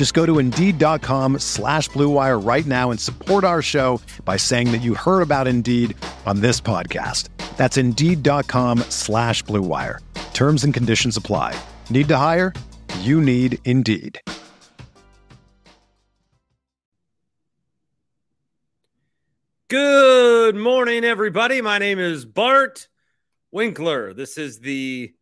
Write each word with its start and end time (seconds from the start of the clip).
Just 0.00 0.14
go 0.14 0.24
to 0.24 0.38
Indeed.com 0.38 1.40
slash 1.40 1.90
BlueWire 1.90 2.42
right 2.42 2.64
now 2.64 2.90
and 2.90 2.98
support 2.98 3.44
our 3.44 3.60
show 3.60 4.00
by 4.24 4.38
saying 4.38 4.72
that 4.72 4.78
you 4.78 4.94
heard 4.94 5.20
about 5.20 5.46
Indeed 5.46 5.94
on 6.24 6.40
this 6.40 6.58
podcast. 6.58 7.28
That's 7.58 7.76
Indeed.com 7.76 8.78
slash 8.88 9.44
BlueWire. 9.44 9.98
Terms 10.32 10.64
and 10.64 10.72
conditions 10.72 11.18
apply. 11.18 11.54
Need 11.90 12.08
to 12.08 12.16
hire? 12.16 12.54
You 13.00 13.20
need 13.20 13.58
Indeed. 13.66 14.22
Good 19.68 20.56
morning, 20.56 21.04
everybody. 21.04 21.60
My 21.60 21.76
name 21.76 21.98
is 21.98 22.24
Bart 22.24 22.88
Winkler. 23.50 24.14
This 24.14 24.38
is 24.38 24.60
the 24.60 25.12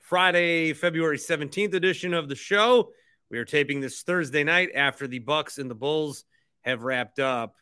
Friday, 0.00 0.74
February 0.74 1.16
17th 1.16 1.72
edition 1.72 2.12
of 2.12 2.28
the 2.28 2.36
show. 2.36 2.90
We 3.32 3.38
are 3.38 3.46
taping 3.46 3.80
this 3.80 4.02
Thursday 4.02 4.44
night 4.44 4.68
after 4.74 5.06
the 5.06 5.18
Bucks 5.18 5.56
and 5.56 5.70
the 5.70 5.74
Bulls 5.74 6.26
have 6.60 6.82
wrapped 6.82 7.18
up. 7.18 7.54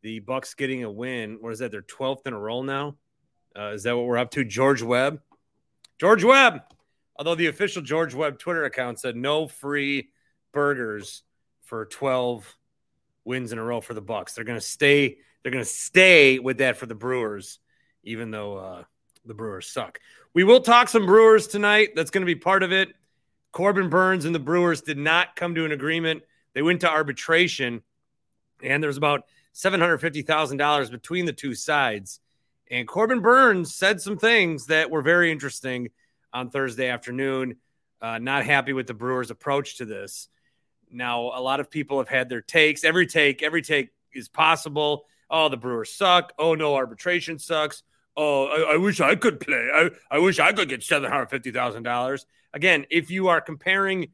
The 0.00 0.20
Bucks 0.20 0.54
getting 0.54 0.84
a 0.84 0.90
win. 0.90 1.36
What 1.40 1.52
is 1.52 1.58
that? 1.58 1.70
Their 1.70 1.82
12th 1.82 2.26
in 2.26 2.32
a 2.32 2.38
row 2.38 2.62
now. 2.62 2.96
Uh, 3.54 3.72
is 3.72 3.82
that 3.82 3.94
what 3.94 4.06
we're 4.06 4.16
up 4.16 4.30
to? 4.30 4.44
George 4.46 4.80
Webb. 4.80 5.20
George 6.00 6.24
Webb. 6.24 6.62
Although 7.14 7.34
the 7.34 7.48
official 7.48 7.82
George 7.82 8.14
Webb 8.14 8.38
Twitter 8.38 8.64
account 8.64 9.00
said 9.00 9.16
no 9.16 9.46
free 9.46 10.08
burgers 10.52 11.24
for 11.64 11.84
12 11.84 12.56
wins 13.26 13.52
in 13.52 13.58
a 13.58 13.62
row 13.62 13.82
for 13.82 13.92
the 13.92 14.00
Bucks. 14.00 14.32
They're 14.32 14.44
going 14.44 14.58
to 14.58 14.64
stay 14.64 15.18
they're 15.42 15.52
going 15.52 15.62
to 15.62 15.70
stay 15.70 16.38
with 16.38 16.58
that 16.58 16.78
for 16.78 16.86
the 16.86 16.94
Brewers, 16.94 17.58
even 18.02 18.30
though 18.30 18.56
uh, 18.56 18.84
the 19.26 19.34
Brewers 19.34 19.70
suck. 19.70 20.00
We 20.32 20.42
will 20.42 20.60
talk 20.60 20.88
some 20.88 21.04
Brewers 21.04 21.46
tonight. 21.48 21.90
That's 21.94 22.10
going 22.10 22.22
to 22.22 22.26
be 22.26 22.34
part 22.34 22.62
of 22.62 22.72
it. 22.72 22.88
Corbin 23.52 23.88
Burnes 23.88 24.24
and 24.24 24.34
the 24.34 24.40
Brewers 24.40 24.82
did 24.82 24.98
not 24.98 25.36
come 25.36 25.54
to 25.54 25.64
an 25.64 25.72
agreement. 25.72 26.22
They 26.54 26.62
went 26.62 26.80
to 26.82 26.90
arbitration, 26.90 27.82
and 28.62 28.82
there's 28.82 28.96
about 28.96 29.24
$750,000 29.54 30.90
between 30.90 31.24
the 31.24 31.32
two 31.32 31.54
sides. 31.54 32.20
And 32.70 32.86
Corbin 32.86 33.20
Burnes 33.20 33.74
said 33.74 34.00
some 34.00 34.18
things 34.18 34.66
that 34.66 34.90
were 34.90 35.02
very 35.02 35.32
interesting 35.32 35.88
on 36.32 36.50
Thursday 36.50 36.88
afternoon. 36.88 37.56
Uh, 38.00 38.18
not 38.18 38.44
happy 38.44 38.72
with 38.72 38.86
the 38.86 38.94
Brewers' 38.94 39.30
approach 39.30 39.78
to 39.78 39.84
this. 39.84 40.28
Now, 40.90 41.32
a 41.34 41.40
lot 41.40 41.60
of 41.60 41.70
people 41.70 41.98
have 41.98 42.08
had 42.08 42.28
their 42.28 42.40
takes. 42.40 42.84
Every 42.84 43.06
take, 43.06 43.42
every 43.42 43.62
take 43.62 43.90
is 44.12 44.28
possible. 44.28 45.06
Oh, 45.30 45.48
the 45.48 45.56
Brewers 45.56 45.92
suck. 45.92 46.32
Oh, 46.38 46.54
no, 46.54 46.74
arbitration 46.74 47.38
sucks. 47.38 47.82
Oh, 48.16 48.46
I, 48.46 48.74
I 48.74 48.76
wish 48.76 49.00
I 49.00 49.14
could 49.14 49.40
play. 49.40 49.68
I, 49.72 49.90
I 50.10 50.18
wish 50.18 50.38
I 50.38 50.52
could 50.52 50.68
get 50.68 50.80
$750,000. 50.80 52.24
Again, 52.58 52.86
if 52.90 53.08
you 53.08 53.28
are 53.28 53.40
comparing 53.40 54.08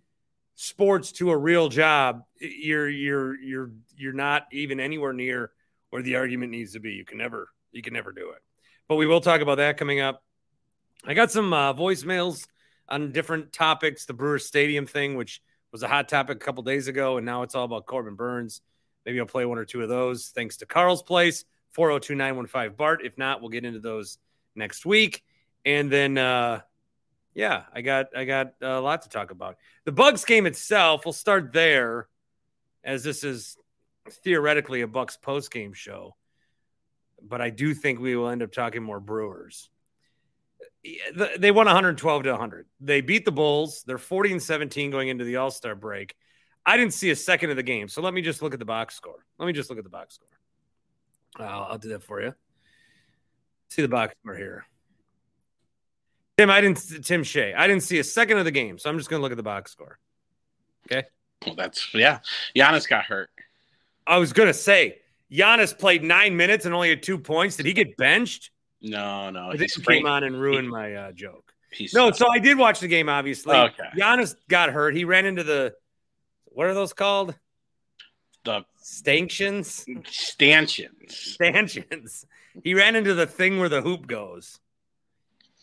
sports 0.54 1.12
to 1.12 1.30
a 1.30 1.36
real 1.36 1.70
job, 1.70 2.24
you're 2.38 2.90
you're 2.90 3.40
you're 3.40 3.70
you're 3.96 4.12
not 4.12 4.42
even 4.52 4.80
anywhere 4.80 5.14
near 5.14 5.52
where 5.88 6.02
the 6.02 6.16
argument 6.16 6.52
needs 6.52 6.74
to 6.74 6.78
be. 6.78 6.92
You 6.92 7.06
can 7.06 7.16
never 7.16 7.48
you 7.72 7.80
can 7.80 7.94
never 7.94 8.12
do 8.12 8.32
it. 8.32 8.42
But 8.86 8.96
we 8.96 9.06
will 9.06 9.22
talk 9.22 9.40
about 9.40 9.54
that 9.54 9.78
coming 9.78 10.00
up. 10.00 10.22
I 11.06 11.14
got 11.14 11.30
some 11.30 11.54
uh, 11.54 11.72
voicemails 11.72 12.46
on 12.86 13.12
different 13.12 13.50
topics. 13.50 14.04
The 14.04 14.12
Brewers 14.12 14.44
Stadium 14.44 14.84
thing, 14.86 15.14
which 15.14 15.40
was 15.72 15.82
a 15.82 15.88
hot 15.88 16.10
topic 16.10 16.36
a 16.36 16.44
couple 16.44 16.62
days 16.64 16.86
ago, 16.86 17.16
and 17.16 17.24
now 17.24 17.44
it's 17.44 17.54
all 17.54 17.64
about 17.64 17.86
Corbin 17.86 18.14
Burnes. 18.14 18.60
Maybe 19.06 19.20
I'll 19.20 19.24
play 19.24 19.46
one 19.46 19.56
or 19.56 19.64
two 19.64 19.80
of 19.80 19.88
those. 19.88 20.32
Thanks 20.34 20.58
to 20.58 20.66
Carl's 20.66 21.02
Place, 21.02 21.46
402 21.70 22.14
915 22.14 22.76
Bart. 22.76 23.00
If 23.06 23.16
not, 23.16 23.40
we'll 23.40 23.48
get 23.48 23.64
into 23.64 23.80
those 23.80 24.18
next 24.54 24.84
week. 24.84 25.24
And 25.64 25.90
then, 25.90 26.18
uh, 26.18 26.60
yeah, 27.34 27.64
I 27.72 27.82
got 27.82 28.16
I 28.16 28.24
got 28.24 28.54
a 28.60 28.80
lot 28.80 29.02
to 29.02 29.08
talk 29.08 29.30
about. 29.30 29.56
The 29.84 29.92
Bucks 29.92 30.24
game 30.24 30.46
itself, 30.46 31.04
we'll 31.04 31.12
start 31.12 31.52
there, 31.52 32.08
as 32.82 33.02
this 33.02 33.24
is 33.24 33.56
theoretically 34.22 34.82
a 34.82 34.86
Bucks 34.86 35.16
post 35.16 35.50
game 35.50 35.72
show. 35.72 36.16
But 37.22 37.40
I 37.40 37.50
do 37.50 37.74
think 37.74 38.00
we 38.00 38.16
will 38.16 38.28
end 38.28 38.42
up 38.42 38.52
talking 38.52 38.82
more 38.82 39.00
Brewers. 39.00 39.70
They 41.38 41.50
won 41.50 41.66
112 41.66 42.22
to 42.24 42.30
100. 42.30 42.66
They 42.80 43.00
beat 43.00 43.24
the 43.24 43.32
Bulls. 43.32 43.82
They're 43.86 43.98
40 43.98 44.32
and 44.32 44.42
17 44.42 44.90
going 44.90 45.08
into 45.08 45.24
the 45.24 45.36
All 45.36 45.50
Star 45.50 45.74
break. 45.74 46.14
I 46.66 46.76
didn't 46.76 46.94
see 46.94 47.10
a 47.10 47.16
second 47.16 47.50
of 47.50 47.56
the 47.56 47.62
game. 47.62 47.88
So 47.88 48.00
let 48.00 48.14
me 48.14 48.22
just 48.22 48.42
look 48.42 48.52
at 48.52 48.58
the 48.58 48.64
box 48.64 48.94
score. 48.94 49.24
Let 49.38 49.46
me 49.46 49.52
just 49.52 49.70
look 49.70 49.78
at 49.78 49.84
the 49.84 49.90
box 49.90 50.14
score. 50.14 50.28
I'll, 51.38 51.64
I'll 51.64 51.78
do 51.78 51.90
that 51.90 52.02
for 52.02 52.20
you. 52.22 52.34
See 53.70 53.82
the 53.82 53.88
box 53.88 54.14
score 54.22 54.36
here. 54.36 54.66
Tim, 56.36 56.50
I 56.50 56.60
didn't. 56.60 57.04
Tim 57.04 57.22
Shea, 57.22 57.54
I 57.54 57.66
didn't 57.66 57.82
see 57.84 57.98
a 57.98 58.04
second 58.04 58.38
of 58.38 58.44
the 58.44 58.50
game, 58.50 58.78
so 58.78 58.90
I'm 58.90 58.98
just 58.98 59.08
going 59.08 59.20
to 59.20 59.22
look 59.22 59.32
at 59.32 59.36
the 59.36 59.42
box 59.42 59.72
score. 59.72 59.98
Okay. 60.86 61.06
Well, 61.46 61.54
that's 61.54 61.92
yeah. 61.94 62.18
Giannis 62.56 62.88
got 62.88 63.04
hurt. 63.04 63.30
I 64.06 64.18
was 64.18 64.32
going 64.32 64.48
to 64.48 64.54
say 64.54 64.98
Giannis 65.30 65.76
played 65.78 66.02
nine 66.02 66.36
minutes 66.36 66.64
and 66.64 66.74
only 66.74 66.90
had 66.90 67.02
two 67.02 67.18
points. 67.18 67.56
Did 67.56 67.66
he 67.66 67.72
get 67.72 67.96
benched? 67.96 68.50
No, 68.80 69.30
no. 69.30 69.52
He 69.52 69.66
came 69.66 70.06
on 70.06 70.24
and 70.24 70.38
ruined 70.38 70.66
he, 70.66 70.70
my 70.70 70.94
uh, 70.94 71.12
joke. 71.12 71.52
No, 71.92 72.12
so 72.12 72.28
I 72.30 72.38
did 72.38 72.58
watch 72.58 72.80
the 72.80 72.88
game. 72.88 73.08
Obviously, 73.08 73.56
okay. 73.56 73.88
Giannis 73.98 74.36
got 74.48 74.70
hurt. 74.70 74.94
He 74.94 75.04
ran 75.04 75.26
into 75.26 75.42
the 75.42 75.74
what 76.46 76.66
are 76.66 76.74
those 76.74 76.92
called? 76.92 77.34
The 78.44 78.64
stanchions. 78.76 79.84
Stanchions. 80.06 81.16
Stanchions. 81.16 82.26
He 82.62 82.74
ran 82.74 82.94
into 82.94 83.14
the 83.14 83.26
thing 83.26 83.58
where 83.58 83.68
the 83.68 83.80
hoop 83.80 84.06
goes, 84.06 84.60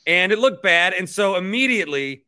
and 0.06 0.32
it 0.32 0.40
looked 0.40 0.64
bad. 0.64 0.94
And 0.94 1.10
so 1.10 1.36
immediately, 1.36 2.26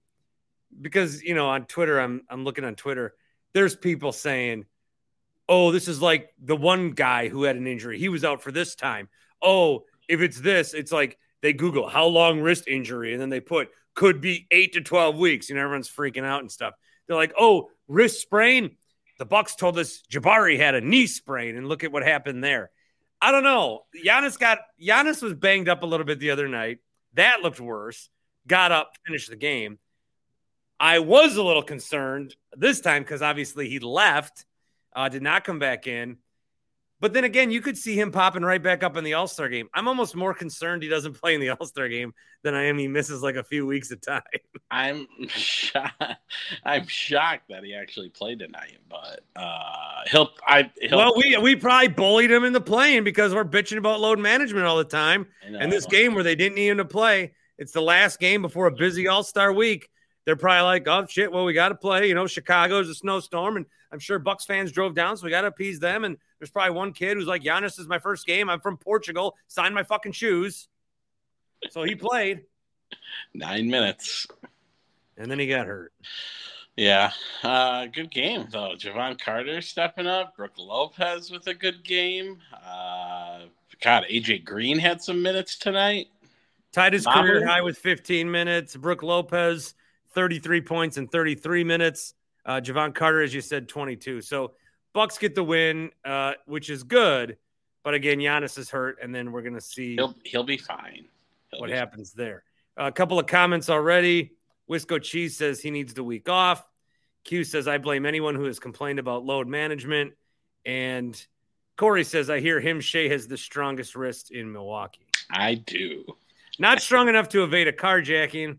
because 0.80 1.22
you 1.22 1.36
know 1.36 1.50
on 1.50 1.66
Twitter, 1.66 2.00
I'm 2.00 2.22
I'm 2.30 2.44
looking 2.44 2.64
on 2.64 2.76
Twitter. 2.76 3.14
There's 3.54 3.76
people 3.76 4.12
saying, 4.12 4.66
"Oh, 5.48 5.72
this 5.72 5.88
is 5.88 6.02
like 6.02 6.34
the 6.42 6.56
one 6.56 6.92
guy 6.92 7.30
who 7.30 7.44
had 7.44 7.56
an 7.56 7.68
injury. 7.68 8.00
He 8.00 8.10
was 8.10 8.24
out 8.24 8.42
for 8.42 8.52
this 8.52 8.76
time." 8.76 9.10
Oh, 9.42 9.86
if 10.08 10.22
it's 10.22 10.40
this, 10.40 10.74
it's 10.74 10.92
like 10.92 11.18
they 11.42 11.54
Google 11.54 11.88
how 11.88 12.06
long 12.06 12.40
wrist 12.42 12.68
injury, 12.68 13.14
and 13.14 13.22
then 13.22 13.30
they 13.30 13.40
put 13.40 13.70
could 13.94 14.22
be 14.22 14.48
eight 14.52 14.74
to 14.74 14.82
twelve 14.82 15.18
weeks. 15.18 15.50
You 15.50 15.56
know, 15.56 15.62
everyone's 15.62 15.90
freaking 15.90 16.26
out 16.26 16.42
and 16.42 16.52
stuff. 16.52 16.74
They're 17.08 17.16
like, 17.16 17.34
"Oh, 17.40 17.70
wrist 17.88 18.22
sprain. 18.22 18.78
The 19.20 19.26
Bucks 19.26 19.56
told 19.56 19.78
us 19.78 20.02
Jabari 20.12 20.58
had 20.58 20.76
a 20.76 20.82
knee 20.82 21.08
sprain, 21.08 21.56
and 21.56 21.68
look 21.68 21.84
at 21.84 21.92
what 21.92 22.04
happened 22.04 22.44
there. 22.44 22.72
I 23.22 23.32
don't 23.32 23.44
know. 23.44 23.86
Giannis 24.04 24.38
got 24.38 24.60
Giannis 24.82 25.22
was 25.22 25.34
banged 25.34 25.70
up 25.70 25.84
a 25.84 25.86
little 25.86 26.06
bit 26.06 26.20
the 26.20 26.32
other 26.32 26.48
night. 26.48 26.80
That 27.14 27.42
looked 27.42 27.60
worse. 27.60 28.10
Got 28.48 28.72
up, 28.72 28.94
finished 29.06 29.30
the 29.30 29.36
game. 29.36 29.80
I 30.80 31.00
was 31.00 31.38
a 31.38 31.44
little 31.44 31.64
concerned 31.64 32.36
this 32.56 32.82
time 32.82 33.04
because 33.04 33.22
obviously 33.22 33.70
he 33.70 33.80
left, 33.80 34.46
uh, 34.96 35.08
did 35.10 35.24
not 35.24 35.44
come 35.44 35.60
back 35.60 35.88
in. 35.88 36.18
But 37.04 37.12
then 37.12 37.26
again, 37.26 37.52
you 37.52 37.60
could 37.60 37.78
see 37.78 38.00
him 38.00 38.14
popping 38.14 38.44
right 38.44 38.64
back 38.64 38.82
up 38.82 38.96
in 38.96 39.04
the 39.04 39.16
All 39.16 39.28
Star 39.28 39.50
game. 39.50 39.68
I'm 39.74 39.90
almost 39.90 40.16
more 40.16 40.34
concerned 40.34 40.84
he 40.84 40.88
doesn't 40.88 41.20
play 41.20 41.36
in 41.36 41.42
the 41.42 41.50
All 41.60 41.66
Star 41.66 41.90
game 41.90 42.14
than 42.44 42.56
I 42.56 42.64
am 42.64 42.78
he 42.78 42.88
misses 42.88 43.22
like 43.22 43.36
a 43.36 43.44
few 43.44 43.66
weeks 43.66 43.92
of 43.92 44.00
time. 44.00 44.22
I'm 44.72 45.06
shocked. 45.28 46.02
I'm 46.64 46.88
shocked 46.88 47.50
that 47.50 47.66
he 47.66 47.76
actually 47.76 48.08
played 48.08 48.40
tonight, 48.40 48.78
but 48.90 49.20
uh, 49.36 50.04
he'll. 50.12 50.30
I 50.48 50.72
he'll, 50.80 50.98
well, 50.98 51.14
we 51.18 51.36
we 51.40 51.58
probably 51.58 51.90
bullied 51.90 52.32
him 52.32 52.46
into 52.46 52.62
playing 52.62 53.04
because 53.04 53.36
we're 53.36 53.44
bitching 53.44 53.80
about 53.80 54.00
load 54.00 54.18
management 54.18 54.66
all 54.66 54.78
the 54.78 54.86
time. 54.86 55.28
And 55.46 55.70
this 55.70 55.86
game 55.86 56.14
where 56.14 56.24
they 56.24 56.36
didn't 56.36 56.56
need 56.56 56.70
him 56.70 56.78
to 56.78 56.86
play, 56.86 57.34
it's 57.58 57.74
the 57.74 57.82
last 57.82 58.18
game 58.22 58.42
before 58.42 58.68
a 58.68 58.72
busy 58.72 59.10
All 59.10 59.24
Star 59.24 59.52
week. 59.52 59.90
They're 60.26 60.36
probably 60.36 60.64
like, 60.64 60.88
oh 60.88 61.06
shit, 61.10 61.32
well 61.32 61.46
we 61.46 61.54
got 61.54 61.70
to 61.70 61.76
play. 61.76 62.08
You 62.08 62.16
know, 62.16 62.28
Chicago's 62.28 62.90
a 62.90 62.96
snowstorm, 62.96 63.58
and 63.58 63.66
I'm 63.92 64.00
sure 64.00 64.20
Bucks 64.20 64.46
fans 64.46 64.72
drove 64.72 64.96
down, 64.96 65.18
so 65.18 65.26
we 65.26 65.30
got 65.32 65.42
to 65.42 65.48
appease 65.48 65.80
them 65.80 66.04
and 66.04 66.18
there's 66.40 66.50
probably 66.52 66.76
one 66.76 66.92
kid 66.92 67.16
who's 67.16 67.28
like, 67.28 67.42
Giannis 67.42 67.80
is 67.80 67.88
my 67.88 68.00
first 68.00 68.26
game. 68.26 68.50
I'm 68.50 68.60
from 68.60 68.76
Portugal. 68.76 69.36
Sign 69.48 69.74
my 69.74 69.84
fucking 69.84 70.12
shoes. 70.12 70.68
So 71.70 71.84
he 71.84 71.96
played, 71.96 72.42
Nine 73.34 73.70
minutes. 73.70 74.28
and 75.18 75.32
then 75.32 75.40
he 75.40 75.48
got 75.48 75.68
hurt. 75.68 75.94
Yeah. 76.76 77.12
Uh, 77.44 77.86
good 77.86 78.12
game, 78.12 78.48
though. 78.52 78.74
Jevon 78.78 79.20
Carter 79.22 79.62
stepping 79.62 80.08
up. 80.08 80.36
Brook 80.36 80.52
Lopez 80.58 81.32
with 81.32 81.48
a 81.48 81.54
good 81.54 81.84
game. 81.84 82.40
Uh, 82.54 83.44
God, 83.82 84.04
AJ 84.12 84.44
Green 84.44 84.80
had 84.80 85.02
some 85.02 85.22
minutes 85.22 85.58
tonight. 85.58 86.08
Tied 86.72 86.94
his 86.94 87.06
career 87.06 87.48
high 87.48 87.62
with 87.62 87.78
15 87.78 88.30
minutes. 88.30 88.76
Brook 88.76 89.04
Lopez, 89.04 89.76
33 90.14 90.62
points 90.62 90.98
in 90.98 91.08
33 91.08 91.64
minutes. 91.64 92.14
Uh, 92.46 92.60
Jevon 92.62 92.94
Carter, 92.94 93.22
as 93.22 93.34
you 93.34 93.42
said, 93.42 93.68
22. 93.68 94.22
So 94.22 94.54
Bucks 94.94 95.18
get 95.18 95.34
the 95.36 95.44
win, 95.44 95.92
uh, 96.06 96.34
which 96.46 96.70
is 96.70 96.84
good. 96.84 97.38
But 97.84 97.94
again, 97.94 98.20
Giannis 98.20 98.58
is 98.58 98.70
hurt, 98.70 98.98
and 99.02 99.14
then 99.14 99.32
we're 99.32 99.42
going 99.42 99.56
to 99.56 99.62
see 99.62 99.96
He'll 99.96 100.16
he'll 100.24 100.44
be 100.44 100.58
fine. 100.58 101.06
He'll 101.52 101.60
what 101.60 101.68
be 101.70 101.74
happens 101.74 102.14
there. 102.14 102.44
a 102.78 102.92
couple 102.92 103.20
of 103.20 103.28
comments 103.28 103.70
already. 103.70 104.34
Wisco 104.70 105.02
Cheese 105.02 105.36
says 105.36 105.60
he 105.60 105.70
needs 105.72 105.94
the 105.94 106.04
week 106.04 106.30
off. 106.30 106.66
Q 107.26 107.44
says, 107.44 107.68
I 107.68 107.78
blame 107.78 108.06
anyone 108.06 108.36
who 108.36 108.46
has 108.46 108.60
complained 108.60 109.00
about 109.00 109.26
load 109.26 109.48
management. 109.48 110.14
And 110.66 111.22
Corey 111.78 112.04
says, 112.04 112.30
I 112.30 112.40
hear 112.40 112.60
him, 112.60 112.80
Shea 112.80 113.10
has 113.10 113.28
the 113.28 113.38
strongest 113.38 113.96
wrist 113.96 114.32
in 114.32 114.52
Milwaukee. 114.52 115.06
I 115.30 115.56
do. 115.56 116.06
Not 116.60 116.82
strong 116.82 117.10
enough 117.10 117.30
to 117.30 117.44
evade 117.44 117.68
a 117.68 117.72
carjacking, 117.72 118.58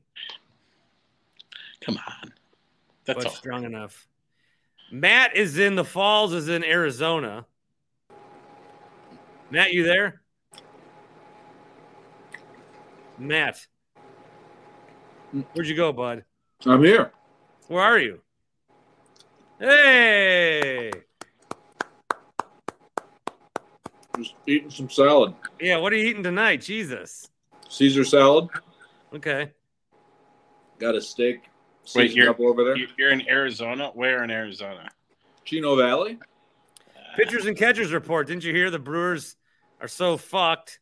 Come 1.84 1.96
on. 1.98 2.32
That's 3.04 3.18
but 3.18 3.26
all. 3.26 3.32
strong 3.32 3.64
enough. 3.64 4.06
Matt 4.90 5.36
is 5.36 5.58
in 5.58 5.74
the 5.74 5.84
Falls, 5.84 6.32
is 6.32 6.48
in 6.48 6.64
Arizona. 6.64 7.46
Matt, 9.50 9.72
you 9.72 9.84
there? 9.84 10.20
Matt, 13.18 13.64
where'd 15.52 15.68
you 15.68 15.76
go, 15.76 15.92
bud? 15.92 16.24
I'm 16.66 16.82
here. 16.82 17.12
Where 17.68 17.82
are 17.82 17.98
you? 17.98 18.20
Hey, 19.60 20.90
Just 24.18 24.34
eating 24.46 24.70
some 24.70 24.90
salad. 24.90 25.34
yeah. 25.60 25.76
What 25.76 25.92
are 25.92 25.96
you 25.96 26.06
eating 26.08 26.22
tonight? 26.22 26.60
Jesus. 26.60 27.30
Caesar 27.68 28.04
salad. 28.04 28.48
Okay. 29.14 29.50
Got 30.78 30.94
a 30.96 31.00
steak. 31.00 31.42
Wait, 31.94 32.08
seasoned 32.08 32.16
you're- 32.16 32.28
up 32.28 32.40
over 32.40 32.64
there. 32.64 32.76
You- 32.76 32.88
You're 32.96 33.10
in 33.10 33.28
Arizona. 33.28 33.90
Where 33.94 34.22
in 34.24 34.30
Arizona? 34.30 34.88
Chino 35.44 35.76
Valley. 35.76 36.18
Pitchers 37.16 37.46
and 37.46 37.56
catchers 37.56 37.92
report. 37.92 38.26
Didn't 38.26 38.44
you 38.44 38.52
hear 38.54 38.70
the 38.70 38.78
Brewers 38.78 39.36
are 39.80 39.88
so 39.88 40.16
fucked? 40.16 40.80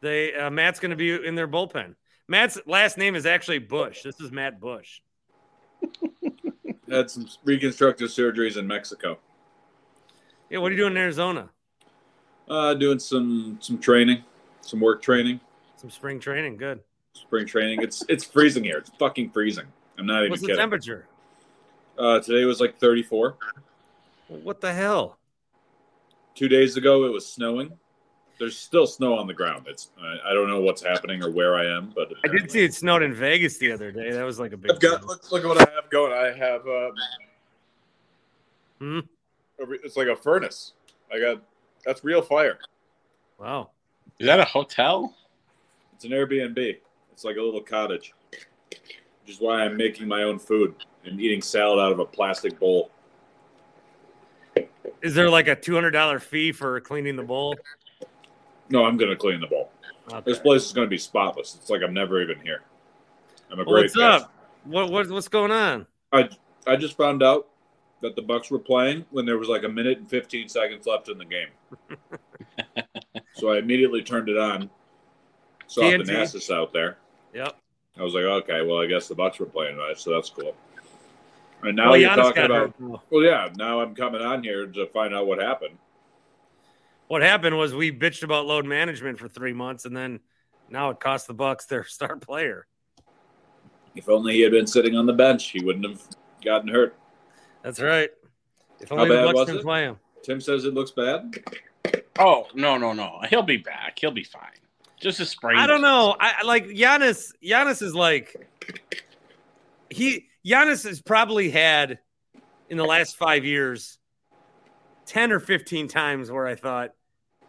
They 0.00 0.34
uh, 0.34 0.50
Matt's 0.50 0.80
going 0.80 0.90
to 0.90 0.96
be 0.96 1.12
in 1.14 1.34
their 1.34 1.46
bullpen. 1.48 1.94
Matt's 2.26 2.58
last 2.66 2.98
name 2.98 3.14
is 3.14 3.26
actually 3.26 3.58
Bush. 3.58 4.02
This 4.02 4.20
is 4.20 4.30
Matt 4.32 4.60
Bush. 4.60 5.00
Had 6.90 7.10
some 7.10 7.28
reconstructive 7.44 8.08
surgeries 8.08 8.56
in 8.56 8.66
Mexico. 8.66 9.18
Yeah. 10.50 10.58
What 10.58 10.68
are 10.68 10.74
you 10.74 10.78
doing 10.80 10.92
in 10.92 10.96
Arizona? 10.98 11.50
Uh, 12.48 12.74
doing 12.74 12.98
some 12.98 13.58
some 13.60 13.78
training, 13.78 14.24
some 14.62 14.80
work 14.80 15.02
training, 15.02 15.38
Some 15.76 15.90
spring 15.90 16.18
training. 16.18 16.56
Good. 16.56 16.80
spring 17.12 17.46
training. 17.46 17.82
It's 17.82 18.02
it's 18.08 18.24
freezing 18.24 18.64
here. 18.64 18.78
It's 18.78 18.90
fucking 18.98 19.30
freezing. 19.30 19.66
I'm 19.98 20.06
not 20.06 20.20
even 20.20 20.30
What's 20.30 20.42
the 20.42 20.54
temperature? 20.54 21.06
Uh, 21.98 22.20
today 22.20 22.44
was 22.44 22.60
like 22.60 22.78
34. 22.78 23.36
What 24.28 24.60
the 24.60 24.72
hell? 24.72 25.18
Two 26.34 26.48
days 26.48 26.76
ago 26.76 27.04
it 27.04 27.12
was 27.12 27.26
snowing. 27.26 27.76
There's 28.38 28.56
still 28.56 28.86
snow 28.86 29.18
on 29.18 29.26
the 29.26 29.34
ground. 29.34 29.66
It's 29.68 29.90
I, 30.00 30.30
I 30.30 30.32
don't 30.34 30.48
know 30.48 30.60
what's 30.60 30.82
happening 30.82 31.24
or 31.24 31.30
where 31.30 31.56
I 31.56 31.66
am, 31.66 31.92
but 31.96 32.12
I 32.24 32.28
did 32.28 32.48
see 32.50 32.62
it 32.62 32.72
snowed 32.72 33.02
in 33.02 33.12
Vegas 33.12 33.58
the 33.58 33.72
other 33.72 33.90
day. 33.90 34.12
That 34.12 34.24
was 34.24 34.38
like 34.38 34.52
a 34.52 34.56
big. 34.56 34.70
I've 34.70 34.78
got 34.80 35.00
deal. 35.00 35.08
look, 35.08 35.32
look 35.32 35.42
at 35.42 35.48
what 35.48 35.68
I 35.68 35.74
have 35.74 35.90
going. 35.90 36.12
I 36.12 36.36
have 36.36 36.66
uh, 36.68 36.90
Hmm? 38.78 38.98
a 39.60 39.70
it's 39.82 39.96
like 39.96 40.06
a 40.06 40.14
furnace. 40.14 40.74
I 41.12 41.18
got 41.18 41.42
that's 41.84 42.04
real 42.04 42.22
fire. 42.22 42.58
Wow. 43.40 43.70
Is 44.20 44.26
that 44.26 44.38
a 44.38 44.44
hotel? 44.44 45.16
It's 45.94 46.04
an 46.04 46.12
Airbnb. 46.12 46.76
It's 47.12 47.24
like 47.24 47.36
a 47.36 47.42
little 47.42 47.60
cottage, 47.60 48.12
which 49.28 49.36
is 49.36 49.42
why 49.42 49.62
I'm 49.62 49.76
making 49.76 50.08
my 50.08 50.22
own 50.22 50.38
food 50.38 50.74
and 51.04 51.20
eating 51.20 51.42
salad 51.42 51.78
out 51.78 51.92
of 51.92 51.98
a 51.98 52.04
plastic 52.06 52.58
bowl. 52.58 52.90
Is 55.02 55.14
there 55.14 55.28
like 55.28 55.48
a 55.48 55.54
two 55.54 55.74
hundred 55.74 55.90
dollar 55.90 56.18
fee 56.18 56.50
for 56.50 56.80
cleaning 56.80 57.14
the 57.14 57.22
bowl? 57.22 57.54
No, 58.70 58.86
I'm 58.86 58.96
gonna 58.96 59.14
clean 59.16 59.38
the 59.42 59.46
bowl. 59.46 59.70
Okay. 60.10 60.22
This 60.24 60.38
place 60.38 60.64
is 60.64 60.72
gonna 60.72 60.86
be 60.86 60.96
spotless. 60.96 61.56
It's 61.56 61.68
like 61.68 61.82
I'm 61.82 61.92
never 61.92 62.22
even 62.22 62.40
here. 62.40 62.62
I'm 63.50 63.60
a 63.60 63.64
Well, 63.64 63.74
great 63.74 63.82
what's 63.82 63.96
guest. 63.96 64.24
up? 64.24 64.32
What, 64.64 64.90
what 64.90 65.10
what's 65.10 65.28
going 65.28 65.50
on? 65.50 65.86
I 66.10 66.30
I 66.66 66.76
just 66.76 66.96
found 66.96 67.22
out 67.22 67.48
that 68.00 68.16
the 68.16 68.22
Bucks 68.22 68.50
were 68.50 68.58
playing 68.58 69.04
when 69.10 69.26
there 69.26 69.36
was 69.36 69.48
like 69.50 69.64
a 69.64 69.68
minute 69.68 69.98
and 69.98 70.08
15 70.08 70.48
seconds 70.48 70.86
left 70.86 71.10
in 71.10 71.18
the 71.18 71.24
game. 71.26 71.48
so 73.34 73.52
I 73.52 73.58
immediately 73.58 74.02
turned 74.02 74.30
it 74.30 74.38
on. 74.38 74.70
Saw 75.66 75.82
TNT? 75.82 76.06
Thanasis 76.06 76.50
out 76.50 76.72
there. 76.72 76.96
Yep. 77.34 77.56
I 77.98 78.02
was 78.02 78.14
like, 78.14 78.24
okay, 78.24 78.62
well, 78.62 78.80
I 78.80 78.86
guess 78.86 79.08
the 79.08 79.14
Bucks 79.14 79.38
were 79.38 79.46
playing 79.46 79.76
tonight, 79.76 79.98
so 79.98 80.12
that's 80.12 80.30
cool. 80.30 80.54
And 81.62 81.76
now 81.76 81.90
well, 81.90 81.96
you're 82.00 82.10
Giannis 82.10 82.16
talking 82.16 82.44
about. 82.44 82.74
hurt. 82.78 83.00
Well, 83.10 83.24
yeah. 83.24 83.48
Now 83.56 83.80
I'm 83.80 83.94
coming 83.94 84.22
on 84.22 84.44
here 84.44 84.66
to 84.66 84.86
find 84.86 85.14
out 85.14 85.26
what 85.26 85.40
happened. 85.40 85.76
What 87.08 87.22
happened 87.22 87.56
was 87.56 87.74
we 87.74 87.90
bitched 87.90 88.22
about 88.22 88.46
load 88.46 88.66
management 88.66 89.18
for 89.18 89.28
three 89.28 89.52
months, 89.52 89.84
and 89.84 89.96
then 89.96 90.20
now 90.68 90.90
it 90.90 91.00
cost 91.00 91.26
the 91.26 91.34
Bucks 91.34 91.66
their 91.66 91.84
star 91.86 92.16
player. 92.16 92.66
If 93.96 94.08
only 94.08 94.34
he 94.34 94.42
had 94.42 94.52
been 94.52 94.66
sitting 94.66 94.94
on 94.94 95.06
the 95.06 95.12
bench, 95.12 95.50
he 95.50 95.64
wouldn't 95.64 95.84
have 95.84 96.00
gotten 96.44 96.68
hurt. 96.68 96.96
That's 97.62 97.80
right. 97.80 98.10
If 98.78 98.90
How 98.90 98.96
only 98.98 99.08
the 99.08 99.14
bad 99.14 99.24
Bucks 99.24 99.36
was 99.36 99.46
didn't 99.46 99.60
it? 99.60 99.64
play 99.64 99.82
him. 99.82 99.96
Tim 100.22 100.40
says 100.40 100.64
it 100.64 100.74
looks 100.74 100.92
bad. 100.92 101.34
Oh 102.18 102.46
no 102.54 102.76
no 102.76 102.92
no! 102.92 103.20
He'll 103.30 103.42
be 103.42 103.56
back. 103.56 103.98
He'll 103.98 104.10
be 104.10 104.24
fine. 104.24 104.50
Just 105.00 105.20
a 105.20 105.26
sprain. 105.26 105.58
I 105.58 105.66
don't 105.66 105.82
know. 105.82 106.16
I 106.18 106.42
like 106.44 106.66
Giannis. 106.66 107.32
Giannis 107.42 107.82
is 107.82 107.94
like 107.94 108.34
he. 109.90 110.26
Giannis 110.44 110.84
has 110.84 111.00
probably 111.00 111.50
had 111.50 111.98
in 112.68 112.76
the 112.76 112.84
last 112.84 113.16
five 113.16 113.44
years 113.44 113.98
ten 115.06 115.30
or 115.30 115.38
fifteen 115.38 115.86
times 115.86 116.30
where 116.30 116.46
I 116.46 116.56
thought, 116.56 116.90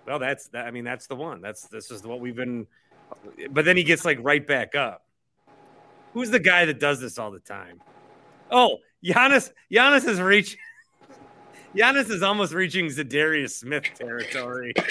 well, 0.05 0.19
that's 0.19 0.47
that. 0.49 0.65
I 0.65 0.71
mean, 0.71 0.83
that's 0.83 1.07
the 1.07 1.15
one. 1.15 1.41
That's 1.41 1.67
this 1.67 1.89
is 1.89 2.03
what 2.03 2.19
we've 2.19 2.35
been. 2.35 2.67
But 3.49 3.65
then 3.65 3.77
he 3.77 3.83
gets 3.83 4.05
like 4.05 4.19
right 4.21 4.45
back 4.45 4.75
up. 4.75 5.05
Who's 6.13 6.29
the 6.29 6.39
guy 6.39 6.65
that 6.65 6.79
does 6.79 6.99
this 6.99 7.17
all 7.17 7.31
the 7.31 7.39
time? 7.39 7.81
Oh, 8.51 8.77
Giannis. 9.03 9.51
Giannis 9.71 10.07
is 10.07 10.21
reaching. 10.21 10.59
Giannis 11.75 12.09
is 12.09 12.23
almost 12.23 12.53
reaching 12.53 12.87
Za'Darius 12.87 13.51
Smith 13.51 13.85
territory. 13.95 14.73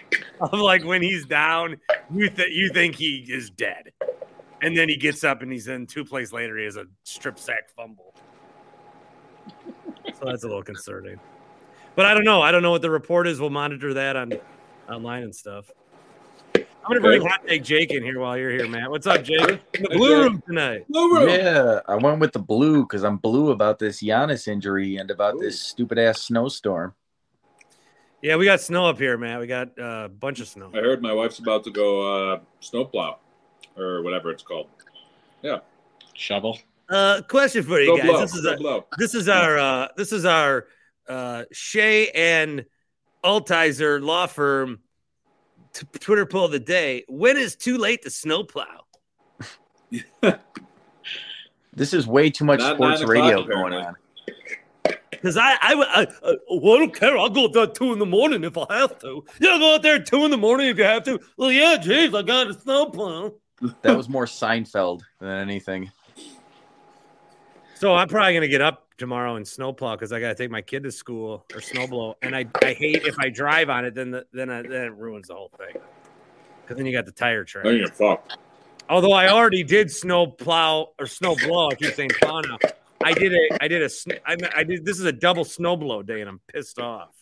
of 0.40 0.52
like 0.54 0.84
when 0.84 1.02
he's 1.02 1.26
down, 1.26 1.76
you 2.12 2.28
th- 2.28 2.52
you 2.52 2.70
think 2.72 2.94
he 2.94 3.26
is 3.28 3.50
dead, 3.50 3.92
and 4.60 4.76
then 4.76 4.88
he 4.88 4.96
gets 4.96 5.24
up 5.24 5.42
and 5.42 5.52
he's 5.52 5.68
in 5.68 5.86
two 5.86 6.04
plays 6.04 6.32
later. 6.32 6.56
He 6.56 6.64
has 6.64 6.76
a 6.76 6.86
strip 7.04 7.38
sack 7.38 7.70
fumble. 7.76 8.14
So 10.18 10.26
that's 10.26 10.44
a 10.44 10.46
little 10.46 10.62
concerning. 10.62 11.18
But 11.94 12.06
I 12.06 12.14
don't 12.14 12.24
know. 12.24 12.42
I 12.42 12.50
don't 12.50 12.62
know 12.62 12.70
what 12.70 12.82
the 12.82 12.90
report 12.90 13.26
is. 13.26 13.40
We'll 13.40 13.50
monitor 13.50 13.94
that 13.94 14.16
on 14.16 14.32
online 14.88 15.24
and 15.24 15.34
stuff. 15.34 15.70
I'm 16.84 16.88
gonna 16.88 17.00
bring 17.00 17.22
Hot 17.22 17.46
Take 17.46 17.62
Jake 17.62 17.92
in 17.92 18.02
here 18.02 18.18
while 18.18 18.36
you're 18.36 18.50
here, 18.50 18.68
Matt. 18.68 18.90
What's 18.90 19.06
up, 19.06 19.22
Jake? 19.22 19.62
In 19.74 19.82
the 19.84 19.88
Hey, 19.90 19.96
blue 19.96 20.22
room 20.22 20.42
tonight. 20.46 20.84
Yeah, 20.88 21.80
I 21.86 21.94
went 21.94 22.18
with 22.18 22.32
the 22.32 22.40
blue 22.40 22.82
because 22.82 23.04
I'm 23.04 23.18
blue 23.18 23.52
about 23.52 23.78
this 23.78 24.02
Giannis 24.02 24.48
injury 24.48 24.96
and 24.96 25.10
about 25.10 25.38
this 25.38 25.60
stupid 25.60 25.98
ass 25.98 26.22
snowstorm. 26.22 26.94
Yeah, 28.22 28.36
we 28.36 28.44
got 28.44 28.60
snow 28.60 28.86
up 28.86 28.98
here, 28.98 29.18
Matt. 29.18 29.40
We 29.40 29.46
got 29.48 29.76
uh, 29.78 30.04
a 30.04 30.08
bunch 30.08 30.38
of 30.40 30.46
snow. 30.48 30.70
I 30.72 30.78
heard 30.78 31.02
my 31.02 31.12
wife's 31.12 31.40
about 31.40 31.64
to 31.64 31.70
go 31.72 32.32
uh, 32.34 32.40
snowplow 32.60 33.18
or 33.76 34.02
whatever 34.02 34.30
it's 34.30 34.44
called. 34.44 34.68
Yeah, 35.42 35.58
shovel. 36.14 36.58
Uh, 36.88 37.22
question 37.28 37.64
for 37.64 37.80
you 37.80 37.86
Go 37.86 37.96
guys. 37.96 38.06
blow. 38.06 38.20
This 38.20 38.34
is 38.34 38.42
Go 38.42 38.52
a, 38.52 38.56
blow. 38.56 38.86
this 38.98 39.14
is 39.14 39.28
our 39.28 39.58
uh 39.58 39.88
this 39.96 40.12
is 40.12 40.24
our 40.24 40.66
uh 41.08 41.44
Shea 41.52 42.10
and 42.10 42.64
Altizer 43.24 44.00
law 44.02 44.26
firm 44.26 44.80
t- 45.72 45.86
Twitter 45.98 46.26
poll 46.26 46.44
of 46.44 46.52
the 46.52 46.60
day. 46.60 47.04
When 47.08 47.36
is 47.36 47.56
too 47.56 47.78
late 47.78 48.02
to 48.02 48.10
snowplow? 48.10 48.84
This 51.74 51.94
is 51.94 52.06
way 52.06 52.28
too 52.28 52.44
much 52.44 52.60
Not 52.60 52.76
sports 52.76 53.02
radio 53.02 53.44
going 53.44 53.72
on. 53.72 53.96
Because 55.22 55.36
I 55.36 55.52
I, 55.52 55.56
I, 55.72 56.06
I 56.24 56.36
well, 56.50 56.74
I 56.74 56.78
don't 56.80 56.94
care. 56.94 57.16
I'll 57.16 57.30
go 57.30 57.44
out 57.44 57.52
there 57.52 57.66
two 57.68 57.92
in 57.92 58.00
the 58.00 58.06
morning 58.06 58.42
if 58.42 58.58
I 58.58 58.66
have 58.80 58.98
to. 58.98 59.24
Yeah, 59.38 59.56
go 59.58 59.76
out 59.76 59.82
there 59.82 59.94
at 59.96 60.06
two 60.06 60.24
in 60.24 60.32
the 60.32 60.36
morning 60.36 60.66
if 60.66 60.78
you 60.78 60.84
have 60.84 61.04
to. 61.04 61.20
Well, 61.36 61.52
yeah, 61.52 61.76
jeez, 61.80 62.12
I 62.18 62.22
got 62.22 62.48
a 62.48 62.54
snowplow. 62.54 63.32
That 63.82 63.96
was 63.96 64.08
more 64.08 64.26
Seinfeld 64.26 65.02
than 65.20 65.30
anything. 65.30 65.92
So 67.76 67.94
I'm 67.94 68.08
probably 68.08 68.34
gonna 68.34 68.48
get 68.48 68.60
up 68.60 68.88
tomorrow 68.98 69.36
and 69.36 69.46
snowplow 69.46 69.94
because 69.94 70.12
I 70.12 70.18
gotta 70.18 70.34
take 70.34 70.50
my 70.50 70.60
kid 70.62 70.82
to 70.82 70.90
school 70.90 71.46
or 71.54 71.60
snowblow, 71.60 72.14
and 72.22 72.34
I, 72.34 72.46
I 72.60 72.72
hate 72.72 73.04
if 73.04 73.16
I 73.20 73.28
drive 73.28 73.70
on 73.70 73.84
it, 73.84 73.94
then 73.94 74.10
the, 74.10 74.26
then 74.32 74.50
I, 74.50 74.62
then 74.62 74.82
it 74.86 74.94
ruins 74.96 75.28
the 75.28 75.34
whole 75.34 75.52
thing. 75.56 75.80
because 76.62 76.76
then 76.76 76.86
you 76.86 76.92
got 76.92 77.06
the 77.06 77.12
tire 77.12 77.44
track. 77.44 77.64
Then 77.64 77.76
you're 77.76 77.88
fucked. 77.88 78.36
Although 78.88 79.12
I 79.12 79.28
already 79.28 79.62
did 79.62 79.90
snow 79.90 80.26
plow 80.26 80.88
or 80.98 81.06
snow 81.06 81.36
blow, 81.36 81.68
I 81.70 81.74
keep 81.76 81.94
saying 81.94 82.10
plow 82.20 82.40
now. 82.40 82.58
I 83.04 83.12
did 83.12 83.32
a, 83.32 83.62
I 83.62 83.68
did 83.68 83.82
a, 83.82 83.88
sn- 83.88 84.20
I, 84.26 84.36
I 84.56 84.64
did. 84.64 84.84
This 84.84 84.98
is 84.98 85.04
a 85.04 85.12
double 85.12 85.44
snow 85.44 85.76
blow 85.76 86.02
day, 86.02 86.20
and 86.20 86.28
I'm 86.28 86.40
pissed 86.52 86.78
off. 86.78 87.14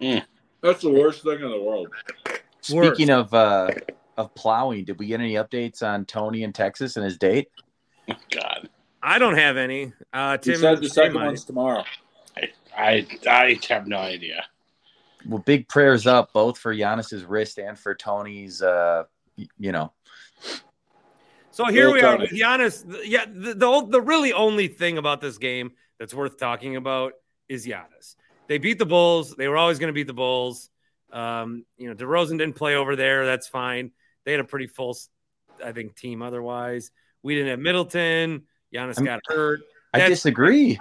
That's 0.00 0.82
the 0.82 0.90
worst 0.90 1.22
thing 1.22 1.40
in 1.40 1.50
the 1.50 1.60
world. 1.60 1.88
Speaking 2.60 3.10
of 3.10 3.32
uh, 3.32 3.70
of 4.16 4.34
plowing, 4.34 4.84
did 4.84 4.98
we 4.98 5.06
get 5.06 5.20
any 5.20 5.34
updates 5.34 5.82
on 5.82 6.04
Tony 6.04 6.42
in 6.42 6.52
Texas 6.52 6.96
and 6.96 7.04
his 7.04 7.18
date? 7.18 7.48
Oh, 8.10 8.14
God, 8.30 8.68
I 9.02 9.18
don't 9.18 9.36
have 9.36 9.56
any. 9.56 9.92
Uh, 10.12 10.38
He 10.42 10.52
Tim, 10.52 10.60
said 10.60 10.78
the 10.78 10.82
Tim 10.82 10.90
second 10.90 11.14
one's 11.14 11.44
tomorrow. 11.44 11.84
I, 12.36 12.50
I 12.76 13.06
I 13.28 13.60
have 13.68 13.86
no 13.86 13.98
idea. 13.98 14.44
Well, 15.26 15.38
big 15.40 15.68
prayers 15.68 16.06
up 16.06 16.32
both 16.32 16.58
for 16.58 16.74
Giannis's 16.74 17.24
wrist 17.24 17.58
and 17.58 17.78
for 17.78 17.94
Tony's. 17.94 18.62
Uh, 18.62 19.04
you 19.58 19.72
know, 19.72 19.92
So 21.56 21.64
here 21.64 21.90
we 21.90 22.02
are 22.02 22.18
with 22.18 22.32
Giannis. 22.32 22.84
Yeah, 23.06 23.24
the, 23.24 23.54
the 23.54 23.86
the 23.88 24.00
really 24.02 24.34
only 24.34 24.68
thing 24.68 24.98
about 24.98 25.22
this 25.22 25.38
game 25.38 25.72
that's 25.98 26.12
worth 26.12 26.36
talking 26.36 26.76
about 26.76 27.14
is 27.48 27.66
Giannis. 27.66 28.16
They 28.46 28.58
beat 28.58 28.78
the 28.78 28.84
Bulls. 28.84 29.34
They 29.34 29.48
were 29.48 29.56
always 29.56 29.78
going 29.78 29.88
to 29.88 29.94
beat 29.94 30.06
the 30.06 30.12
Bulls. 30.12 30.68
Um, 31.10 31.64
you 31.78 31.88
know, 31.88 31.94
DeRozan 31.94 32.32
didn't 32.36 32.56
play 32.56 32.74
over 32.74 32.94
there. 32.94 33.24
That's 33.24 33.48
fine. 33.48 33.92
They 34.26 34.32
had 34.32 34.40
a 34.40 34.44
pretty 34.44 34.66
full, 34.66 34.98
I 35.64 35.72
think, 35.72 35.96
team. 35.96 36.20
Otherwise, 36.20 36.90
we 37.22 37.34
didn't 37.34 37.48
have 37.48 37.58
Middleton. 37.58 38.42
Giannis 38.74 38.98
I'm- 38.98 39.06
got 39.06 39.20
hurt. 39.26 39.60
I 39.94 39.98
That's- 40.00 40.18
disagree. 40.18 40.78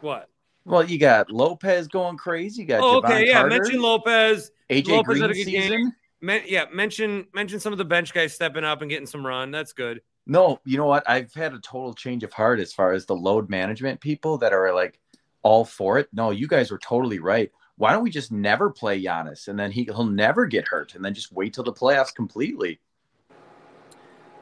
What? 0.00 0.28
Well, 0.64 0.82
you 0.82 0.98
got 0.98 1.30
Lopez 1.30 1.86
going 1.86 2.16
crazy. 2.16 2.62
You 2.62 2.66
got 2.68 2.80
Oh, 2.80 3.00
Jevon 3.00 3.04
okay, 3.04 3.26
yeah. 3.28 3.32
Carter, 3.42 3.48
Mention 3.50 3.80
Lopez. 3.80 4.50
AJ 4.70 4.88
Lopez 4.88 5.18
Green 5.18 5.22
a 5.30 5.34
good 5.34 5.44
game. 5.46 5.92
Season. 6.20 6.26
Men- 6.26 6.42
yeah, 6.46 6.64
mention 6.72 7.26
mention 7.34 7.60
some 7.60 7.72
of 7.72 7.78
the 7.78 7.84
bench 7.84 8.12
guys 8.12 8.34
stepping 8.34 8.64
up 8.64 8.82
and 8.82 8.90
getting 8.90 9.06
some 9.06 9.26
run. 9.26 9.50
That's 9.50 9.72
good. 9.72 10.02
No, 10.26 10.60
you 10.64 10.76
know 10.76 10.86
what? 10.86 11.08
I've 11.08 11.32
had 11.34 11.54
a 11.54 11.58
total 11.58 11.94
change 11.94 12.22
of 12.22 12.32
heart 12.32 12.60
as 12.60 12.72
far 12.72 12.92
as 12.92 13.06
the 13.06 13.16
load 13.16 13.50
management 13.50 14.00
people 14.00 14.38
that 14.38 14.52
are 14.52 14.72
like 14.72 15.00
all 15.42 15.64
for 15.64 15.98
it. 15.98 16.08
No, 16.12 16.30
you 16.30 16.46
guys 16.46 16.70
were 16.70 16.78
totally 16.78 17.18
right. 17.18 17.50
Why 17.76 17.92
don't 17.92 18.02
we 18.02 18.10
just 18.10 18.30
never 18.30 18.70
play 18.70 19.02
Giannis 19.02 19.48
and 19.48 19.58
then 19.58 19.72
he, 19.72 19.84
he'll 19.84 20.04
never 20.04 20.46
get 20.46 20.68
hurt 20.68 20.94
and 20.94 21.04
then 21.04 21.14
just 21.14 21.32
wait 21.32 21.54
till 21.54 21.64
the 21.64 21.72
playoffs 21.72 22.14
completely? 22.14 22.78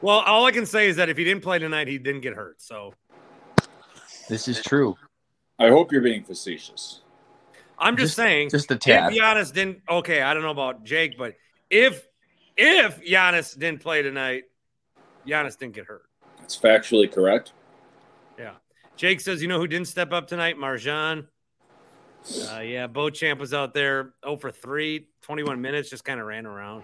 Well, 0.01 0.19
all 0.19 0.45
I 0.45 0.51
can 0.51 0.65
say 0.65 0.89
is 0.89 0.97
that 0.97 1.09
if 1.09 1.17
he 1.17 1.23
didn't 1.23 1.43
play 1.43 1.57
tonight, 1.57 1.87
he 1.87 1.97
didn't 1.97 2.21
get 2.21 2.35
hurt. 2.35 2.61
So 2.61 2.93
This 4.27 4.47
is 4.47 4.61
true. 4.61 4.97
I 5.57 5.69
hope 5.69 5.91
you're 5.91 6.01
being 6.01 6.23
facetious. 6.23 7.01
I'm 7.77 7.95
just, 7.95 8.15
saying, 8.15 8.49
Just 8.49 8.69
a 8.71 8.73
if 8.73 8.81
tad. 8.81 9.13
Giannis 9.13 9.53
didn't, 9.53 9.81
okay, 9.89 10.21
I 10.21 10.33
don't 10.33 10.43
know 10.43 10.51
about 10.51 10.83
Jake, 10.83 11.17
but 11.17 11.35
if 11.69 12.07
if 12.57 13.01
Giannis 13.01 13.57
didn't 13.57 13.81
play 13.81 14.01
tonight, 14.01 14.43
Giannis 15.25 15.57
didn't 15.57 15.75
get 15.75 15.85
hurt. 15.85 16.03
That's 16.39 16.57
factually 16.57 17.11
correct. 17.11 17.53
Yeah. 18.37 18.53
Jake 18.95 19.21
says, 19.21 19.41
you 19.41 19.47
know 19.47 19.59
who 19.59 19.67
didn't 19.67 19.87
step 19.87 20.11
up 20.11 20.27
tonight? 20.27 20.57
Marjon. 20.57 21.27
Uh, 22.51 22.59
yeah, 22.59 22.85
Beauchamp 22.87 23.39
was 23.39 23.53
out 23.53 23.73
there 23.73 24.13
0 24.25 24.37
for 24.37 24.51
3, 24.51 25.07
21 25.21 25.61
minutes, 25.61 25.89
just 25.89 26.03
kind 26.03 26.19
of 26.19 26.25
ran 26.25 26.45
around. 26.45 26.83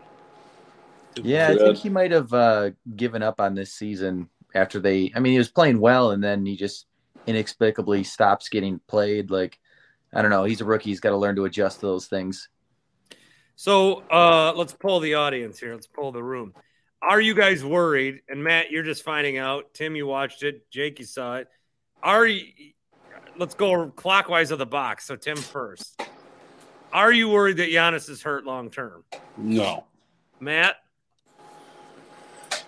Yeah, 1.21 1.49
I 1.49 1.57
think 1.57 1.77
he 1.77 1.89
might 1.89 2.11
have 2.11 2.33
uh, 2.33 2.71
given 2.95 3.21
up 3.21 3.39
on 3.39 3.55
this 3.55 3.73
season 3.73 4.29
after 4.53 4.79
they. 4.79 5.11
I 5.15 5.19
mean, 5.19 5.33
he 5.33 5.37
was 5.37 5.49
playing 5.49 5.79
well, 5.79 6.11
and 6.11 6.23
then 6.23 6.45
he 6.45 6.55
just 6.55 6.87
inexplicably 7.27 8.03
stops 8.03 8.49
getting 8.49 8.79
played. 8.87 9.29
Like, 9.29 9.59
I 10.13 10.21
don't 10.21 10.31
know. 10.31 10.43
He's 10.43 10.61
a 10.61 10.65
rookie. 10.65 10.89
He's 10.89 10.99
got 10.99 11.11
to 11.11 11.17
learn 11.17 11.35
to 11.35 11.45
adjust 11.45 11.81
to 11.81 11.85
those 11.85 12.07
things. 12.07 12.49
So 13.55 14.03
uh, 14.11 14.53
let's 14.55 14.73
pull 14.73 14.99
the 14.99 15.15
audience 15.15 15.59
here. 15.59 15.73
Let's 15.73 15.87
pull 15.87 16.11
the 16.11 16.23
room. 16.23 16.53
Are 17.01 17.21
you 17.21 17.33
guys 17.35 17.63
worried? 17.63 18.21
And 18.29 18.43
Matt, 18.43 18.71
you're 18.71 18.83
just 18.83 19.03
finding 19.03 19.37
out. 19.37 19.73
Tim, 19.73 19.95
you 19.95 20.07
watched 20.07 20.43
it. 20.43 20.69
Jake, 20.71 20.99
you 20.99 21.05
saw 21.05 21.35
it. 21.37 21.47
Are 22.03 22.25
you? 22.25 22.45
Let's 23.37 23.53
go 23.55 23.87
clockwise 23.89 24.51
of 24.51 24.59
the 24.59 24.65
box. 24.65 25.05
So 25.05 25.15
Tim 25.15 25.37
first. 25.37 26.01
Are 26.93 27.11
you 27.11 27.29
worried 27.29 27.57
that 27.57 27.69
Giannis 27.69 28.09
is 28.09 28.21
hurt 28.21 28.45
long 28.45 28.69
term? 28.69 29.03
No, 29.37 29.83
Matt, 30.39 30.77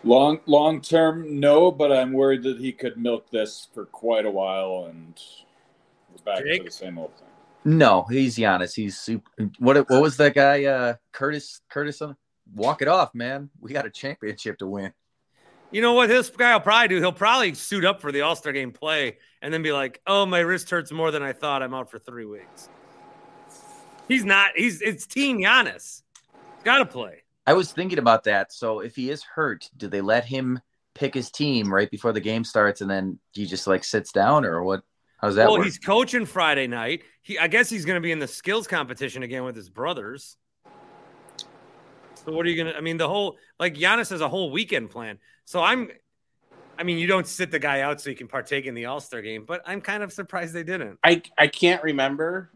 Long 0.04 0.40
long 0.46 0.82
term, 0.82 1.40
no, 1.40 1.72
but 1.72 1.92
I'm 1.92 2.14
worried 2.14 2.44
that 2.44 2.60
he 2.60 2.72
could 2.72 2.98
milk 2.98 3.30
this 3.32 3.68
for 3.74 3.86
quite 3.86 4.26
a 4.26 4.32
while 4.32 4.88
and 4.90 5.20
we're 6.12 6.24
back 6.24 6.44
Jake? 6.46 6.60
to 6.62 6.66
the 6.66 6.72
same 6.72 6.98
old 6.98 7.14
thing. 7.18 7.27
No, 7.68 8.04
he's 8.10 8.38
Giannis. 8.38 8.74
He's 8.74 8.98
super. 8.98 9.30
What? 9.60 9.90
What 9.90 10.02
was 10.02 10.16
that 10.18 10.34
guy? 10.34 10.64
Uh, 10.64 10.94
Curtis. 11.12 11.60
Curtis. 11.70 12.02
Walk 12.56 12.82
it 12.82 12.88
off, 12.88 13.14
man. 13.14 13.50
We 13.60 13.74
got 13.74 13.86
a 13.86 13.90
championship 13.90 14.60
to 14.60 14.68
win. 14.68 14.94
you 15.72 15.82
know 15.82 15.92
what 15.92 16.08
this 16.08 16.30
guy 16.30 16.54
will 16.54 16.62
probably 16.62 16.88
do? 16.88 17.00
He'll 17.00 17.12
probably 17.12 17.54
suit 17.56 17.84
up 17.84 18.00
for 18.00 18.14
the 18.14 18.22
All 18.22 18.38
Star 18.38 18.54
game 18.54 18.72
play 18.72 19.18
and 19.42 19.54
then 19.54 19.64
be 19.64 19.74
like, 19.74 20.00
"Oh, 20.08 20.26
my 20.26 20.40
wrist 20.40 20.70
hurts 20.70 20.94
more 20.94 21.12
than 21.12 21.22
I 21.22 21.34
thought. 21.34 21.62
I'm 21.62 21.74
out 21.74 21.92
for 21.92 22.00
three 22.00 22.24
weeks." 22.24 22.70
He's 24.08 24.24
not. 24.24 24.52
He's 24.56 24.82
it's 24.82 25.06
Team 25.06 25.40
Giannis. 25.40 26.04
Got 26.64 26.78
to 26.78 26.86
play. 26.86 27.24
I 27.46 27.52
was 27.52 27.74
thinking 27.74 28.00
about 28.00 28.24
that. 28.24 28.54
So 28.54 28.80
if 28.80 28.96
he 28.96 29.10
is 29.10 29.24
hurt, 29.24 29.70
do 29.76 29.90
they 29.90 30.00
let 30.00 30.24
him 30.24 30.62
pick 30.96 31.14
his 31.14 31.30
team 31.32 31.74
right 31.74 31.92
before 31.92 32.14
the 32.14 32.22
game 32.22 32.46
starts, 32.46 32.80
and 32.80 32.90
then 32.90 33.20
he 33.34 33.46
just 33.46 33.68
like 33.68 33.84
sits 33.84 34.14
down, 34.14 34.46
or 34.46 34.64
what? 34.64 34.84
How's 35.18 35.36
that 35.36 35.48
well, 35.48 35.58
work? 35.58 35.66
he's 35.66 35.80
coaching 35.80 36.26
Friday 36.26 36.68
night. 36.68 37.02
He, 37.22 37.38
I 37.40 37.48
guess 37.48 37.70
he's 37.70 37.86
going 37.86 37.96
to 37.96 38.02
be 38.02 38.12
in 38.12 38.20
the 38.20 38.28
skills 38.28 38.68
competition 38.68 39.24
again 39.24 39.44
with 39.44 39.56
his 39.56 39.70
brothers. 39.70 40.38
So 42.26 42.32
what 42.34 42.46
are 42.46 42.50
you 42.50 42.62
going 42.62 42.74
to? 42.74 42.78
I 42.78 42.82
mean, 42.82 42.98
the 42.98 43.08
whole 43.08 43.38
like 43.60 43.76
Giannis 43.76 44.10
has 44.10 44.22
a 44.22 44.28
whole 44.30 44.52
weekend 44.52 44.90
plan. 44.90 45.18
So 45.46 45.62
I'm, 45.64 45.90
I 46.78 46.84
mean, 46.84 46.98
you 46.98 47.08
don't 47.08 47.26
sit 47.26 47.52
the 47.52 47.60
guy 47.60 47.82
out 47.82 48.02
so 48.02 48.10
you 48.10 48.16
can 48.16 48.28
partake 48.28 48.66
in 48.66 48.74
the 48.76 48.86
All 48.86 49.00
Star 49.00 49.22
game, 49.22 49.46
but 49.48 49.62
I'm 49.66 49.82
kind 49.82 50.04
of 50.04 50.12
surprised 50.14 50.54
they 50.54 50.64
didn't. 50.64 51.00
I 51.04 51.22
I 51.38 51.48
can't 51.48 51.82
remember, 51.84 52.52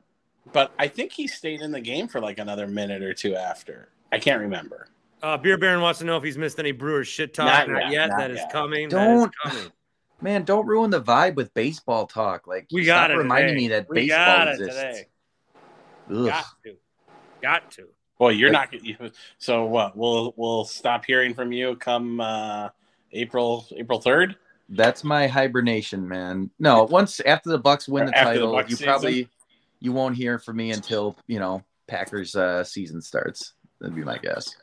but 0.52 0.72
I 0.78 0.88
think 0.88 1.14
he 1.14 1.26
stayed 1.28 1.62
in 1.62 1.72
the 1.72 1.82
game 1.82 2.08
for 2.08 2.20
like 2.20 2.38
another 2.38 2.68
minute 2.68 3.02
or 3.02 3.14
two 3.14 3.36
after. 3.36 3.90
I 4.12 4.20
can't 4.20 4.42
remember. 4.42 4.88
Uh, 5.24 5.38
Beer 5.38 5.58
Baron 5.58 5.82
wants 5.82 6.00
to 6.00 6.06
know 6.06 6.18
if 6.18 6.24
he's 6.24 6.38
missed 6.38 6.60
any 6.60 6.72
Brewers 6.72 7.08
shit 7.08 7.34
talk. 7.34 7.46
Not 7.46 7.70
Not, 7.70 7.84
yet, 7.84 7.92
yet. 7.92 8.10
not 8.10 8.18
That 8.20 8.32
is 8.32 8.38
yet. 8.38 8.52
coming. 8.52 8.90
Don't- 8.90 9.32
That 9.46 9.54
is 9.54 9.60
coming. 9.60 9.72
Man, 10.22 10.44
don't 10.44 10.68
ruin 10.68 10.90
the 10.92 11.02
vibe 11.02 11.36
with 11.36 11.54
baseball 11.54 12.06
talk. 12.08 12.46
Like, 12.48 12.68
We 12.72 12.84
stop 12.86 13.08
got 13.08 13.12
it. 13.12 13.18
reminding 13.18 13.56
today. 13.56 13.62
me 13.64 13.68
that 13.70 13.90
we 13.90 13.96
baseball 13.96 14.18
got 14.26 14.48
it 14.48 14.52
exists. 14.62 14.76
today. 14.76 15.06
Got 16.10 16.46
to. 16.64 16.76
Got 17.42 17.72
to. 17.72 17.88
Well, 18.20 18.32
you're 18.32 18.52
not. 18.52 18.72
You, 18.86 18.96
so 19.40 19.66
what? 19.66 19.98
We'll 19.98 20.34
we'll 20.38 20.64
stop 20.66 21.06
hearing 21.06 21.34
from 21.34 21.52
you 21.52 21.76
come 21.76 22.20
uh, 22.22 22.70
April 23.14 23.66
April 23.76 24.00
third. 24.00 24.36
That's 24.70 25.04
my 25.04 25.28
hibernation, 25.28 26.08
man. 26.08 26.50
No, 26.60 26.84
once 26.84 27.20
after 27.22 27.50
the 27.50 27.58
Bucks 27.58 27.90
win 27.90 28.06
the 28.06 28.16
After 28.18 28.34
title, 28.34 28.52
Bucks 28.54 28.70
you 28.70 28.76
season? 28.76 28.88
probably 28.92 29.28
you 29.80 29.92
won't 29.92 30.16
hear 30.16 30.38
from 30.38 30.58
me 30.58 30.72
until 30.72 31.18
you 31.28 31.40
know 31.40 31.64
Packers 31.88 32.36
uh, 32.36 32.64
season 32.64 33.02
starts. 33.02 33.54
That'd 33.80 33.96
be 33.96 34.04
my 34.04 34.18
guess. 34.20 34.56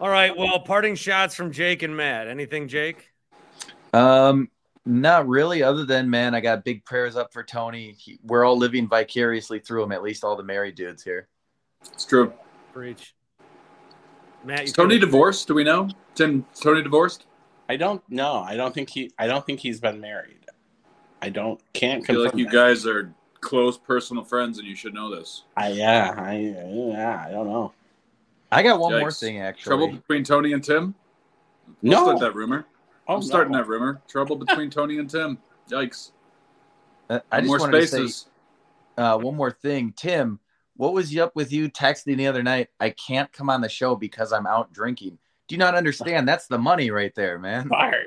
All 0.00 0.08
right. 0.08 0.34
Well, 0.36 0.58
parting 0.60 0.94
shots 0.94 1.34
from 1.34 1.52
Jake 1.52 1.82
and 1.82 1.94
Matt. 1.96 2.26
Anything, 2.26 2.68
Jake? 2.68 3.10
Um, 3.92 4.48
not 4.84 5.26
really. 5.28 5.62
Other 5.62 5.84
than 5.84 6.08
man, 6.08 6.34
I 6.34 6.40
got 6.40 6.64
big 6.64 6.84
prayers 6.84 7.16
up 7.16 7.32
for 7.32 7.42
Tony. 7.42 7.94
He, 7.98 8.18
we're 8.24 8.44
all 8.44 8.56
living 8.56 8.88
vicariously 8.88 9.58
through 9.58 9.82
him. 9.84 9.92
At 9.92 10.02
least 10.02 10.24
all 10.24 10.36
the 10.36 10.42
married 10.44 10.74
dudes 10.76 11.02
here. 11.02 11.28
It's 11.92 12.04
true. 12.04 12.32
Preach. 12.72 13.14
Matt, 14.44 14.60
you 14.60 14.64
Is 14.66 14.72
Tony 14.72 14.98
divorced? 14.98 15.48
Do 15.48 15.54
we 15.54 15.64
know? 15.64 15.88
Tim, 16.14 16.46
Tony 16.60 16.82
divorced? 16.82 17.26
I 17.68 17.76
don't 17.76 18.02
know. 18.08 18.44
I 18.46 18.56
don't 18.56 18.72
think 18.72 18.88
he. 18.90 19.10
I 19.18 19.26
don't 19.26 19.44
think 19.44 19.58
he's 19.60 19.80
been 19.80 20.00
married. 20.00 20.46
I 21.20 21.30
don't. 21.30 21.60
Can't 21.72 22.04
I 22.04 22.06
feel 22.06 22.24
like 22.24 22.36
you 22.36 22.44
that. 22.44 22.52
guys 22.52 22.86
are 22.86 23.12
close 23.40 23.76
personal 23.76 24.24
friends 24.24 24.58
and 24.58 24.66
you 24.66 24.76
should 24.76 24.94
know 24.94 25.14
this. 25.14 25.42
I 25.56 25.68
yeah. 25.68 26.14
I 26.16 26.36
yeah. 26.36 27.24
I 27.26 27.32
don't 27.32 27.46
know. 27.46 27.72
I 28.52 28.62
got 28.62 28.78
one 28.78 28.98
more 28.98 29.10
thing 29.10 29.40
actually. 29.40 29.68
Trouble 29.70 29.88
between 29.88 30.22
Tony 30.22 30.52
and 30.52 30.62
Tim? 30.62 30.94
I'll 31.68 31.74
No. 32.12 32.18
that 32.18 32.34
rumor. 32.34 32.66
Oh, 33.08 33.16
I'm 33.16 33.22
starting 33.22 33.52
that 33.52 33.66
rumor. 33.66 34.02
Trouble 34.08 34.36
between 34.36 34.70
Tony 34.70 34.98
and 34.98 35.08
Tim. 35.08 35.38
Yikes. 35.70 36.12
Uh, 37.08 37.20
I 37.30 37.40
just 37.40 37.48
more 37.48 37.58
wanted 37.58 37.88
to 37.88 38.08
say 38.08 38.28
uh, 38.96 39.18
one 39.18 39.36
more 39.36 39.50
thing, 39.50 39.92
Tim. 39.96 40.40
What 40.76 40.92
was 40.92 41.16
up 41.16 41.34
with 41.34 41.52
you 41.52 41.70
texting 41.70 42.16
the 42.16 42.26
other 42.26 42.42
night? 42.42 42.68
I 42.80 42.90
can't 42.90 43.32
come 43.32 43.48
on 43.48 43.60
the 43.60 43.68
show 43.68 43.96
because 43.96 44.32
I'm 44.32 44.46
out 44.46 44.72
drinking. 44.72 45.18
Do 45.48 45.54
you 45.54 45.58
not 45.58 45.74
understand? 45.74 46.28
That's 46.28 46.48
the 46.48 46.58
money 46.58 46.90
right 46.90 47.14
there, 47.14 47.38
man. 47.38 47.68
Fired. 47.68 48.06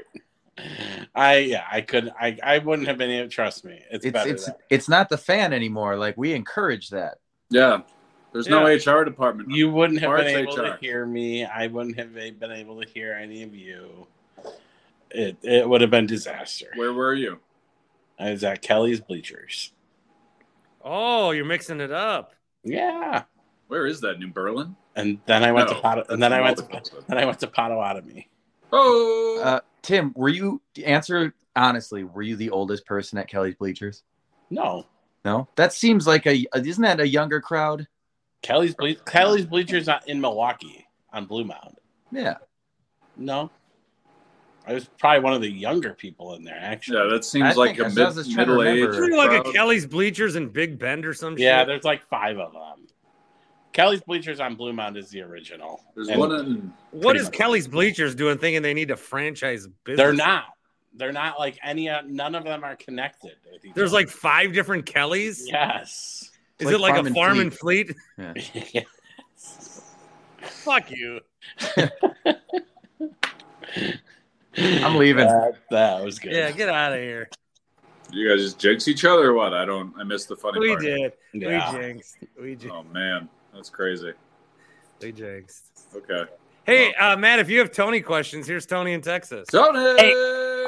I 1.15 1.38
yeah. 1.38 1.65
I 1.72 1.82
could. 1.82 2.12
I 2.20 2.38
I 2.44 2.58
wouldn't 2.58 2.88
have 2.88 2.98
been 2.98 3.10
able. 3.10 3.29
Trust 3.29 3.63
me. 3.63 3.82
It's, 3.89 4.06
It's 4.06 4.25
it's 4.25 4.50
it's 4.70 4.89
not 4.89 5.08
the 5.08 5.18
fan 5.18 5.53
anymore. 5.53 5.96
Like 5.96 6.18
we 6.18 6.34
encourage 6.34 6.89
that. 6.89 7.20
Yeah. 7.50 7.82
There's 8.32 8.48
no 8.48 8.65
HR 8.65 9.03
department. 9.06 9.50
You 9.50 9.72
wouldn't 9.72 10.00
have 10.01 10.10
Parts 10.10 10.25
been 10.25 10.39
able 10.39 10.56
to 10.58 10.77
hear 10.79 11.06
me. 11.06 11.46
I 11.46 11.65
wouldn't 11.68 11.98
have 11.98 12.13
been 12.13 12.51
able 12.51 12.79
to 12.79 12.88
hear 12.88 13.13
any 13.13 13.41
of 13.41 13.56
you. 13.56 14.06
It 15.12 15.38
it 15.44 15.68
would 15.68 15.82
have 15.82 15.89
been 15.92 16.06
disaster. 16.06 16.68
Where 16.75 16.94
were 16.94 17.13
you? 17.13 17.39
I 18.20 18.32
was 18.32 18.44
at 18.44 18.62
Kelly's 18.62 19.00
bleachers. 19.01 19.72
Oh, 20.84 21.32
you're 21.32 21.46
mixing 21.46 21.82
it 21.82 21.92
up. 21.92 22.34
Yeah. 22.63 23.24
Where 23.68 23.86
is 23.86 24.01
that? 24.01 24.20
New 24.20 24.32
Berlin? 24.32 24.75
And 24.96 25.20
then 25.25 25.44
I 25.44 25.51
went 25.51 25.70
No, 25.70 25.75
to 25.75 25.82
Pot- 25.82 26.10
and 26.12 26.22
then 26.22 26.34
I 26.34 26.42
went 26.42 26.58
multiple. 26.58 27.01
to 27.01 27.08
then 27.08 27.18
I 27.18 27.25
went 27.25 27.39
to 27.39 27.48
Potawatomi. 27.48 28.30
Oh, 28.72 29.42
Uh, 29.44 29.60
Tim, 29.82 30.13
were 30.16 30.30
you 30.30 30.62
answer 30.86 31.34
honestly? 31.56 32.04
Were 32.04 32.22
you 32.22 32.36
the 32.36 32.50
oldest 32.50 32.86
person 32.86 33.18
at 33.18 33.28
Kelly's 33.28 33.56
Bleachers? 33.56 34.04
No, 34.50 34.86
No, 35.25 35.48
that 35.56 35.74
seems 35.74 36.08
like 36.08 36.25
a 36.25 36.46
isn't 36.56 36.82
that 36.82 37.00
a 37.00 37.08
younger 37.08 37.42
crowd? 37.42 37.88
Kelly's 38.42 38.74
ble- 38.74 38.96
Kelly's 39.06 39.46
bleachers 39.46 39.86
not 39.88 40.08
in 40.08 40.20
Milwaukee 40.22 40.88
on 41.12 41.25
Blue 41.25 41.44
Mound. 41.44 41.78
Yeah, 42.12 42.38
No, 43.18 43.51
I 44.68 44.74
was 44.74 44.86
probably 45.00 45.22
one 45.22 45.34
of 45.34 45.42
the 45.42 45.50
younger 45.51 45.94
people 45.94 46.36
in 46.36 46.44
there. 46.44 46.58
Actually, 46.60 47.00
yeah, 47.00 47.13
that 47.13 47.25
seems 47.25 47.44
I 47.46 47.54
like 47.54 47.70
think 47.72 47.80
a 47.80 47.84
I 47.84 47.86
was 47.86 47.96
mid, 47.96 48.13
just 48.16 48.32
trying 48.34 48.48
to 48.48 48.54
middle 48.56 48.63
age. 48.72 48.80
remember. 48.82 49.04
Isn't 49.04 49.18
like 49.18 49.48
a 49.48 49.51
Kelly's 49.51 49.86
Bleachers 49.88 50.36
in 50.36 50.50
Big 50.50 50.78
Bend 50.78 51.06
or 51.06 51.13
some 51.13 51.38
yeah. 51.38 51.60
shit? 51.62 51.68
There's 51.68 51.84
like 51.84 52.04
five 52.08 52.38
of 52.38 52.54
them. 52.54 52.86
Kelly's 53.72 54.01
bleachers 54.01 54.39
on 54.39 54.56
Blue 54.56 54.74
Mound 54.74 54.98
is 54.98 55.10
the 55.10 55.22
original. 55.22 55.82
There's 55.96 56.10
And 56.10 56.20
one 56.20 56.32
in. 56.34 56.74
What 56.92 57.16
pretty. 57.16 57.32
Kelly's 57.38 57.68
Bleachers 57.68 58.16
doing 58.16 58.38
thinking 58.39 58.62
they 58.63 58.74
need 58.74 58.88
to 58.89 58.98
franchise 58.98 59.68
business? 59.86 59.98
They're 60.06 60.13
not. 60.13 60.46
They're 60.96 61.12
not 61.13 61.38
like 61.39 61.58
any. 61.63 61.88
uh, 61.88 62.01
None 62.06 62.34
of 62.36 62.44
them 62.44 62.63
are 62.63 62.75
connected. 62.75 63.36
There's 63.75 63.94
like 63.94 64.10
five 64.10 64.54
different 64.54 64.86
Kellys. 64.88 65.48
yes. 65.48 66.32
Is 66.58 66.66
Like 66.66 66.75
it 66.75 66.80
like 66.80 66.94
Farm 66.96 67.06
a 67.06 67.08
and 67.08 67.16
farm 67.16 67.51
Fleet. 67.51 67.89
and 68.18 68.38
fleet? 68.42 68.74
yes. 69.38 69.96
Fuck 70.42 70.92
you. 70.92 71.20
I'm 74.60 74.96
leaving. 74.98 75.28
That, 75.28 75.54
that 75.72 76.04
was 76.04 76.20
good. 76.20 76.32
Yeah, 76.34 76.51
get 76.51 76.70
out 76.70 76.94
of 76.94 77.00
here. 77.00 77.30
You 78.12 78.30
guys 78.30 78.42
just 78.42 78.60
jinx 78.60 78.88
each 78.88 79.06
other 79.06 79.30
or 79.30 79.34
what? 79.34 79.54
I 79.54 79.66
don't. 79.66 79.94
I 79.98 80.04
missed 80.04 80.28
the 80.30 80.36
funny 80.36 80.60
We 80.60 80.70
part. 80.70 80.82
did. 80.82 81.13
Yeah. 81.34 81.72
We 81.74 81.78
jinxed. 81.80 82.18
We, 82.42 82.56
jin- 82.56 82.72
Oh 82.72 82.84
man, 82.84 83.30
that's 83.54 83.70
crazy. 83.70 84.13
we 85.01 85.12
jinxed. 85.12 85.66
Okay, 85.96 86.24
Hey, 86.66 86.94
uh, 86.96 87.16
Matt, 87.18 87.39
if 87.39 87.50
you 87.50 87.60
have 87.60 87.72
Tony 87.72 88.01
questions, 88.01 88.46
here's 88.48 88.66
Tony 88.66 88.94
in 88.94 89.01
Texas. 89.01 89.48
Tony. 89.51 89.80
Hey, 90.00 90.13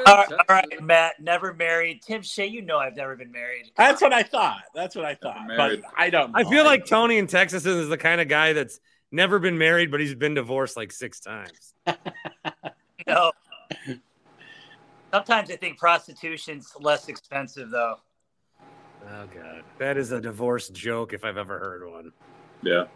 All 0.06 0.16
right, 0.16 0.32
all 0.32 0.44
right, 0.48 0.82
Matt, 0.82 1.14
never 1.20 1.52
married. 1.54 2.02
Tim 2.02 2.22
Shea, 2.22 2.46
you 2.46 2.62
know 2.62 2.78
I've 2.78 2.96
never 2.96 3.14
been 3.16 3.30
married. 3.30 3.70
That's 3.76 4.00
what 4.02 4.12
I 4.12 4.22
thought. 4.22 4.62
That's 4.74 4.96
what 4.96 5.04
I 5.04 5.14
thought. 5.14 5.46
But. 5.56 5.80
I 5.96 6.10
don't. 6.10 6.32
Know. 6.32 6.38
I 6.38 6.44
feel 6.44 6.64
like 6.64 6.86
Tony 6.86 7.18
in 7.18 7.26
Texas 7.26 7.66
is 7.66 7.88
the 7.88 7.98
kind 7.98 8.20
of 8.20 8.28
guy 8.28 8.52
that's 8.52 8.80
never 9.12 9.38
been 9.38 9.58
married, 9.58 9.90
but 9.90 10.00
he's 10.00 10.14
been 10.14 10.34
divorced 10.34 10.76
like 10.76 10.92
six 10.92 11.18
times. 11.20 11.74
You 13.04 13.14
know, 13.14 13.32
sometimes 15.12 15.50
I 15.50 15.56
think 15.56 15.78
prostitution's 15.78 16.72
less 16.80 17.08
expensive, 17.08 17.70
though. 17.70 17.96
Oh 19.04 19.26
god, 19.34 19.64
that 19.78 19.96
is 19.96 20.12
a 20.12 20.20
divorce 20.20 20.68
joke 20.68 21.12
if 21.12 21.24
I've 21.24 21.36
ever 21.36 21.58
heard 21.58 21.88
one. 21.90 22.12
Yeah. 22.62 22.84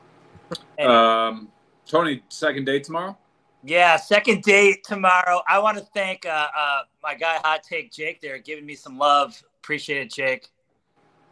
Hey. 0.79 0.85
Um, 0.85 1.49
Tony, 1.87 2.23
second 2.29 2.67
date 2.67 2.85
tomorrow. 2.85 3.17
Yeah, 3.65 3.97
second 3.97 4.43
date 4.43 4.85
tomorrow. 4.85 5.43
I 5.49 5.59
want 5.59 5.77
to 5.79 5.85
thank 5.93 6.25
uh, 6.25 6.49
uh, 6.57 6.83
my 7.03 7.15
guy 7.15 7.39
Hot 7.43 7.65
Take 7.65 7.91
Jake 7.91 8.21
there, 8.21 8.39
giving 8.39 8.65
me 8.65 8.77
some 8.77 8.97
love. 8.97 9.43
Appreciate 9.59 10.03
it, 10.03 10.13
Jake. 10.13 10.51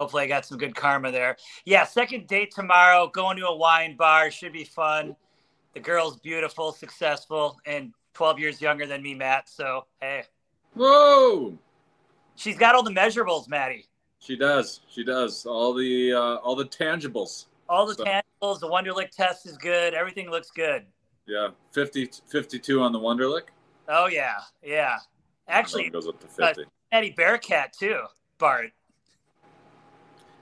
Hopefully, 0.01 0.25
I 0.25 0.27
got 0.27 0.45
some 0.45 0.59
good 0.59 0.75
karma 0.75 1.13
there. 1.13 1.37
Yeah, 1.65 1.85
second 1.85 2.27
date 2.27 2.53
tomorrow. 2.53 3.07
Going 3.07 3.37
to 3.37 3.47
a 3.47 3.57
wine 3.57 3.97
bar 3.97 4.33
should 4.33 4.53
be 4.53 4.65
fun. 4.65 5.15
The 5.75 5.81
girl's 5.81 6.19
beautiful, 6.19 6.73
successful, 6.73 7.61
and 7.67 7.93
12 8.15 8.39
years 8.39 8.61
younger 8.61 8.87
than 8.87 9.03
me, 9.03 9.15
Matt. 9.15 9.49
So 9.49 9.87
hey, 10.01 10.23
Whoa. 10.75 11.59
she's 12.37 12.57
got 12.57 12.75
all 12.75 12.83
the 12.83 12.91
measurables, 12.91 13.49
Maddie. 13.49 13.87
She 14.21 14.37
does. 14.37 14.81
She 14.89 15.05
does. 15.05 15.45
All 15.45 15.75
the 15.75 16.13
uh, 16.15 16.37
all 16.37 16.57
the 16.57 16.65
tangibles. 16.65 17.47
All 17.69 17.87
the 17.87 17.95
So- 17.95 18.05
tangibles. 18.05 18.61
The 18.61 18.69
Wonderlic 18.69 19.11
test 19.11 19.47
is 19.47 19.57
good. 19.57 19.95
Everything 19.95 20.31
looks 20.31 20.51
good. 20.51 20.85
Yeah. 21.27 21.49
50, 21.73 22.11
52 22.31 22.81
on 22.83 22.93
the 22.93 22.99
Wonderlic. 22.99 23.45
Oh 23.89 24.07
yeah, 24.07 24.35
yeah. 24.63 24.97
Actually, 25.49 25.85
That 25.85 25.93
goes 25.93 26.09
up 26.09 26.21
to 26.21 26.27
fifty. 26.27 26.65
Maddie 26.93 27.11
Bearcat 27.11 27.73
too, 27.73 28.01
Bart. 28.39 28.71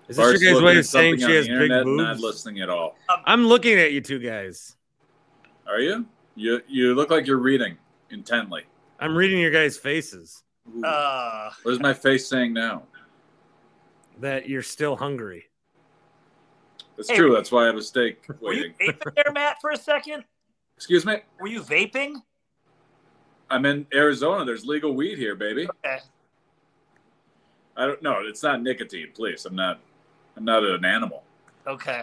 Is 0.09 0.17
this 0.17 0.25
Bart's 0.25 0.43
your 0.43 0.55
guys' 0.55 0.63
way 0.63 0.79
of 0.79 0.87
saying 0.87 1.19
she 1.19 1.25
on 1.25 1.31
has 1.31 1.47
the 1.47 1.53
big 1.53 1.63
internet 1.63 1.87
and 1.87 1.97
Not 1.97 2.19
listening 2.21 2.61
at 2.61 2.69
all. 2.69 2.97
I'm 3.25 3.47
looking 3.47 3.79
at 3.79 3.93
you 3.93 4.01
two 4.01 4.19
guys. 4.19 4.77
Are 5.67 5.81
you? 5.81 6.07
You 6.35 6.61
you 6.69 6.95
look 6.95 7.11
like 7.11 7.27
you're 7.27 7.37
reading 7.39 7.77
intently. 8.11 8.63
I'm 9.01 9.17
reading 9.17 9.39
your 9.41 9.51
guys' 9.51 9.77
faces 9.77 10.43
Ooh. 10.77 10.85
Uh, 10.85 11.51
what 11.63 11.73
is 11.73 11.81
my 11.81 11.93
face 11.93 12.27
saying 12.27 12.53
now? 12.53 12.85
that 14.21 14.49
you're 14.49 14.63
still 14.63 14.95
hungry. 14.95 15.47
That's 16.97 17.09
Hey. 17.11 17.17
true. 17.17 17.33
That's 17.35 17.51
why 17.51 17.65
I 17.65 17.67
have 17.67 17.77
a 17.77 17.83
steak 17.83 18.25
were 18.41 18.53
you 18.53 18.73
waiting. 18.79 18.95
vaping 18.95 19.15
there, 19.17 19.33
Matt, 19.33 19.57
for 19.61 19.71
a 19.71 19.77
second? 19.77 20.25
Excuse 20.77 21.05
me. 21.05 21.17
Were 21.41 21.49
you 21.49 21.61
vaping? 21.63 22.17
I'm 23.51 23.67
in 23.67 23.87
Arizona. 23.93 24.45
There's 24.45 24.65
legal 24.65 24.95
weed 24.95 25.19
here, 25.19 25.35
baby. 25.35 25.67
Okay. 25.85 25.99
I 27.77 27.87
don't 27.87 28.03
know. 28.03 28.19
It's 28.21 28.43
not 28.43 28.63
nicotine, 28.63 29.09
please. 29.15 29.45
I'm 29.47 29.57
not. 29.57 29.81
I'm 30.37 30.45
not 30.45 30.63
an 30.63 30.85
animal. 30.85 31.25
Okay. 31.67 32.03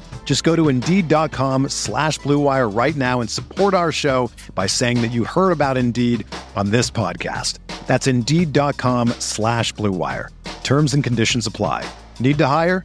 Just 0.23 0.45
go 0.45 0.55
to 0.55 0.69
Indeed.com 0.69 1.67
slash 1.67 2.17
Blue 2.19 2.39
Wire 2.39 2.69
right 2.69 2.95
now 2.95 3.19
and 3.19 3.29
support 3.29 3.73
our 3.73 3.91
show 3.91 4.31
by 4.55 4.65
saying 4.67 5.01
that 5.01 5.11
you 5.11 5.25
heard 5.25 5.51
about 5.51 5.75
Indeed 5.75 6.25
on 6.55 6.71
this 6.71 6.89
podcast. 6.89 7.57
That's 7.85 8.07
Indeed.com 8.07 9.09
slash 9.19 9.73
Blue 9.73 9.91
Wire. 9.91 10.29
Terms 10.63 10.93
and 10.93 11.03
conditions 11.03 11.45
apply. 11.45 11.85
Need 12.21 12.37
to 12.37 12.47
hire? 12.47 12.81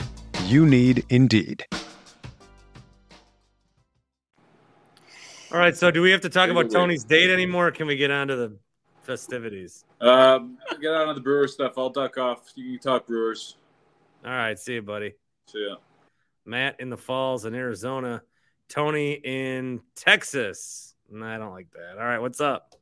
You 0.47 0.67
need 0.67 1.05
Indeed. 1.11 1.65
All 5.53 5.61
right, 5.61 5.77
so 5.77 5.93
do 5.93 6.03
we 6.03 6.11
have 6.11 6.23
to 6.23 6.29
talk 6.29 6.51
about. 6.51 6.73
Tony's 6.73 7.05
date 7.05 7.31
anymore? 7.31 7.69
Or 7.69 7.71
can 7.71 7.87
we 7.87 7.97
get 7.97 8.11
on 8.11 8.27
to 8.29 8.37
the 8.37 8.59
festivities? 9.05 9.85
Um, 10.01 10.59
get 10.81 10.93
on 10.93 11.07
to 11.07 11.15
the 11.15 11.21
Brewer 11.21 11.47
stuff. 11.47 11.75
I'll 11.79 11.91
duck 11.91 12.19
off. 12.19 12.51
You 12.57 12.73
can 12.73 12.81
talk 12.81 13.07
Brewers. 13.07 13.57
All 14.25 14.33
right, 14.33 14.59
see 14.59 14.75
you, 14.75 14.83
buddy. 14.83 15.15
See 15.47 15.65
ya. 15.69 15.77
Matt 16.47 16.81
in 16.81 16.91
the 16.91 16.97
Falls 16.97 17.45
in 17.45 17.55
Arizona, 17.55 18.23
Tony 18.69 19.13
in 19.13 19.81
Texas. 19.95 20.95
No, 21.11 21.27
I 21.27 21.39
don't 21.39 21.53
like 21.53 21.71
that. 21.73 21.99
All 21.99 22.05
right, 22.05 22.19
what's 22.21 22.41
up? 22.41 22.75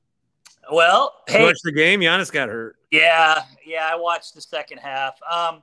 Well, 0.72 1.12
Did 1.26 1.32
you 1.34 1.38
hey, 1.40 1.46
watch 1.46 1.56
the 1.64 1.72
game? 1.72 2.00
Giannis 2.00 2.32
got 2.32 2.48
hurt. 2.48 2.76
yeah, 2.90 3.42
yeah, 3.66 3.88
I 3.90 3.96
watched 3.96 4.34
the 4.34 4.40
second 4.40 4.78
half. 4.78 5.14
Um, 5.30 5.62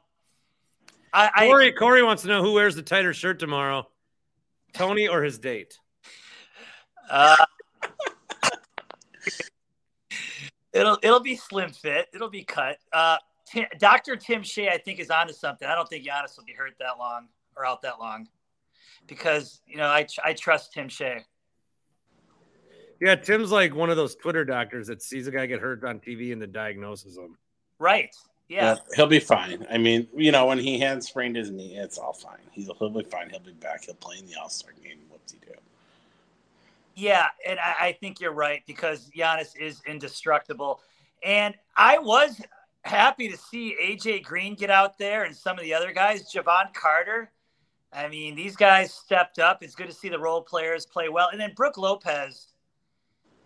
I, 1.14 1.30
I 1.36 1.48
Corey, 1.48 1.72
Corey 1.74 2.04
wants 2.04 2.22
to 2.22 2.28
know 2.28 2.44
who 2.44 2.54
wears 2.54 2.76
the 2.76 2.84
tighter 2.84 3.14
shirt 3.14 3.40
tomorrow, 3.40 3.88
Tony 4.74 5.08
or 5.08 5.24
his 5.24 5.40
date. 5.40 5.78
uh, 7.10 7.36
it'll 10.74 10.98
it'll 11.02 11.20
be 11.20 11.36
slim 11.36 11.72
fit. 11.72 12.08
It'll 12.14 12.30
be 12.30 12.44
cut. 12.44 12.78
Uh, 12.94 13.18
Tim, 13.46 13.66
Dr. 13.80 14.16
Tim 14.16 14.44
Shea, 14.44 14.70
I 14.70 14.78
think, 14.78 15.00
is 15.00 15.10
onto 15.10 15.34
something. 15.34 15.68
I 15.68 15.76
don't 15.76 15.90
think 15.90 16.06
Giannis 16.06 16.38
will 16.38 16.46
be 16.46 16.54
hurt 16.54 16.74
that 16.80 16.98
long 16.98 17.28
or 17.56 17.66
out 17.66 17.82
that 17.82 18.00
long 18.00 18.28
because 19.08 19.62
you 19.68 19.78
know 19.78 19.88
I 19.88 20.08
I 20.24 20.34
trust 20.34 20.74
Tim 20.74 20.90
Shea. 20.90 21.26
Yeah, 23.00 23.16
Tim's 23.16 23.52
like 23.52 23.74
one 23.74 23.90
of 23.90 23.98
those 23.98 24.16
Twitter 24.16 24.46
doctors 24.46 24.88
that 24.88 25.02
sees 25.02 25.26
a 25.26 25.32
guy 25.32 25.48
get 25.48 25.60
hurt 25.60 25.84
on 25.84 26.00
TV 26.00 26.34
and 26.34 26.42
then 26.42 26.52
diagnoses 26.52 27.18
him. 27.18 27.36
Right? 27.80 28.16
Yeah. 28.48 28.76
Yeah, 28.76 28.96
he'll 28.96 29.08
be 29.08 29.20
fine. 29.20 29.66
I 29.72 29.80
mean, 29.80 30.08
you 30.16 30.32
know, 30.32 30.46
when 30.46 30.60
he 30.60 30.78
had 30.78 31.04
sprained 31.04 31.36
his 31.36 31.50
knee, 31.50 31.78
it's 31.78 31.98
all 31.98 32.14
fine. 32.14 32.38
He'll, 32.52 32.76
he'll 32.76 32.90
be 32.92 33.04
fine. 33.04 33.30
He'll 33.30 33.40
be 33.40 33.54
back. 33.54 33.86
He'll 33.86 33.96
play 33.96 34.18
in 34.20 34.28
the 34.28 34.36
All 34.36 34.50
Star 34.50 34.74
game. 34.84 35.00
What's 35.10 35.32
he 35.32 35.40
do? 35.40 35.54
Yeah, 36.96 37.28
and 37.48 37.60
I, 37.60 37.76
I 37.80 37.92
think 37.94 38.20
you're 38.20 38.34
right 38.34 38.62
because 38.68 39.10
Giannis 39.16 39.60
is 39.60 39.82
indestructible. 39.88 40.82
And 41.24 41.56
I 41.76 41.98
was 41.98 42.42
happy 42.84 43.30
to 43.30 43.38
see 43.38 43.76
AJ 43.82 44.24
Green 44.24 44.54
get 44.54 44.70
out 44.70 44.98
there 44.98 45.24
and 45.24 45.36
some 45.36 45.58
of 45.58 45.64
the 45.64 45.74
other 45.74 45.92
guys, 45.92 46.32
Jevon 46.32 46.74
Carter. 46.74 47.32
I 47.94 48.08
mean, 48.08 48.36
these 48.36 48.56
guys 48.56 48.94
stepped 48.94 49.40
up. 49.40 49.64
It's 49.64 49.76
good 49.76 49.88
to 49.88 49.94
see 49.94 50.10
the 50.10 50.20
role 50.20 50.42
players 50.42 50.86
play 50.86 51.10
well. 51.10 51.30
And 51.32 51.40
then 51.40 51.54
Brook 51.56 51.78
Lopez. 51.78 52.48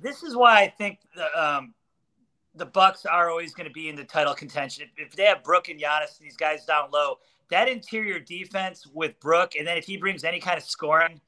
This 0.01 0.23
is 0.23 0.36
why 0.36 0.62
I 0.62 0.67
think 0.67 0.99
the 1.15 1.41
um, 1.41 1.73
the 2.53 2.65
Bucks 2.65 3.05
are 3.05 3.29
always 3.29 3.53
going 3.53 3.67
to 3.67 3.73
be 3.73 3.89
in 3.89 3.95
the 3.95 4.03
title 4.03 4.34
contention. 4.34 4.86
If, 4.97 5.08
if 5.08 5.15
they 5.15 5.23
have 5.23 5.43
Brook 5.43 5.69
and 5.69 5.79
Giannis 5.79 6.17
these 6.19 6.38
guys 6.38 6.65
down 6.65 6.89
low, 6.91 7.17
that 7.49 7.67
interior 7.67 8.19
defense 8.19 8.88
with 8.93 9.19
Brook, 9.19 9.53
and 9.58 9.67
then 9.67 9.77
if 9.77 9.86
he 9.86 9.97
brings 9.97 10.23
any 10.23 10.39
kind 10.39 10.58
of 10.58 10.63
scoring, 10.63 11.21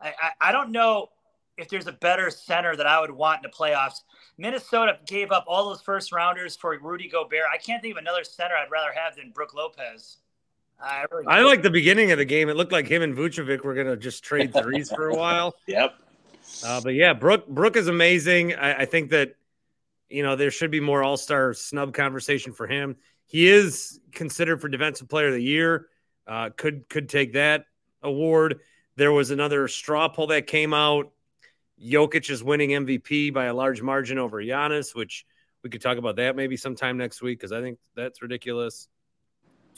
I, 0.00 0.08
I, 0.08 0.48
I 0.48 0.52
don't 0.52 0.70
know 0.70 1.08
if 1.56 1.68
there's 1.68 1.86
a 1.86 1.92
better 1.92 2.30
center 2.30 2.76
that 2.76 2.86
I 2.86 3.00
would 3.00 3.10
want 3.10 3.44
in 3.44 3.50
the 3.50 3.56
playoffs. 3.56 4.02
Minnesota 4.38 4.98
gave 5.06 5.30
up 5.30 5.44
all 5.46 5.68
those 5.68 5.82
first 5.82 6.12
rounders 6.12 6.56
for 6.56 6.76
Rudy 6.80 7.08
Gobert. 7.08 7.44
I 7.52 7.58
can't 7.58 7.80
think 7.80 7.92
of 7.92 7.98
another 7.98 8.24
center 8.24 8.54
I'd 8.54 8.70
rather 8.70 8.92
have 8.92 9.16
than 9.16 9.30
Brook 9.30 9.54
Lopez. 9.54 10.18
I, 10.84 11.04
really 11.10 11.26
I 11.26 11.40
like 11.42 11.62
the 11.62 11.70
beginning 11.70 12.10
of 12.12 12.18
the 12.18 12.24
game. 12.24 12.48
It 12.48 12.56
looked 12.56 12.72
like 12.72 12.86
him 12.86 13.02
and 13.02 13.16
Vucevic 13.16 13.62
were 13.62 13.74
going 13.74 13.86
to 13.86 13.96
just 13.96 14.22
trade 14.22 14.52
threes 14.52 14.90
for 14.90 15.08
a 15.08 15.14
while. 15.14 15.54
Yep. 15.66 15.94
Uh, 16.64 16.80
but 16.82 16.90
yeah, 16.90 17.14
Brook 17.14 17.48
Brook 17.48 17.76
is 17.76 17.88
amazing. 17.88 18.54
I, 18.54 18.80
I 18.80 18.84
think 18.84 19.10
that 19.10 19.34
you 20.10 20.22
know 20.22 20.36
there 20.36 20.50
should 20.50 20.70
be 20.70 20.80
more 20.80 21.02
All 21.02 21.16
Star 21.16 21.54
snub 21.54 21.94
conversation 21.94 22.52
for 22.52 22.66
him. 22.66 22.96
He 23.24 23.48
is 23.48 23.98
considered 24.12 24.60
for 24.60 24.68
Defensive 24.68 25.08
Player 25.08 25.28
of 25.28 25.34
the 25.34 25.42
Year. 25.42 25.88
Uh, 26.26 26.50
could 26.54 26.88
could 26.88 27.08
take 27.08 27.32
that 27.32 27.64
award. 28.02 28.60
There 28.96 29.10
was 29.10 29.30
another 29.30 29.66
straw 29.68 30.08
poll 30.08 30.28
that 30.28 30.46
came 30.46 30.74
out. 30.74 31.10
Jokic 31.82 32.30
is 32.30 32.44
winning 32.44 32.70
MVP 32.70 33.32
by 33.32 33.46
a 33.46 33.54
large 33.54 33.82
margin 33.82 34.18
over 34.18 34.42
Giannis, 34.42 34.94
which 34.94 35.26
we 35.62 35.70
could 35.70 35.82
talk 35.82 35.98
about 35.98 36.16
that 36.16 36.36
maybe 36.36 36.56
sometime 36.56 36.96
next 36.98 37.22
week 37.22 37.40
because 37.40 37.52
I 37.52 37.60
think 37.60 37.78
that's 37.96 38.22
ridiculous. 38.22 38.88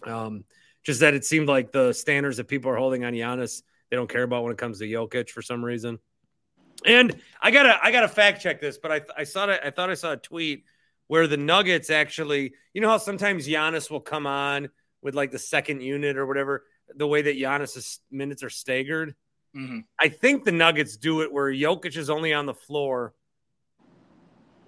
Um, 0.04 0.44
just 0.86 1.00
that 1.00 1.14
it 1.14 1.24
seemed 1.24 1.48
like 1.48 1.72
the 1.72 1.92
standards 1.92 2.36
that 2.36 2.46
people 2.46 2.70
are 2.70 2.76
holding 2.76 3.04
on 3.04 3.12
Giannis, 3.12 3.62
they 3.90 3.96
don't 3.96 4.08
care 4.08 4.22
about 4.22 4.44
when 4.44 4.52
it 4.52 4.58
comes 4.58 4.78
to 4.78 4.86
Jokic 4.86 5.30
for 5.30 5.42
some 5.42 5.64
reason. 5.64 5.98
And 6.84 7.16
I 7.42 7.50
gotta 7.50 7.76
I 7.82 7.90
gotta 7.90 8.06
fact 8.06 8.40
check 8.40 8.60
this, 8.60 8.78
but 8.78 8.92
I 8.92 9.00
I 9.18 9.24
saw. 9.24 9.46
I 9.46 9.70
thought 9.70 9.90
I 9.90 9.94
saw 9.94 10.12
a 10.12 10.16
tweet 10.16 10.64
where 11.08 11.26
the 11.26 11.36
Nuggets 11.36 11.90
actually, 11.90 12.52
you 12.72 12.80
know 12.80 12.88
how 12.88 12.98
sometimes 12.98 13.48
Giannis 13.48 13.90
will 13.90 14.00
come 14.00 14.26
on 14.28 14.68
with 15.02 15.16
like 15.16 15.32
the 15.32 15.38
second 15.38 15.80
unit 15.80 16.16
or 16.16 16.26
whatever, 16.26 16.64
the 16.94 17.06
way 17.06 17.22
that 17.22 17.36
Giannis's 17.36 17.98
minutes 18.10 18.44
are 18.44 18.50
staggered. 18.50 19.16
Mm-hmm. 19.56 19.80
I 19.98 20.08
think 20.08 20.44
the 20.44 20.52
Nuggets 20.52 20.96
do 20.96 21.22
it 21.22 21.32
where 21.32 21.50
Jokic 21.50 21.96
is 21.96 22.10
only 22.10 22.32
on 22.32 22.46
the 22.46 22.54
floor, 22.54 23.14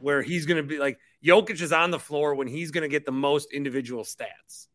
where 0.00 0.22
he's 0.22 0.46
going 0.46 0.56
to 0.56 0.62
be 0.64 0.78
like 0.78 0.98
Jokic 1.24 1.60
is 1.60 1.72
on 1.72 1.92
the 1.92 1.98
floor 2.00 2.34
when 2.34 2.48
he's 2.48 2.72
going 2.72 2.82
to 2.82 2.88
get 2.88 3.06
the 3.06 3.12
most 3.12 3.52
individual 3.52 4.02
stats. 4.02 4.66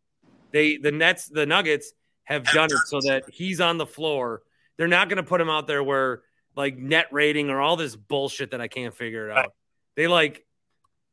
They 0.54 0.78
the 0.78 0.92
Nets, 0.92 1.28
the 1.28 1.46
Nuggets 1.46 1.92
have 2.24 2.46
done 2.46 2.72
it 2.72 2.78
so 2.86 3.02
that 3.02 3.24
he's 3.28 3.60
on 3.60 3.78
the 3.78 3.86
floor. 3.86 4.44
They're 4.78 4.88
not 4.88 5.10
going 5.10 5.18
to 5.18 5.24
put 5.24 5.42
him 5.42 5.50
out 5.50 5.68
there 5.68 5.84
where 5.84 6.22
like 6.56 6.78
net 6.78 7.08
rating 7.12 7.50
or 7.50 7.60
all 7.60 7.76
this 7.76 7.96
bullshit 7.96 8.52
that 8.52 8.62
I 8.62 8.70
can't 8.70 8.96
figure 8.96 9.30
it 9.30 9.38
out. 9.38 9.54
They 9.96 10.08
like 10.08 10.46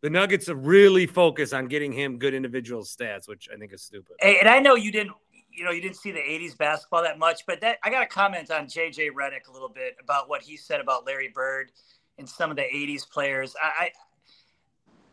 the 0.03 0.11
Nuggets 0.11 0.49
really 0.49 1.07
focused 1.07 1.53
on 1.53 1.67
getting 1.67 1.93
him 1.93 2.19
good 2.19 2.35
individual 2.35 2.83
stats, 2.83 3.27
which 3.27 3.49
I 3.53 3.59
think 3.59 3.73
is 3.73 3.83
stupid. 3.83 4.17
Hey, 4.21 4.39
and 4.39 4.49
I 4.49 4.61
know 4.61 4.75
you 4.75 4.93
didn't, 4.93 5.15
you 5.51 5.65
know, 5.65 5.71
you 5.71 5.81
didn't 5.81 5.97
see 5.97 6.13
the 6.13 6.21
'80s 6.21 6.57
basketball 6.57 7.03
that 7.03 7.19
much, 7.19 7.47
but 7.47 7.61
that 7.63 7.79
I 7.83 7.91
got 7.91 8.01
to 8.01 8.07
comment 8.07 8.51
on 8.51 8.67
JJ 8.67 9.11
Redick 9.11 9.49
a 9.49 9.53
little 9.53 9.69
bit 9.69 9.97
about 10.03 10.29
what 10.29 10.43
he 10.43 10.57
said 10.57 10.81
about 10.81 11.07
Larry 11.07 11.31
Bird 11.35 11.73
and 12.19 12.29
some 12.29 12.51
of 12.51 12.57
the 12.57 12.63
'80s 12.63 13.09
players. 13.11 13.55
I, 13.61 13.91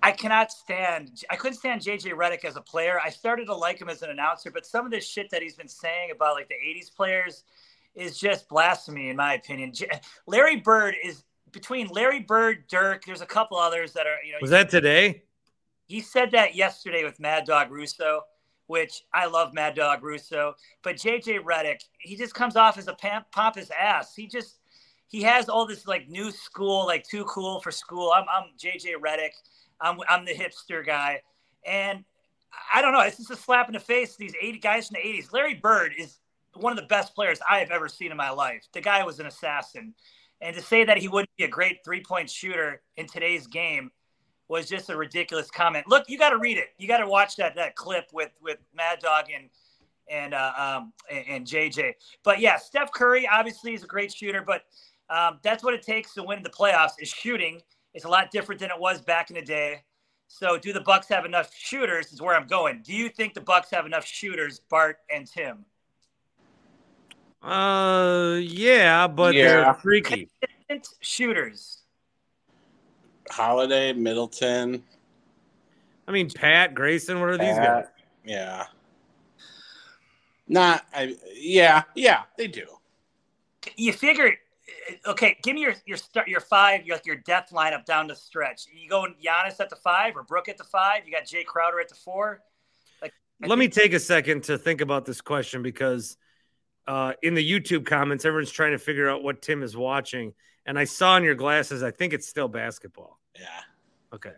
I 0.08 0.12
cannot 0.12 0.54
stand. 0.54 1.26
I 1.30 1.36
couldn't 1.36 1.58
stand 1.58 1.82
JJ 1.82 2.14
Redick 2.14 2.46
as 2.46 2.56
a 2.56 2.62
player. 2.62 2.98
I 3.04 3.10
started 3.10 3.44
to 3.48 3.54
like 3.54 3.82
him 3.82 3.90
as 3.90 4.04
an 4.04 4.10
announcer, 4.10 4.50
but 4.50 4.66
some 4.66 4.86
of 4.86 4.92
this 4.92 5.06
shit 5.06 5.30
that 5.32 5.42
he's 5.42 5.56
been 5.56 5.68
saying 5.68 6.12
about 6.12 6.36
like 6.36 6.48
the 6.48 6.56
'80s 6.56 6.96
players 6.96 7.44
is 7.94 8.18
just 8.18 8.48
blasphemy, 8.48 9.10
in 9.10 9.18
my 9.18 9.34
opinion. 9.34 9.74
Larry 10.26 10.62
Bird 10.62 10.96
is 11.04 11.26
between 11.52 11.88
Larry 11.90 12.22
Bird, 12.22 12.70
Dirk. 12.70 13.04
There's 13.04 13.20
a 13.20 13.26
couple 13.26 13.58
others 13.58 13.92
that 13.94 14.08
are 14.08 14.16
you 14.26 14.32
know. 14.32 14.38
Was 14.40 14.52
that 14.52 14.70
today? 14.70 15.24
He 15.88 16.00
said 16.00 16.32
that 16.32 16.56
yesterday 16.56 17.04
with 17.04 17.20
Mad 17.20 17.44
Dog 17.44 17.70
Russo, 17.70 18.22
which 18.68 19.04
I 19.14 19.26
love 19.26 19.54
Mad 19.54 19.76
Dog 19.76 20.04
Russo. 20.04 20.56
But 20.84 20.96
JJ 20.96 21.44
Redick, 21.44 21.82
he 22.00 22.16
just 22.16 22.34
comes 22.34 22.56
off 22.56 22.78
as 22.78 22.88
a 22.88 22.96
pompous 23.34 23.70
ass. 23.78 24.16
He 24.16 24.26
just 24.26 24.60
he 25.10 25.22
has 25.24 25.50
all 25.50 25.68
this 25.68 25.86
like 25.86 26.08
new 26.08 26.32
school, 26.32 26.86
like 26.86 27.04
too 27.04 27.26
cool 27.26 27.60
for 27.60 27.72
school. 27.72 28.14
I'm 28.16 28.24
I'm 28.34 28.52
JJ 28.58 29.02
Redick. 29.06 29.32
I'm 29.82 30.00
I'm 30.10 30.26
the 30.26 30.34
hipster 30.34 30.86
guy, 30.86 31.22
and 31.66 32.04
I 32.74 32.82
don't 32.82 32.94
know. 32.94 33.02
It's 33.02 33.18
just 33.18 33.32
a 33.32 33.36
slap 33.36 33.68
in 33.68 33.74
the 33.74 33.80
face. 33.80 34.16
These 34.16 34.34
80 34.42 34.60
guys 34.60 34.88
from 34.88 35.00
the 35.02 35.08
80s. 35.08 35.32
Larry 35.32 35.56
Bird 35.56 35.94
is 35.98 36.20
one 36.54 36.72
of 36.72 36.78
the 36.78 36.88
best 36.88 37.14
players 37.14 37.40
I 37.50 37.60
have 37.60 37.72
ever 37.72 37.88
seen 37.88 38.12
in 38.12 38.18
my 38.18 38.30
life. 38.30 38.66
The 38.74 38.82
guy 38.82 39.04
was 39.04 39.20
an 39.20 39.28
assassin. 39.28 39.94
And 40.42 40.56
to 40.56 40.62
say 40.62 40.84
that 40.84 40.98
he 40.98 41.08
wouldn't 41.08 41.36
be 41.38 41.44
a 41.44 41.48
great 41.48 41.84
three 41.84 42.02
point 42.02 42.30
shooter 42.30 42.82
in 42.96 43.08
today's 43.08 43.48
game 43.48 43.92
was 44.48 44.68
just 44.68 44.90
a 44.90 44.96
ridiculous 44.96 45.50
comment. 45.52 45.88
Look, 45.88 46.06
you 46.08 46.18
got 46.18 46.30
to 46.30 46.38
read 46.38 46.58
it. 46.58 46.70
You 46.78 46.88
got 46.88 46.98
to 46.98 47.08
watch 47.08 47.36
that 47.38 47.56
that 47.56 47.76
clip 47.76 48.06
with 48.14 48.32
with 48.42 48.58
Mad 48.76 49.00
Dog 49.00 49.26
and 49.34 49.50
and 50.10 50.34
uh, 50.34 50.54
um, 50.58 50.94
and, 51.12 51.26
and 51.28 51.48
JJ. 51.48 51.94
But 52.24 52.40
yeah, 52.40 52.58
Steph 52.58 52.92
Curry 52.92 53.28
obviously 53.28 53.74
is 53.74 53.84
a 53.84 53.88
great 53.88 54.14
shooter, 54.14 54.42
but 54.46 54.64
um, 55.10 55.40
that's 55.44 55.64
what 55.64 55.74
it 55.74 55.82
takes 55.82 56.14
to 56.14 56.24
win 56.24 56.44
the 56.44 56.50
playoffs 56.50 56.92
is 57.00 57.10
shooting. 57.10 57.62
It's 57.94 58.06
a 58.06 58.10
lot 58.10 58.32
different 58.32 58.60
than 58.62 58.70
it 58.70 58.80
was 58.80 59.02
back 59.02 59.30
in 59.30 59.36
the 59.36 59.42
day. 59.42 59.84
So, 60.28 60.58
do 60.58 60.74
the 60.74 60.82
Bucks 60.82 61.08
have 61.08 61.26
enough 61.26 61.54
shooters? 61.56 62.12
Is 62.12 62.22
where 62.22 62.36
I'm 62.36 62.48
going. 62.48 62.82
Do 62.84 62.94
you 62.94 63.10
think 63.10 63.34
the 63.34 63.42
Bucks 63.42 63.72
have 63.72 63.86
enough 63.86 64.06
shooters, 64.06 64.60
Bart 64.70 64.98
and 65.10 65.26
Tim? 65.26 65.66
Uh, 67.42 68.38
yeah, 68.42 69.08
but 69.08 69.34
yeah. 69.34 69.48
they're 69.48 69.74
freaky. 69.76 70.30
Shooters. 71.00 71.84
Holiday, 73.30 73.94
Middleton. 73.94 74.84
I 76.08 76.12
mean, 76.12 76.30
Pat, 76.30 76.74
Grayson. 76.74 77.20
What 77.20 77.30
are 77.30 77.38
Pat, 77.38 77.48
these 77.48 77.58
guys? 77.58 77.86
Yeah. 78.26 78.66
Not. 80.48 80.86
I. 80.94 81.16
Yeah. 81.34 81.84
Yeah. 81.96 82.24
They 82.38 82.48
do. 82.48 82.66
You 83.76 83.94
figure. 83.94 84.36
Okay, 85.06 85.38
give 85.44 85.56
me 85.56 85.62
your 85.62 85.76
your 85.86 85.98
start 85.98 86.28
your 86.28 86.42
five 86.42 86.86
your 86.86 87.00
your 87.06 87.16
death 87.16 87.50
lineup 87.52 87.86
down 87.86 88.08
the 88.08 88.16
stretch. 88.16 88.68
You 88.74 88.90
going 88.90 89.16
Giannis 89.24 89.60
at 89.60 89.70
the 89.70 89.76
five 89.78 90.16
or 90.16 90.24
Brook 90.24 90.50
at 90.50 90.58
the 90.58 90.64
five? 90.64 91.04
You 91.06 91.12
got 91.12 91.24
Jae 91.24 91.46
Crowder 91.46 91.80
at 91.80 91.90
the 91.90 91.96
four. 91.96 92.42
Like, 93.02 93.14
let 93.42 93.50
think- 93.50 93.60
me 93.60 93.68
take 93.70 93.94
a 93.94 94.00
second 94.00 94.44
to 94.46 94.58
think 94.58 94.82
about 94.82 95.06
this 95.06 95.22
question 95.22 95.64
because 95.64 96.18
uh, 96.88 97.14
in 97.22 97.34
the 97.34 97.50
YouTube 97.50 97.86
comments, 97.86 98.26
everyone's 98.26 98.52
trying 98.52 98.72
to 98.72 98.78
figure 98.78 99.10
out 99.10 99.24
what 99.24 99.42
Tim 99.42 99.64
is 99.64 99.76
watching. 99.76 100.34
And 100.66 100.78
I 100.78 100.84
saw 100.84 101.16
in 101.18 101.24
your 101.24 101.36
glasses, 101.36 101.82
I 101.82 101.92
think 101.92 102.14
it's 102.14 102.28
still 102.28 102.50
basketball. 102.50 103.20
Yeah. 103.36 103.48
Okay. 104.14 104.34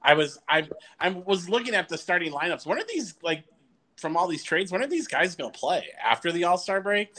I 0.00 0.14
was 0.14 0.38
I 0.48 0.68
I 0.98 1.10
was 1.10 1.48
looking 1.48 1.74
at 1.74 1.88
the 1.88 1.98
starting 1.98 2.32
lineups. 2.32 2.64
When 2.64 2.78
are 2.78 2.86
these 2.88 3.14
like 3.22 3.44
from 3.96 4.16
all 4.16 4.28
these 4.28 4.44
trades? 4.44 4.70
When 4.70 4.82
are 4.82 4.86
these 4.86 5.08
guys 5.08 5.34
going 5.34 5.52
to 5.52 5.58
play 5.58 5.88
after 6.02 6.32
the 6.32 6.44
All 6.44 6.56
Star 6.56 6.80
break? 6.80 7.10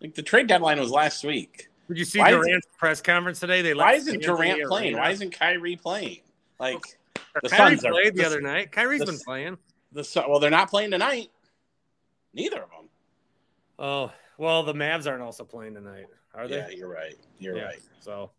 Like 0.00 0.14
the 0.14 0.22
trade 0.22 0.46
deadline 0.46 0.80
was 0.80 0.90
last 0.90 1.24
week. 1.24 1.68
Did 1.88 1.98
you 1.98 2.04
see 2.04 2.18
why 2.18 2.30
Durant's 2.30 2.66
press 2.76 3.00
conference 3.00 3.40
today? 3.40 3.62
They 3.62 3.74
like 3.74 3.86
why 3.86 3.94
isn't 3.94 4.22
Durant 4.22 4.62
playing? 4.68 4.96
Why 4.96 5.10
isn't 5.10 5.30
Kyrie 5.30 5.76
playing? 5.76 6.20
Like 6.58 6.80
the 7.42 7.48
Kyrie 7.48 7.76
Suns 7.76 7.82
played 7.82 8.08
are, 8.08 8.10
the, 8.10 8.16
the 8.16 8.26
other 8.26 8.40
night. 8.40 8.72
Kyrie's 8.72 9.00
the, 9.00 9.06
been 9.06 9.18
playing. 9.18 9.58
The 9.92 10.24
well, 10.28 10.40
they're 10.40 10.50
not 10.50 10.68
playing 10.68 10.90
tonight. 10.90 11.30
Neither 12.34 12.62
of 12.62 12.70
them. 12.70 12.88
Oh 13.78 14.12
well, 14.38 14.62
the 14.62 14.74
Mavs 14.74 15.06
aren't 15.06 15.22
also 15.22 15.44
playing 15.44 15.74
tonight, 15.74 16.06
are 16.34 16.48
they? 16.48 16.56
Yeah, 16.56 16.68
you're 16.70 16.88
right. 16.88 17.16
You're 17.38 17.56
yeah, 17.56 17.64
right. 17.64 17.80
So 18.00 18.30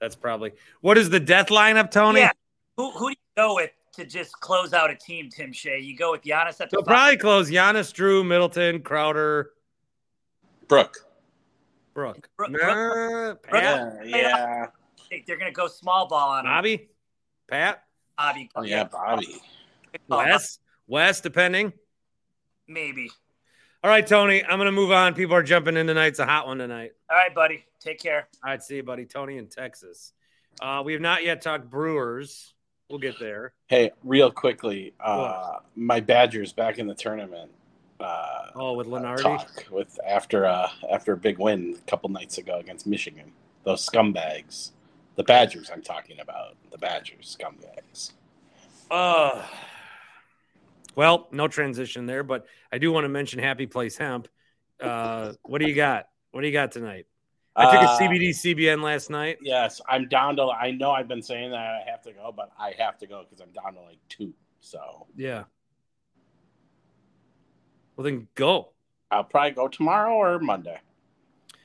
that's 0.00 0.14
probably 0.16 0.52
what 0.80 0.98
is 0.98 1.10
the 1.10 1.20
death 1.20 1.48
lineup, 1.48 1.90
Tony? 1.90 2.20
Yeah. 2.20 2.32
Who 2.76 2.90
who 2.92 3.08
do 3.08 3.12
you 3.12 3.42
go 3.42 3.54
with 3.54 3.70
to 3.94 4.04
just 4.04 4.38
close 4.40 4.72
out 4.72 4.90
a 4.90 4.94
team, 4.94 5.30
Tim 5.30 5.52
Shea? 5.52 5.78
You 5.78 5.96
go 5.96 6.12
with 6.12 6.22
Giannis 6.22 6.60
at 6.60 6.70
the. 6.70 6.76
They'll 6.76 6.82
probably 6.82 7.16
close 7.16 7.50
Giannis, 7.50 7.92
Jrue, 7.94 8.26
Middleton, 8.26 8.82
Crowder, 8.82 9.50
Brook. 10.68 10.96
Brook. 11.94 12.28
Brook. 12.36 12.50
Nah, 12.50 13.34
Brook. 13.34 13.40
Yeah, 13.52 13.94
yeah. 14.04 14.66
They're 15.26 15.36
gonna 15.36 15.52
go 15.52 15.66
small 15.66 16.06
ball 16.06 16.30
on 16.30 16.44
Bobby, 16.44 16.88
Pat. 17.48 17.84
Bobby. 18.16 18.50
Oh 18.54 18.62
yeah, 18.62 18.84
Bobby. 18.84 19.40
Wes, 20.08 20.58
Wes, 20.86 21.20
depending. 21.20 21.72
Maybe. 22.68 23.10
All 23.82 23.90
right, 23.90 24.06
Tony, 24.06 24.44
I'm 24.44 24.58
going 24.58 24.66
to 24.66 24.72
move 24.72 24.92
on. 24.92 25.14
People 25.14 25.34
are 25.34 25.42
jumping 25.42 25.74
in 25.76 25.86
tonight. 25.86 26.08
It's 26.08 26.18
a 26.18 26.26
hot 26.26 26.46
one 26.46 26.58
tonight. 26.58 26.92
All 27.08 27.16
right, 27.16 27.34
buddy. 27.34 27.64
Take 27.80 27.98
care. 27.98 28.28
All 28.44 28.50
right, 28.50 28.62
see 28.62 28.76
you, 28.76 28.82
buddy. 28.82 29.06
Tony 29.06 29.38
in 29.38 29.46
Texas. 29.46 30.12
Uh, 30.60 30.82
we 30.84 30.92
have 30.92 31.00
not 31.00 31.24
yet 31.24 31.40
talked 31.40 31.70
Brewers. 31.70 32.52
We'll 32.90 32.98
get 32.98 33.18
there. 33.18 33.54
Hey, 33.68 33.92
real 34.04 34.30
quickly, 34.30 34.92
uh, 35.00 35.60
my 35.76 36.00
Badgers 36.00 36.52
back 36.52 36.78
in 36.78 36.86
the 36.86 36.94
tournament. 36.94 37.50
Uh, 38.00 38.50
oh, 38.54 38.72
with 38.74 38.86
Lunardi. 38.86 39.70
with 39.70 39.98
after 40.06 40.46
uh, 40.46 40.68
after 40.90 41.12
a 41.12 41.16
big 41.16 41.38
win 41.38 41.76
a 41.78 41.90
couple 41.90 42.08
nights 42.10 42.38
ago 42.38 42.58
against 42.58 42.86
Michigan. 42.86 43.32
Those 43.64 43.86
scumbags, 43.86 44.70
the 45.16 45.22
Badgers. 45.22 45.70
I'm 45.72 45.82
talking 45.82 46.20
about 46.20 46.56
the 46.70 46.78
Badgers 46.78 47.36
scumbags. 47.38 48.12
Uh, 48.90 49.42
well, 50.96 51.28
no 51.30 51.46
transition 51.46 52.06
there, 52.06 52.22
but 52.22 52.46
I 52.72 52.78
do 52.78 52.90
want 52.90 53.04
to 53.04 53.08
mention 53.08 53.38
Happy 53.38 53.66
Place 53.66 53.96
Hemp. 53.96 54.28
Uh, 54.80 55.34
what 55.42 55.60
do 55.60 55.68
you 55.68 55.74
got? 55.74 56.08
What 56.32 56.40
do 56.40 56.46
you 56.46 56.52
got 56.52 56.72
tonight? 56.72 57.06
I 57.54 57.64
took 57.64 57.82
a 57.82 57.90
Uh, 57.90 57.98
CBD 57.98 58.30
CBN 58.30 58.82
last 58.82 59.10
night. 59.10 59.38
Yes, 59.42 59.80
I'm 59.88 60.08
down 60.08 60.36
to. 60.36 60.44
I 60.44 60.70
know 60.70 60.92
I've 60.92 61.08
been 61.08 61.22
saying 61.22 61.50
that 61.50 61.58
I 61.58 61.82
have 61.90 62.00
to 62.02 62.12
go, 62.12 62.32
but 62.34 62.50
I 62.58 62.72
have 62.78 62.96
to 62.98 63.06
go 63.06 63.24
because 63.24 63.40
I'm 63.40 63.50
down 63.52 63.74
to 63.74 63.80
like 63.82 63.98
two. 64.08 64.32
So 64.60 65.06
Yeah. 65.16 65.44
Well, 68.00 68.10
then 68.10 68.28
go. 68.34 68.70
I'll 69.10 69.24
probably 69.24 69.50
go 69.50 69.68
tomorrow 69.68 70.14
or 70.14 70.38
Monday 70.38 70.78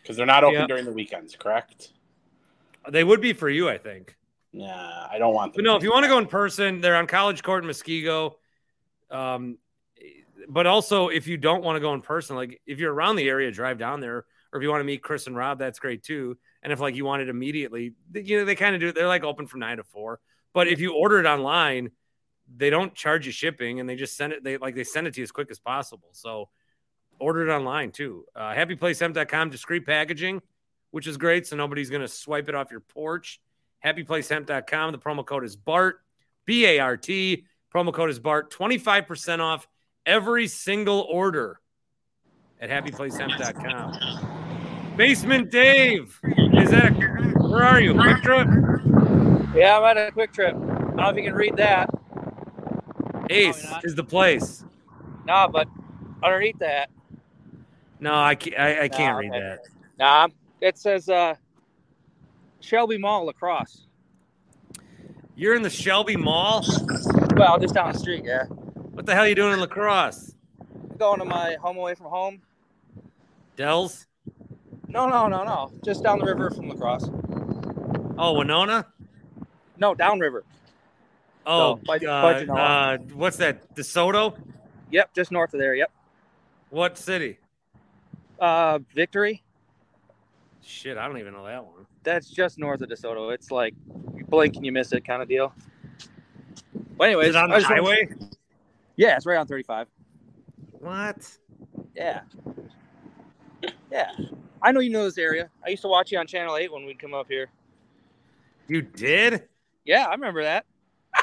because 0.01 0.17
they're 0.17 0.25
not 0.25 0.43
open 0.43 0.67
during 0.67 0.83
the 0.83 0.91
weekends. 0.91 1.33
Correct? 1.33 1.93
They 2.89 3.05
would 3.05 3.21
be 3.21 3.31
for 3.31 3.49
you, 3.49 3.69
I 3.69 3.77
think. 3.77 4.17
Nah, 4.51 5.07
I 5.09 5.17
don't 5.17 5.33
want 5.33 5.53
them. 5.53 5.63
But 5.63 5.69
no, 5.69 5.77
if 5.77 5.83
you 5.83 5.91
want 5.91 6.03
to 6.03 6.09
go 6.09 6.17
in 6.17 6.25
person, 6.25 6.81
they're 6.81 6.97
on 6.97 7.07
College 7.07 7.41
Court 7.41 7.63
in 7.63 7.69
Muskego. 7.69 8.33
Um, 9.09 9.59
but 10.49 10.67
also, 10.67 11.07
if 11.07 11.25
you 11.25 11.37
don't 11.37 11.63
want 11.63 11.77
to 11.77 11.79
go 11.79 11.93
in 11.93 12.01
person, 12.01 12.35
like 12.35 12.59
if 12.65 12.79
you're 12.79 12.93
around 12.93 13.15
the 13.15 13.29
area, 13.29 13.49
drive 13.49 13.77
down 13.77 14.01
there. 14.01 14.25
Or 14.51 14.59
if 14.59 14.61
you 14.61 14.69
want 14.69 14.81
to 14.81 14.85
meet 14.85 15.01
Chris 15.01 15.27
and 15.27 15.37
Rob, 15.37 15.57
that's 15.57 15.79
great 15.79 16.03
too. 16.03 16.37
And 16.63 16.73
if 16.73 16.81
like 16.81 16.95
you 16.95 17.05
want 17.05 17.21
it 17.21 17.29
immediately, 17.29 17.93
you 18.13 18.39
know 18.39 18.43
they 18.43 18.55
kind 18.55 18.75
of 18.75 18.81
do. 18.81 18.91
They're 18.91 19.07
like 19.07 19.23
open 19.23 19.47
from 19.47 19.61
nine 19.61 19.77
to 19.77 19.85
four. 19.85 20.19
But 20.51 20.67
if 20.67 20.81
you 20.81 20.95
order 20.95 21.17
it 21.17 21.25
online, 21.25 21.91
they 22.53 22.69
don't 22.69 22.93
charge 22.93 23.25
you 23.25 23.31
shipping, 23.31 23.79
and 23.79 23.89
they 23.89 23.95
just 23.95 24.17
send 24.17 24.34
it. 24.34 24.43
They 24.43 24.58
like 24.58 24.75
they 24.75 24.84
send 24.84 25.08
it 25.08 25.13
to 25.15 25.21
you 25.21 25.23
as 25.23 25.31
quick 25.31 25.49
as 25.51 25.60
possible. 25.60 26.10
So 26.12 26.49
order 27.19 27.47
it 27.47 27.53
online 27.53 27.91
too. 27.91 28.25
Uh, 28.36 28.53
happyplacehemp.com, 28.53 29.49
discreet 29.49 29.86
packaging, 29.86 30.41
which 30.91 31.08
is 31.08 31.17
great. 31.17 31.47
So 31.47 31.55
nobody's 31.55 31.89
gonna 31.89 32.08
swipe 32.08 32.49
it 32.49 32.55
off 32.55 32.71
your 32.71 32.81
porch. 32.81 33.39
Happyplacehemp.com. 33.84 34.91
The 34.91 34.97
promo 34.97 35.25
code 35.25 35.43
is 35.43 35.55
BART, 35.55 35.99
B 36.45 36.65
A 36.65 36.79
R 36.79 36.97
T. 36.97 37.45
Promo 37.73 37.93
code 37.93 38.10
is 38.10 38.19
BART. 38.19 38.53
25% 38.53 39.39
off 39.39 39.67
every 40.05 40.47
single 40.47 41.01
order 41.01 41.60
at 42.62 42.69
happyplacehemp.com. 42.69 44.95
Basement 44.95 45.51
Dave, 45.51 46.17
is 46.53 46.71
that 46.71 46.86
a, 46.86 46.91
where 47.49 47.63
are 47.63 47.81
you? 47.81 47.93
Kwik 47.93 48.21
Trip? 48.21 48.47
Yeah, 49.53 49.77
I'm 49.77 49.84
at 49.84 49.97
a 49.97 50.10
Kwik 50.12 50.34
Trip. 50.34 50.55
I 50.55 50.60
don't 50.60 50.95
know 50.95 51.10
if 51.10 51.17
you 51.17 51.23
can 51.23 51.34
read 51.34 51.58
that. 51.58 51.89
Ace 53.29 53.65
is 53.83 53.95
the 53.95 54.03
place. 54.03 54.63
No, 55.25 55.47
but 55.51 55.67
underneath 56.23 56.59
that, 56.59 56.89
No, 57.99 58.13
I 58.13 58.35
can't, 58.35 58.59
I, 58.59 58.83
I 58.83 58.88
can't 58.88 59.13
No, 59.15 59.19
read 59.19 59.31
okay. 59.31 59.39
that. 59.39 59.59
nah, 59.97 60.27
it 60.61 60.77
says 60.77 61.09
uh, 61.09 61.35
Shelby 62.59 62.97
Mall 62.97 63.25
La 63.25 63.31
Crosse. 63.31 63.88
You're 65.35 65.55
in 65.55 65.61
the 65.63 65.69
Shelby 65.69 66.15
Mall? 66.15 66.63
Well, 67.35 67.59
just 67.59 67.73
down 67.73 67.91
the 67.91 67.99
street, 67.99 68.23
yeah. 68.23 68.45
What 68.45 69.05
the 69.05 69.13
hell 69.13 69.23
are 69.25 69.27
you 69.27 69.35
doing 69.35 69.53
in 69.53 69.59
La 69.59 69.65
Crosse? 69.67 70.33
Going 70.97 71.19
to 71.19 71.25
my 71.25 71.55
home 71.61 71.77
away 71.77 71.93
from 71.95 72.05
home. 72.07 72.41
Dells? 73.57 74.07
No, 74.88 75.09
no, 75.09 75.27
no, 75.27 75.43
no. 75.43 75.71
Just 75.83 76.03
down 76.03 76.19
the 76.19 76.25
river 76.25 76.49
from 76.51 76.69
La 76.69 76.75
Crosse. 76.75 77.09
Oh, 78.17 78.33
Winona? 78.38 78.85
No, 79.77 79.93
downriver. 79.93 80.43
Oh, 81.45 81.75
So, 81.75 81.81
by 81.86 81.97
uh, 81.97 82.97
what's 83.13 83.38
that? 83.38 83.75
DeSoto? 83.75 84.38
Yep, 84.91 85.13
just 85.13 85.31
north 85.31 85.53
of 85.53 85.60
there. 85.60 85.75
Yep. 85.75 85.91
What 86.69 86.97
city? 86.97 87.38
Uh, 88.39 88.79
Victory. 88.93 89.43
Shit, 90.62 90.97
I 90.97 91.08
don't 91.08 91.19
even 91.19 91.34
know 91.34 91.45
that 91.45 91.63
one. 91.63 91.86
That's 92.03 92.29
just 92.29 92.58
north 92.58 92.81
of 92.81 92.89
DeSoto. 92.89 93.34
It's 93.34 93.51
like 93.51 93.73
you 94.15 94.25
blink 94.25 94.55
and 94.55 94.65
you 94.65 94.71
miss 94.71 94.91
it 94.93 95.05
kind 95.05 95.21
of 95.21 95.27
deal. 95.27 95.53
Well, 96.97 97.08
anyways, 97.08 97.29
Is 97.29 97.36
it 97.36 97.38
on 97.38 97.49
the 97.49 97.62
highway? 97.62 98.10
Yeah, 98.95 99.15
it's 99.17 99.25
right 99.25 99.38
on 99.38 99.47
35. 99.47 99.88
What? 100.71 101.38
Yeah. 101.95 102.21
Yeah. 103.91 104.12
I 104.62 104.71
know 104.71 104.79
you 104.79 104.89
know 104.89 105.03
this 105.03 105.17
area. 105.17 105.49
I 105.65 105.69
used 105.69 105.81
to 105.84 105.88
watch 105.88 106.12
you 106.12 106.17
on 106.17 106.27
Channel 106.27 106.58
8 106.58 106.71
when 106.71 106.86
we'd 106.86 106.99
come 106.99 107.13
up 107.13 107.27
here. 107.29 107.47
You 108.67 108.81
did? 108.81 109.43
Yeah, 109.84 110.05
I 110.05 110.12
remember 110.12 110.43
that. 110.43 110.65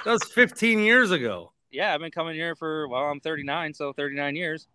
That 0.04 0.12
was 0.12 0.24
15 0.24 0.80
years 0.80 1.10
ago. 1.10 1.52
Yeah, 1.70 1.94
I've 1.94 2.00
been 2.00 2.10
coming 2.10 2.34
here 2.34 2.54
for, 2.54 2.88
well, 2.88 3.02
I'm 3.04 3.20
39, 3.20 3.72
so 3.74 3.92
39 3.92 4.36
years. 4.36 4.66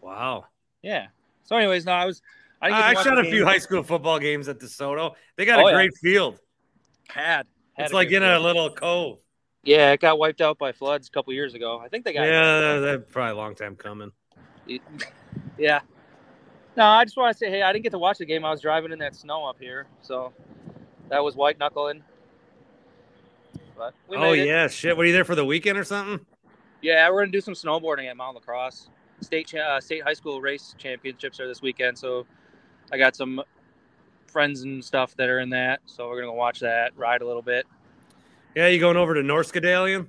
Wow. 0.00 0.46
Yeah. 0.82 1.08
So, 1.44 1.56
anyways, 1.56 1.84
no, 1.84 1.92
I 1.92 2.06
was. 2.06 2.22
I, 2.62 2.68
didn't 2.68 2.80
get 2.80 2.92
to 2.92 2.98
I 2.98 3.02
shot 3.02 3.26
a 3.26 3.30
few 3.30 3.44
high 3.44 3.58
school 3.58 3.82
football 3.82 4.18
games 4.18 4.48
at 4.48 4.58
DeSoto. 4.58 5.14
They 5.36 5.44
got 5.44 5.60
Oh, 5.60 5.66
a 5.66 5.70
yeah. 5.70 5.76
great 5.76 5.96
field. 5.96 6.38
Had. 7.08 7.46
had 7.74 7.84
It's 7.84 7.92
like 7.92 8.10
in 8.10 8.22
a 8.22 8.38
little 8.38 8.70
cove. 8.70 9.18
Yeah, 9.62 9.92
it 9.92 10.00
got 10.00 10.18
wiped 10.18 10.40
out 10.40 10.58
by 10.58 10.72
floods 10.72 11.08
a 11.08 11.10
couple 11.10 11.32
years 11.34 11.54
ago. 11.54 11.78
I 11.78 11.88
think 11.88 12.04
they 12.04 12.12
got. 12.12 12.22
Yeah, 12.22 12.78
that's 12.78 13.02
probably 13.10 13.32
a 13.32 13.36
long 13.36 13.54
time 13.54 13.76
coming. 13.76 14.12
Yeah. 15.58 15.80
No, 16.76 16.86
I 16.86 17.04
just 17.04 17.16
want 17.18 17.34
to 17.34 17.38
say, 17.38 17.50
hey, 17.50 17.60
I 17.62 17.72
didn't 17.72 17.82
get 17.82 17.92
to 17.92 17.98
watch 17.98 18.16
the 18.18 18.24
game. 18.24 18.44
I 18.46 18.50
was 18.50 18.62
driving 18.62 18.92
in 18.92 18.98
that 19.00 19.14
snow 19.14 19.44
up 19.44 19.56
here, 19.60 19.86
so 20.00 20.32
that 21.10 21.22
was 21.22 21.36
white 21.36 21.58
knuckling. 21.58 22.02
But 23.80 24.18
oh, 24.18 24.20
made 24.32 24.40
it. 24.40 24.46
yeah. 24.46 24.68
Shit. 24.68 24.96
Were 24.96 25.04
you 25.04 25.12
there 25.12 25.24
for 25.24 25.34
the 25.34 25.44
weekend 25.44 25.78
or 25.78 25.84
something? 25.84 26.24
Yeah, 26.82 27.08
we're 27.10 27.20
gonna 27.20 27.32
do 27.32 27.40
some 27.40 27.54
snowboarding 27.54 28.08
at 28.08 28.16
Mount 28.16 28.34
La 28.34 28.40
Crosse. 28.40 28.88
State 29.20 29.54
uh, 29.54 29.80
state 29.80 30.02
high 30.02 30.14
school 30.14 30.40
race 30.40 30.74
championships 30.78 31.40
are 31.40 31.48
this 31.48 31.60
weekend, 31.60 31.98
so 31.98 32.26
I 32.92 32.98
got 32.98 33.16
some 33.16 33.42
friends 34.26 34.62
and 34.62 34.84
stuff 34.84 35.14
that 35.16 35.28
are 35.28 35.40
in 35.40 35.50
that. 35.50 35.80
So 35.86 36.08
we're 36.08 36.16
gonna 36.16 36.32
go 36.32 36.34
watch 36.34 36.60
that, 36.60 36.96
ride 36.96 37.22
a 37.22 37.26
little 37.26 37.42
bit. 37.42 37.66
Yeah, 38.54 38.68
you 38.68 38.80
going 38.80 38.96
over 38.96 39.14
to 39.14 39.22
North 39.22 39.52
Scadalian? 39.52 40.08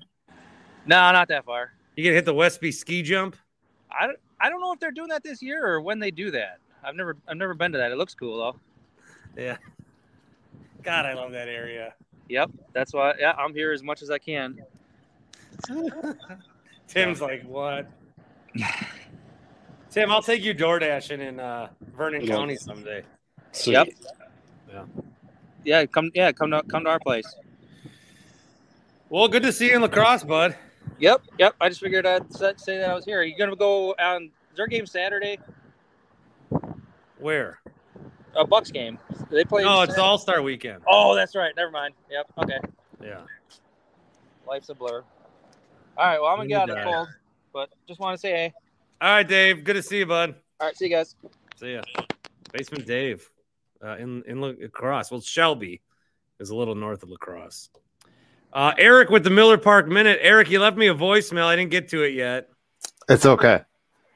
No, 0.85 1.11
not 1.11 1.27
that 1.27 1.45
far. 1.45 1.73
You 1.95 2.03
gonna 2.03 2.15
hit 2.15 2.25
the 2.25 2.33
Westby 2.33 2.71
ski 2.71 3.01
jump? 3.01 3.35
I 3.91 4.07
don't, 4.07 4.19
I 4.39 4.49
don't 4.49 4.61
know 4.61 4.71
if 4.71 4.79
they're 4.79 4.91
doing 4.91 5.09
that 5.09 5.23
this 5.23 5.41
year 5.41 5.65
or 5.65 5.81
when 5.81 5.99
they 5.99 6.11
do 6.11 6.31
that. 6.31 6.59
I've 6.83 6.95
never 6.95 7.17
I've 7.27 7.37
never 7.37 7.53
been 7.53 7.71
to 7.73 7.77
that. 7.77 7.91
It 7.91 7.97
looks 7.97 8.15
cool 8.15 8.37
though. 8.37 8.59
Yeah. 9.41 9.57
God, 10.83 11.05
I 11.05 11.13
love 11.13 11.31
that 11.33 11.47
area. 11.47 11.93
Yep, 12.31 12.51
that's 12.71 12.93
why. 12.93 13.13
Yeah, 13.19 13.33
I'm 13.37 13.53
here 13.53 13.73
as 13.73 13.83
much 13.83 14.01
as 14.01 14.09
I 14.09 14.17
can. 14.17 14.57
Tim's 16.87 17.19
like, 17.19 17.43
what? 17.43 17.91
Tim, 19.91 20.09
I'll 20.09 20.21
take 20.21 20.41
you 20.41 20.53
door 20.53 20.79
dashing 20.79 21.19
in 21.19 21.41
uh, 21.41 21.67
Vernon 21.93 22.21
Yeah. 22.21 22.33
County 22.33 22.55
someday. 22.55 23.03
Sweet. 23.51 23.73
Yep. 23.73 23.87
Yeah. 24.71 24.83
Yeah, 25.65 25.85
come 25.85 26.09
yeah 26.13 26.31
come 26.31 26.51
to 26.51 26.63
come 26.63 26.85
to 26.85 26.89
our 26.89 26.99
place. 26.99 27.35
Well, 29.09 29.27
good 29.27 29.43
to 29.43 29.51
see 29.51 29.67
you 29.67 29.75
in 29.75 29.81
La 29.81 29.89
Crosse, 29.89 30.23
bud. 30.23 30.55
Yep, 30.99 31.23
yep. 31.37 31.55
I 31.59 31.67
just 31.67 31.81
figured 31.81 32.05
I'd 32.05 32.33
say 32.33 32.77
that 32.77 32.89
I 32.89 32.93
was 32.95 33.03
here. 33.03 33.19
Are 33.19 33.23
you 33.23 33.37
gonna 33.37 33.57
go 33.57 33.93
on? 33.99 34.31
Is 34.51 34.55
their 34.55 34.67
game 34.67 34.85
Saturday? 34.85 35.37
Where? 37.19 37.59
A 38.35 38.45
Bucks 38.45 38.71
game. 38.71 38.97
Do 39.09 39.35
they 39.35 39.43
play? 39.43 39.63
Oh, 39.65 39.81
it's 39.81 39.97
All 39.97 40.17
Star 40.17 40.41
Weekend. 40.41 40.83
Oh, 40.87 41.15
that's 41.15 41.35
right. 41.35 41.53
Never 41.55 41.71
mind. 41.71 41.93
Yep. 42.09 42.25
Okay. 42.43 42.59
Yeah. 43.03 43.21
Life's 44.47 44.69
a 44.69 44.75
blur. 44.75 45.03
All 45.97 46.05
right. 46.05 46.19
Well, 46.19 46.29
I'm 46.29 46.37
gonna 46.37 46.49
get 46.49 46.61
out 46.61 46.69
of 46.69 46.75
the 46.77 46.83
cold, 46.83 47.07
but 47.53 47.69
just 47.87 47.99
want 47.99 48.15
to 48.15 48.19
say 48.19 48.31
hey. 48.31 48.53
All 49.01 49.09
right, 49.09 49.27
Dave. 49.27 49.63
Good 49.63 49.73
to 49.73 49.83
see 49.83 49.99
you, 49.99 50.05
bud. 50.05 50.35
All 50.59 50.67
right. 50.67 50.75
See 50.75 50.85
you 50.85 50.91
guys. 50.91 51.15
See 51.59 51.73
ya. 51.73 51.81
Basement 52.53 52.85
Dave 52.85 53.29
uh, 53.83 53.97
in 53.97 54.23
in 54.27 54.41
La 54.41 54.53
Crosse. 54.71 55.11
Well, 55.11 55.21
Shelby 55.21 55.81
is 56.39 56.49
a 56.49 56.55
little 56.55 56.75
north 56.75 57.03
of 57.03 57.09
La 57.09 57.17
Crosse. 57.17 57.69
Uh, 58.53 58.73
Eric 58.77 59.09
with 59.09 59.23
the 59.23 59.29
Miller 59.29 59.57
Park 59.57 59.87
Minute. 59.87 60.19
Eric, 60.21 60.49
you 60.49 60.59
left 60.59 60.77
me 60.77 60.87
a 60.87 60.93
voicemail. 60.93 61.45
I 61.45 61.55
didn't 61.55 61.71
get 61.71 61.89
to 61.89 62.03
it 62.03 62.13
yet. 62.13 62.49
It's 63.07 63.25
okay. 63.25 63.61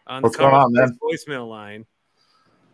on 0.07 0.23
What's 0.23 0.35
the 0.35 0.43
cover 0.43 0.51
going 0.51 0.63
on, 0.63 0.73
man? 0.73 0.97
voicemail 1.01 1.49
line. 1.49 1.85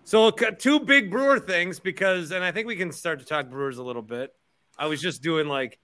So 0.03 0.31
two 0.31 0.79
big 0.79 1.09
Brewer 1.09 1.39
things 1.39 1.79
because, 1.79 2.31
and 2.31 2.43
I 2.43 2.51
think 2.51 2.67
we 2.67 2.75
can 2.75 2.91
start 2.91 3.19
to 3.19 3.25
talk 3.25 3.49
Brewers 3.49 3.77
a 3.77 3.83
little 3.83 4.01
bit. 4.01 4.33
I 4.77 4.87
was 4.87 5.01
just 5.01 5.21
doing 5.21 5.47
like 5.47 5.79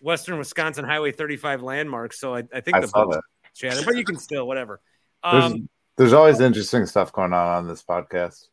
Western 0.00 0.38
Wisconsin 0.38 0.84
Highway 0.84 1.12
35 1.12 1.62
landmarks, 1.62 2.20
so 2.20 2.34
I, 2.34 2.44
I 2.52 2.60
think 2.60 2.76
I 2.76 2.80
the 2.80 2.88
saw 2.88 3.06
that. 3.06 3.22
but 3.84 3.96
you 3.96 4.04
can 4.04 4.18
still 4.18 4.46
whatever. 4.46 4.80
There's, 5.22 5.44
Um, 5.44 5.68
there's 5.96 6.12
always 6.12 6.40
interesting 6.40 6.86
stuff 6.86 7.12
going 7.12 7.32
on 7.32 7.46
on 7.46 7.68
this 7.68 7.82
podcast. 7.82 8.48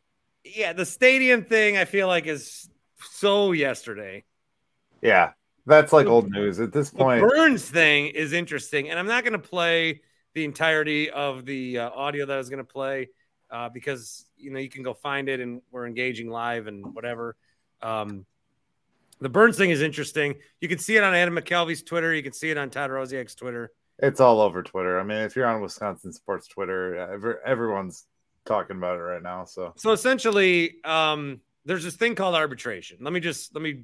yeah, 0.46 0.74
the 0.74 0.86
stadium 0.86 1.44
thing 1.44 1.78
I 1.78 1.86
feel 1.86 2.08
like 2.08 2.26
is 2.26 2.70
so 3.12 3.52
yesterday. 3.52 4.24
Yeah, 5.02 5.32
that's 5.66 5.92
like 5.92 6.08
old 6.08 6.30
news 6.30 6.60
at 6.60 6.72
this 6.72 6.90
The 6.90 6.98
point. 6.98 7.22
Burnes 7.22 7.70
thing 7.70 8.08
is 8.08 8.34
interesting, 8.34 8.90
and 8.90 8.98
I'm 8.98 9.08
not 9.08 9.24
going 9.24 9.34
to 9.34 9.48
play 9.48 10.02
the 10.34 10.46
entirety 10.46 11.10
of 11.10 11.46
the 11.46 11.80
uh, 11.80 11.90
audio 11.90 12.26
that 12.26 12.34
I 12.34 12.38
was 12.38 12.50
going 12.50 12.66
to 12.66 12.72
play 12.72 13.10
uh, 13.54 13.70
because 13.70 14.26
you 14.36 14.52
know 14.52 14.60
you 14.60 14.70
can 14.70 14.84
go 14.84 14.94
find 14.94 15.30
it, 15.30 15.40
and 15.40 15.62
we're 15.72 15.86
engaging 15.86 16.30
live 16.30 16.68
and 16.68 16.94
whatever. 16.96 17.36
Um, 17.82 18.26
the 19.22 19.30
Burnes 19.30 19.58
thing 19.58 19.70
is 19.70 19.82
interesting. 19.82 20.36
You 20.60 20.68
can 20.68 20.80
see 20.80 20.98
it 20.98 21.04
on 21.04 21.14
Adam 21.14 21.36
McCalvy's 21.36 21.84
Twitter. 21.84 22.14
You 22.14 22.24
can 22.24 22.34
see 22.34 22.50
it 22.50 22.58
on 22.58 22.70
Todd 22.72 22.90
Rosiak's 22.90 23.36
Twitter. 23.36 23.72
It's 24.00 24.20
all 24.20 24.42
over 24.42 24.64
Twitter. 24.64 25.00
I 25.00 25.04
mean, 25.04 25.20
if 25.20 25.36
you're 25.36 25.46
on 25.46 25.62
Wisconsin 25.62 26.12
sports 26.12 26.48
Twitter, 26.48 26.96
every, 26.96 27.36
everyone's 27.46 28.06
talking 28.46 28.76
about 28.76 28.98
it 28.98 29.04
right 29.04 29.22
now. 29.22 29.46
So 29.46 29.74
So 29.78 29.92
essentially, 29.92 30.84
um, 30.84 31.40
there's 31.64 31.84
this 31.84 31.96
thing 31.96 32.16
called 32.16 32.36
arbitration. 32.36 32.98
Let 33.02 33.14
me 33.14 33.20
just 33.20 33.54
let 33.54 33.62
me 33.62 33.84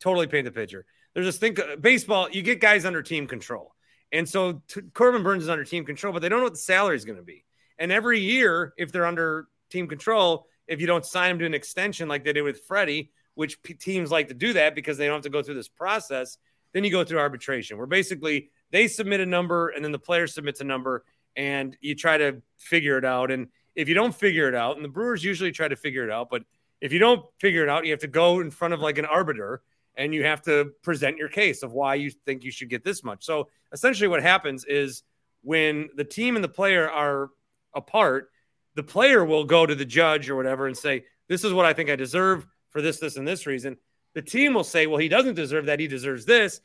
totally 0.00 0.26
paint 0.26 0.46
the 0.46 0.50
picture. 0.50 0.86
there's 1.14 1.26
this 1.26 1.36
thing 1.36 1.56
baseball. 1.80 2.28
You 2.30 2.42
get 2.42 2.58
guys 2.58 2.86
under 2.86 3.02
team 3.02 3.26
control, 3.26 3.74
and 4.10 4.26
so 4.26 4.62
t- 4.66 4.80
Corbin 4.94 5.22
Burnes 5.22 5.42
is 5.42 5.50
under 5.50 5.64
team 5.64 5.84
control, 5.84 6.12
but 6.12 6.22
they 6.22 6.30
don't 6.30 6.38
know 6.38 6.44
what 6.44 6.54
the 6.54 6.58
salary 6.58 6.96
is 6.96 7.04
going 7.04 7.18
to 7.18 7.24
be. 7.24 7.44
And 7.80 7.90
every 7.90 8.20
year, 8.20 8.74
if 8.76 8.92
they're 8.92 9.06
under 9.06 9.48
team 9.70 9.88
control, 9.88 10.46
if 10.68 10.80
you 10.80 10.86
don't 10.86 11.04
sign 11.04 11.30
them 11.30 11.38
to 11.40 11.46
an 11.46 11.54
extension 11.54 12.06
like 12.06 12.22
they 12.22 12.32
did 12.32 12.42
with 12.42 12.60
Freddie, 12.60 13.10
which 13.34 13.60
p- 13.62 13.74
teams 13.74 14.10
like 14.10 14.28
to 14.28 14.34
do 14.34 14.52
that 14.52 14.74
because 14.74 14.98
they 14.98 15.06
don't 15.06 15.16
have 15.16 15.22
to 15.22 15.30
go 15.30 15.42
through 15.42 15.54
this 15.54 15.68
process, 15.68 16.36
then 16.72 16.84
you 16.84 16.90
go 16.90 17.02
through 17.02 17.18
arbitration, 17.18 17.78
where 17.78 17.86
basically 17.86 18.50
they 18.70 18.86
submit 18.86 19.20
a 19.20 19.26
number 19.26 19.70
and 19.70 19.84
then 19.84 19.90
the 19.90 19.98
player 19.98 20.26
submits 20.26 20.60
a 20.60 20.64
number, 20.64 21.04
and 21.36 21.76
you 21.80 21.94
try 21.94 22.18
to 22.18 22.42
figure 22.58 22.98
it 22.98 23.04
out. 23.04 23.30
And 23.30 23.48
if 23.74 23.88
you 23.88 23.94
don't 23.94 24.14
figure 24.14 24.46
it 24.46 24.54
out, 24.54 24.76
and 24.76 24.84
the 24.84 24.88
Brewers 24.88 25.24
usually 25.24 25.50
try 25.50 25.66
to 25.66 25.76
figure 25.76 26.04
it 26.04 26.10
out, 26.10 26.28
but 26.30 26.42
if 26.80 26.92
you 26.92 26.98
don't 26.98 27.24
figure 27.38 27.62
it 27.62 27.68
out, 27.68 27.84
you 27.84 27.92
have 27.92 28.00
to 28.00 28.08
go 28.08 28.40
in 28.40 28.50
front 28.50 28.74
of 28.74 28.80
like 28.80 28.98
an 28.98 29.06
arbiter 29.06 29.62
and 29.96 30.14
you 30.14 30.24
have 30.24 30.42
to 30.42 30.72
present 30.82 31.16
your 31.16 31.28
case 31.28 31.62
of 31.62 31.72
why 31.72 31.94
you 31.94 32.10
think 32.10 32.44
you 32.44 32.50
should 32.50 32.70
get 32.70 32.84
this 32.84 33.02
much. 33.02 33.24
So 33.24 33.48
essentially, 33.72 34.08
what 34.08 34.22
happens 34.22 34.64
is 34.64 35.02
when 35.42 35.88
the 35.96 36.04
team 36.04 36.36
and 36.36 36.44
the 36.44 36.48
player 36.48 36.88
are 36.88 37.30
apart, 37.74 38.30
the 38.74 38.82
player 38.82 39.24
will 39.24 39.44
go 39.44 39.66
to 39.66 39.74
the 39.74 39.84
judge 39.84 40.30
or 40.30 40.36
whatever 40.36 40.66
and 40.66 40.76
say, 40.76 41.04
This 41.28 41.44
is 41.44 41.52
what 41.52 41.66
I 41.66 41.72
think 41.72 41.90
I 41.90 41.96
deserve 41.96 42.46
for 42.70 42.80
this, 42.80 42.98
this, 42.98 43.16
and 43.16 43.26
this 43.26 43.46
reason. 43.46 43.76
The 44.14 44.22
team 44.22 44.54
will 44.54 44.64
say, 44.64 44.86
Well, 44.86 44.98
he 44.98 45.08
doesn't 45.08 45.34
deserve 45.34 45.66
that. 45.66 45.80
He 45.80 45.88
deserves 45.88 46.24
this 46.24 46.60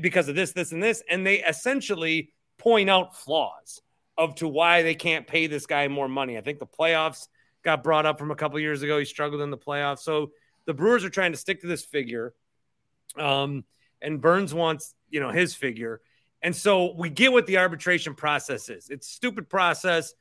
because 0.00 0.28
of 0.28 0.34
this, 0.34 0.52
this, 0.52 0.72
and 0.72 0.82
this. 0.82 1.02
And 1.08 1.26
they 1.26 1.42
essentially 1.42 2.32
point 2.58 2.90
out 2.90 3.16
flaws 3.16 3.80
of 4.18 4.34
to 4.36 4.48
why 4.48 4.82
they 4.82 4.94
can't 4.94 5.26
pay 5.26 5.46
this 5.46 5.66
guy 5.66 5.88
more 5.88 6.08
money. 6.08 6.38
I 6.38 6.40
think 6.40 6.58
the 6.58 6.66
playoffs 6.66 7.28
got 7.62 7.84
brought 7.84 8.06
up 8.06 8.18
from 8.18 8.30
a 8.30 8.36
couple 8.36 8.58
years 8.58 8.82
ago. 8.82 8.98
He 8.98 9.04
struggled 9.04 9.42
in 9.42 9.50
the 9.50 9.58
playoffs. 9.58 10.00
So 10.00 10.32
the 10.64 10.74
Brewers 10.74 11.04
are 11.04 11.10
trying 11.10 11.32
to 11.32 11.38
stick 11.38 11.60
to 11.60 11.66
this 11.66 11.84
figure. 11.84 12.34
Um, 13.18 13.64
and 14.00 14.20
Burnes 14.20 14.54
wants, 14.54 14.94
you 15.10 15.20
know, 15.20 15.30
his 15.30 15.54
figure. 15.54 16.00
And 16.42 16.54
so 16.54 16.94
we 16.94 17.08
get 17.08 17.32
what 17.32 17.46
the 17.46 17.58
arbitration 17.58 18.14
process 18.14 18.68
is. 18.68 18.88
It's 18.88 19.08
stupid 19.08 19.48
process. 19.48 20.14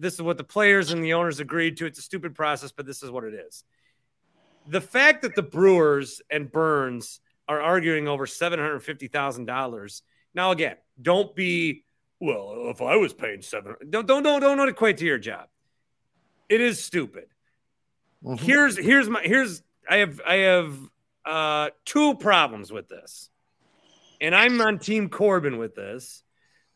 This 0.00 0.14
is 0.14 0.22
what 0.22 0.38
the 0.38 0.44
players 0.44 0.90
and 0.90 1.04
the 1.04 1.12
owners 1.12 1.40
agreed 1.40 1.76
to. 1.78 1.86
It's 1.86 1.98
a 1.98 2.02
stupid 2.02 2.34
process, 2.34 2.72
but 2.72 2.86
this 2.86 3.02
is 3.02 3.10
what 3.10 3.24
it 3.24 3.34
is. 3.34 3.64
The 4.66 4.80
fact 4.80 5.22
that 5.22 5.34
the 5.34 5.42
Brewers 5.42 6.22
and 6.30 6.50
Burnes 6.50 7.20
are 7.48 7.60
arguing 7.60 8.08
over 8.08 8.26
$750,000. 8.26 10.02
Now, 10.34 10.52
again, 10.52 10.76
don't 11.00 11.34
be, 11.34 11.84
well, 12.20 12.70
if 12.70 12.80
I 12.80 12.96
was 12.96 13.12
paying 13.12 13.42
seven, 13.42 13.74
don't, 13.90 14.06
don't, 14.06 14.22
don't, 14.22 14.40
don't 14.40 14.68
equate 14.68 14.98
to 14.98 15.04
your 15.04 15.18
job. 15.18 15.48
It 16.48 16.60
is 16.60 16.82
stupid. 16.82 17.26
Mm-hmm. 18.24 18.44
Here's, 18.44 18.78
here's 18.78 19.08
my, 19.08 19.22
here's, 19.22 19.62
I 19.88 19.96
have, 19.96 20.20
I 20.26 20.34
have 20.34 20.78
uh, 21.24 21.70
two 21.84 22.14
problems 22.14 22.72
with 22.72 22.88
this. 22.88 23.30
And 24.20 24.34
I'm 24.34 24.60
on 24.60 24.78
Team 24.78 25.08
Corbin 25.08 25.58
with 25.58 25.74
this 25.74 26.22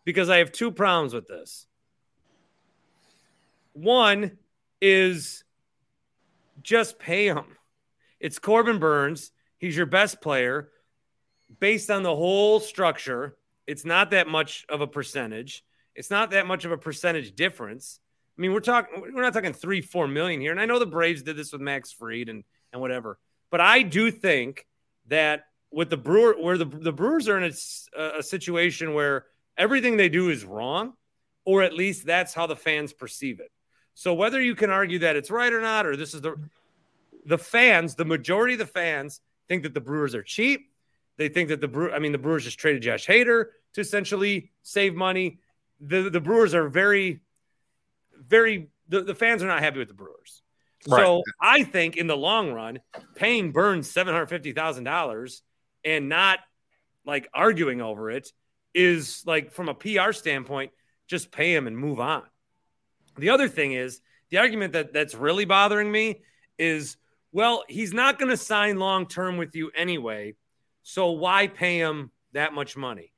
because 0.05 0.29
I 0.31 0.39
have 0.39 0.53
two 0.53 0.71
problems 0.71 1.15
with 1.15 1.29
this. 1.29 1.67
One 3.75 4.39
is 4.81 5.45
just 6.63 6.99
pay 6.99 7.27
him. 7.27 7.45
It's 8.19 8.39
Corbin 8.39 8.79
Burnes. 8.79 9.31
He's 9.59 9.77
your 9.77 9.87
best 9.87 10.21
player. 10.23 10.71
Based 11.61 11.91
on 11.91 12.03
the 12.03 12.15
whole 12.15 12.59
structure, 12.59 13.37
it's 13.67 13.85
not 13.85 14.11
that 14.11 14.27
much 14.27 14.65
of 14.69 14.81
a 14.81 14.87
percentage. 14.87 15.63
It's 15.95 16.11
not 16.11 16.31
that 16.31 16.47
much 16.47 16.65
of 16.65 16.73
a 16.73 16.79
percentage 16.79 17.35
difference. 17.37 18.01
I 18.37 18.41
mean, 18.41 18.53
we're 18.53 18.61
talking 18.61 19.01
we're 19.01 19.23
not 19.23 19.35
talking 19.35 19.53
three, 19.53 19.81
four 19.81 20.09
million 20.09 20.41
here. 20.41 20.51
And 20.51 20.61
I 20.61 20.67
know 20.67 20.79
the 20.79 20.87
Braves 20.87 21.23
did 21.23 21.37
this 21.37 21.53
with 21.53 21.61
Max 21.61 21.93
Fried 21.93 22.29
and 22.29 22.43
and 22.73 22.81
whatever. 22.81 23.19
But 23.51 23.61
I 23.61 23.83
do 23.83 24.11
think 24.11 24.67
that 25.07 25.45
with 25.71 25.91
the 25.91 25.97
Brewer, 25.97 26.35
where 26.41 26.59
the, 26.59 26.65
the 26.65 26.93
Brewers 26.93 27.29
are 27.29 27.39
in 27.39 27.53
a, 27.97 28.19
a 28.19 28.23
situation 28.23 28.95
where 28.95 29.27
everything 29.57 29.97
they 29.97 30.09
do 30.09 30.31
is 30.31 30.45
wrong, 30.45 30.95
or 31.45 31.63
at 31.63 31.73
least 31.73 32.07
that's 32.07 32.35
how 32.35 32.47
the 32.47 32.57
fans 32.57 32.93
perceive 32.93 33.41
it. 33.41 33.51
So 33.95 34.15
whether 34.15 34.41
you 34.41 34.55
can 34.55 34.71
argue 34.71 35.01
that 35.01 35.17
it's 35.17 35.31
right 35.31 35.53
or 35.53 35.61
not, 35.61 35.87
or 35.87 35.97
this 35.97 36.15
is 36.15 36.21
the 36.21 36.37
the 37.27 37.39
fans, 37.39 37.95
the 37.95 38.05
majority 38.05 38.55
of 38.55 38.59
the 38.59 38.67
fans 38.67 39.21
think 39.49 39.63
that 39.63 39.75
the 39.75 39.81
Brewers 39.81 40.15
are 40.15 40.23
cheap. 40.23 40.71
They 41.17 41.29
think 41.29 41.49
that 41.49 41.61
the 41.61 41.69
Brew, 41.69 41.93
I 41.93 41.99
mean, 41.99 42.13
the 42.13 42.19
Brewers 42.19 42.45
just 42.45 42.59
traded 42.59 42.83
Josh 42.83 43.07
Hader 43.07 43.47
to 43.75 43.81
essentially 43.81 44.53
save 44.63 44.95
money. 44.95 45.39
The 45.81 46.11
the 46.11 46.21
Brewers 46.21 46.55
are 46.55 46.69
very, 46.69 47.23
very. 48.19 48.71
The, 48.89 49.01
the 49.01 49.15
fans 49.15 49.43
are 49.43 49.47
not 49.47 49.61
happy 49.61 49.79
with 49.79 49.89
the 49.89 49.95
Brewers. 49.95 50.43
Right. 50.87 51.01
So 51.01 51.23
I 51.41 51.63
think 51.63 51.97
in 51.97 52.07
the 52.07 52.17
long 52.17 52.53
run, 52.53 52.81
paying 53.15 53.53
Burnes 53.53 53.91
seven 53.91 54.13
hundred 54.13 54.27
fifty 54.27 54.53
thousand 54.53 54.85
dollars 54.85 55.43
and 55.85 56.09
not 56.09 56.41
like 57.07 57.29
arguing 57.33 57.81
over 57.81 58.11
it 58.11 58.31
is 58.75 59.23
like 59.27 59.53
from 59.53 59.69
a 59.69 59.75
PR 59.75 60.13
standpoint, 60.13 60.73
just 61.07 61.31
pay 61.31 61.55
him 61.55 61.67
and 61.67 61.79
move 61.79 62.01
on. 62.01 62.25
The 63.17 63.31
other 63.31 63.49
thing 63.49 63.73
is 63.73 64.01
the 64.31 64.39
argument 64.39 64.73
that 64.73 64.93
that's 64.93 65.15
really 65.15 65.45
bothering 65.45 65.91
me 65.91 66.23
is 66.59 66.97
well, 67.35 67.65
he's 67.69 67.93
not 67.93 68.21
going 68.21 68.31
to 68.31 68.37
sign 68.37 68.79
long 68.79 69.07
term 69.07 69.39
with 69.39 69.57
you 69.57 69.73
anyway. 69.75 70.37
So 70.85 71.11
why 71.11 71.49
pay 71.49 71.79
him 71.79 72.13
that 72.33 72.53
much 72.53 72.77
money? 72.77 73.13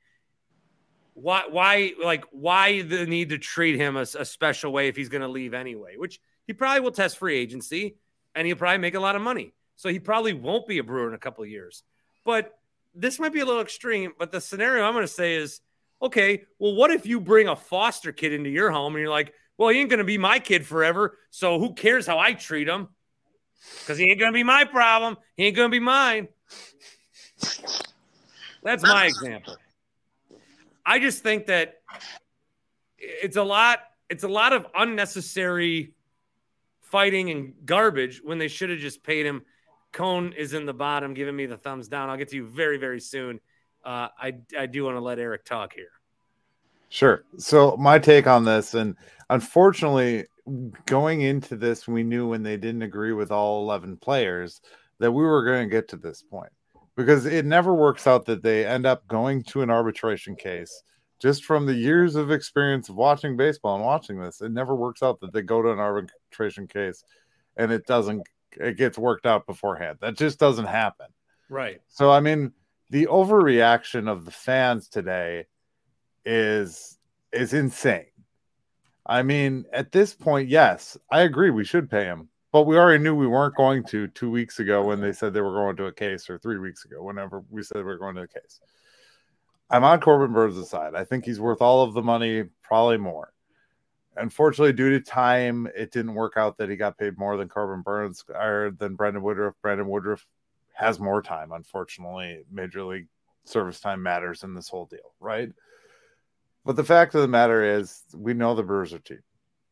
Why, 1.13 1.43
why, 1.49 1.93
like, 2.03 2.25
why 2.31 2.81
the 2.81 3.05
need 3.05 3.29
to 3.29 3.37
treat 3.37 3.75
him 3.75 3.95
a, 3.95 4.01
a 4.01 4.25
special 4.25 4.71
way 4.71 4.87
if 4.87 4.95
he's 4.95 5.09
going 5.09 5.21
to 5.21 5.27
leave 5.27 5.53
anyway? 5.53 5.97
Which 5.97 6.19
he 6.47 6.53
probably 6.53 6.79
will 6.79 6.91
test 6.91 7.19
free 7.19 7.37
agency 7.37 7.97
and 8.33 8.47
he'll 8.47 8.55
probably 8.55 8.79
make 8.79 8.95
a 8.95 8.99
lot 8.99 9.15
of 9.15 9.21
money. 9.21 9.53
So 9.75 9.89
he 9.89 9.99
probably 9.99 10.33
won't 10.33 10.67
be 10.67 10.79
a 10.79 10.83
Brewer 10.83 11.07
in 11.07 11.13
a 11.13 11.19
couple 11.19 11.43
of 11.43 11.49
years. 11.51 11.83
But 12.25 12.57
this 12.95 13.19
might 13.19 13.33
be 13.33 13.41
a 13.41 13.45
little 13.45 13.61
extreme. 13.61 14.13
But 14.17 14.31
the 14.31 14.41
scenario 14.41 14.83
I'm 14.83 14.93
going 14.93 15.03
to 15.03 15.07
say 15.07 15.35
is 15.35 15.61
okay, 16.01 16.43
well, 16.57 16.75
what 16.75 16.89
if 16.89 17.05
you 17.05 17.19
bring 17.19 17.47
a 17.47 17.55
foster 17.55 18.11
kid 18.11 18.33
into 18.33 18.49
your 18.49 18.71
home 18.71 18.95
and 18.95 19.01
you're 19.01 19.11
like, 19.11 19.33
well, 19.57 19.69
he 19.69 19.79
ain't 19.79 19.89
going 19.89 19.99
to 19.99 20.03
be 20.03 20.17
my 20.17 20.39
kid 20.39 20.65
forever. 20.65 21.17
So 21.29 21.59
who 21.59 21.73
cares 21.73 22.05
how 22.05 22.19
I 22.19 22.33
treat 22.33 22.67
him? 22.67 22.89
because 23.79 23.97
he 23.97 24.09
ain't 24.09 24.19
gonna 24.19 24.31
be 24.31 24.43
my 24.43 24.63
problem. 24.65 25.17
He 25.35 25.45
ain't 25.45 25.55
gonna 25.55 25.69
be 25.69 25.79
mine. 25.79 26.27
That's 28.63 28.83
my 28.83 29.05
example. 29.05 29.55
I 30.85 30.99
just 30.99 31.23
think 31.23 31.47
that 31.47 31.81
it's 32.97 33.37
a 33.37 33.43
lot. 33.43 33.79
It's 34.09 34.23
a 34.23 34.27
lot 34.27 34.53
of 34.53 34.65
unnecessary 34.75 35.93
fighting 36.81 37.29
and 37.29 37.53
garbage 37.65 38.21
when 38.23 38.37
they 38.37 38.47
should 38.47 38.69
have 38.69 38.79
just 38.79 39.03
paid 39.03 39.25
him. 39.25 39.43
Cone 39.91 40.33
is 40.33 40.53
in 40.53 40.65
the 40.65 40.73
bottom, 40.73 41.13
giving 41.13 41.35
me 41.35 41.45
the 41.45 41.57
thumbs 41.57 41.87
down. 41.87 42.09
I'll 42.09 42.17
get 42.17 42.29
to 42.29 42.35
you 42.35 42.45
very, 42.45 42.77
very 42.77 42.99
soon. 42.99 43.39
Uh, 43.83 44.09
I 44.19 44.33
I 44.57 44.65
do 44.65 44.83
want 44.83 44.95
to 44.97 45.01
let 45.01 45.19
Eric 45.19 45.45
talk 45.45 45.73
here. 45.73 45.91
Sure. 46.89 47.23
So 47.37 47.75
my 47.77 47.99
take 47.99 48.27
on 48.27 48.45
this, 48.45 48.73
and 48.73 48.95
unfortunately, 49.29 50.25
going 50.85 51.21
into 51.21 51.55
this, 51.55 51.87
we 51.87 52.03
knew 52.03 52.29
when 52.29 52.43
they 52.43 52.57
didn't 52.57 52.83
agree 52.83 53.13
with 53.13 53.31
all 53.31 53.63
11 53.63 53.97
players 53.97 54.61
that 54.99 55.11
we 55.11 55.23
were 55.23 55.43
going 55.43 55.67
to 55.67 55.75
get 55.75 55.87
to 55.89 55.97
this 55.97 56.21
point 56.21 56.51
because 56.95 57.25
it 57.25 57.45
never 57.45 57.73
works 57.73 58.07
out 58.07 58.25
that 58.25 58.41
they 58.41 58.65
end 58.65 58.85
up 58.85 59.07
going 59.07 59.43
to 59.43 59.61
an 59.61 59.69
arbitration 59.69 60.35
case. 60.35 60.83
Just 61.19 61.45
from 61.45 61.65
the 61.65 61.73
years 61.73 62.15
of 62.15 62.31
experience 62.31 62.89
of 62.89 62.95
watching 62.95 63.35
baseball 63.35 63.75
and 63.75 63.83
watching 63.83 64.19
this, 64.19 64.41
it 64.41 64.51
never 64.51 64.75
works 64.75 65.01
out 65.01 65.19
that 65.21 65.33
they 65.33 65.41
go 65.41 65.61
to 65.61 65.71
an 65.71 65.79
arbitration 65.79 66.67
case 66.67 67.03
and 67.55 67.71
it 67.71 67.85
doesn't, 67.87 68.21
it 68.51 68.77
gets 68.77 68.97
worked 68.97 69.25
out 69.25 69.45
beforehand. 69.47 69.97
That 69.99 70.15
just 70.15 70.39
doesn't 70.39 70.65
happen. 70.65 71.07
Right. 71.49 71.81
So, 71.87 72.11
I 72.11 72.19
mean, 72.19 72.53
the 72.91 73.07
overreaction 73.07 74.07
of 74.07 74.25
the 74.25 74.31
fans 74.31 74.87
today 74.89 75.45
is 76.27 76.97
is 77.31 77.53
insane 77.53 78.05
I 79.07 79.23
mean, 79.23 79.65
at 79.71 79.93
this 79.93 80.13
point, 80.13 80.49
yes, 80.49 80.97
I 81.09 81.21
agree 81.21 81.49
we 81.49 81.63
should 81.63 81.89
pay 81.89 82.03
him, 82.03 82.27
but 82.51 82.63
we 82.63 82.77
already 82.77 83.01
knew 83.01 83.15
we 83.15 83.25
weren't 83.25 83.55
going 83.55 83.85
to 83.85 84.07
two 84.09 84.29
weeks 84.29 84.59
ago 84.59 84.83
when 84.83 84.99
they 84.99 85.13
said 85.13 85.33
they 85.33 85.39
were 85.39 85.53
going 85.53 85.77
to 85.77 85.85
a 85.85 85.93
case, 85.93 86.29
or 86.29 86.37
three 86.37 86.59
weeks 86.59 86.83
ago, 86.83 87.01
whenever 87.01 87.41
we 87.49 87.63
said 87.63 87.77
we 87.77 87.83
were 87.83 87.97
going 87.97 88.15
to 88.15 88.23
a 88.23 88.27
case. 88.27 88.59
I'm 89.69 89.85
on 89.85 90.01
Corbin 90.01 90.33
Burnes' 90.33 90.69
side. 90.69 90.93
I 90.93 91.05
think 91.05 91.23
he's 91.23 91.39
worth 91.39 91.61
all 91.61 91.83
of 91.83 91.93
the 91.93 92.01
money, 92.01 92.43
probably 92.61 92.97
more. 92.97 93.31
Unfortunately, 94.17 94.73
due 94.73 94.89
to 94.89 94.99
time, 94.99 95.69
it 95.75 95.91
didn't 95.91 96.13
work 96.13 96.33
out 96.35 96.57
that 96.57 96.69
he 96.69 96.75
got 96.75 96.97
paid 96.97 97.17
more 97.17 97.37
than 97.37 97.47
Corbin 97.47 97.83
Burnes 97.83 98.25
or 98.27 98.73
than 98.77 98.95
Brandon 98.95 99.21
Woodruff. 99.21 99.55
Brandon 99.61 99.87
Woodruff 99.87 100.25
has 100.73 100.99
more 100.99 101.21
time, 101.21 101.53
unfortunately. 101.53 102.43
Major 102.51 102.83
league 102.83 103.07
service 103.45 103.79
time 103.79 104.03
matters 104.03 104.43
in 104.43 104.53
this 104.53 104.67
whole 104.67 104.85
deal, 104.85 105.13
right? 105.21 105.49
But 106.67 106.75
the 106.75 106.83
fact 106.83 107.15
of 107.15 107.21
the 107.21 107.29
matter 107.29 107.63
is, 107.63 108.03
we 108.13 108.33
know 108.33 108.53
the 108.53 108.61
Brewers 108.61 108.93
are 108.93 108.99
cheap. 108.99 109.21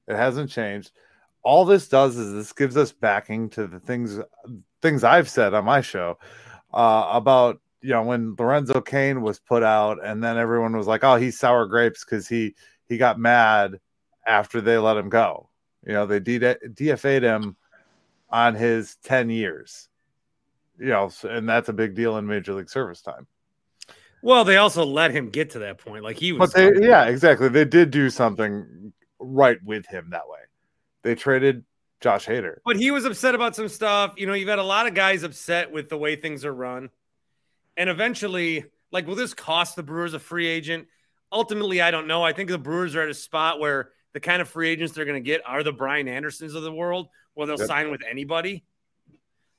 It 0.08 0.16
hasn't 0.16 0.50
changed. 0.50 0.94
All 1.44 1.66
this 1.66 1.90
does 1.90 2.16
is 2.16 2.32
this 2.32 2.54
gives 2.54 2.78
us 2.78 2.94
backing 2.94 3.50
to 3.50 3.68
the 3.68 3.82
things 3.82 4.18
things 4.82 5.04
I've 5.04 5.28
said 5.28 5.54
on 5.54 5.66
my 5.66 5.82
show 5.82 6.18
uh, 6.74 7.10
about 7.12 7.60
you 7.82 7.90
know 7.90 8.04
when 8.04 8.34
Lorenzo 8.40 8.80
Cain 8.80 9.22
was 9.22 9.40
put 9.40 9.62
out, 9.62 9.98
and 10.06 10.24
then 10.24 10.38
everyone 10.38 10.78
was 10.78 10.88
like, 10.88 11.04
"Oh, 11.04 11.18
he's 11.18 11.38
sour 11.38 11.66
grapes" 11.66 12.06
because 12.06 12.30
he 12.30 12.56
he 12.88 12.96
got 12.96 13.20
mad 13.20 13.78
after 14.26 14.62
they 14.62 14.78
let 14.78 14.96
him 14.96 15.10
go. 15.10 15.50
You 15.86 15.92
know, 15.92 16.06
they 16.06 16.22
DFA'd 16.22 17.24
him 17.24 17.58
on 18.30 18.56
his 18.56 18.96
ten 19.04 19.30
years. 19.30 19.90
You 20.80 20.88
know, 20.88 21.12
and 21.24 21.48
that's 21.48 21.68
a 21.68 21.74
big 21.74 21.94
deal 21.94 22.18
in 22.18 22.26
Major 22.26 22.54
League 22.54 22.70
Service 22.70 23.02
time. 23.02 23.28
Well, 24.26 24.44
they 24.44 24.58
also 24.58 24.84
let 24.84 25.12
him 25.12 25.30
get 25.30 25.52
to 25.52 25.60
that 25.60 25.78
point. 25.78 26.04
Like 26.04 26.18
he 26.18 26.32
was. 26.32 26.52
But 26.52 26.56
they, 26.56 26.88
yeah, 26.88 27.06
exactly. 27.06 27.48
They 27.48 27.64
did 27.64 27.92
do 27.92 28.10
something 28.10 28.92
right 29.20 29.60
with 29.64 29.86
him 29.86 30.08
that 30.10 30.28
way. 30.28 30.40
They 31.04 31.14
traded 31.14 31.64
Josh 32.02 32.26
Hader. 32.26 32.56
But 32.66 32.78
he 32.78 32.90
was 32.90 33.06
upset 33.06 33.36
about 33.36 33.56
some 33.56 33.70
stuff. 33.70 34.16
You 34.18 34.26
know, 34.26 34.34
you've 34.34 34.50
had 34.50 34.58
a 34.58 34.64
lot 34.64 34.88
of 34.88 34.96
guys 34.96 35.22
upset 35.22 35.72
with 35.72 35.90
the 35.90 35.98
way 35.98 36.16
things 36.16 36.44
are 36.44 36.52
run. 36.52 36.90
And 37.78 37.88
eventually, 37.88 38.66
like, 38.92 39.06
will 39.06 39.14
this 39.14 39.36
cost 39.36 39.76
the 39.76 39.84
Brewers 39.84 40.16
a 40.16 40.20
free 40.20 40.48
agent? 40.48 40.88
Ultimately, 41.32 41.80
I 41.80 41.92
don't 41.92 42.08
know. 42.08 42.24
I 42.24 42.34
think 42.34 42.50
the 42.50 42.58
Brewers 42.58 42.96
are 42.96 43.04
at 43.04 43.10
a 43.10 43.14
spot 43.14 43.60
where 43.60 43.92
the 44.14 44.20
kind 44.20 44.42
of 44.42 44.50
free 44.50 44.70
agents 44.70 44.94
they're 44.94 45.06
going 45.06 45.24
to 45.24 45.30
get 45.30 45.44
are 45.46 45.62
the 45.62 45.72
Brian 45.72 46.08
Andersons 46.08 46.56
of 46.56 46.64
the 46.64 46.72
world, 46.74 47.10
where 47.36 47.46
they'll 47.46 47.60
Yep. 47.60 47.68
sign 47.68 47.92
with 47.92 48.02
anybody. 48.10 48.66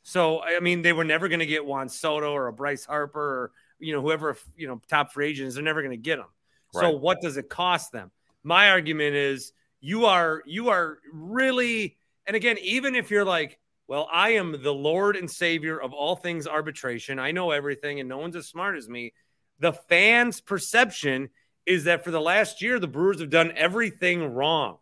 So, 0.03 0.43
I 0.43 0.59
mean, 0.59 0.83
they 0.83 0.93
were 0.93 1.05
never 1.05 1.29
going 1.29 1.39
to 1.39 1.47
get 1.47 1.65
Juan 1.65 1.89
Soto 1.89 2.33
or 2.33 2.49
a 2.49 2.53
Bryce 2.53 2.85
Harper 2.85 3.21
or, 3.21 3.53
you 3.79 3.93
know, 3.93 4.03
whoever, 4.03 4.37
you 4.57 4.67
know, 4.67 4.81
top 4.89 5.13
free 5.13 5.29
agents. 5.29 5.55
They're 5.55 5.65
never 5.65 5.83
going 5.83 5.91
to 5.93 5.97
get 5.97 6.17
them. 6.17 6.27
So, 6.73 6.91
what 6.91 7.21
does 7.21 7.37
it 7.37 7.49
cost 7.49 7.93
them? 7.93 8.11
My 8.43 8.71
argument 8.71 9.17
is 9.17 9.53
you 9.81 10.07
are, 10.07 10.43
you 10.47 10.69
are 10.69 10.99
really, 11.13 11.97
and 12.27 12.37
again, 12.37 12.59
even 12.61 12.95
if 12.95 13.11
you're 13.11 13.25
like, 13.25 13.59
well, 13.89 14.09
I 14.13 14.31
am 14.31 14.63
the 14.63 14.75
Lord 14.75 15.17
and 15.17 15.31
Savior 15.31 15.81
of 15.81 15.93
all 15.93 16.17
things 16.17 16.47
arbitration. 16.47 17.19
I 17.19 17.31
know 17.31 17.51
everything, 17.53 18.01
and 18.01 18.09
no 18.09 18.19
one's 18.19 18.37
as 18.37 18.47
smart 18.47 18.77
as 18.77 18.89
me. 18.89 19.15
The 19.61 19.73
fans' 19.73 20.41
perception 20.41 21.31
is 21.65 21.85
that 21.85 22.05
for 22.05 22.11
the 22.11 22.21
last 22.21 22.63
year, 22.63 22.79
the 22.79 22.89
Brewers 22.89 23.21
have 23.21 23.31
done 23.31 23.53
everything 23.57 24.35
wrong. 24.35 24.79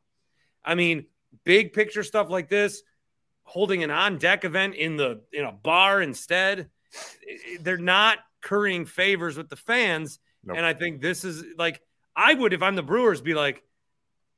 I 0.65 0.75
mean, 0.75 1.07
big 1.45 1.73
picture 1.73 2.03
stuff 2.03 2.31
like 2.31 2.49
this, 2.49 2.83
holding 3.43 3.85
an 3.85 3.91
on 3.91 4.19
deck 4.19 4.45
event 4.45 4.75
in 4.75 4.97
the 4.97 5.23
in 5.33 5.45
a 5.45 5.53
bar 5.53 6.01
instead, 6.01 6.71
they're 7.61 7.77
not 7.77 8.19
currying 8.45 8.85
favors 8.85 9.37
with 9.37 9.49
the 9.49 9.57
fans. 9.57 10.21
Nope. 10.45 10.59
And 10.59 10.67
I 10.67 10.75
think 10.75 11.01
this 11.01 11.25
is 11.25 11.43
like 11.59 11.81
I 12.15 12.35
would 12.35 12.53
if 12.53 12.63
I'm 12.63 12.77
the 12.77 12.83
Brewers 12.83 13.21
be 13.21 13.35
like, 13.35 13.63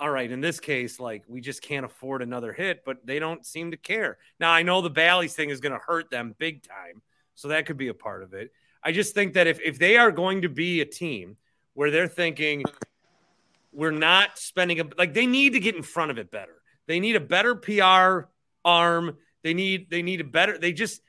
all 0.00 0.08
right, 0.08 0.30
in 0.30 0.40
this 0.40 0.60
case, 0.60 0.98
like 0.98 1.24
we 1.28 1.40
just 1.40 1.60
can't 1.60 1.84
afford 1.84 2.22
another 2.22 2.52
hit, 2.52 2.84
but 2.86 3.04
they 3.04 3.18
don't 3.18 3.44
seem 3.44 3.72
to 3.72 3.76
care. 3.76 4.16
Now 4.40 4.52
I 4.52 4.62
know 4.62 4.80
the 4.80 4.88
Bally's 4.90 5.34
thing 5.34 5.50
is 5.50 5.60
going 5.60 5.72
to 5.72 5.84
hurt 5.84 6.10
them 6.10 6.34
big 6.38 6.62
time, 6.62 7.02
so 7.34 7.48
that 7.48 7.66
could 7.66 7.76
be 7.76 7.88
a 7.88 7.94
part 7.94 8.22
of 8.22 8.32
it. 8.32 8.52
I 8.82 8.92
just 8.92 9.14
think 9.14 9.34
that 9.34 9.46
if 9.46 9.60
if 9.60 9.78
they 9.78 9.98
are 9.98 10.12
going 10.12 10.42
to 10.42 10.48
be 10.48 10.80
a 10.80 10.86
team 10.86 11.36
where 11.74 11.90
they're 11.90 12.08
thinking 12.08 12.62
we're 13.72 13.90
not 13.90 14.38
spending 14.38 14.80
a 14.80 14.84
like 14.96 15.12
they 15.12 15.26
need 15.26 15.52
to 15.52 15.60
get 15.60 15.74
in 15.74 15.82
front 15.82 16.10
of 16.10 16.18
it 16.18 16.30
better. 16.30 16.62
They 16.86 17.00
need 17.00 17.16
a 17.16 17.20
better 17.20 17.54
PR 17.56 18.28
arm. 18.64 19.18
They 19.42 19.54
need 19.54 19.90
they 19.90 20.02
need 20.02 20.20
a 20.20 20.24
better. 20.24 20.56
They 20.56 20.72
just 20.72 21.02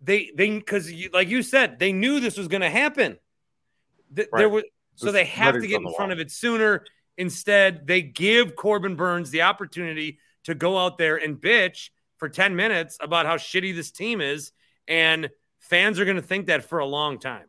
they 0.00 0.30
they 0.34 0.50
because 0.50 0.90
like 1.12 1.28
you 1.28 1.42
said, 1.42 1.78
they 1.78 1.92
knew 1.92 2.20
this 2.20 2.36
was 2.36 2.48
going 2.48 2.60
to 2.60 2.70
happen. 2.70 3.18
Th- 4.14 4.28
There 4.32 4.48
was 4.48 4.64
so 4.94 5.12
they 5.12 5.24
have 5.26 5.54
to 5.54 5.66
get 5.66 5.80
in 5.80 5.92
front 5.94 6.12
of 6.12 6.18
it 6.18 6.30
sooner. 6.30 6.84
Instead, 7.16 7.86
they 7.86 8.02
give 8.02 8.54
Corbin 8.56 8.94
Burnes 8.96 9.30
the 9.30 9.42
opportunity 9.42 10.18
to 10.44 10.54
go 10.54 10.78
out 10.78 10.98
there 10.98 11.16
and 11.16 11.40
bitch 11.40 11.90
for 12.16 12.28
10 12.28 12.54
minutes 12.56 12.96
about 13.00 13.26
how 13.26 13.36
shitty 13.36 13.74
this 13.74 13.90
team 13.90 14.20
is. 14.20 14.52
And 14.86 15.30
fans 15.58 16.00
are 16.00 16.04
going 16.04 16.16
to 16.16 16.22
think 16.22 16.46
that 16.46 16.64
for 16.64 16.78
a 16.78 16.86
long 16.86 17.18
time. 17.18 17.46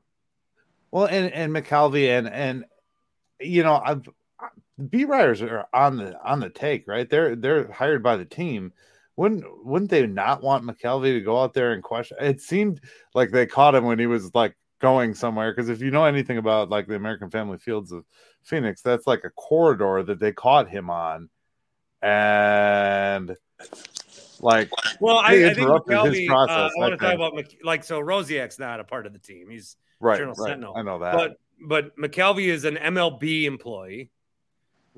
Well, 0.91 1.06
and 1.06 1.32
and 1.32 1.54
McCalvy 1.54 2.10
and 2.10 2.28
and 2.28 2.66
you 3.39 3.64
know, 3.64 3.76
I've 3.84 4.02
B 4.89 5.06
writers 5.06 5.41
are 5.41 5.68
on 5.74 5.97
the 5.97 6.20
on 6.24 6.39
the 6.39 6.50
take, 6.50 6.88
right? 6.88 7.10
They're 7.10 7.36
they're 7.36 7.72
hired 7.72 8.02
by 8.02 8.18
the 8.18 8.26
team. 8.26 8.74
Wouldn't 9.20 9.65
wouldn't 9.65 9.91
they 9.91 10.07
not 10.07 10.41
want 10.41 10.63
McCalvy 10.63 11.11
to 11.11 11.20
go 11.20 11.41
out 11.41 11.53
there 11.53 11.74
and 11.74 11.84
question? 11.84 12.15
It 12.22 12.39
seemed 12.39 12.80
like 13.13 13.32
they 13.32 13.45
caught 13.45 13.76
him 13.76 13.84
when 13.84 13.99
he 13.99 14.07
was 14.07 14.34
like 14.34 14.55
going 14.80 15.13
somewhere. 15.13 15.51
Because 15.51 15.67
if 15.67 15.82
you 15.82 15.91
know 15.91 16.05
anything 16.05 16.38
about 16.38 16.70
like 16.70 16.88
the 16.88 16.95
American 16.95 17.30
Family 17.30 17.57
Fields 17.57 17.91
of 17.91 18.05
Phoenix, 18.43 18.82
that's 18.82 19.05
like 19.05 19.26
a 19.26 19.30
corridor 19.32 20.03
that 20.03 20.22
they 20.22 20.32
caught 20.32 20.70
him 20.70 20.89
on, 20.89 21.30
and 22.01 23.36
like 24.39 24.70
Well, 25.01 25.17
I, 25.17 25.47
I 25.47 25.53
think 25.53 25.67
McCalvy, 25.67 26.30
uh, 26.30 26.34
I 26.34 26.70
want 26.78 26.97
to 26.97 27.05
talk 27.05 27.13
about 27.13 27.36
Mc, 27.36 27.57
like 27.61 27.84
so. 27.84 27.99
Rosiak's 27.99 28.57
not 28.57 28.80
a 28.80 28.86
part 28.86 29.05
of 29.05 29.11
the 29.11 29.20
team. 29.20 29.49
He's 29.49 29.76
right, 29.99 30.17
Journal 30.17 30.34
right. 30.36 30.51
Sentinel. 30.51 30.76
I 30.78 30.82
know 30.82 30.99
that. 30.99 31.13
but 31.13 31.36
but 31.67 31.97
McCalvy 31.97 32.45
is 32.45 32.63
an 32.63 32.78
MLB 32.78 33.43
employee, 33.43 34.11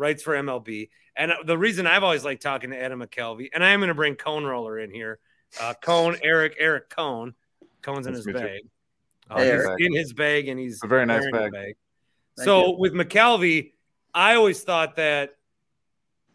writes 0.02 0.24
for 0.24 0.34
MLB. 0.34 0.90
And 1.16 1.32
the 1.46 1.58
reason 1.58 1.88
I've 1.88 2.04
always 2.04 2.26
liked 2.26 2.42
talking 2.42 2.72
to 2.72 2.78
Adam 2.82 3.00
McCalvy, 3.02 3.50
and 3.54 3.64
I 3.64 3.70
am 3.70 3.80
going 3.80 3.90
to 3.90 3.94
bring 3.96 4.16
Cone 4.16 4.44
Roller 4.44 4.80
in 4.80 4.92
here. 4.92 5.20
Uh, 5.60 5.74
Cone, 5.82 6.18
Eric, 6.24 6.56
Eric 6.60 6.90
Cone. 6.90 7.34
Cone's 7.82 8.08
in 8.08 8.14
Nice 8.14 8.26
his 8.26 8.26
to 8.26 8.34
meet 8.34 8.40
you. 8.42 8.48
bag. 8.48 8.62
Uh, 9.30 9.38
Hey, 9.38 9.56
he's 9.78 9.88
in 9.88 9.96
his 9.96 10.14
bag, 10.14 10.48
and 10.50 10.60
he's 10.60 10.82
a 10.84 10.88
very 10.88 11.06
nice 11.06 11.22
wearing 11.32 11.52
the 11.52 11.58
bag. 11.58 11.76
So 12.38 12.68
you. 12.72 12.78
with 12.80 12.94
McCalvy, 12.94 13.72
I 14.14 14.36
always 14.36 14.62
thought 14.64 14.98
that 14.98 15.36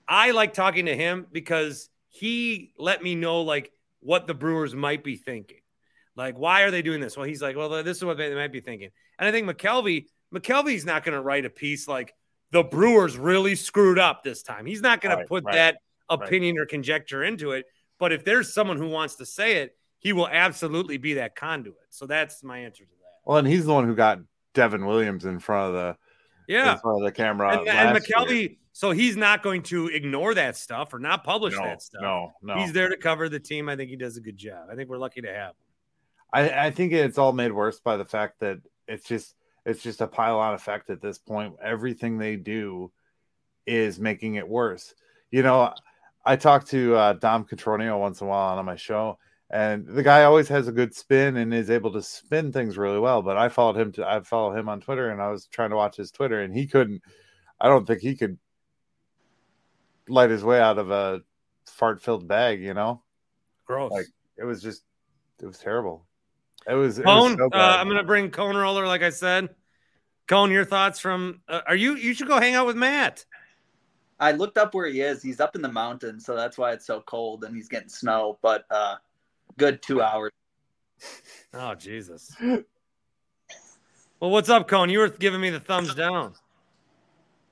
I 0.09 0.31
like 0.31 0.55
talking 0.55 0.87
to 0.87 0.97
him 0.97 1.27
because 1.31 1.91
he 2.09 2.73
let 2.79 3.03
me 3.03 3.15
know 3.15 3.43
like 3.43 3.73
what 4.01 4.27
the 4.27 4.35
Brewers 4.35 4.75
might 4.75 5.03
be 5.05 5.17
thinking. 5.17 5.59
Like, 6.15 6.39
why 6.39 6.63
are 6.63 6.71
they 6.71 6.81
doing 6.83 7.01
this? 7.01 7.17
Well, 7.17 7.27
he's 7.27 7.43
like, 7.43 7.57
well, 7.57 7.69
this 7.83 7.99
is 7.99 8.05
what 8.05 8.17
they 8.17 8.35
might 8.35 8.53
be 8.53 8.61
thinking. 8.61 8.91
And 9.19 9.29
I 9.29 9.33
think 9.33 9.47
McCalvy, 9.49 10.07
McCalvy's 10.35 10.87
not 10.87 11.05
going 11.05 11.15
to 11.15 11.21
write 11.21 11.45
a 11.45 11.51
piece 11.51 11.87
like 11.87 12.15
the 12.53 12.63
Brewers 12.63 13.17
really 13.17 13.55
screwed 13.55 13.99
up 13.99 14.23
this 14.23 14.43
time. 14.43 14.67
He's 14.67 14.81
not 14.83 15.01
going 15.01 15.17
Right, 15.17 15.23
to 15.23 15.29
put 15.29 15.45
right, 15.45 15.55
that 15.55 15.77
opinion 16.09 16.59
or 16.59 16.67
conjecture 16.67 17.25
into 17.25 17.53
it. 17.53 17.67
But 17.99 18.13
if 18.13 18.25
there's 18.25 18.53
someone 18.53 18.77
who 18.77 18.89
wants 18.89 19.17
to 19.17 19.27
say 19.27 19.57
it, 19.59 19.77
he 19.99 20.13
will 20.13 20.29
absolutely 20.29 20.99
be 20.99 21.15
that 21.15 21.35
conduit. 21.35 21.77
So 21.91 22.07
that's 22.07 22.45
my 22.45 22.59
answer 22.59 22.85
to 22.85 22.91
that. 22.91 23.07
Well, 23.25 23.39
and 23.39 23.49
he's 23.49 23.65
the 23.67 23.73
one 23.73 23.87
who 23.87 23.95
got 23.95 24.21
Devin 24.55 24.87
Williams 24.87 25.25
in 25.25 25.39
front 25.41 25.69
of 25.69 25.75
the 25.75 25.97
Yeah. 26.53 26.75
in 26.75 26.79
front 26.79 27.01
of 27.03 27.05
the 27.05 27.13
camera. 27.13 27.59
and, 27.59 27.69
and 27.69 27.95
last 27.95 28.09
year. 28.09 28.19
McCalvy, 28.19 28.59
so 28.73 28.91
he's 28.93 29.17
not 29.17 29.43
going 29.43 29.63
to 29.65 29.89
ignore 29.89 30.35
that 30.35 30.57
stuff 30.57 30.93
or 30.95 30.99
not 30.99 31.25
publish 31.25 31.55
no, 31.55 31.65
that 31.65 31.83
stuff. 31.83 32.03
no, 32.03 32.33
no. 32.43 32.55
He's 32.59 32.73
there 32.73 32.89
to 32.91 32.97
cover 32.97 33.29
the 33.29 33.41
team. 33.41 33.69
I 33.69 33.75
think 33.77 33.91
he 33.91 33.97
does 33.97 34.17
a 34.17 34.21
good 34.21 34.37
job. 34.37 34.69
I 34.71 34.77
think 34.77 34.89
we're 34.89 34.99
lucky 34.99 35.23
to 35.23 35.33
have 35.33 35.51
him. 35.51 35.55
I, 36.33 36.67
I 36.67 36.71
think 36.71 36.93
it's 36.93 37.19
all 37.19 37.33
made 37.33 37.53
worse 37.53 37.81
by 37.81 37.97
the 37.97 38.05
fact 38.05 38.41
that 38.41 38.59
it's 38.87 39.09
just 39.09 39.35
it's 39.67 39.83
just 39.83 40.01
a 40.01 40.07
pile 40.07 40.39
on 40.39 40.55
effect 40.55 40.89
at 40.91 41.03
this 41.03 41.19
point. 41.19 41.57
Everything 41.63 42.17
they 42.17 42.37
do 42.37 42.93
is 43.67 43.99
making 43.99 44.37
it 44.37 44.49
worse. 44.49 44.95
You 45.31 45.43
know, 45.43 45.75
I 46.25 46.37
talk 46.37 46.67
to 46.69 46.95
uh, 46.95 47.13
Dom 47.15 47.45
Catronio 47.45 47.99
once 47.99 48.21
in 48.21 48.29
a 48.29 48.31
while 48.31 48.57
on 48.57 48.65
my 48.65 48.77
show, 48.77 49.19
and 49.51 49.85
the 49.85 50.05
guy 50.05 50.23
always 50.23 50.49
has 50.49 50.69
a 50.69 50.73
good 50.73 50.95
spin 50.95 51.37
and 51.37 51.53
is 51.53 51.69
able 51.69 51.93
to 51.93 52.03
spin 52.03 52.53
things 52.53 52.79
really 52.79 53.01
well. 53.01 53.23
But 53.23 53.37
I 53.37 53.49
followed 53.49 53.77
him 53.77 53.93
to 53.93 54.07
I 54.07 54.21
follow 54.21 54.57
him 54.57 54.69
on 54.69 54.81
Twitter, 54.81 55.11
and 55.11 55.21
I 55.21 55.31
was 55.31 55.47
trying 55.47 55.71
to 55.71 55.77
watch 55.77 55.97
his 55.97 56.13
Twitter, 56.13 56.41
and 56.41 56.55
he 56.55 56.69
couldn't. 56.69 57.03
I 57.61 57.69
don't 57.69 57.87
think 57.87 58.01
he 58.01 58.15
could 58.15 58.39
light 60.09 60.31
his 60.31 60.45
way 60.45 60.61
out 60.61 60.79
of 60.79 60.93
a 60.93 61.23
fart 61.67 62.01
filled 62.01 62.29
bag. 62.29 62.63
You 62.63 62.75
know, 62.75 63.03
Gross. 63.67 63.91
Like, 63.91 64.07
it 64.39 64.45
was 64.45 64.63
just 64.63 64.85
it 65.43 65.47
was 65.47 65.59
terrible. 65.59 66.07
It 66.69 66.75
was, 66.75 66.99
it 66.99 67.05
was 67.05 67.15
Cone, 67.15 67.37
so 67.37 67.49
uh. 67.53 67.77
I'm 67.79 67.87
going 67.87 67.99
to 67.99 68.05
bring 68.05 68.31
Cone 68.31 68.57
Roller, 68.57 68.87
like 68.87 69.03
I 69.03 69.11
said. 69.11 69.51
Cone, 70.27 70.51
your 70.51 70.65
thoughts 70.65 70.99
from? 70.99 71.41
Uh, 71.49 71.61
are 71.69 71.77
you? 71.77 71.97
You 71.97 72.13
should 72.13 72.27
go 72.27 72.41
hang 72.41 72.55
out 72.55 72.67
with 72.67 72.77
Matt. 72.77 73.25
I 74.19 74.33
looked 74.33 74.59
up 74.59 74.75
where 74.75 74.87
he 74.87 75.01
is. 75.01 75.23
He's 75.23 75.41
up 75.41 75.55
in 75.55 75.63
the 75.63 75.71
mountains, 75.71 76.25
so 76.25 76.35
that's 76.35 76.57
why 76.59 76.73
it's 76.73 76.87
so 76.87 77.03
cold 77.03 77.45
and 77.45 77.55
he's 77.55 77.69
getting 77.69 77.89
snow. 77.89 78.39
But 78.43 78.65
uh, 78.71 78.97
good 79.59 79.83
two 79.83 80.03
hours. 80.03 80.33
Oh 81.53 81.75
Jesus. 81.75 82.35
well, 82.41 82.65
what's 84.19 84.49
up, 84.49 84.67
Cone? 84.69 84.89
You 84.89 85.01
were 85.01 85.11
giving 85.11 85.41
me 85.41 85.51
the 85.51 85.61
thumbs 85.61 85.95
down. 85.95 86.35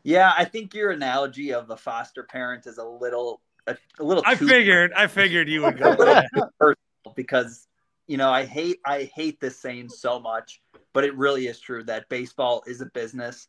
Yeah, 0.02 0.32
I 0.36 0.44
think 0.44 0.74
your 0.74 0.90
analogy 0.90 1.52
of 1.52 1.66
the 1.66 1.76
foster 1.76 2.22
parent 2.22 2.66
is 2.66 2.78
a 2.78 2.84
little 2.84 3.40
a, 3.66 3.76
a 3.98 4.04
little. 4.04 4.22
I 4.26 4.34
too 4.34 4.48
figured. 4.48 4.92
I 4.94 5.06
figured 5.06 5.48
you 5.48 5.62
would 5.62 5.78
go. 5.78 5.90
little 5.90 6.22
personal 6.58 7.14
because 7.14 7.68
you 8.06 8.16
know 8.16 8.30
I 8.30 8.44
hate 8.44 8.80
I 8.84 9.10
hate 9.14 9.40
this 9.40 9.58
saying 9.58 9.88
so 9.88 10.20
much, 10.20 10.60
but 10.92 11.04
it 11.04 11.16
really 11.16 11.46
is 11.46 11.60
true 11.60 11.82
that 11.84 12.08
baseball 12.08 12.62
is 12.66 12.80
a 12.80 12.86
business, 12.86 13.48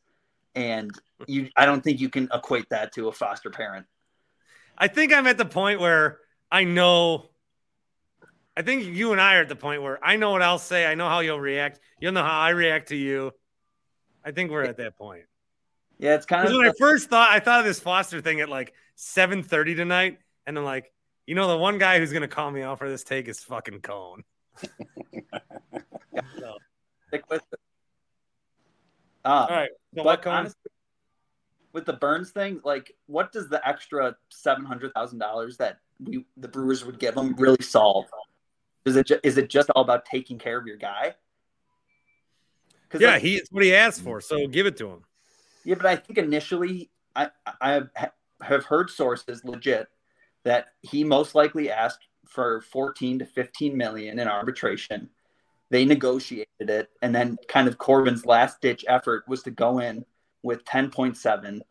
and 0.55 0.91
you 1.27 1.49
I 1.55 1.65
don't 1.65 1.83
think 1.83 1.99
you 1.99 2.09
can 2.09 2.29
equate 2.33 2.69
that 2.69 2.93
to 2.93 3.07
a 3.07 3.11
foster 3.11 3.49
parent. 3.49 3.85
I 4.77 4.87
think 4.87 5.13
I'm 5.13 5.27
at 5.27 5.37
the 5.37 5.45
point 5.45 5.79
where 5.79 6.19
I 6.51 6.63
know. 6.63 7.29
I 8.57 8.61
think 8.61 8.85
you 8.85 9.11
and 9.11 9.19
I 9.19 9.35
are 9.35 9.41
at 9.41 9.49
the 9.49 9.55
point 9.55 9.81
where 9.81 9.99
I 10.03 10.15
know 10.15 10.31
what 10.31 10.41
I'll 10.41 10.59
say. 10.59 10.85
I 10.85 10.95
know 10.95 11.09
how 11.09 11.19
you'll 11.19 11.39
react. 11.39 11.79
You'll 11.99 12.13
know 12.13 12.23
how 12.23 12.39
I 12.39 12.49
react 12.49 12.89
to 12.89 12.95
you. 12.95 13.31
I 14.23 14.31
think 14.31 14.49
we're 14.49 14.63
at 14.63 14.77
that 14.77 14.97
point. 14.97 15.25
Yeah, 15.97 16.15
it's 16.15 16.25
kind 16.25 16.47
of 16.47 16.53
when 16.53 16.67
I 16.67 16.71
first 16.77 17.09
thought, 17.09 17.31
I 17.31 17.39
thought 17.39 17.59
of 17.59 17.65
this 17.65 17.79
Foster 17.79 18.21
thing 18.21 18.41
at 18.41 18.49
like 18.49 18.73
7:30 18.97 19.75
tonight, 19.75 20.19
and 20.45 20.57
I'm 20.57 20.63
like, 20.65 20.91
you 21.25 21.35
know, 21.35 21.47
the 21.47 21.57
one 21.57 21.77
guy 21.77 21.99
who's 21.99 22.11
gonna 22.11 22.27
call 22.27 22.51
me 22.51 22.61
out 22.61 22.79
for 22.79 22.89
this 22.89 23.03
take 23.03 23.27
is 23.27 23.39
fucking 23.39 23.81
Cone. 23.81 24.23
So, 26.39 26.57
stick 27.07 27.23
with 27.29 27.41
it. 27.51 27.59
Uh, 29.23 29.27
all 29.27 29.47
right, 29.49 29.69
so 29.95 30.03
but 30.03 30.21
Cone? 30.21 30.33
honestly, 30.33 30.71
with 31.73 31.85
the 31.85 31.93
Burnes 31.93 32.31
thing, 32.31 32.61
like, 32.63 32.95
what 33.07 33.31
does 33.31 33.49
the 33.49 33.65
extra 33.67 34.15
seven 34.29 34.65
hundred 34.65 34.93
thousand 34.93 35.19
dollars 35.19 35.57
that 35.57 35.79
we 35.99 36.25
the 36.37 36.47
Brewers 36.47 36.85
would 36.85 36.99
give 36.99 37.15
them 37.15 37.35
really 37.37 37.63
solve? 37.63 38.05
Is 38.85 38.95
it 38.95 39.07
ju- 39.07 39.19
is 39.23 39.37
it 39.37 39.49
just 39.49 39.69
all 39.71 39.81
about 39.81 40.05
taking 40.05 40.37
care 40.37 40.57
of 40.57 40.67
your 40.67 40.77
guy? 40.77 41.15
Yeah, 42.97 43.13
like, 43.13 43.21
he 43.21 43.35
it's 43.35 43.51
what 43.51 43.63
he 43.63 43.73
asked 43.75 44.03
for, 44.03 44.21
so 44.21 44.47
give 44.47 44.67
it 44.67 44.77
to 44.77 44.89
him. 44.89 45.03
Yeah, 45.65 45.75
but 45.75 45.87
I 45.87 45.95
think 45.95 46.17
initially, 46.17 46.91
I 47.15 47.29
I 47.59 47.81
have 48.41 48.65
heard 48.65 48.89
sources 48.89 49.43
legit 49.43 49.87
that 50.43 50.67
he 50.81 51.03
most 51.03 51.33
likely 51.33 51.71
asked 51.71 52.07
for 52.27 52.61
14 52.61 53.19
to 53.19 53.25
15 53.25 53.75
million 53.75 54.19
in 54.19 54.27
arbitration. 54.27 55.09
They 55.69 55.85
negotiated 55.85 56.69
it, 56.69 56.89
and 57.01 57.13
then 57.13 57.37
kind 57.47 57.67
of 57.67 57.77
Corbin's 57.77 58.25
last 58.25 58.61
ditch 58.61 58.85
effort 58.87 59.23
was 59.27 59.43
to 59.43 59.51
go 59.51 59.79
in 59.79 60.05
with 60.43 60.63
10.7 60.65 61.61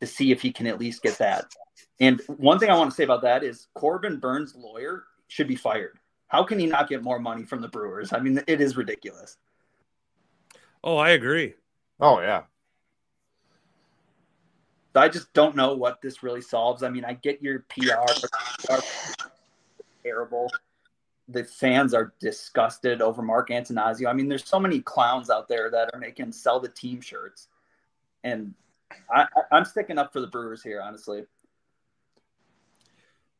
to 0.00 0.06
see 0.06 0.32
if 0.32 0.40
he 0.40 0.50
can 0.50 0.66
at 0.66 0.80
least 0.80 1.02
get 1.02 1.18
that. 1.18 1.52
And 2.00 2.20
one 2.26 2.58
thing 2.58 2.70
I 2.70 2.76
want 2.76 2.90
to 2.90 2.96
say 2.96 3.04
about 3.04 3.22
that 3.22 3.44
is 3.44 3.68
Corbin 3.74 4.18
Burnes' 4.18 4.54
lawyer 4.56 5.04
should 5.28 5.48
be 5.48 5.56
fired. 5.56 5.98
How 6.28 6.42
can 6.42 6.58
he 6.58 6.66
not 6.66 6.88
get 6.88 7.02
more 7.02 7.18
money 7.18 7.44
from 7.44 7.60
the 7.60 7.68
Brewers? 7.68 8.12
I 8.12 8.18
mean, 8.18 8.42
it 8.46 8.60
is 8.60 8.76
ridiculous. 8.76 9.36
Oh, 10.82 10.96
I 10.96 11.10
agree. 11.10 11.54
Oh 12.00 12.20
yeah. 12.20 12.42
I 14.94 15.08
just 15.08 15.32
don't 15.32 15.56
know 15.56 15.74
what 15.74 16.02
this 16.02 16.22
really 16.22 16.42
solves. 16.42 16.82
I 16.82 16.90
mean, 16.90 17.04
I 17.04 17.14
get 17.14 17.42
your 17.42 17.60
PR, 17.68 18.02
PR 18.66 19.21
terrible. 20.02 20.50
The 21.28 21.44
fans 21.44 21.94
are 21.94 22.14
disgusted 22.20 23.00
over 23.00 23.22
Mark 23.22 23.50
Attanasio. 23.50 24.08
I 24.08 24.12
mean, 24.12 24.28
there's 24.28 24.46
so 24.46 24.58
many 24.58 24.80
clowns 24.80 25.30
out 25.30 25.48
there 25.48 25.70
that 25.70 25.90
are 25.92 25.98
making 25.98 26.32
sell 26.32 26.60
the 26.60 26.68
team 26.68 27.00
shirts, 27.00 27.48
and 28.24 28.54
I, 29.10 29.22
I, 29.22 29.56
I'm 29.56 29.64
sticking 29.64 29.98
up 29.98 30.12
for 30.12 30.20
the 30.20 30.26
Brewers 30.26 30.62
here, 30.62 30.82
honestly. 30.82 31.24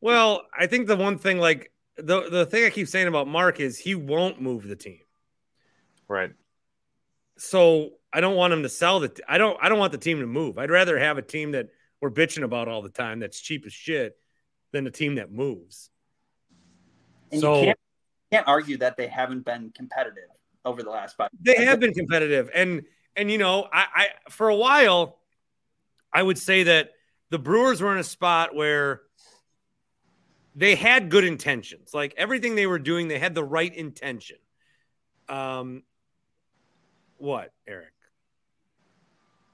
Well, 0.01 0.43
I 0.57 0.67
think 0.67 0.87
the 0.87 0.97
one 0.97 1.19
thing, 1.19 1.39
like 1.39 1.73
the 1.97 2.29
the 2.31 2.47
thing 2.47 2.65
I 2.65 2.71
keep 2.71 2.89
saying 2.89 3.09
about 3.09 3.29
Mark 3.29 3.61
is 3.61 3.79
he 3.79 3.95
won't 3.95 4.41
move 4.41 4.67
the 4.67 4.77
team. 4.77 5.01
Right. 6.09 6.33
So 7.39 7.91
I 8.13 8.21
don't 8.21 8.37
want 8.37 8.53
him 8.53 8.63
to 8.63 8.69
sell 8.69 9.01
the. 9.01 9.09
T- 9.09 9.23
I 9.29 9.39
don't. 9.39 9.57
I 9.61 9.69
don't 9.69 9.79
want 9.79 9.93
the 9.93 9.99
team 9.99 10.21
to 10.21 10.27
move. 10.27 10.59
I'd 10.59 10.71
rather 10.71 10.99
have 10.99 11.19
a 11.19 11.23
team 11.23 11.53
that 11.53 11.69
we're 12.01 12.11
bitching 12.11 12.43
about 12.43 12.69
all 12.69 12.83
the 12.83 12.89
time 12.89 13.21
that's 13.21 13.41
cheap 13.41 13.65
as 13.65 13.73
shit 13.73 14.17
than 14.73 14.87
a 14.87 14.91
team 14.91 15.15
that 15.15 15.31
moves. 15.31 15.91
And 17.33 17.41
so 17.41 17.59
you 17.59 17.64
can't, 17.66 17.78
can't 18.30 18.49
argue 18.49 18.76
that 18.78 18.97
they 18.97 19.09
haven't 19.09 19.45
been 19.45 19.72
competitive 19.74 20.28
over 20.64 20.83
the 20.83 20.91
last 20.91 21.16
five. 21.16 21.30
they 21.41 21.64
have 21.64 21.80
been 21.80 21.95
competitive, 21.95 22.51
and 22.55 22.83
and 23.16 23.30
you 23.30 23.39
know, 23.39 23.68
I, 23.72 23.87
I 23.95 24.09
for 24.30 24.49
a 24.49 24.55
while, 24.55 25.18
I 26.12 26.22
would 26.22 26.39
say 26.39 26.64
that 26.64 26.93
the 27.30 27.39
Brewers 27.39 27.80
were 27.80 27.93
in 27.93 27.99
a 27.99 28.05
spot 28.05 28.55
where 28.55 29.03
they 30.55 30.74
had 30.74 31.11
good 31.11 31.24
intentions. 31.24 31.95
Like 31.95 32.14
everything 32.16 32.55
they 32.55 32.66
were 32.66 32.78
doing, 32.78 33.09
they 33.09 33.18
had 33.18 33.35
the 33.35 33.45
right 33.45 33.74
intention. 33.74 34.37
Um, 35.28 35.83
what, 37.16 37.53
Eric? 37.66 37.93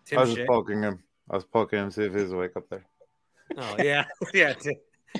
Tim 0.07 0.18
I 0.18 0.22
was 0.22 0.35
just 0.35 0.49
poking 0.49 0.83
him. 0.83 1.03
I 1.31 1.37
was 1.37 1.45
poking 1.45 1.79
him, 1.79 1.91
to 1.91 1.95
see 1.95 2.03
if 2.05 2.14
he's 2.14 2.33
awake 2.33 2.53
up 2.57 2.68
there. 2.70 2.87
Oh 3.57 3.76
yeah, 3.79 4.05
yeah. 4.35 4.55
Tim, 4.55 4.74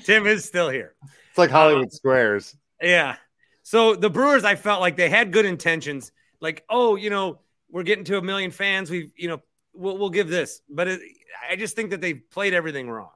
Tim 0.05 0.27
is 0.27 0.45
still 0.45 0.69
here. 0.69 0.95
It's 1.39 1.41
like 1.41 1.51
Hollywood 1.51 1.85
uh-huh. 1.85 1.97
Squares. 1.97 2.57
Yeah. 2.83 3.15
So 3.63 3.95
the 3.95 4.11
Brewers, 4.11 4.43
I 4.43 4.57
felt 4.57 4.81
like 4.81 4.97
they 4.97 5.09
had 5.09 5.33
good 5.33 5.45
intentions. 5.45 6.11
Like, 6.41 6.65
oh, 6.69 6.97
you 6.97 7.11
know, 7.11 7.39
we're 7.71 7.85
getting 7.85 8.03
to 8.07 8.19
a 8.19 8.23
million 8.23 8.51
fans. 8.51 8.91
We, 8.91 9.13
you 9.15 9.29
know, 9.29 9.41
we'll, 9.73 9.97
we'll 9.99 10.11
give 10.11 10.29
this, 10.29 10.63
but 10.69 10.89
it, 10.89 11.01
I 11.49 11.55
just 11.55 11.77
think 11.77 11.91
that 11.91 12.01
they 12.01 12.15
played 12.15 12.55
everything 12.55 12.91
wrong. 12.91 13.13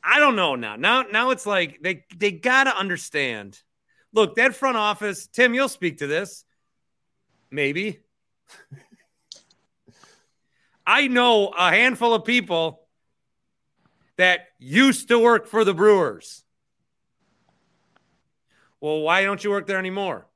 I 0.00 0.20
don't 0.20 0.36
know 0.36 0.54
now. 0.54 0.76
Now, 0.76 1.02
now 1.02 1.30
it's 1.30 1.44
like 1.44 1.80
they 1.82 2.04
they 2.16 2.30
gotta 2.30 2.76
understand. 2.76 3.60
Look, 4.12 4.36
that 4.36 4.54
front 4.54 4.76
office, 4.76 5.26
Tim, 5.26 5.54
you'll 5.54 5.68
speak 5.68 5.98
to 5.98 6.06
this. 6.06 6.44
Maybe. 7.50 7.98
I 10.86 11.08
know 11.08 11.48
a 11.48 11.70
handful 11.70 12.14
of 12.14 12.24
people 12.24 12.86
that 14.18 14.46
used 14.60 15.08
to 15.08 15.18
work 15.18 15.48
for 15.48 15.64
the 15.64 15.74
Brewers. 15.74 16.44
Well, 18.80 19.00
why 19.00 19.24
don't 19.24 19.42
you 19.42 19.50
work 19.50 19.66
there 19.66 19.78
anymore? 19.78 20.26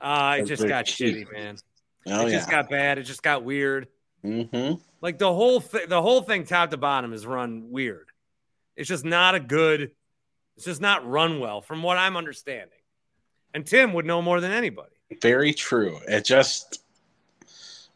Uh, 0.00 0.38
it 0.40 0.46
just 0.46 0.66
got 0.66 0.86
cheap. 0.86 1.28
shitty, 1.28 1.32
man. 1.32 1.56
Oh 2.06 2.26
it 2.26 2.32
yeah. 2.32 2.38
just 2.38 2.50
got 2.50 2.68
bad. 2.68 2.98
It 2.98 3.04
just 3.04 3.22
got 3.22 3.44
weird. 3.44 3.88
mm-hmm. 4.24 4.74
Like 5.00 5.18
the 5.18 5.32
whole 5.32 5.60
thing, 5.60 5.88
the 5.88 6.02
whole 6.02 6.22
thing, 6.22 6.44
top 6.44 6.70
to 6.70 6.76
bottom, 6.76 7.12
is 7.12 7.26
run 7.26 7.70
weird. 7.70 8.08
It's 8.76 8.88
just 8.88 9.04
not 9.04 9.34
a 9.34 9.40
good. 9.40 9.92
It's 10.56 10.64
just 10.64 10.80
not 10.80 11.08
run 11.08 11.40
well, 11.40 11.60
from 11.60 11.82
what 11.82 11.98
I'm 11.98 12.16
understanding. 12.16 12.78
And 13.54 13.66
Tim 13.66 13.92
would 13.94 14.06
know 14.06 14.22
more 14.22 14.40
than 14.40 14.50
anybody. 14.50 14.94
Very 15.20 15.52
true. 15.52 15.98
It 16.08 16.24
just 16.24 16.82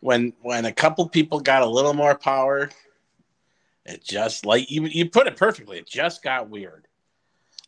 when 0.00 0.32
when 0.42 0.64
a 0.64 0.72
couple 0.72 1.08
people 1.08 1.40
got 1.40 1.62
a 1.62 1.66
little 1.66 1.94
more 1.94 2.16
power, 2.16 2.70
it 3.84 4.04
just 4.04 4.46
like 4.46 4.70
you 4.70 4.84
you 4.86 5.10
put 5.10 5.26
it 5.26 5.36
perfectly. 5.36 5.78
It 5.78 5.86
just 5.86 6.22
got 6.22 6.50
weird. 6.50 6.85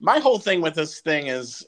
My 0.00 0.18
whole 0.18 0.38
thing 0.38 0.60
with 0.60 0.74
this 0.74 1.00
thing 1.00 1.26
is 1.26 1.66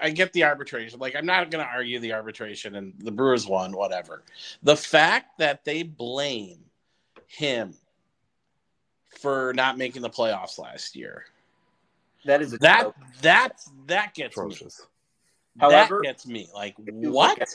I 0.00 0.10
get 0.10 0.32
the 0.32 0.44
arbitration. 0.44 0.98
Like 0.98 1.14
I'm 1.14 1.26
not 1.26 1.50
going 1.50 1.64
to 1.64 1.70
argue 1.70 1.98
the 2.00 2.12
arbitration 2.12 2.74
and 2.76 2.94
the 2.98 3.10
Brewers 3.12 3.46
won 3.46 3.72
whatever. 3.76 4.22
The 4.62 4.76
fact 4.76 5.38
that 5.38 5.64
they 5.64 5.82
blame 5.82 6.64
him 7.26 7.74
for 9.20 9.52
not 9.54 9.76
making 9.78 10.02
the 10.02 10.10
playoffs 10.10 10.58
last 10.58 10.96
year. 10.96 11.24
That 12.24 12.42
is 12.42 12.52
a 12.52 12.58
That 12.58 12.82
joke. 12.82 12.94
that 13.22 13.60
that 13.86 14.14
gets 14.14 14.36
me. 14.36 14.56
However, 15.58 16.00
that 16.02 16.06
gets 16.08 16.26
me. 16.26 16.48
Like 16.54 16.74
if 16.78 16.94
what? 17.10 17.40
at- 17.40 17.48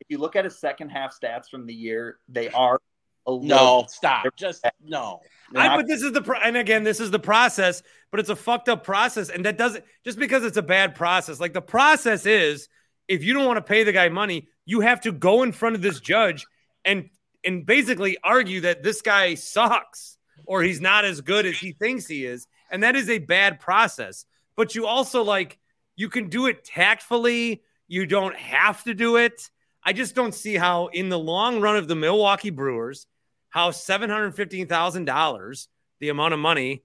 If 0.00 0.06
you 0.08 0.18
look 0.18 0.36
at 0.36 0.44
his 0.44 0.58
second 0.58 0.90
half 0.90 1.18
stats 1.18 1.48
from 1.48 1.66
the 1.66 1.74
year, 1.74 2.18
they 2.28 2.48
are 2.50 2.74
a 2.74 2.78
little. 2.78 2.93
No, 3.26 3.86
stop. 3.88 4.26
Just 4.36 4.66
no. 4.84 5.20
I, 5.54 5.76
but 5.76 5.86
this 5.86 6.02
is 6.02 6.12
the 6.12 6.22
pro- 6.22 6.40
and 6.40 6.56
again, 6.56 6.84
this 6.84 7.00
is 7.00 7.10
the 7.10 7.18
process, 7.18 7.82
but 8.10 8.20
it's 8.20 8.28
a 8.28 8.36
fucked 8.36 8.68
up 8.68 8.84
process, 8.84 9.28
and 9.28 9.44
that 9.44 9.56
doesn't 9.56 9.84
just 10.04 10.18
because 10.18 10.44
it's 10.44 10.56
a 10.56 10.62
bad 10.62 10.94
process. 10.94 11.40
Like 11.40 11.52
the 11.52 11.62
process 11.62 12.26
is, 12.26 12.68
if 13.08 13.22
you 13.22 13.34
don't 13.34 13.46
want 13.46 13.58
to 13.58 13.62
pay 13.62 13.84
the 13.84 13.92
guy 13.92 14.08
money, 14.08 14.48
you 14.64 14.80
have 14.80 15.00
to 15.02 15.12
go 15.12 15.42
in 15.42 15.52
front 15.52 15.76
of 15.76 15.82
this 15.82 16.00
judge 16.00 16.46
and 16.84 17.08
and 17.44 17.64
basically 17.66 18.16
argue 18.24 18.62
that 18.62 18.82
this 18.82 19.02
guy 19.02 19.34
sucks 19.34 20.16
or 20.46 20.62
he's 20.62 20.80
not 20.80 21.04
as 21.04 21.20
good 21.20 21.46
as 21.46 21.56
he 21.56 21.72
thinks 21.72 22.06
he 22.06 22.24
is, 22.24 22.46
and 22.70 22.82
that 22.82 22.96
is 22.96 23.08
a 23.08 23.18
bad 23.18 23.60
process. 23.60 24.24
But 24.56 24.74
you 24.74 24.86
also 24.86 25.22
like 25.22 25.58
you 25.96 26.08
can 26.08 26.28
do 26.28 26.46
it 26.46 26.64
tactfully. 26.64 27.62
You 27.86 28.06
don't 28.06 28.36
have 28.36 28.82
to 28.84 28.94
do 28.94 29.16
it. 29.16 29.50
I 29.84 29.92
just 29.92 30.14
don't 30.14 30.34
see 30.34 30.54
how, 30.54 30.86
in 30.86 31.10
the 31.10 31.18
long 31.18 31.60
run 31.60 31.76
of 31.76 31.88
the 31.88 31.94
Milwaukee 31.94 32.50
Brewers, 32.50 33.06
how 33.54 33.70
seven 33.70 34.10
hundred 34.10 34.34
fifteen 34.34 34.66
thousand 34.66 35.04
dollars, 35.04 35.68
the 36.00 36.08
amount 36.08 36.34
of 36.34 36.40
money 36.40 36.82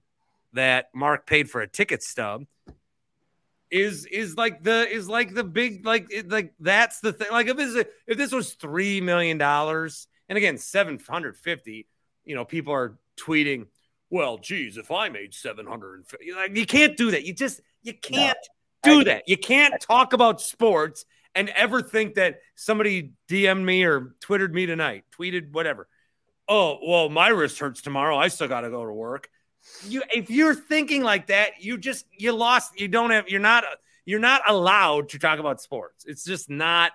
that 0.52 0.86
Mark 0.94 1.26
paid 1.26 1.50
for 1.50 1.60
a 1.60 1.66
ticket 1.66 2.00
stub, 2.00 2.44
is 3.72 4.06
is 4.06 4.36
like 4.36 4.62
the 4.62 4.88
is 4.88 5.08
like 5.08 5.34
the 5.34 5.42
big 5.42 5.84
like 5.84 6.06
like 6.28 6.54
that's 6.60 7.00
the 7.00 7.12
thing. 7.12 7.26
Like 7.32 7.48
if 7.48 7.56
this 7.56 7.84
if 8.06 8.16
this 8.16 8.30
was 8.30 8.54
three 8.54 9.00
million 9.00 9.36
dollars, 9.36 10.06
and 10.28 10.38
again 10.38 10.58
seven 10.58 11.00
hundred 11.08 11.36
fifty, 11.36 11.88
you 12.24 12.36
know, 12.36 12.44
people 12.44 12.72
are 12.72 12.96
tweeting, 13.16 13.66
well, 14.08 14.38
geez, 14.38 14.76
if 14.76 14.92
I 14.92 15.08
made 15.08 15.34
seven 15.34 15.66
hundred 15.66 15.94
and 15.96 16.06
fifty, 16.06 16.32
like 16.32 16.56
you 16.56 16.66
can't 16.66 16.96
do 16.96 17.10
that. 17.10 17.24
You 17.24 17.34
just 17.34 17.60
you 17.82 17.94
can't 17.94 18.38
do 18.84 19.02
that. 19.02 19.24
You 19.26 19.36
can't 19.36 19.80
talk 19.80 20.12
about 20.12 20.40
sports 20.40 21.04
and 21.34 21.48
ever 21.48 21.82
think 21.82 22.14
that 22.14 22.38
somebody 22.54 23.14
DM'd 23.28 23.66
me 23.66 23.82
or 23.82 24.14
Twittered 24.20 24.54
me 24.54 24.66
tonight, 24.66 25.02
tweeted 25.18 25.50
whatever. 25.50 25.88
Oh, 26.50 26.78
well, 26.84 27.08
my 27.08 27.28
wrist 27.28 27.60
hurts 27.60 27.80
tomorrow. 27.80 28.18
I 28.18 28.26
still 28.26 28.48
got 28.48 28.62
to 28.62 28.70
go 28.70 28.84
to 28.84 28.92
work. 28.92 29.30
You, 29.86 30.02
if 30.12 30.30
you're 30.30 30.54
thinking 30.54 31.04
like 31.04 31.28
that, 31.28 31.62
you 31.62 31.78
just 31.78 32.06
you 32.10 32.32
lost. 32.32 32.78
You 32.80 32.88
don't 32.88 33.10
have. 33.10 33.28
You're 33.28 33.40
not. 33.40 33.64
You're 34.04 34.18
not 34.18 34.42
allowed 34.48 35.10
to 35.10 35.18
talk 35.20 35.38
about 35.38 35.60
sports. 35.60 36.04
It's 36.08 36.24
just 36.24 36.50
not. 36.50 36.90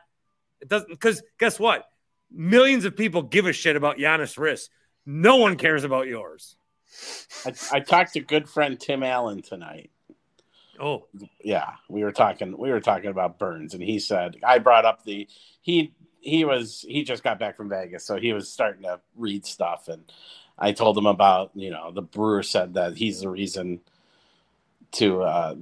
It 0.60 0.68
doesn't 0.68 0.90
because 0.90 1.24
guess 1.40 1.58
what? 1.58 1.86
Millions 2.30 2.84
of 2.84 2.98
people 2.98 3.22
give 3.22 3.46
a 3.46 3.54
shit 3.54 3.78
about 3.78 3.98
Giannis 3.98 4.38
wrist. 4.38 4.72
No 5.06 5.38
one 5.38 5.56
cares 5.56 5.86
about 5.86 6.08
yours. 6.08 6.58
I, 7.46 7.54
I 7.72 7.80
talked 7.80 8.14
to 8.14 8.20
good 8.20 8.50
friend 8.50 8.78
Tim 8.78 9.04
Allen 9.04 9.42
tonight. 9.42 9.92
Oh, 10.80 11.06
Yeah, 11.42 11.72
we 11.88 12.04
were 12.04 12.12
talking. 12.12 12.58
We 12.58 12.72
were 12.72 12.82
talking 12.82 13.10
about 13.10 13.40
Burnes, 13.40 13.74
and 13.74 13.82
he 13.82 14.00
said 14.00 14.38
I 14.44 14.60
brought 14.60 14.84
up 14.84 15.04
the 15.06 15.30
he 15.62 15.94
he 16.26 16.44
was 16.44 16.86
he 16.88 17.04
just 17.04 17.24
got 17.24 17.40
back 17.40 17.56
from 17.56 17.70
Vegas, 17.70 18.06
so 18.06 18.18
he 18.18 18.34
was 18.34 18.50
starting 18.50 18.84
to 18.84 19.00
read 19.16 19.46
stuff, 19.46 19.88
and 19.88 20.04
I 20.58 20.72
told 20.72 20.98
him 20.98 21.06
about 21.06 21.52
you 21.56 21.70
know 21.70 21.92
the 21.92 22.02
Brewer 22.02 22.44
said 22.44 22.74
that 22.74 22.98
he's 22.98 23.22
the 23.22 23.30
reason 23.30 23.82
to 24.94 25.24
uh 25.24 25.56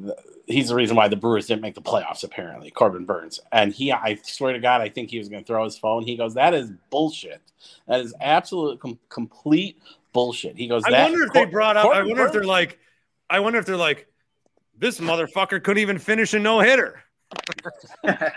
he's 0.45 0.69
the 0.69 0.75
reason 0.75 0.95
why 0.95 1.07
the 1.07 1.15
Brewers 1.15 1.47
didn't 1.47 1.61
make 1.61 1.75
the 1.75 1.81
playoffs 1.81 2.23
apparently 2.23 2.69
Corbin 2.69 3.05
Burnes 3.05 3.39
and 3.51 3.73
he 3.73 3.91
I 3.91 4.19
swear 4.21 4.53
to 4.53 4.59
God 4.59 4.81
I 4.81 4.89
think 4.89 5.09
he 5.09 5.17
was 5.17 5.27
going 5.29 5.43
to 5.43 5.47
throw 5.47 5.63
his 5.63 5.77
phone 5.77 6.03
he 6.03 6.17
goes 6.17 6.35
that 6.35 6.53
is 6.53 6.71
bullshit 6.91 7.41
that 7.87 8.01
is 8.01 8.13
absolute 8.21 8.79
com- 8.79 8.99
complete 9.09 9.81
bullshit 10.13 10.55
he 10.55 10.67
goes 10.67 10.83
I 10.85 10.91
wonder 11.03 11.25
if 11.25 11.33
they 11.33 11.45
brought 11.45 11.75
up. 11.75 11.85
I 11.85 11.87
Corbin 11.87 12.07
wonder 12.07 12.25
if 12.27 12.31
they're 12.31 12.43
like. 12.43 12.79
I 13.29 13.39
wonder 13.39 13.59
if 13.59 13.65
they're 13.65 13.75
like. 13.75 14.07
This 14.77 14.99
motherfucker 14.99 15.63
couldn't 15.63 15.81
even 15.81 15.99
finish 15.99 16.33
a 16.33 16.39
no 16.39 16.59
hitter. 16.59 17.02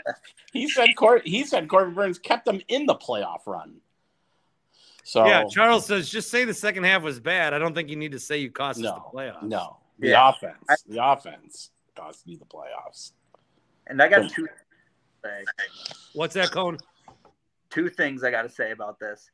he 0.52 0.68
said 0.68 0.88
Cor- 0.96 1.22
he 1.24 1.44
said 1.44 1.68
Corbin 1.68 1.94
Burnes 1.94 2.18
kept 2.18 2.44
them 2.44 2.60
in 2.68 2.86
the 2.86 2.94
playoff 2.94 3.46
run. 3.46 3.76
So 5.04 5.24
Yeah, 5.24 5.44
Charles 5.50 5.86
says 5.86 6.08
just 6.08 6.30
say 6.30 6.44
the 6.44 6.54
second 6.54 6.84
half 6.84 7.02
was 7.02 7.20
bad. 7.20 7.54
I 7.54 7.58
don't 7.58 7.74
think 7.74 7.88
you 7.88 7.96
need 7.96 8.12
to 8.12 8.20
say 8.20 8.38
you 8.38 8.50
cost 8.50 8.82
us 8.84 8.92
the 8.92 9.18
playoffs. 9.18 9.42
no, 9.42 9.78
the 9.98 10.08
Yeah. 10.08 10.28
offense, 10.30 10.84
the 10.88 11.04
offense 11.04 11.70
cost 11.96 12.22
you 12.26 12.38
the 12.38 12.44
playoffs. 12.44 13.12
And 13.86 14.02
I 14.02 14.08
got 14.08 14.30
two 14.30 14.48
say. 15.24 15.44
What's 16.12 16.34
that, 16.34 16.50
Cone? 16.50 16.78
two 17.70 17.88
things 17.88 18.24
I 18.24 18.30
got 18.30 18.42
to 18.42 18.48
say 18.48 18.70
about 18.70 18.98
this. 18.98 19.30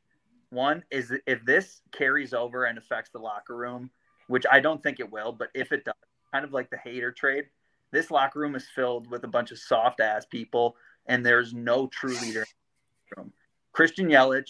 One 0.49 0.83
is 0.91 1.13
if 1.25 1.43
this 1.45 1.81
carries 1.91 2.33
over 2.33 2.65
and 2.65 2.77
affects 2.77 3.09
the 3.11 3.19
locker 3.19 3.55
room, 3.55 3.89
which 4.27 4.45
I 4.51 4.59
don't 4.59 4.81
think 4.83 4.99
it 4.99 5.11
will, 5.11 5.31
but 5.31 5.47
if 5.53 5.71
it 5.71 5.85
does, 5.85 5.93
kind 6.31 6.43
of 6.45 6.51
like 6.53 6.69
the 6.69 6.77
Hader 6.77 7.15
trade, 7.15 7.45
this 7.93 8.11
locker 8.11 8.39
room 8.39 8.55
is 8.55 8.67
filled 8.75 9.09
with 9.09 9.23
a 9.23 9.27
bunch 9.27 9.51
of 9.51 9.59
soft 9.59 10.01
ass 10.01 10.25
people, 10.25 10.75
and 11.05 11.25
there's 11.25 11.53
no 11.53 11.87
true 11.87 12.17
leader 12.21 12.45
in. 13.17 13.31
Christian 13.71 14.09
Yelich, 14.09 14.49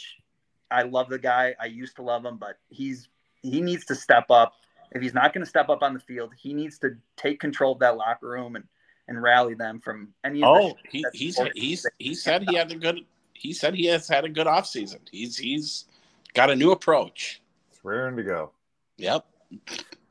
I 0.71 0.83
love 0.83 1.09
the 1.09 1.19
guy. 1.19 1.53
I 1.59 1.65
used 1.65 1.97
to 1.97 2.01
love 2.01 2.25
him, 2.25 2.37
but 2.37 2.57
he's 2.69 3.09
he 3.41 3.61
needs 3.61 3.85
to 3.85 3.95
step 3.95 4.25
up. 4.31 4.53
If 4.91 5.01
he's 5.01 5.13
not 5.13 5.33
going 5.33 5.43
to 5.43 5.49
step 5.49 5.69
up 5.69 5.83
on 5.83 5.93
the 5.93 5.99
field, 5.99 6.33
he 6.39 6.53
needs 6.53 6.79
to 6.79 6.97
take 7.17 7.39
control 7.39 7.73
of 7.73 7.79
that 7.79 7.97
locker 7.97 8.29
room 8.29 8.55
and 8.55 8.65
and 9.07 9.21
rally 9.21 9.53
them 9.53 9.81
from 9.81 10.13
any 10.23 10.41
of 10.41 10.49
Oh, 10.49 10.67
shit 10.69 10.77
he 10.91 11.05
he's 11.13 11.39
he's 11.55 11.85
he 11.99 12.15
said 12.15 12.43
he 12.49 12.55
had 12.55 12.71
a 12.71 12.75
good 12.75 13.01
he 13.33 13.51
said 13.53 13.75
he 13.75 13.85
has 13.87 14.07
had 14.07 14.23
a 14.23 14.29
good 14.29 14.47
offseason. 14.47 14.99
He's 15.11 15.37
he's 15.37 15.85
got 16.33 16.49
a 16.49 16.55
new 16.55 16.71
approach. 16.71 17.41
It's 17.69 17.83
raring 17.83 18.15
to 18.17 18.23
go. 18.23 18.51
Yep. 18.97 19.25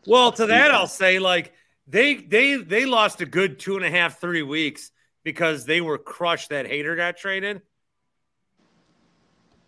Well, 0.07 0.33
to 0.33 0.47
that 0.47 0.71
I'll 0.71 0.87
say 0.87 1.19
like 1.19 1.55
they 1.93 2.15
they 2.15 2.57
they 2.57 2.87
lost 2.87 3.21
a 3.21 3.27
good 3.27 3.59
two 3.61 3.77
and 3.77 3.85
a 3.85 3.91
half, 3.91 4.19
three 4.19 4.43
weeks 4.43 4.91
because 5.25 5.67
they 5.67 5.83
were 5.83 5.99
crushed 5.99 6.49
that 6.49 6.67
Hader 6.67 6.97
got 6.97 7.19
traded. 7.19 7.61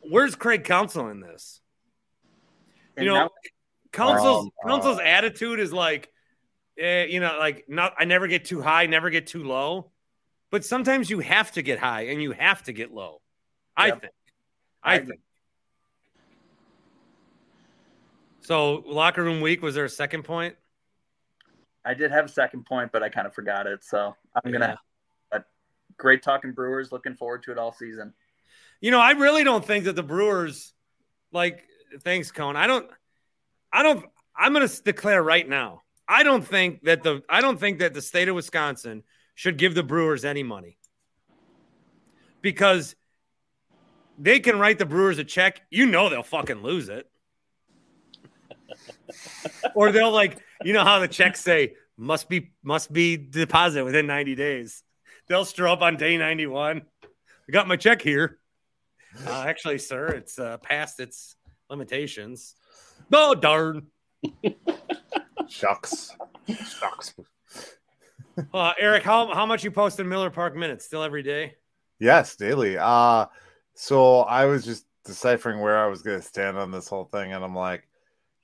Where's 0.01 0.35
Craig 0.35 0.65
Counsell 0.65 1.09
in 1.11 1.21
this? 1.21 1.61
You 2.97 3.05
know, 3.05 3.15
now- 3.15 3.31
Counsell's 3.93 4.51
Counsell's 4.67 4.99
uh, 4.99 5.03
attitude 5.03 5.61
is 5.61 5.73
like, 5.73 6.11
eh, 6.79 7.05
you 7.05 7.21
know, 7.21 7.37
like 7.39 7.67
not 7.69 7.95
I 7.99 8.07
never 8.07 8.27
get 8.27 8.47
too 8.47 8.63
high, 8.63 8.87
never 8.87 9.11
get 9.11 9.27
too 9.27 9.45
low. 9.45 9.91
But 10.51 10.65
sometimes 10.65 11.11
you 11.11 11.21
have 11.21 11.53
to 11.53 11.63
get 11.63 11.79
high 11.79 12.07
and 12.07 12.23
you 12.23 12.33
have 12.33 12.63
to 12.65 12.73
get 12.73 12.91
low. 12.93 13.21
I 13.77 13.89
Yep. 13.89 14.01
think. 14.01 14.13
I 14.83 14.95
I 14.95 14.99
think. 15.05 15.21
So 18.41 18.83
locker 18.87 19.23
room 19.23 19.41
week 19.41 19.63
was 19.63 19.75
there 19.75 19.85
a 19.85 19.91
second 19.91 20.23
point? 20.25 20.57
I 21.85 21.95
did 21.95 22.11
have 22.11 22.25
a 22.25 22.29
second 22.29 22.65
point, 22.65 22.93
but 22.93 23.03
I 23.03 23.09
kind 23.09 23.27
of 23.27 23.35
forgot 23.35 23.67
it. 23.67 23.85
So 23.85 24.15
I'm 24.35 24.53
Yeah. 24.53 24.59
gonna. 24.59 24.81
But 25.31 25.45
great 25.97 26.23
talking 26.23 26.53
Brewers. 26.53 26.93
Looking 26.93 27.15
forward 27.15 27.43
to 27.45 27.53
it 27.53 27.59
all 27.59 27.73
season. 27.73 28.15
You 28.81 28.91
know, 28.91 29.01
I 29.01 29.13
really 29.13 29.45
don't 29.45 29.65
think 29.65 29.85
that 29.85 29.97
the 29.97 30.03
Brewers, 30.03 30.73
like, 31.33 31.65
thanks, 32.01 32.31
Cone. 32.31 32.57
I 32.57 32.67
don't, 32.67 32.91
I 33.73 33.83
don't. 33.83 34.05
I'm 34.37 34.53
going 34.53 34.67
to 34.67 34.83
declare 34.83 35.23
right 35.23 35.49
now. 35.49 35.83
I 36.09 36.23
don't 36.23 36.47
think 36.47 36.83
that 36.83 37.03
the 37.03 37.23
I 37.29 37.41
don't 37.41 37.59
think 37.59 37.79
that 37.79 37.95
the 37.95 38.03
state 38.03 38.29
of 38.29 38.35
Wisconsin 38.35 39.05
should 39.35 39.57
give 39.57 39.75
the 39.75 39.83
Brewers 39.83 40.25
any 40.25 40.43
money 40.43 40.79
because 42.43 42.95
they 44.19 44.39
can 44.41 44.59
write 44.59 44.79
the 44.79 44.87
Brewers 44.87 45.19
a 45.19 45.25
check. 45.25 45.63
You 45.71 45.87
know 45.87 46.09
they'll 46.09 46.23
fucking 46.23 46.63
lose 46.63 46.89
it, 46.89 47.09
or 49.75 49.93
they'll 49.93 50.13
like 50.13 50.39
you 50.65 50.73
know 50.73 50.85
how 50.85 50.99
the 50.99 51.09
checks 51.09 51.41
say 51.41 51.75
must 51.97 52.29
be 52.29 52.53
must 52.63 52.93
be 52.93 53.17
deposited 53.17 53.85
within 53.85 54.07
90 54.07 54.35
days. 54.35 54.83
They'll 55.29 55.45
stir 55.45 55.69
up 55.69 55.83
on 55.83 55.97
day 55.97 56.17
91. 56.17 56.83
I 57.03 57.53
got 57.53 57.69
my 57.69 57.77
check 57.77 58.03
here. 58.03 58.39
Uh, 59.27 59.45
actually, 59.47 59.79
sir, 59.79 60.09
it's 60.09 60.39
uh, 60.39 60.59
past 60.59 60.99
its 60.99 61.37
limitations. 61.71 62.57
Oh 63.13 63.35
darn! 63.35 63.87
Shucks. 65.49 66.11
Shucks. 66.49 67.15
Uh, 68.53 68.73
Eric, 68.81 69.05
how 69.05 69.33
how 69.33 69.47
much 69.47 69.63
you 69.63 69.71
post 69.71 70.01
in 70.01 70.09
Miller 70.09 70.31
Park 70.31 70.57
minutes? 70.57 70.85
Still 70.85 71.03
every 71.03 71.23
day? 71.23 71.55
Yes, 72.01 72.35
daily. 72.37 72.77
Uh 72.77 73.27
so 73.75 74.21
I 74.21 74.47
was 74.47 74.65
just 74.65 74.87
deciphering 75.05 75.61
where 75.61 75.79
I 75.79 75.87
was 75.87 76.03
gonna 76.03 76.23
stand 76.23 76.57
on 76.57 76.71
this 76.71 76.89
whole 76.89 77.05
thing, 77.05 77.33
and 77.33 77.45
I'm 77.45 77.55
like, 77.55 77.87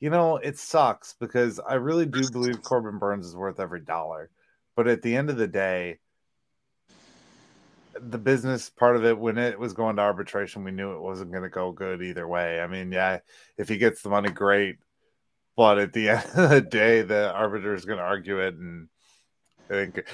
you 0.00 0.10
know, 0.10 0.36
it 0.36 0.58
sucks 0.58 1.14
because 1.20 1.60
I 1.60 1.74
really 1.74 2.06
do 2.06 2.28
believe 2.30 2.62
Corbin 2.62 2.98
Burnes 2.98 3.26
is 3.26 3.36
worth 3.36 3.60
every 3.60 3.80
dollar. 3.80 4.30
But 4.74 4.88
at 4.88 5.02
the 5.02 5.14
end 5.14 5.30
of 5.30 5.36
the 5.36 5.46
day, 5.46 5.98
the 8.00 8.18
business 8.18 8.70
part 8.70 8.96
of 8.96 9.04
it, 9.04 9.18
when 9.18 9.36
it 9.36 9.58
was 9.58 9.74
going 9.74 9.96
to 9.96 10.02
arbitration, 10.02 10.64
we 10.64 10.70
knew 10.70 10.92
it 10.92 11.02
wasn't 11.02 11.32
going 11.32 11.42
to 11.42 11.50
go 11.50 11.70
good 11.70 12.02
either 12.02 12.26
way. 12.26 12.60
I 12.60 12.66
mean, 12.66 12.90
yeah, 12.90 13.18
if 13.58 13.68
he 13.68 13.76
gets 13.76 14.00
the 14.00 14.08
money, 14.08 14.30
great. 14.30 14.78
But 15.56 15.78
at 15.78 15.92
the 15.92 16.08
end 16.10 16.24
of 16.34 16.50
the 16.50 16.60
day, 16.62 17.02
the 17.02 17.32
arbiter 17.32 17.74
is 17.74 17.84
going 17.84 17.98
to 17.98 18.04
argue 18.04 18.38
it, 18.38 18.54
and 18.54 18.88
I 19.68 19.74
think 19.74 20.06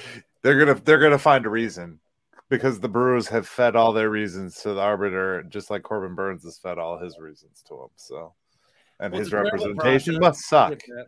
they're 0.42 0.58
gonna 0.58 0.80
they're 0.84 0.98
gonna 0.98 1.18
find 1.18 1.46
a 1.46 1.50
reason 1.50 2.00
because 2.48 2.80
the 2.80 2.88
Brewers 2.88 3.28
have 3.28 3.46
fed 3.48 3.76
all 3.76 3.92
their 3.92 4.10
reasons 4.10 4.56
to 4.62 4.74
the 4.74 4.80
arbiter, 4.80 5.42
just 5.44 5.70
like 5.70 5.82
Corbin 5.82 6.14
Burnes 6.14 6.44
has 6.44 6.58
fed 6.58 6.78
all 6.78 6.98
his 6.98 7.18
reasons 7.18 7.62
to 7.68 7.74
him. 7.74 7.88
So, 7.96 8.34
and 9.00 9.12
Well, 9.12 9.18
his 9.18 9.28
it's 9.28 9.32
a 9.32 9.36
terrible 9.36 9.66
representation 9.66 10.18
must 10.18 10.40
suck. 10.48 10.78
That. 10.78 11.06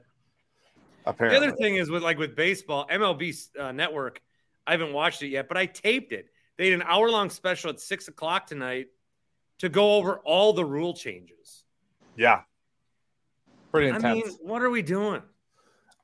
The 1.16 1.36
other 1.36 1.52
thing 1.52 1.76
is 1.76 1.90
with 1.90 2.02
like 2.02 2.18
with 2.18 2.36
baseball, 2.36 2.86
MLB 2.90 3.48
uh, 3.58 3.72
Network. 3.72 4.20
I 4.66 4.72
haven't 4.72 4.92
watched 4.92 5.22
it 5.22 5.28
yet, 5.28 5.48
but 5.48 5.56
I 5.56 5.66
taped 5.66 6.12
it. 6.12 6.26
They 6.58 6.70
had 6.70 6.80
an 6.80 6.86
hour 6.86 7.10
long 7.10 7.30
special 7.30 7.70
at 7.70 7.80
six 7.80 8.08
o'clock 8.08 8.46
tonight 8.46 8.88
to 9.60 9.68
go 9.68 9.94
over 9.94 10.18
all 10.18 10.52
the 10.52 10.64
rule 10.64 10.92
changes. 10.92 11.64
yeah, 12.16 12.42
pretty 13.70 13.90
I 13.90 13.96
intense. 13.96 14.26
mean, 14.26 14.36
what 14.42 14.62
are 14.62 14.70
we 14.70 14.82
doing? 14.82 15.22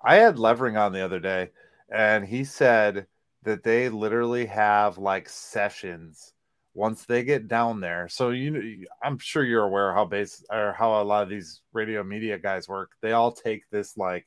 I 0.03 0.17
had 0.17 0.39
Levering 0.39 0.77
on 0.77 0.93
the 0.93 1.01
other 1.01 1.21
day, 1.21 1.51
and 1.91 2.25
he 2.25 2.45
said 2.45 3.07
that 3.43 3.63
they 3.63 3.91
literally 3.91 4.47
have 4.47 4.97
like 4.97 5.29
sessions 5.29 6.33
once 6.75 7.05
they 7.05 7.23
get 7.23 7.49
down 7.49 7.81
there. 7.81 8.09
So 8.09 8.31
you, 8.31 8.87
I'm 9.03 9.19
sure 9.19 9.45
you're 9.45 9.65
aware 9.65 9.95
how 9.95 10.05
base 10.05 10.45
or 10.51 10.73
how 10.73 11.01
a 11.01 11.05
lot 11.05 11.23
of 11.23 11.29
these 11.29 11.63
radio 11.73 12.03
media 12.03 12.39
guys 12.39 12.69
work. 12.69 12.93
They 13.01 13.13
all 13.13 13.33
take 13.33 13.69
this 13.71 13.97
like 13.97 14.27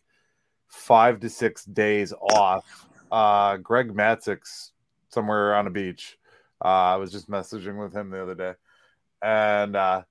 five 0.68 1.20
to 1.20 1.30
six 1.30 1.66
days 1.66 2.14
off. 2.14 2.88
Uh, 3.12 3.58
Greg 3.58 3.94
Matzek's 3.94 4.72
somewhere 5.10 5.56
on 5.56 5.68
a 5.68 5.72
beach. 5.72 6.18
Uh, 6.64 6.68
I 6.68 6.96
was 6.96 7.12
just 7.12 7.30
messaging 7.30 7.80
with 7.82 7.94
him 7.94 8.10
the 8.10 8.22
other 8.22 8.34
day, 8.34 8.54
and 9.22 9.76
uh, 9.76 10.02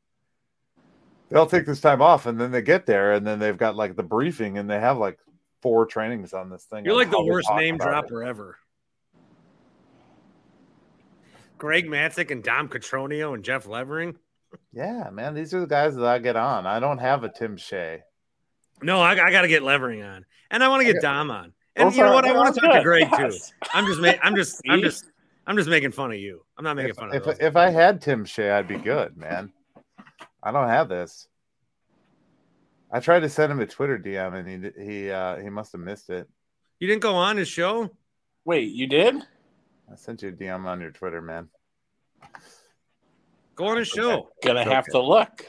they'll 1.29 1.47
take 1.47 1.67
this 1.67 1.81
time 1.81 2.01
off, 2.01 2.27
and 2.27 2.41
then 2.41 2.53
they 2.53 2.63
get 2.63 2.87
there, 2.87 3.15
and 3.15 3.27
then 3.27 3.39
they've 3.39 3.59
got 3.59 3.75
like 3.75 3.97
the 3.97 4.05
briefing, 4.05 4.57
and 4.59 4.71
they 4.71 4.79
have 4.79 4.97
like 4.97 5.19
four 5.63 5.87
trainings 5.87 6.33
on 6.33 6.49
this 6.49 6.65
thing. 6.65 6.85
You're 6.85 6.95
like 6.95 7.11
the 7.11 7.25
worst 7.25 7.51
name 7.57 7.75
about 7.75 7.89
it. 7.89 8.09
dropper 8.09 8.23
ever. 8.23 8.59
Greg 11.59 11.87
Matzek 11.87 12.31
and 12.31 12.43
Dom 12.43 12.69
Catronio 12.69 13.35
and 13.35 13.45
Jeff 13.45 13.67
Levering. 13.67 14.17
Yeah, 14.73 15.11
man, 15.11 15.35
these 15.35 15.53
are 15.55 15.61
the 15.61 15.67
guys 15.67 15.95
that 15.97 16.05
I 16.07 16.19
get 16.19 16.37
on. 16.37 16.67
I 16.67 16.81
don't 16.81 16.99
have 16.99 17.25
a 17.25 17.29
Tim 17.29 17.57
Shea. 17.57 18.03
No, 18.83 19.01
I, 19.01 19.13
I 19.13 19.31
got 19.31 19.43
to 19.43 19.49
get 19.49 19.63
Levering 19.63 20.03
on, 20.03 20.25
and 20.51 20.63
I 20.63 20.69
want 20.69 20.87
to 20.87 20.93
get 20.93 21.01
Dom 21.03 21.31
on. 21.31 21.53
And 21.75 21.89
Those 21.89 21.97
you 21.97 22.05
know 22.05 22.13
what? 22.13 22.25
I 22.25 22.33
want 22.33 22.55
to 22.55 22.61
talk 22.61 22.71
are 22.71 22.79
to 22.79 22.83
Greg 22.83 23.11
good. 23.11 23.33
too. 23.33 23.39
I'm 23.75 23.87
just, 23.87 24.01
ma- 24.01 24.13
I'm 24.23 24.35
just, 24.37 24.63
I'm 24.69 24.81
just, 24.83 25.05
I'm 25.47 25.57
just 25.57 25.69
making 25.69 25.93
fun 25.93 26.13
of 26.13 26.19
you. 26.19 26.43
I'm 26.57 26.65
not 26.65 26.77
making 26.77 26.91
If, 26.91 26.97
fun 26.97 27.09
of 27.09 27.15
if, 27.15 27.25
those. 27.25 27.39
if 27.41 27.57
I 27.57 27.71
had 27.71 28.01
Tim 28.01 28.25
Shea, 28.25 28.51
I'd 28.51 28.69
be 28.69 28.77
good, 28.79 29.17
man. 29.17 29.53
I 30.43 30.53
don't 30.53 30.69
have 30.69 30.89
this. 30.89 31.27
I 32.91 33.01
tried 33.01 33.21
to 33.21 33.29
send 33.29 33.51
him 33.51 33.61
a 33.61 33.67
Twitter 33.67 33.99
DM, 33.99 34.35
and 34.35 34.77
he 34.79 34.85
he 34.85 35.11
uh, 35.11 35.37
he 35.37 35.51
must 35.51 35.73
have 35.73 35.81
missed 35.81 36.09
it. 36.09 36.29
You 36.79 36.87
didn't 36.87 37.03
go 37.03 37.15
on 37.15 37.37
his 37.37 37.49
show. 37.49 37.91
Wait, 38.45 38.71
you 38.73 38.87
did? 38.87 39.17
I 39.91 39.97
sent 39.97 40.23
you 40.23 40.31
a 40.31 40.33
DM 40.33 40.65
on 40.67 40.81
your 40.81 40.91
Twitter, 40.91 41.23
man. 41.23 41.49
Go 43.55 43.67
on 43.67 43.79
his 43.79 43.89
show. 43.89 44.29
Gonna 44.45 44.61
It's 44.61 44.71
have 44.71 44.85
okay. 44.85 44.93
to 44.93 45.01
look. 45.01 45.47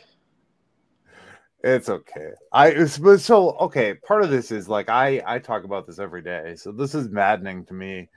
It's 1.64 1.90
okay. 1.90 2.32
I 2.52 2.70
it's, 2.70 2.98
but 2.98 3.20
so 3.20 3.52
okay. 3.58 3.96
Part 3.96 4.24
of 4.24 4.30
this 4.30 4.52
is 4.52 4.70
like 4.70 4.90
I 4.90 5.22
I 5.26 5.40
talk 5.40 5.64
about 5.64 5.88
this 5.88 6.00
every 6.00 6.22
day, 6.22 6.56
so 6.56 6.72
this 6.72 6.94
is 6.94 7.10
maddening 7.10 7.66
to 7.66 7.74
me, 7.74 8.10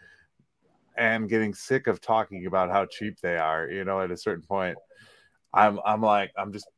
and 0.97 1.29
getting 1.29 1.55
sick 1.55 1.87
of 1.87 2.01
talking 2.01 2.47
about 2.47 2.71
how 2.71 2.87
cheap 2.87 3.19
they 3.21 3.37
are. 3.39 3.69
You 3.69 3.85
know, 3.85 4.01
at 4.01 4.11
a 4.11 4.17
certain 4.17 4.45
point, 4.45 4.77
I'm 5.55 5.81
I'm 5.85 6.03
like 6.03 6.33
I'm 6.37 6.53
just 6.53 6.69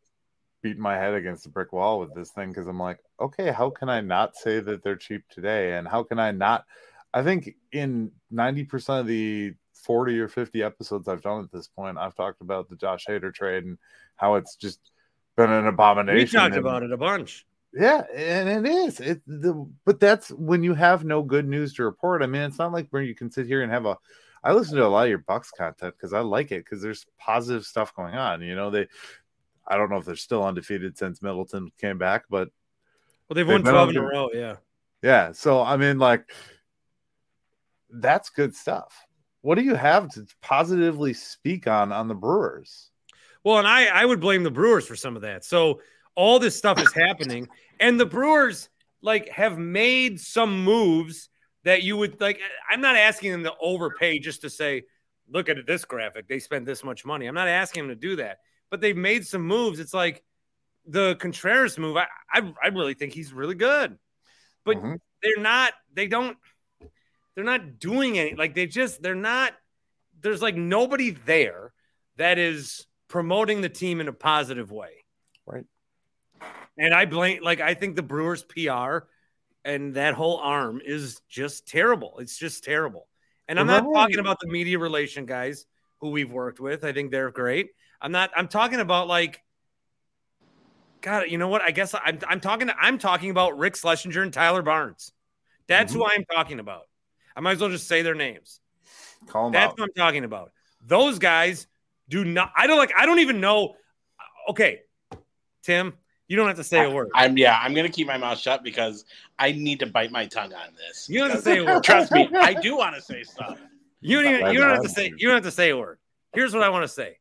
beating 0.62 0.80
my 0.82 0.97
head 0.97 1.14
against 1.14 1.45
a 1.47 1.49
brick 1.49 1.72
wall 1.72 1.99
with 1.99 2.14
this 2.14 2.30
thing 2.30 2.51
because 2.51 2.68
I'm 2.68 2.78
like, 2.78 3.01
okay, 3.20 3.51
how 3.51 3.68
can 3.70 3.88
I 3.88 4.01
not 4.01 4.36
say 4.36 4.61
that 4.61 4.84
they're 4.84 4.97
cheap 4.97 5.24
today, 5.28 5.76
and 5.76 5.86
how 5.88 6.05
can 6.05 6.20
I 6.20 6.30
not? 6.30 6.64
I 7.15 7.23
think 7.23 7.55
in 7.73 8.11
ninety 8.31 8.65
percent 8.65 9.01
of 9.01 9.07
the 9.07 9.55
forty 9.75 10.19
or 10.19 10.29
fifty 10.29 10.63
episodes 10.63 11.09
I've 11.09 11.23
done 11.23 11.43
at 11.43 11.53
this 11.53 11.69
point, 11.69 11.99
I've 11.99 12.15
talked 12.15 12.41
about 12.41 12.69
the 12.69 12.77
Josh 12.77 13.07
Hader 13.09 13.33
trade 13.35 13.65
and 13.65 13.79
how 14.17 14.37
it's 14.37 14.57
just 14.57 14.81
been 15.37 15.51
an 15.51 15.67
abomination. 15.67 16.19
We 16.19 16.27
talked 16.41 16.57
and- 16.57 16.65
about 16.67 16.83
it 16.83 16.93
a 16.93 16.97
bunch. 16.97 17.47
yeah, 17.75 18.03
and 18.15 18.67
it 18.67 18.71
is. 18.71 19.01
It 19.01 19.23
the 19.27 19.67
but 19.85 19.99
that's 20.01 20.31
when 20.31 20.63
you 20.63 20.75
have 20.75 21.05
no 21.05 21.23
good 21.23 21.47
news 21.49 21.75
to 21.75 21.85
report. 21.85 22.23
I 22.23 22.27
mean, 22.27 22.43
it's 22.43 22.59
not 22.59 22.73
like 22.73 22.89
where 22.91 23.03
you 23.03 23.15
can 23.15 23.31
sit 23.31 23.47
here 23.47 23.63
and 23.63 23.73
have 23.73 23.87
a 23.87 23.97
I 24.45 24.53
listen 24.53 24.77
to 24.77 24.85
a 24.85 24.89
lot 24.89 25.05
of 25.05 25.09
your 25.09 25.19
Bucks 25.19 25.51
content 25.53 25.95
because 25.97 26.13
I 26.13 26.21
like 26.21 26.51
it 26.51 26.65
because 26.65 26.83
there's 26.83 27.07
positive 27.17 27.65
stuff 27.65 27.95
going 27.95 28.15
on. 28.15 28.43
You 28.43 28.57
know, 28.57 28.71
they 28.71 28.89
I 29.67 29.77
don't 29.77 29.89
know 29.91 29.97
if 29.99 30.05
they're 30.05 30.17
still 30.17 30.45
undefeated 30.45 30.99
since 30.99 31.23
Middleton 31.23 31.71
came 31.81 31.97
back, 31.97 32.25
but 32.29 32.49
Well, 33.29 33.35
they've 33.37 33.47
They've 33.47 33.53
won 33.55 33.63
been 33.63 33.73
12 33.73 33.91
in 33.91 33.97
a 33.97 34.03
row. 34.03 34.29
Yeah. 34.35 34.57
yeah. 35.01 35.31
So 35.33 35.63
I 35.63 35.77
mean, 35.77 35.99
like, 35.99 36.31
that's 37.93 38.30
good 38.30 38.55
stuff. 38.55 38.95
What 39.43 39.57
do 39.57 39.62
you 39.62 39.74
have 39.74 40.09
to 40.11 40.26
positively 40.40 41.14
speak 41.14 41.66
on 41.66 41.93
on 41.93 42.09
the 42.09 42.14
Brewers? 42.14 42.90
Well, 43.45 43.59
and 43.59 43.66
I, 43.66 43.86
I 43.86 44.05
would 44.05 44.20
blame 44.20 44.45
the 44.45 44.51
Brewers 44.51 44.86
for 44.86 44.95
some 44.97 45.16
of 45.16 45.22
that. 45.22 45.45
So 45.45 45.80
all 46.14 46.38
this 46.38 46.57
stuff 46.57 46.80
is 46.80 46.93
happening, 46.93 47.49
and 47.80 47.99
the 47.99 48.07
Brewers 48.07 48.68
like 49.03 49.28
have 49.30 49.59
made 49.59 50.20
some 50.20 50.62
moves 50.62 51.28
that 51.64 51.82
you 51.82 51.97
would 51.97 52.20
like. 52.20 52.40
I'm 52.70 52.80
not 52.80 52.97
asking 52.97 53.32
them 53.32 53.43
to 53.45 53.53
overpay 53.61 54.20
just 54.20 54.43
to 54.43 54.51
say, 54.51 54.84
look 55.28 55.49
at 55.49 55.57
this 55.66 55.84
graphic, 55.84 56.28
they 56.28 56.38
spent 56.38 56.66
this 56.66 56.84
much 56.84 57.05
money. 57.05 57.26
I'm 57.26 57.34
not 57.34 57.49
asking 57.49 57.88
them 57.88 57.97
to 57.97 58.01
do 58.01 58.16
that, 58.16 58.38
but 58.70 58.80
they've 58.80 58.97
made 58.97 59.26
some 59.26 59.43
moves. 59.43 59.80
It's 59.80 59.95
like 59.95 60.22
the 60.86 61.16
Contreras 61.16 61.78
move. 61.78 61.97
I 61.97 62.07
I, 62.32 62.53
I 62.62 62.68
really 62.68 62.95
think 62.95 63.12
he's 63.12 63.32
really 63.32 63.55
good, 63.57 63.99
but 64.64 64.76
Mhm. 64.76 64.99
they're 65.22 65.43
not. 65.43 65.72
They 65.93 66.07
don't. 66.07 66.36
They're 67.35 67.45
not 67.45 67.78
doing 67.78 68.18
any. 68.18 68.35
Like 68.35 68.55
they 68.55 68.66
just. 68.66 69.03
They're 69.03 69.14
not. 69.14 69.55
There's 70.20 70.43
like 70.43 70.57
nobody 70.57 71.11
there 71.11 71.72
that 72.16 72.39
is 72.39 72.87
promoting 73.09 73.61
the 73.61 73.68
team 73.68 74.01
in 74.01 74.09
a 74.09 74.12
positive 74.12 74.70
way. 74.70 75.05
Right. 75.47 75.64
And 76.78 76.95
I 76.95 77.05
blame, 77.05 77.43
like, 77.43 77.61
I 77.61 77.74
think 77.74 77.97
the 77.97 78.03
Brewers 78.03 78.43
PR 78.43 79.07
and 79.64 79.95
that 79.95 80.14
whole 80.14 80.39
arm 80.39 80.80
is 80.85 81.20
just 81.28 81.68
terrible. 81.68 82.18
It's 82.18 82.39
just 82.39 82.64
terrible. 82.64 83.07
And 83.49 83.61
I'm 83.61 83.66
not 83.66 83.85
talking 83.93 84.18
about 84.18 84.39
the 84.41 84.49
media 84.49 84.78
relation 84.78 85.26
guys 85.26 85.66
who 86.01 86.11
we've 86.11 86.33
worked 86.33 86.59
with. 86.59 86.85
I 86.85 86.93
think 86.93 87.11
they're 87.11 87.30
great. 87.30 87.70
I'm 88.01 88.12
not, 88.12 88.30
I'm 88.35 88.49
talking 88.49 88.80
about 88.80 89.09
like, 89.09 89.43
God, 91.03 91.24
you 91.28 91.37
know 91.37 91.49
what? 91.49 91.61
I 91.61 91.70
guess 91.70 91.95
I'm, 91.95 92.18
I'm 92.26 92.41
talking, 92.41 92.70
I'm 92.80 92.97
talking 92.97 93.30
about 93.30 93.59
Rick 93.59 93.76
Schlesinger 93.76 94.22
and 94.22 94.33
Tyler 94.33 94.62
Barnes. 94.62 95.12
That's 95.66 95.93
mm-hmm. 95.93 96.01
who 96.01 96.07
I'm 96.07 96.24
talking 96.24 96.61
about. 96.61 96.85
I 97.37 97.41
might 97.41 97.53
as 97.53 97.61
well 97.61 97.70
just 97.70 97.87
say 97.89 98.03
their 98.03 98.14
names. 98.14 98.61
Call 99.28 99.45
them 99.45 99.53
That's 99.53 99.72
out. 99.72 99.78
what 99.78 99.85
I'm 99.85 99.95
talking 99.95 100.24
about. 100.24 100.53
Those 100.85 101.18
guys 101.18 101.66
do 102.09 102.24
not. 102.24 102.53
I 102.57 102.66
don't 102.66 102.78
like. 102.78 102.93
I 102.97 103.07
don't 103.07 103.20
even 103.20 103.41
know. 103.41 103.76
Okay, 104.49 104.80
Tim, 105.62 105.95
you 106.28 106.37
don't 106.37 106.49
have 106.49 106.57
to 106.57 106.64
say 106.64 106.85
a 106.85 106.91
word. 106.91 107.11
I'm 107.14 107.39
yeah. 107.39 107.59
I'm 107.61 107.72
gonna 107.74 107.89
keep 107.89 108.07
my 108.07 108.18
mouth 108.18 108.39
shut 108.39 108.64
because 108.64 109.05
I 109.39 109.53
need 109.53 109.78
to 109.80 109.87
bite 109.87 110.11
my 110.11 110.26
tongue 110.26 110.53
on 110.53 110.74
this. 110.76 111.09
You 111.09 111.20
don't 111.20 111.30
have 111.30 111.45
to 111.45 111.51
because- 111.51 111.55
say 111.66 111.72
a 111.72 111.74
word. 111.74 111.85
Trust 111.85 112.12
me, 112.12 112.28
I 112.35 112.55
do 112.55 112.76
want 112.76 112.97
to 112.97 113.03
say 113.03 113.22
stuff. 113.22 113.59
You 114.01 114.20
don't 114.22 114.35
even. 114.35 114.53
You 114.53 114.61
don't 114.61 114.70
have 114.70 114.83
to 114.83 114.89
say. 114.89 115.12
You 115.16 115.28
don't 115.28 115.37
have 115.37 115.45
to 115.45 115.51
say 115.53 115.70
a 115.70 115.76
word. 115.76 115.99
Here's 116.35 116.53
what 116.55 116.62
I 116.64 116.68
want 116.70 116.83
to 116.85 116.89
say. 116.89 117.18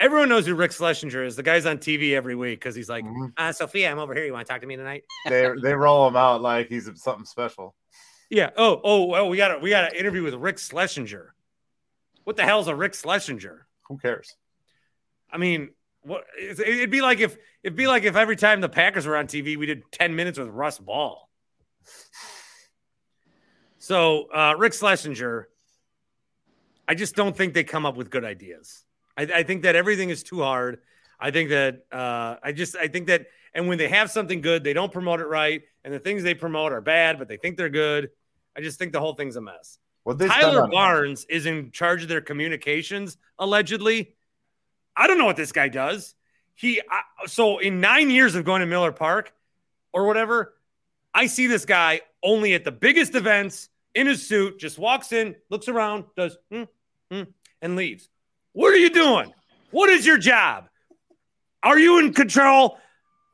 Everyone 0.00 0.28
knows 0.28 0.46
who 0.46 0.54
Rick 0.54 0.70
Schlesinger 0.72 1.24
is. 1.24 1.34
The 1.34 1.42
guy's 1.42 1.66
on 1.66 1.78
TV 1.78 2.12
every 2.14 2.36
week 2.36 2.60
because 2.60 2.76
he's 2.76 2.88
like, 2.88 3.04
Mhm. 3.04 3.32
uh, 3.36 3.50
Sophia, 3.50 3.90
I'm 3.90 3.98
over 3.98 4.14
here. 4.14 4.24
You 4.26 4.32
want 4.32 4.46
to 4.46 4.52
talk 4.52 4.60
to 4.60 4.66
me 4.66 4.76
tonight? 4.76 5.02
They 5.26 5.50
they 5.60 5.74
roll 5.74 6.06
him 6.06 6.14
out 6.16 6.40
like 6.42 6.68
he's 6.68 6.88
something 7.02 7.24
special. 7.24 7.74
Yeah. 8.30 8.50
Oh, 8.56 8.80
oh, 8.82 9.14
oh. 9.14 9.26
We 9.26 9.36
got 9.36 9.48
to 9.48 9.58
we 9.58 9.70
got 9.70 9.90
to 9.90 9.98
interview 9.98 10.22
with 10.22 10.34
Rick 10.34 10.58
Schlesinger. 10.58 11.34
What 12.24 12.36
the 12.36 12.44
hell's 12.44 12.68
a 12.68 12.74
Rick 12.74 12.94
Schlesinger? 12.94 13.66
Who 13.88 13.98
cares? 13.98 14.36
I 15.30 15.38
mean, 15.38 15.70
what 16.02 16.24
it'd 16.38 16.90
be 16.90 17.00
like 17.00 17.20
if 17.20 17.36
it'd 17.62 17.76
be 17.76 17.86
like 17.86 18.04
if 18.04 18.16
every 18.16 18.36
time 18.36 18.60
the 18.60 18.68
Packers 18.68 19.06
were 19.06 19.16
on 19.16 19.26
TV, 19.26 19.56
we 19.56 19.66
did 19.66 19.90
10 19.92 20.14
minutes 20.14 20.38
with 20.38 20.48
Russ 20.48 20.78
Ball. 20.78 21.28
So 23.78 24.26
uh, 24.30 24.54
Rick 24.58 24.74
Schlesinger, 24.74 25.48
I 26.86 26.94
just 26.94 27.14
don't 27.14 27.36
think 27.36 27.54
they 27.54 27.64
come 27.64 27.86
up 27.86 27.96
with 27.96 28.10
good 28.10 28.24
ideas. 28.24 28.84
I, 29.16 29.22
I 29.22 29.42
think 29.42 29.62
that 29.62 29.76
everything 29.76 30.10
is 30.10 30.22
too 30.22 30.42
hard. 30.42 30.80
I 31.18 31.30
think 31.30 31.50
that 31.50 31.86
uh, 31.90 32.36
I 32.42 32.52
just 32.52 32.76
I 32.76 32.88
think 32.88 33.06
that 33.06 33.26
and 33.54 33.66
when 33.66 33.78
they 33.78 33.88
have 33.88 34.10
something 34.10 34.40
good, 34.40 34.62
they 34.62 34.72
don't 34.72 34.92
promote 34.92 35.20
it 35.20 35.26
right, 35.26 35.62
and 35.84 35.92
the 35.92 35.98
things 35.98 36.22
they 36.22 36.34
promote 36.34 36.72
are 36.72 36.80
bad, 36.80 37.18
but 37.18 37.28
they 37.28 37.38
think 37.38 37.56
they're 37.56 37.70
good. 37.70 38.10
I 38.58 38.60
just 38.60 38.76
think 38.76 38.92
the 38.92 38.98
whole 38.98 39.14
thing's 39.14 39.36
a 39.36 39.40
mess. 39.40 39.78
Spend 40.30 40.32
Tyler 40.42 40.66
Barnes 40.72 41.24
is 41.28 41.46
in 41.46 41.70
charge 41.70 42.02
of 42.02 42.08
their 42.08 42.20
communications, 42.20 43.16
allegedly. 43.38 44.16
I 44.96 45.06
don't 45.06 45.16
know 45.16 45.26
what 45.26 45.36
this 45.36 45.52
guy 45.52 45.68
does. 45.68 46.16
He 46.56 46.80
I, 46.90 47.26
so 47.26 47.58
in 47.58 47.80
nine 47.80 48.10
years 48.10 48.34
of 48.34 48.44
going 48.44 48.60
to 48.60 48.66
Miller 48.66 48.90
Park 48.90 49.32
or 49.92 50.06
whatever, 50.06 50.54
I 51.14 51.26
see 51.26 51.46
this 51.46 51.64
guy 51.64 52.00
only 52.20 52.54
at 52.54 52.64
the 52.64 52.72
biggest 52.72 53.14
events 53.14 53.68
in 53.94 54.08
his 54.08 54.26
suit, 54.26 54.58
just 54.58 54.76
walks 54.76 55.12
in, 55.12 55.36
looks 55.50 55.68
around, 55.68 56.04
does 56.16 56.36
hmm, 56.50 56.64
hmm, 57.12 57.22
and 57.62 57.76
leaves. 57.76 58.08
What 58.54 58.72
are 58.74 58.78
you 58.78 58.90
doing? 58.90 59.32
What 59.70 59.88
is 59.88 60.04
your 60.04 60.18
job? 60.18 60.68
Are 61.62 61.78
you 61.78 62.00
in 62.00 62.12
control? 62.12 62.78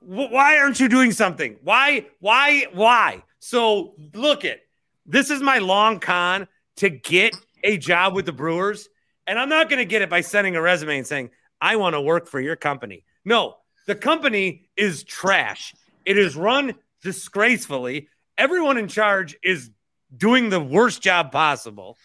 Wh- 0.01 0.31
Why 0.31 0.59
aren't 0.59 0.81
you 0.81 0.89
doing 0.91 1.13
something? 1.13 1.57
Why? 1.63 2.09
Why? 2.21 2.67
Why? 2.75 3.23
So 3.39 3.95
look 4.13 4.45
it. 4.45 4.64
This 5.07 5.31
is 5.31 5.41
my 5.41 5.59
long 5.59 6.01
con 6.01 6.49
to 6.77 6.91
get 6.91 7.37
a 7.63 7.77
job 7.77 8.15
with 8.15 8.27
the 8.27 8.33
Brewers, 8.33 8.89
and 9.27 9.39
I'm 9.39 9.49
not 9.49 9.69
going 9.69 9.79
to 9.79 9.85
get 9.85 10.03
it 10.03 10.11
by 10.11 10.21
sending 10.21 10.57
a 10.57 10.63
resume 10.63 10.99
and 10.99 11.07
saying 11.07 11.31
I 11.61 11.77
want 11.77 11.95
to 11.95 12.01
work 12.01 12.27
for 12.29 12.41
your 12.41 12.57
company. 12.57 13.05
No, 13.25 13.57
the 13.87 13.95
company 13.95 14.69
is 14.77 15.05
trash. 15.05 15.75
It 16.05 16.19
is 16.19 16.37
run 16.37 16.75
disgracefully. 17.03 18.09
Everyone 18.37 18.77
in 18.77 18.89
charge 18.89 19.37
is 19.43 19.71
doing 20.17 20.49
the 20.51 20.61
worst 20.61 21.03
job 21.03 21.33
possible. 21.33 21.97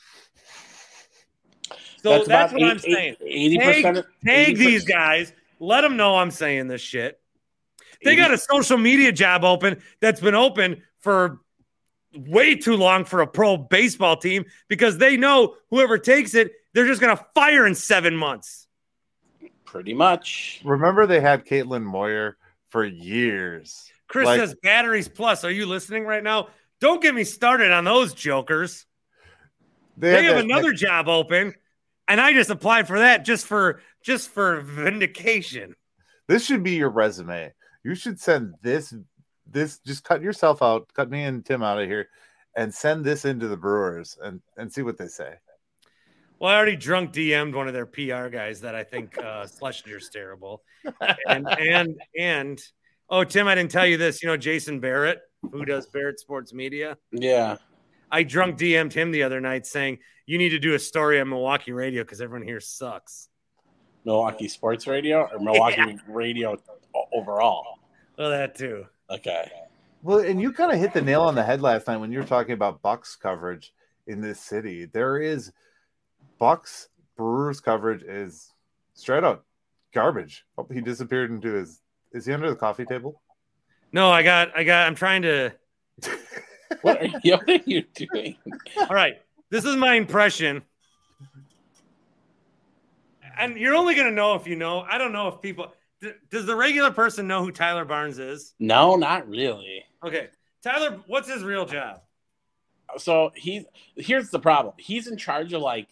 So 2.02 2.24
that's, 2.24 2.54
what 2.54 2.64
I'm 2.64 2.80
saying. 2.80 3.16
Eighty 3.22 3.58
Take, 3.58 3.86
percent. 3.86 4.06
take 4.26 4.58
these 4.58 4.86
guys. 4.86 5.34
Let 5.60 5.82
them 5.82 5.98
know 5.98 6.16
I'm 6.16 6.32
saying 6.32 6.68
this 6.68 6.82
shit. 6.82 7.20
They 8.04 8.16
got 8.16 8.32
a 8.32 8.38
social 8.38 8.78
media 8.78 9.12
job 9.12 9.44
open 9.44 9.82
that's 10.00 10.22
been 10.22 10.36
open 10.36 10.84
for 11.02 11.42
way 12.16 12.56
too 12.56 12.76
long 12.76 13.06
for 13.06 13.22
a 13.22 13.28
pro 13.28 13.58
baseball 13.58 14.18
team 14.18 14.46
because 14.68 14.98
they 14.98 15.18
know 15.18 15.56
whoever 15.70 15.98
takes 15.98 16.34
it, 16.34 16.52
they're 16.74 16.88
just 16.88 17.02
going 17.02 17.16
to 17.16 17.26
fire 17.34 17.66
in 17.66 17.76
seven 17.76 18.16
months. 18.16 18.68
Pretty 19.66 19.94
much. 19.94 20.62
Remember 20.64 21.06
they 21.06 21.20
had 21.20 21.46
Caitlin 21.46 21.84
Moyer 21.84 22.38
for 22.70 22.84
years. 22.86 23.92
Chris 24.08 24.26
Like- 24.26 24.40
says 24.40 24.56
batteries 24.64 25.08
plus. 25.08 25.44
Are 25.44 25.52
you 25.52 25.66
listening 25.68 26.06
right 26.06 26.24
now? 26.24 26.50
Don't 26.82 27.02
get 27.02 27.14
me 27.14 27.24
started 27.24 27.72
on 27.72 27.84
those 27.84 28.14
jokers. 28.14 28.86
They, 29.98 30.12
They 30.12 30.24
have 30.24 30.36
that- 30.38 30.46
another 30.46 30.72
job 30.74 31.08
open, 31.10 31.54
and 32.08 32.22
I 32.22 32.34
just 32.34 32.50
applied 32.50 32.88
for 32.88 33.00
that 33.00 33.26
just 33.26 33.46
for 33.46 33.82
just 34.02 34.30
for 34.30 34.62
vindication. 34.62 35.76
This 36.28 36.46
should 36.46 36.64
be 36.64 36.76
your 36.76 36.90
resume. 36.90 37.54
You 37.84 37.96
should 37.96 38.20
send 38.20 38.56
this. 38.62 38.94
This 39.52 39.80
just 39.80 40.04
cut 40.04 40.22
yourself 40.22 40.62
out, 40.62 40.88
cut 40.94 41.10
me 41.10 41.24
and 41.24 41.46
Tim 41.46 41.64
out 41.64 41.82
of 41.82 41.88
here, 41.88 42.10
and 42.56 42.74
send 42.74 43.06
this 43.06 43.26
into 43.26 43.48
the 43.48 43.58
Brewers 43.58 44.18
and 44.22 44.42
and 44.58 44.72
see 44.72 44.82
what 44.82 44.98
they 44.98 45.08
say. 45.08 45.36
Well, 46.40 46.52
I 46.52 46.56
already 46.56 46.78
drunk 46.78 47.12
DM'd 47.12 47.54
one 47.54 47.68
of 47.68 47.74
their 47.74 47.86
PR 47.86 48.30
guys 48.30 48.62
that 48.62 48.74
I 48.74 48.84
think 48.84 49.18
uh, 49.18 49.46
Schlesinger's 49.62 50.10
terrible, 50.10 50.64
and 51.28 51.48
and 51.48 52.00
and 52.18 52.62
oh, 53.10 53.24
Tim, 53.24 53.48
I 53.48 53.56
didn't 53.56 53.72
tell 53.72 53.86
you 53.86 53.98
this. 53.98 54.24
You 54.24 54.30
know, 54.30 54.38
Jason 54.38 54.80
Barrett, 54.80 55.20
who 55.52 55.66
does 55.66 55.88
Barrett 55.88 56.20
Sports 56.20 56.54
Media. 56.54 56.98
Yeah. 57.12 57.58
I 58.12 58.24
drunk 58.24 58.58
DM'd 58.58 58.94
him 58.94 59.12
the 59.12 59.24
other 59.24 59.40
night 59.40 59.68
saying 59.68 60.00
you 60.26 60.38
need 60.38 60.50
to 60.50 60.60
do 60.60 60.74
a 60.74 60.80
story 60.80 61.20
on 61.20 61.30
Milwaukee 61.30 61.72
radio 61.72 62.04
because 62.04 62.22
everyone 62.22 62.48
here 62.48 62.60
sucks. 62.60 63.30
Milwaukee 64.06 64.48
Sports 64.48 64.88
Radio 64.88 65.28
or 65.32 65.40
Milwaukee 65.40 65.98
Radio 66.08 66.58
overall. 67.14 67.80
Well, 68.18 68.32
that 68.32 68.56
too. 68.56 68.86
Okay. 69.10 69.52
Well, 70.02 70.20
and 70.20 70.42
you 70.42 70.54
kind 70.54 70.72
of 70.72 70.80
hit 70.80 70.94
the 70.94 71.02
nail 71.02 71.22
on 71.22 71.36
the 71.36 71.44
head 71.44 71.62
last 71.62 71.88
night 71.88 71.98
when 71.98 72.12
you 72.12 72.20
were 72.20 72.26
talking 72.26 72.54
about 72.54 72.82
Bucks 72.82 73.16
coverage 73.16 73.74
in 74.08 74.22
this 74.22 74.40
city. 74.40 74.86
There 74.86 75.18
is 75.18 75.52
Bucks 76.38 76.90
Brewers 77.18 77.60
coverage 77.60 78.04
is 78.04 78.54
straight 78.94 79.24
out 79.24 79.44
garbage. 79.94 80.46
Oh, 80.58 80.68
he 80.72 80.82
disappeared 80.82 81.32
into 81.32 81.54
his. 81.54 81.82
Is 82.14 82.26
he 82.26 82.34
under 82.34 82.50
the 82.50 82.56
coffee 82.56 82.86
table? 82.86 83.22
No, 83.92 84.10
I 84.10 84.24
got, 84.24 84.56
I 84.56 84.64
got. 84.64 84.88
I'm 84.88 84.96
trying 84.96 85.24
to. 85.24 85.54
What 86.82 87.02
are 87.02 87.08
you, 87.24 87.34
what 87.34 87.50
are 87.50 87.60
you 87.66 87.84
doing? 87.96 88.38
All 88.78 88.96
right, 88.96 89.16
this 89.50 89.66
is 89.66 89.76
my 89.76 89.96
impression. 89.96 90.62
And 93.38 93.58
you're 93.58 93.74
only 93.74 93.96
gonna 93.96 94.12
know 94.12 94.36
if 94.36 94.46
you 94.46 94.56
know. 94.56 94.82
I 94.82 94.98
don't 94.98 95.12
know 95.12 95.28
if 95.30 95.42
people. 95.42 95.74
D- 96.02 96.12
Does 96.30 96.46
the 96.46 96.56
regular 96.56 96.92
person 96.92 97.28
know 97.28 97.44
who 97.44 97.52
Tyler 97.52 97.86
Barnes 97.86 98.20
is? 98.20 98.54
No, 98.60 98.96
not 98.96 99.28
really. 99.28 99.84
Okay, 100.04 100.28
Tyler, 100.64 101.00
what's 101.08 101.30
his 101.32 101.44
real 101.44 101.66
job? 101.66 102.02
So 102.98 103.32
he's 103.36 103.66
here's 103.96 104.30
the 104.30 104.40
problem. 104.40 104.74
He's 104.78 105.08
in 105.08 105.18
charge 105.18 105.54
of 105.54 105.62
like 105.62 105.88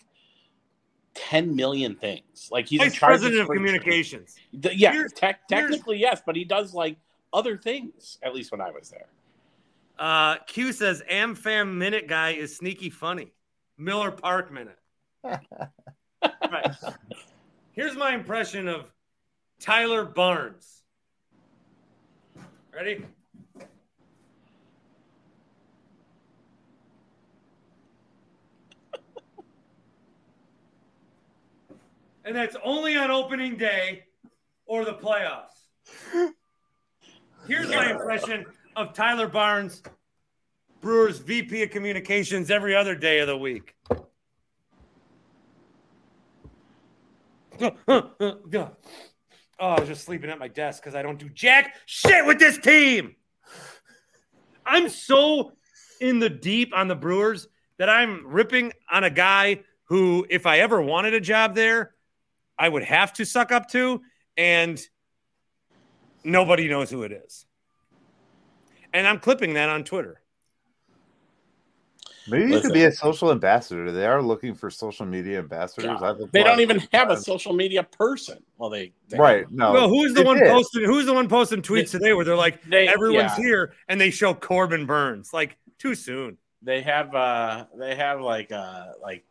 10 1.15 1.55
million 1.55 1.95
things. 1.95 2.49
Like 2.51 2.67
he's 2.67 2.81
in 2.81 2.91
charge 2.91 3.11
president 3.19 3.41
of 3.41 3.45
spring 3.45 3.59
training. 3.63 3.79
communications. 3.81 4.35
The- 4.53 4.75
yeah, 4.75 4.91
Here's- 4.93 5.11
tec- 5.13 5.41
here's- 5.49 5.63
technically 5.71 5.97
yes, 5.99 6.21
but 6.25 6.35
he 6.35 6.43
does 6.43 6.73
like 6.73 6.97
other 7.33 7.57
things. 7.57 8.17
At 8.23 8.33
least 8.33 8.51
when 8.51 8.61
I 8.61 8.71
was 8.71 8.89
there. 8.89 9.07
Uh, 9.99 10.37
Q 10.47 10.71
says 10.73 11.01
AmFam 11.09 11.73
Minute 11.75 12.07
guy 12.07 12.31
is 12.31 12.55
sneaky 12.55 12.89
funny. 12.89 13.31
Miller 13.77 14.11
Park 14.11 14.51
Minute. 14.51 14.79
Right. 16.51 16.75
Here's 17.73 17.95
my 17.95 18.13
impression 18.15 18.67
of 18.67 18.91
Tyler 19.59 20.05
Barnes. 20.05 20.83
Ready? 22.73 23.03
And 32.23 32.35
that's 32.35 32.57
only 32.61 32.97
on 32.97 33.09
opening 33.09 33.55
day 33.55 34.03
or 34.65 34.83
the 34.83 34.93
playoffs. 34.93 36.33
Here's 37.47 37.69
my 37.69 37.91
impression 37.91 38.45
of 38.75 38.93
Tyler 38.93 39.29
Barnes, 39.29 39.81
Brewers 40.81 41.19
VP 41.19 41.63
of 41.63 41.69
Communications, 41.69 42.51
every 42.51 42.75
other 42.75 42.95
day 42.95 43.19
of 43.19 43.27
the 43.27 43.37
week. 43.37 43.75
Oh, 49.59 49.69
I 49.69 49.79
was 49.79 49.89
just 49.89 50.05
sleeping 50.05 50.29
at 50.29 50.37
my 50.37 50.47
desk 50.47 50.83
because 50.83 50.95
I 50.95 51.01
don't 51.01 51.17
do 51.17 51.29
jack 51.29 51.75
shit 51.85 52.25
with 52.25 52.37
this 52.37 52.57
team. 52.59 53.15
I'm 54.65 54.89
so 54.89 55.53
in 55.99 56.19
the 56.19 56.29
deep 56.29 56.73
on 56.75 56.87
the 56.87 56.95
Brewers 56.95 57.47
that 57.79 57.89
I'm 57.89 58.27
ripping 58.27 58.73
on 58.91 59.03
a 59.03 59.09
guy 59.09 59.61
who, 59.85 60.25
if 60.29 60.45
I 60.45 60.59
ever 60.59 60.81
wanted 60.81 61.13
a 61.13 61.19
job 61.19 61.55
there, 61.55 61.95
I 62.59 62.69
would 62.69 62.83
have 62.83 63.13
to 63.13 63.25
suck 63.25 63.51
up 63.51 63.69
to, 63.69 64.01
and 64.35 64.79
nobody 66.23 66.67
knows 66.67 66.89
who 66.89 67.03
it 67.03 67.11
is. 67.11 67.45
And 68.93 69.07
I'm 69.07 69.19
clipping 69.19 69.53
that 69.53 69.69
on 69.69 69.83
Twitter. 69.83 70.21
Maybe 72.29 72.43
you 72.43 72.49
Listen. 72.49 72.69
could 72.71 72.73
be 72.73 72.83
a 72.85 72.91
social 72.91 73.31
ambassador. 73.31 73.91
They 73.91 74.05
are 74.05 74.21
looking 74.21 74.53
for 74.53 74.69
social 74.69 75.05
media 75.05 75.39
ambassadors. 75.39 76.01
I've 76.01 76.17
They 76.31 76.43
don't 76.43 76.59
even 76.59 76.79
have 76.91 77.09
a 77.09 77.17
social 77.17 77.53
media 77.53 77.83
person. 77.83 78.43
Well, 78.57 78.69
they, 78.69 78.91
they 79.09 79.17
right. 79.17 79.49
No. 79.51 79.71
well, 79.73 79.89
who's 79.89 80.13
the 80.13 80.21
they 80.21 80.25
one 80.25 80.37
did. 80.37 80.47
posting? 80.47 80.83
Who's 80.83 81.05
the 81.05 81.13
one 81.13 81.29
posting 81.29 81.61
tweets 81.61 81.91
today 81.91 82.13
where 82.13 82.25
they're 82.25 82.35
like, 82.35 82.61
They- 82.63 82.87
everyone's 82.87 83.31
yeah. 83.37 83.43
here, 83.43 83.73
and 83.87 83.99
they 84.01 84.09
show 84.11 84.33
Corbin 84.33 84.85
Burnes? 84.85 85.31
Like, 85.33 85.57
too 85.79 85.95
soon. 85.95 86.37
they 86.61 86.81
have 86.81 87.13
uh 87.13 87.65
they 87.77 87.95
have 87.95 88.19
like 88.19 88.51
uh 88.51 88.87
like 89.01 89.23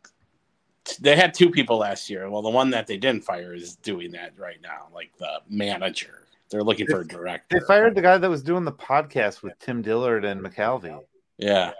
they 1.01 1.15
had 1.17 1.33
two 1.33 1.49
people 1.49 1.77
last 1.77 2.09
year. 2.09 2.29
Well, 2.29 2.41
the 2.41 2.49
one 2.49 2.69
that 2.69 2.87
they 2.87 2.95
didn't 2.97 3.23
fire 3.25 3.53
is 3.53 3.75
doing 3.75 4.11
that 4.13 4.31
right 4.37 4.57
now, 4.61 4.87
like 4.93 5.11
the 5.19 5.41
manager. 5.49 6.23
They're 6.49 6.63
looking 6.63 6.87
for 6.87 7.01
a 7.01 7.05
director. 7.07 7.59
They 7.59 7.65
fired 7.65 7.93
the 7.95 8.01
guy 8.01 8.17
that 8.17 8.29
was 8.29 8.41
doing 8.41 8.63
the 8.63 8.71
podcast 8.71 9.43
with 9.43 9.59
Tim 9.59 9.81
Dillard 9.81 10.23
and 10.23 10.41
McCalvy. 10.41 10.97
Yeah, 11.37 11.73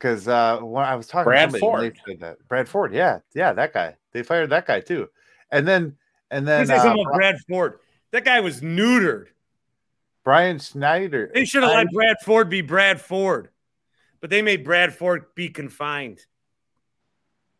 Because 0.00 0.26
uh, 0.28 0.60
when 0.60 0.84
I 0.84 0.94
was 0.94 1.06
talking 1.06 1.24
Brad 1.24 1.50
to 1.50 1.58
somebody, 1.58 1.90
Ford. 1.90 2.00
they 2.06 2.12
said 2.12 2.20
that 2.20 2.48
Brad 2.48 2.66
Ford, 2.66 2.94
yeah, 2.94 3.18
yeah, 3.34 3.52
that 3.52 3.74
guy. 3.74 3.96
They 4.12 4.22
fired 4.22 4.48
that 4.48 4.66
guy 4.66 4.80
too, 4.80 5.10
and 5.52 5.68
then 5.68 5.96
and 6.30 6.48
then 6.48 6.66
say 6.66 6.76
uh, 6.76 6.82
something 6.82 7.02
about 7.02 7.14
Brad 7.14 7.36
Ford. 7.46 7.80
That 8.12 8.24
guy 8.24 8.40
was 8.40 8.62
neutered. 8.62 9.26
Brian 10.24 10.58
Schneider. 10.58 11.30
They 11.34 11.44
should 11.44 11.62
have 11.62 11.72
Brian- 11.72 11.86
let 11.86 11.92
Brad 11.92 12.16
Ford 12.24 12.48
be 12.48 12.62
Brad 12.62 12.98
Ford, 12.98 13.50
but 14.22 14.30
they 14.30 14.40
made 14.40 14.64
Brad 14.64 14.94
Ford 14.94 15.26
be 15.34 15.50
confined. 15.50 16.20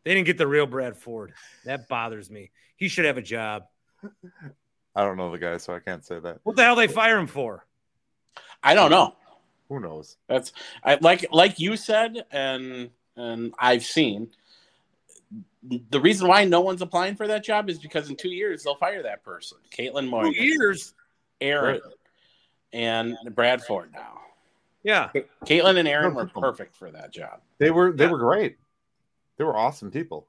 They 0.05 0.14
didn't 0.14 0.26
get 0.26 0.38
the 0.38 0.47
real 0.47 0.66
Brad 0.66 0.97
Ford. 0.97 1.34
That 1.66 1.88
bothers 1.88 2.30
me. 2.30 2.53
He 2.76 2.88
should 2.88 3.05
have 3.05 3.18
a 3.18 3.22
job. 3.22 3.64
I 4.95 5.05
don't 5.05 5.18
know 5.18 5.30
the 5.30 5.38
guy, 5.38 5.59
so 5.59 5.74
I 5.74 5.78
can't 5.78 6.05
say 6.05 6.18
that. 6.20 6.38
What 6.43 6.57
the 6.57 6.64
hell 6.64 6.74
they 6.74 6.88
fire 6.88 7.18
him 7.18 7.26
for? 7.26 7.66
I 8.62 8.74
don't 8.74 8.91
know. 8.91 9.14
Who 9.71 9.81
knows? 9.81 10.18
That's 10.29 10.53
I, 10.85 10.99
like 11.01 11.27
like 11.33 11.59
you 11.59 11.77
said, 11.77 12.27
and 12.31 12.91
and 13.16 13.55
I've 13.59 13.85
seen. 13.85 14.29
The 15.91 16.01
reason 16.01 16.27
why 16.27 16.45
no 16.45 16.61
one's 16.61 16.83
applying 16.83 17.14
for 17.14 17.27
that 17.29 17.45
job 17.45 17.71
is 17.71 17.79
because 17.79 18.11
in 18.11 18.16
two 18.16 18.31
years 18.31 18.64
they'll 18.64 18.75
fire 18.75 19.03
that 19.05 19.23
person. 19.23 19.59
Caitlin 19.71 20.03
Two 20.05 20.11
Moyer, 20.11 20.33
years. 20.33 20.95
Aaron, 21.41 21.81
and 22.73 23.16
Bradford 23.35 23.93
now. 23.93 24.21
Yeah. 24.83 25.11
Caitlin 25.47 25.79
and 25.79 25.87
Aaron 25.87 26.14
were 26.14 26.27
perfect 26.27 26.75
for 26.77 26.91
that 26.91 27.12
job. 27.12 27.41
They 27.59 27.71
were 27.71 27.93
they 27.93 28.05
Yeah. 28.05 28.11
were 28.11 28.18
great. 28.18 28.57
They 29.37 29.45
were 29.45 29.57
awesome 29.57 29.91
people. 29.91 30.27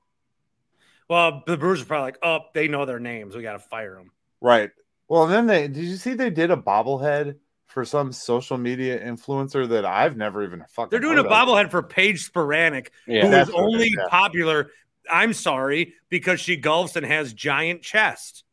Well, 1.10 1.44
the 1.48 1.58
Brewers 1.58 1.82
are 1.82 1.86
probably 1.86 2.08
like, 2.08 2.20
oh, 2.24 2.40
they 2.54 2.68
know 2.68 2.86
their 2.86 3.00
names. 3.00 3.36
We 3.36 3.42
got 3.42 3.54
to 3.54 3.60
fire 3.60 3.96
them. 3.96 4.12
Right. 4.40 4.72
Well, 5.08 5.28
then 5.28 5.48
they 5.48 5.68
did 5.68 5.84
you 5.84 5.96
see 5.98 6.14
they 6.14 6.30
did 6.30 6.52
a 6.52 6.56
bobblehead 6.58 7.36
for 7.72 7.86
some 7.86 8.12
social 8.12 8.58
media 8.58 9.00
influencer 9.04 9.68
that 9.70 9.86
I've 9.86 10.18
never 10.18 10.44
even 10.44 10.64
fucking. 10.70 10.90
They're 10.92 11.00
doing 11.00 11.18
a 11.18 11.24
heard 11.24 11.32
of. 11.32 11.48
bobblehead 11.48 11.72
for 11.72 11.82
Paige 11.82 12.30
Spiranac, 12.30 12.90
Yeah, 13.08 13.22
who 13.22 13.28
is 13.28 13.32
that's 13.32 13.52
what 13.52 13.60
it 13.60 13.64
only 13.64 13.86
is, 13.88 13.96
yeah. 13.98 14.08
popular. 14.10 14.72
I'm 15.10 15.34
sorry 15.34 15.94
because 16.10 16.40
she 16.40 16.58
golfs 16.62 16.96
and 16.96 17.06
has 17.06 17.34
giant 17.34 17.82
chest. 17.82 18.44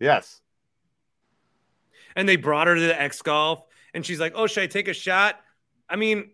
Yes. 0.00 0.40
And 2.16 2.28
they 2.28 2.36
brought 2.36 2.66
her 2.66 2.74
to 2.74 2.80
the 2.80 3.00
X 3.00 3.20
Golf, 3.22 3.62
and 3.94 4.04
she's 4.06 4.18
like, 4.20 4.32
"Oh, 4.34 4.46
should 4.46 4.62
I 4.62 4.66
take 4.66 4.88
a 4.88 4.94
shot?" 4.94 5.38
I 5.88 5.96
mean, 5.96 6.30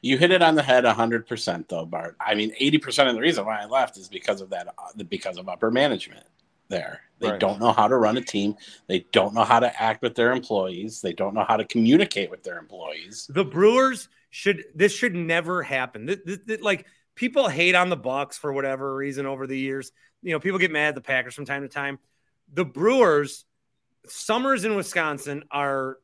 You 0.00 0.18
hit 0.18 0.30
it 0.30 0.42
on 0.42 0.54
the 0.54 0.62
head 0.62 0.84
hundred 0.84 1.26
percent, 1.26 1.68
though, 1.68 1.84
Bart. 1.86 2.16
I 2.20 2.34
mean, 2.34 2.52
eighty 2.58 2.78
percent 2.78 3.08
of 3.08 3.14
the 3.14 3.20
reason 3.20 3.44
why 3.46 3.60
I 3.62 3.66
left 3.66 3.96
is 3.96 4.08
because 4.08 4.40
of 4.40 4.50
that, 4.50 4.68
uh, 4.68 5.02
because 5.08 5.36
of 5.38 5.48
upper 5.48 5.70
management. 5.70 6.26
There, 6.68 7.02
they 7.18 7.30
Right. 7.30 7.40
don't 7.40 7.60
know 7.60 7.72
how 7.72 7.88
to 7.88 7.96
run 7.96 8.16
a 8.16 8.20
team. 8.22 8.56
They 8.86 9.00
don't 9.12 9.34
know 9.34 9.44
how 9.44 9.60
to 9.60 9.82
act 9.82 10.02
with 10.02 10.14
their 10.14 10.32
employees. 10.32 11.00
They 11.00 11.12
don't 11.12 11.34
know 11.34 11.44
how 11.44 11.56
to 11.56 11.64
communicate 11.64 12.30
with 12.30 12.42
their 12.42 12.58
employees. 12.58 13.26
the 13.32 13.44
Brewers 13.44 14.08
should. 14.30 14.64
This 14.74 14.92
should 14.94 15.14
never 15.14 15.62
happen. 15.62 16.06
Th- 16.06 16.24
th- 16.24 16.46
th- 16.46 16.60
like 16.60 16.86
people 17.14 17.48
hate 17.48 17.74
on 17.74 17.90
the 17.90 17.96
Bucks 17.96 18.38
for 18.38 18.52
whatever 18.52 18.94
reason 18.94 19.26
over 19.26 19.46
the 19.46 19.58
years. 19.58 19.92
You 20.22 20.32
know, 20.32 20.40
people 20.40 20.58
get 20.58 20.70
mad 20.72 20.88
at 20.88 20.94
the 20.94 21.00
Packers 21.02 21.34
from 21.34 21.44
time 21.44 21.62
to 21.62 21.68
time. 21.68 21.98
The 22.52 22.64
Brewers, 22.64 23.44
summers 24.06 24.64
in 24.64 24.74
Wisconsin 24.74 25.44
are 25.50 25.98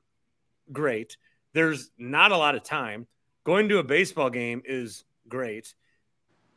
great. 0.71 1.17
There's 1.53 1.91
not 1.99 2.33
a 2.33 2.37
lot 2.37 2.55
of 2.55 2.63
time. 2.63 3.07
Going 3.45 3.69
to 3.71 3.79
a 3.79 3.83
baseball 3.83 4.31
game 4.31 4.63
is 4.65 5.05
great. 5.27 5.75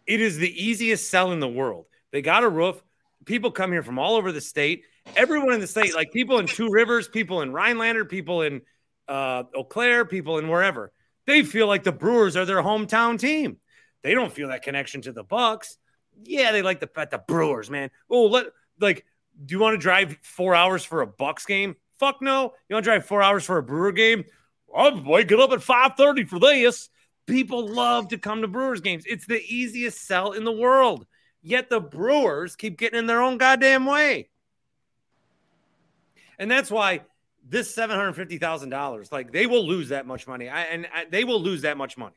It 0.06 0.20
is 0.22 0.38
the 0.38 0.64
easiest 0.64 1.10
sell 1.10 1.32
in 1.32 1.40
the 1.40 1.48
world. 1.48 1.86
They 2.12 2.22
got 2.22 2.44
a 2.44 2.50
roof. 2.50 2.84
People 3.26 3.52
come 3.52 3.72
here 3.72 3.84
from 3.84 4.00
all 4.00 4.16
over 4.16 4.32
the 4.32 4.42
state. 4.42 4.86
Everyone 5.16 5.54
in 5.54 5.60
the 5.60 5.68
state, 5.68 5.96
like 5.96 6.12
people 6.12 6.40
in 6.40 6.48
Two 6.48 6.70
Rivers, 6.70 7.08
people 7.08 7.42
in 7.42 7.52
Rhinelander, 7.52 8.06
people 8.06 8.42
in 8.42 8.62
uh, 9.08 9.44
Eau 9.56 9.64
Claire, 9.64 10.06
people 10.06 10.38
in 10.38 10.48
wherever, 10.48 10.92
they 11.26 11.44
feel 11.44 11.68
like 11.68 11.84
the 11.84 11.92
Brewers 11.92 12.36
are 12.36 12.46
their 12.46 12.62
hometown 12.62 13.20
team. 13.20 13.58
They 14.02 14.14
don't 14.14 14.32
feel 14.32 14.50
that 14.50 14.64
connection 14.64 15.02
to 15.02 15.12
the 15.12 15.24
Bucks. 15.24 15.78
Yeah, 16.24 16.52
they 16.52 16.62
like 16.62 16.80
the 16.80 16.88
bet 16.88 17.12
the 17.12 17.18
Brewers, 17.18 17.70
man. 17.70 17.90
Oh, 18.10 18.26
let 18.26 18.48
like, 18.80 19.06
do 19.46 19.54
you 19.54 19.60
want 19.60 19.74
to 19.74 19.80
drive 19.80 20.18
four 20.22 20.54
hours 20.54 20.84
for 20.84 21.02
a 21.02 21.08
Bucks 21.08 21.46
game? 21.46 21.76
Fuck 22.00 22.22
no. 22.22 22.54
You 22.68 22.76
want 22.76 22.84
to 22.84 22.92
drive 22.92 23.06
four 23.06 23.22
hours 23.22 23.46
for 23.46 23.58
a 23.58 23.64
Brewer 23.64 23.92
game? 23.92 24.26
I'm 24.76 25.06
waking 25.06 25.40
up 25.40 25.52
at 25.52 25.60
5:30 25.60 26.28
for 26.28 26.40
this. 26.40 26.90
People 27.26 27.68
love 27.68 28.10
to 28.10 28.18
come 28.18 28.42
to 28.42 28.48
Brewers 28.48 28.82
games. 28.82 29.06
It's 29.06 29.26
the 29.26 29.42
easiest 29.42 30.06
sell 30.06 30.34
in 30.34 30.44
the 30.44 30.52
world. 30.52 31.06
Yet 31.44 31.70
the 31.70 31.80
Brewers 31.80 32.56
keep 32.56 32.78
getting 32.78 32.98
in 32.98 33.06
their 33.06 33.22
own 33.22 33.38
goddamn 33.38 33.86
way. 33.86 34.30
And 36.40 36.50
that's 36.50 36.72
why 36.72 37.02
this 37.48 37.76
$750,000, 37.76 39.12
like 39.12 39.32
they 39.32 39.46
will 39.46 39.66
lose 39.66 39.90
that 39.90 40.08
much 40.08 40.26
money. 40.26 40.50
I, 40.50 40.62
and 40.64 40.88
I, 40.94 41.06
they 41.06 41.26
will 41.26 41.42
lose 41.42 41.62
that 41.64 41.78
much 41.78 41.98
money 41.98 42.16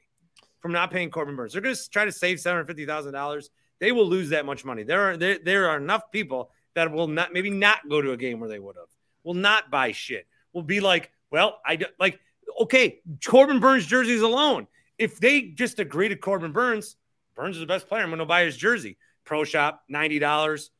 from 0.61 0.73
not 0.73 0.91
paying 0.91 1.11
Corbin 1.11 1.37
Burnes. 1.37 1.53
They're 1.53 1.61
going 1.61 1.75
to 1.75 1.91
try 1.91 2.05
to 2.05 2.13
save 2.13 2.39
$750,000. 2.39 3.49
They 3.79 3.93
will 3.93 4.07
lose 4.07 4.31
that 4.31 4.47
much 4.47 4.65
money. 4.65 4.85
There 4.85 5.11
are 5.11 5.17
there, 5.17 5.39
there 5.45 5.69
are 5.69 5.77
enough 5.77 6.11
people 6.11 6.51
that 6.75 6.91
will 6.91 7.09
not 7.09 7.33
maybe 7.33 7.51
not 7.51 7.89
go 7.89 8.01
to 8.01 8.13
a 8.13 8.17
game 8.17 8.41
where 8.41 8.49
they 8.49 8.59
would 8.59 8.77
have. 8.77 8.89
Will 9.25 9.35
not 9.35 9.71
buy 9.71 9.93
shit. 9.93 10.27
Will 10.53 10.63
be 10.63 10.81
like, 10.81 11.11
well, 11.31 11.61
I 11.67 11.77
do- 11.77 11.87
like 11.99 12.21
okay, 12.63 13.01
Corbin 13.25 13.61
Burnes 13.61 13.87
jerseys 13.87 14.23
alone. 14.23 14.67
If 14.99 15.19
they 15.19 15.43
just 15.43 15.79
agree 15.79 16.09
to 16.09 16.17
Corbin 16.17 16.53
Burnes, 16.53 16.97
Burnes 17.35 17.57
is 17.57 17.61
the 17.61 17.67
best 17.67 17.89
player. 17.89 18.03
I'm 18.03 18.09
going 18.09 18.19
to 18.19 18.25
buy 18.25 18.45
his 18.45 18.57
jersey. 18.57 18.97
Pro 19.27 19.45
shop, 19.45 19.83
$90, 19.93 20.71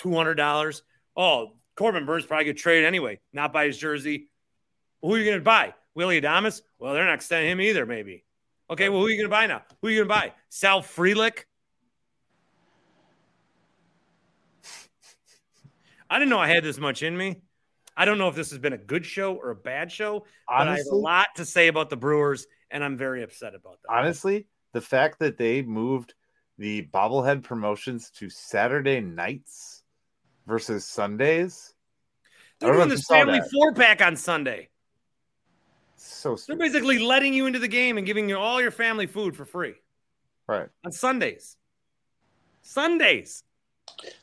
$200. 0.00 0.82
Oh, 1.16 1.52
Corbin 1.76 2.06
Burnes 2.06 2.26
probably 2.26 2.46
get 2.46 2.56
traded 2.56 2.86
anyway. 2.86 3.20
Not 3.32 3.52
buy 3.52 3.66
his 3.66 3.78
jersey. 3.78 4.28
Who 5.02 5.14
are 5.14 5.18
you 5.18 5.24
going 5.24 5.38
to 5.38 5.44
buy? 5.44 5.74
Willy 5.94 6.20
Adames? 6.20 6.62
Well, 6.78 6.94
they're 6.94 7.04
not 7.04 7.14
extending 7.14 7.50
him 7.50 7.60
either, 7.60 7.86
maybe. 7.86 8.24
Okay, 8.70 8.88
well, 8.88 9.00
who 9.00 9.06
are 9.06 9.10
you 9.10 9.16
going 9.16 9.28
to 9.28 9.30
buy 9.30 9.46
now? 9.46 9.62
Who 9.80 9.88
are 9.88 9.90
you 9.90 10.04
going 10.04 10.08
to 10.08 10.14
buy? 10.14 10.32
Sal 10.48 10.80
Frelick? 10.80 11.44
I 16.08 16.18
didn't 16.18 16.30
know 16.30 16.38
I 16.38 16.48
had 16.48 16.64
this 16.64 16.78
much 16.78 17.02
in 17.02 17.16
me. 17.16 17.42
I 17.96 18.04
don't 18.04 18.18
know 18.18 18.28
if 18.28 18.34
this 18.34 18.50
has 18.50 18.58
been 18.58 18.72
a 18.72 18.78
good 18.78 19.04
show 19.04 19.34
or 19.34 19.50
a 19.50 19.56
bad 19.56 19.92
show, 19.92 20.24
but 20.48 20.68
I 20.68 20.76
have 20.76 20.86
a 20.90 20.94
lot 20.94 21.28
to 21.36 21.44
say 21.44 21.68
about 21.68 21.90
the 21.90 21.96
Brewers, 21.96 22.46
and 22.70 22.82
I'm 22.82 22.96
very 22.96 23.22
upset 23.22 23.54
about 23.54 23.78
that. 23.82 23.92
honestly, 23.92 24.46
the 24.72 24.80
fact 24.80 25.18
that 25.20 25.36
they 25.36 25.62
moved 25.62 26.14
the 26.58 26.88
bobblehead 26.92 27.42
promotions 27.42 28.10
to 28.18 28.28
Saturday 28.28 29.00
nights 29.00 29.82
versus 30.46 30.84
Sundays. 30.84 31.74
They're 32.58 32.70
don't 32.70 32.78
doing 32.78 32.90
if 32.90 32.96
this 32.96 33.06
family 33.06 33.40
four 33.52 33.72
pack 33.74 34.02
on 34.02 34.16
Sunday. 34.16 34.68
So 35.96 36.36
They're 36.36 36.56
basically 36.56 36.98
letting 36.98 37.32
you 37.32 37.46
into 37.46 37.58
the 37.58 37.68
game 37.68 37.96
and 37.96 38.06
giving 38.06 38.28
you 38.28 38.36
all 38.36 38.60
your 38.60 38.70
family 38.70 39.06
food 39.06 39.36
for 39.36 39.44
free. 39.44 39.74
Right. 40.48 40.68
on 40.84 40.92
Sundays. 40.92 41.56
Sundays. 42.62 43.44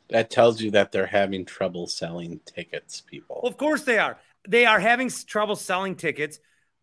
That 0.09 0.29
tells 0.29 0.61
you 0.61 0.71
that 0.71 0.91
they're 0.91 1.05
having 1.05 1.45
trouble 1.45 1.87
selling 1.87 2.39
tickets, 2.45 3.01
people. 3.01 3.39
Well, 3.43 3.51
of 3.51 3.57
course 3.57 3.83
they 3.83 3.97
are. 3.97 4.17
They 4.47 4.65
are 4.65 4.79
having 4.79 5.09
trouble 5.09 5.55
selling 5.55 5.95
tickets. 5.95 6.39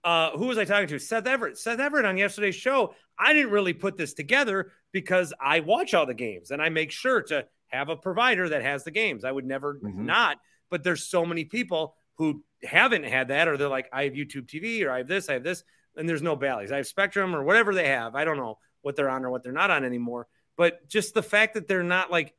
Uh, 0.07 0.31
who 0.39 0.47
was 0.47 0.57
I 0.57 0.65
talking 0.65 0.87
to? 0.87 0.99
Seth 1.01 1.27
Everett. 1.27 1.59
Seth 1.59 1.81
Everett 1.81 2.05
on 2.05 2.17
yesterday's 2.17 2.55
show. 2.55 2.95
I 3.19 3.33
didn't 3.33 3.51
really 3.51 3.73
put 3.73 3.97
this 3.97 4.15
together 4.15 4.71
because 4.93 5.35
I 5.41 5.61
watch 5.61 5.95
all 5.95 6.07
the 6.07 6.15
games 6.15 6.53
and 6.53 6.63
I 6.63 6.69
make 6.69 6.93
sure 6.93 7.23
to 7.23 7.45
have 7.69 7.89
a 7.89 7.97
provider 7.97 8.49
that 8.51 8.63
has 8.63 8.85
the 8.85 8.93
games. 8.93 9.25
I 9.25 9.33
would 9.33 9.45
never 9.45 9.75
Mhm. 9.83 9.97
not, 10.05 10.39
but 10.71 10.85
there's 10.85 11.03
so 11.05 11.27
many 11.27 11.45
people 11.45 11.97
who 12.19 12.45
haven't 12.63 13.03
had 13.03 13.29
that, 13.29 13.49
or 13.49 13.57
they're 13.57 13.69
like, 13.69 13.89
I 13.93 14.05
have 14.05 14.13
YouTube 14.13 14.47
TV, 14.47 14.85
or 14.85 14.93
I 14.93 14.99
have 14.99 15.09
this, 15.09 15.29
I 15.29 15.33
have 15.35 15.43
this, 15.43 15.65
and 15.97 16.09
there's 16.09 16.23
no 16.23 16.37
Bally's. 16.37 16.71
I 16.71 16.77
have 16.77 16.87
Spectrum, 16.87 17.35
or 17.35 17.43
whatever 17.43 17.75
they 17.75 17.89
have. 17.89 18.15
I 18.15 18.25
don't 18.25 18.37
know 18.37 18.59
what 18.83 18.95
they're 18.95 19.11
on 19.11 19.25
or 19.25 19.31
what 19.31 19.43
they're 19.43 19.53
not 19.53 19.73
on 19.73 19.85
anymore. 19.85 20.29
But 20.57 20.89
just 20.89 21.15
the 21.15 21.23
fact 21.23 21.55
that 21.55 21.67
they're 21.67 21.83
not 21.83 22.13
like, 22.13 22.33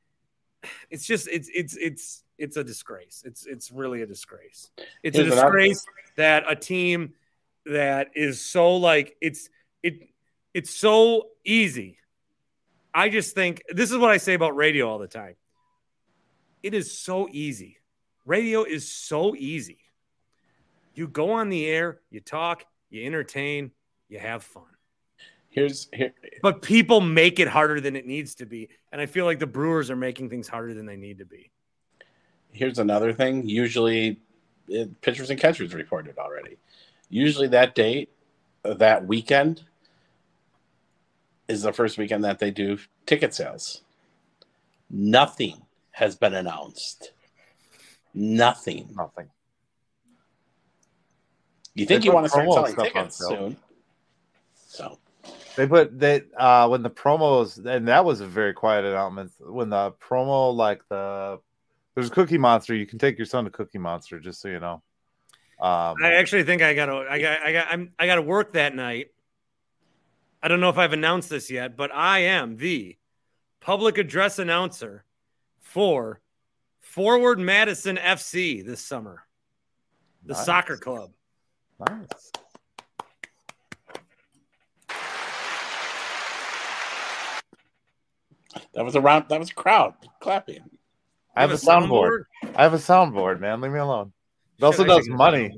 it's 0.90 1.06
just 1.06 1.28
it's 1.28 1.50
it's 1.54 1.76
it's 1.76 2.24
it's 2.38 2.56
a 2.56 2.64
disgrace. 2.64 3.24
It's 3.26 3.46
it's 3.46 3.72
really 3.72 4.04
a 4.04 4.06
disgrace. 4.08 4.72
It's 5.04 5.18
a 5.18 5.24
Here's 5.24 5.34
another- 5.34 5.60
disgrace 5.60 5.86
that 6.16 6.46
a 6.48 6.56
team 6.56 7.14
that 7.72 8.10
is 8.16 8.42
so 8.42 8.78
like 8.78 9.16
it's 9.22 9.50
it 9.84 10.10
it's 10.54 10.74
so 10.74 11.28
easy. 11.46 11.98
I 12.94 13.10
just 13.10 13.36
think 13.36 13.62
this 13.70 13.92
is 13.92 13.98
what 13.98 14.10
I 14.10 14.18
say 14.18 14.34
about 14.34 14.56
radio 14.56 14.90
all 14.90 14.98
the 14.98 15.08
time. 15.08 15.36
It 16.64 16.74
is 16.74 16.98
so 17.00 17.28
easy. 17.32 17.78
Radio 18.26 18.64
is 18.64 18.92
so 18.92 19.36
easy. 19.36 19.80
You 20.96 21.08
go 21.08 21.34
on 21.34 21.50
the 21.50 21.66
air, 21.66 22.00
you 22.10 22.20
talk, 22.20 22.66
you 22.90 23.06
entertain, 23.06 23.72
you 24.10 24.20
have 24.20 24.44
fun. 24.44 24.64
Here's 25.50 25.88
here. 25.94 26.14
But 26.42 26.62
people 26.62 27.02
make 27.02 27.40
it 27.40 27.48
harder 27.48 27.80
than 27.80 27.96
it 27.96 28.06
needs 28.06 28.36
to 28.36 28.46
be. 28.46 28.70
And 28.92 29.00
I 29.00 29.06
feel 29.06 29.26
like 29.26 29.40
the 29.40 29.48
Brewers 29.48 29.90
are 29.90 29.96
making 29.96 30.30
things 30.30 30.48
harder 30.48 30.74
than 30.74 30.86
they 30.86 30.98
need 30.98 31.20
to 31.20 31.26
be. 31.26 31.52
Here's 32.52 32.80
another 32.80 33.14
thing. 33.14 33.48
Usually, 33.48 34.20
it, 34.68 35.02
pitchers 35.02 35.30
and 35.30 35.40
catchers 35.40 35.74
reported 35.74 36.18
already. 36.18 36.58
Usually, 37.10 37.48
that 37.48 37.76
date, 37.76 38.10
uh, 38.66 38.74
that 38.76 39.06
weekend, 39.08 39.64
is 41.48 41.62
the 41.62 41.74
first 41.74 41.98
weekend 41.98 42.24
that 42.24 42.40
they 42.40 42.52
do 42.52 42.78
ticket 43.06 43.34
sales. 43.34 43.82
Nothing 44.90 45.62
has 45.92 46.16
been 46.16 46.34
announced. 46.34 47.12
Nothing. 48.14 48.90
Nothing. 48.96 49.30
You 51.76 51.86
think 51.86 52.02
They 52.02 52.08
you 52.08 52.14
want 52.14 52.26
to 52.26 52.30
start 52.30 52.52
selling 52.52 52.76
tickets 52.76 53.18
soon? 53.18 53.58
So 54.56 54.98
They 55.56 55.68
put 55.68 56.00
they 56.00 56.24
uh 56.38 56.68
when 56.68 56.82
the 56.82 56.90
promos 56.90 57.64
and 57.64 57.88
that 57.88 58.04
was 58.04 58.22
a 58.22 58.28
very 58.28 58.54
quiet 58.54 58.86
announcement. 58.86 59.32
When 59.40 59.70
the 59.70 59.92
promo 59.94 60.56
like 60.56 60.82
the 60.90 61.40
there's 61.96 62.10
Cookie 62.10 62.38
Monster, 62.38 62.76
you 62.76 62.86
can 62.86 63.00
take 63.00 63.18
your 63.18 63.26
son 63.26 63.46
to 63.46 63.50
Cookie 63.50 63.80
Monster, 63.80 64.20
just 64.20 64.42
so 64.42 64.50
you 64.50 64.60
know. 64.60 64.82
Um 65.60 65.96
I 66.04 66.14
actually 66.16 66.44
think 66.44 66.62
I 66.62 66.74
gotta 66.74 67.06
I 67.10 67.20
got 67.20 67.42
I 67.42 67.52
got 67.52 67.68
I'm 67.72 67.92
I 67.98 68.06
gotta 68.06 68.22
work 68.22 68.54
that 68.54 68.76
night. 68.76 69.08
I 70.42 70.48
don't 70.48 70.60
know 70.60 70.70
if 70.70 70.78
I've 70.78 70.94
announced 70.94 71.30
this 71.30 71.50
yet, 71.50 71.76
but 71.76 71.94
I 71.94 72.20
am 72.20 72.58
the 72.58 72.96
public 73.60 73.98
address 73.98 74.38
announcer 74.40 75.04
for 75.60 76.22
Forward 76.80 77.40
Madison 77.40 77.98
FC 77.98 78.64
this 78.66 78.82
summer. 78.82 79.24
The 80.24 80.34
Nice. 80.34 80.46
soccer 80.46 80.78
club. 80.78 81.12
nice. 81.80 82.32
that 88.74 88.84
was 88.86 88.96
a 88.96 89.02
round. 89.02 89.26
That 89.30 89.40
was 89.40 89.50
a 89.52 89.54
crowd 89.54 89.94
clapping. 90.20 90.60
I 91.36 91.42
have 91.42 91.52
a 91.52 91.56
soundboard. 91.56 92.24
I 92.56 92.64
have 92.64 92.74
a 92.74 92.78
soundboard, 92.78 93.40
man. 93.40 93.62
Leave 93.62 93.72
me 93.72 93.80
alone. 93.80 94.12
It 94.60 94.64
also 94.64 94.84
Shit, 94.84 94.88
does 94.88 95.08
money. 95.10 95.52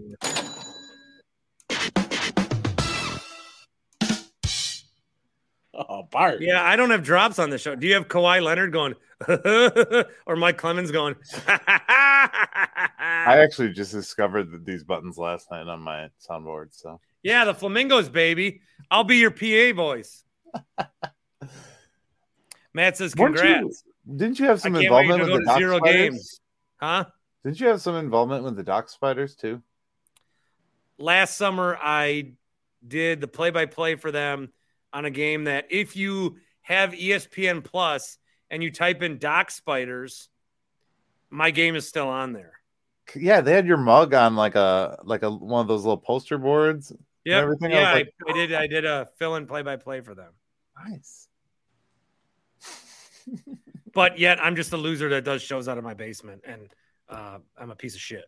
Oh, 5.74 6.04
Bart. 6.12 6.42
Yeah, 6.42 6.64
I 6.64 6.76
don't 6.76 6.90
have 6.90 7.04
drops 7.04 7.40
on 7.40 7.50
the 7.50 7.58
show. 7.58 7.76
Do 7.76 7.88
you 7.88 7.94
have 7.94 8.08
Kawhi 8.08 8.42
Leonard 8.42 8.74
going 8.74 8.96
or 10.26 10.36
Mike 10.36 10.58
Clemens 10.58 10.92
going? 10.92 11.16
I 11.48 12.90
actually 13.26 13.72
just 13.72 13.92
discovered 13.92 14.52
that 14.52 14.66
these 14.66 14.84
buttons 14.84 15.18
last 15.18 15.50
night 15.52 15.68
on 15.68 15.82
my 15.82 16.10
soundboard. 16.28 16.68
So 16.72 17.00
yeah, 17.24 17.46
the 17.46 17.54
flamingos, 17.54 18.10
baby. 18.10 18.62
I'll 18.92 19.04
be 19.04 19.18
your 19.18 19.32
PA 19.32 19.76
voice. 19.76 20.24
Matt 22.74 22.98
says, 22.98 23.16
Weren't 23.16 23.36
you- 23.36 23.42
"Congrats." 23.42 23.84
didn't 24.16 24.40
you 24.40 24.46
have 24.48 24.60
some 24.60 24.74
can't 24.74 24.92
wait 24.92 25.08
to 25.08 25.14
involvement 25.14 25.30
go 25.30 25.38
with 25.38 25.46
the 25.46 25.58
zero 25.58 25.78
spiders? 25.78 25.96
games, 26.02 26.40
huh? 26.78 27.06
Didn't 27.44 27.60
you 27.60 27.68
have 27.68 27.82
some 27.82 27.96
involvement 27.96 28.44
with 28.44 28.56
the 28.56 28.64
dock 28.64 28.90
spiders 28.90 29.36
too? 29.36 29.62
Last 30.98 31.38
summer, 31.38 31.78
I 31.82 32.34
did 32.86 33.22
the 33.22 33.28
play-by-play 33.28 33.96
for 33.96 34.12
them 34.12 34.52
on 34.92 35.06
a 35.06 35.10
game 35.10 35.46
that 35.46 35.68
if 35.70 35.96
you 35.96 36.38
have 36.62 36.92
ESPN 36.92 37.64
Plus 37.64 38.18
and 38.50 38.62
you 38.62 38.72
type 38.72 39.02
in 39.02 39.18
Dock 39.18 39.52
Spiders, 39.52 40.30
my 41.30 41.52
game 41.52 41.76
is 41.76 41.88
still 41.88 42.08
on 42.08 42.34
there. 42.34 42.54
Yeah, 43.16 43.42
they 43.42 43.54
had 43.54 43.66
your 43.66 43.78
mug 43.78 44.14
on 44.14 44.36
like 44.36 44.56
a 44.56 45.00
like 45.04 45.24
a 45.24 45.32
one 45.32 45.62
of 45.62 45.68
those 45.68 45.84
little 45.84 45.98
poster 45.98 46.38
boards. 46.38 46.94
Yeah, 47.26 47.40
everything, 47.40 47.72
yeah, 47.72 47.90
I, 47.90 47.94
like, 47.94 48.14
I 48.28 48.34
did. 48.34 48.54
I 48.54 48.68
did 48.68 48.86
a 48.86 49.08
fill-in 49.18 49.46
play-by-play 49.46 50.02
for 50.02 50.16
them. 50.16 50.32
Nice. 50.88 51.28
but 53.94 54.20
yet 54.20 54.40
I'm 54.44 54.56
just 54.56 54.74
a 54.74 54.78
loser 54.78 55.10
that 55.10 55.24
does 55.24 55.42
shows 55.42 55.68
out 55.68 55.78
of 55.78 55.84
my 55.84 55.94
basement, 55.94 56.44
and 56.46 56.70
uh, 57.10 57.40
I'm 57.58 57.72
a 57.72 57.76
piece 57.76 57.96
of 57.96 58.02
shit. 58.02 58.26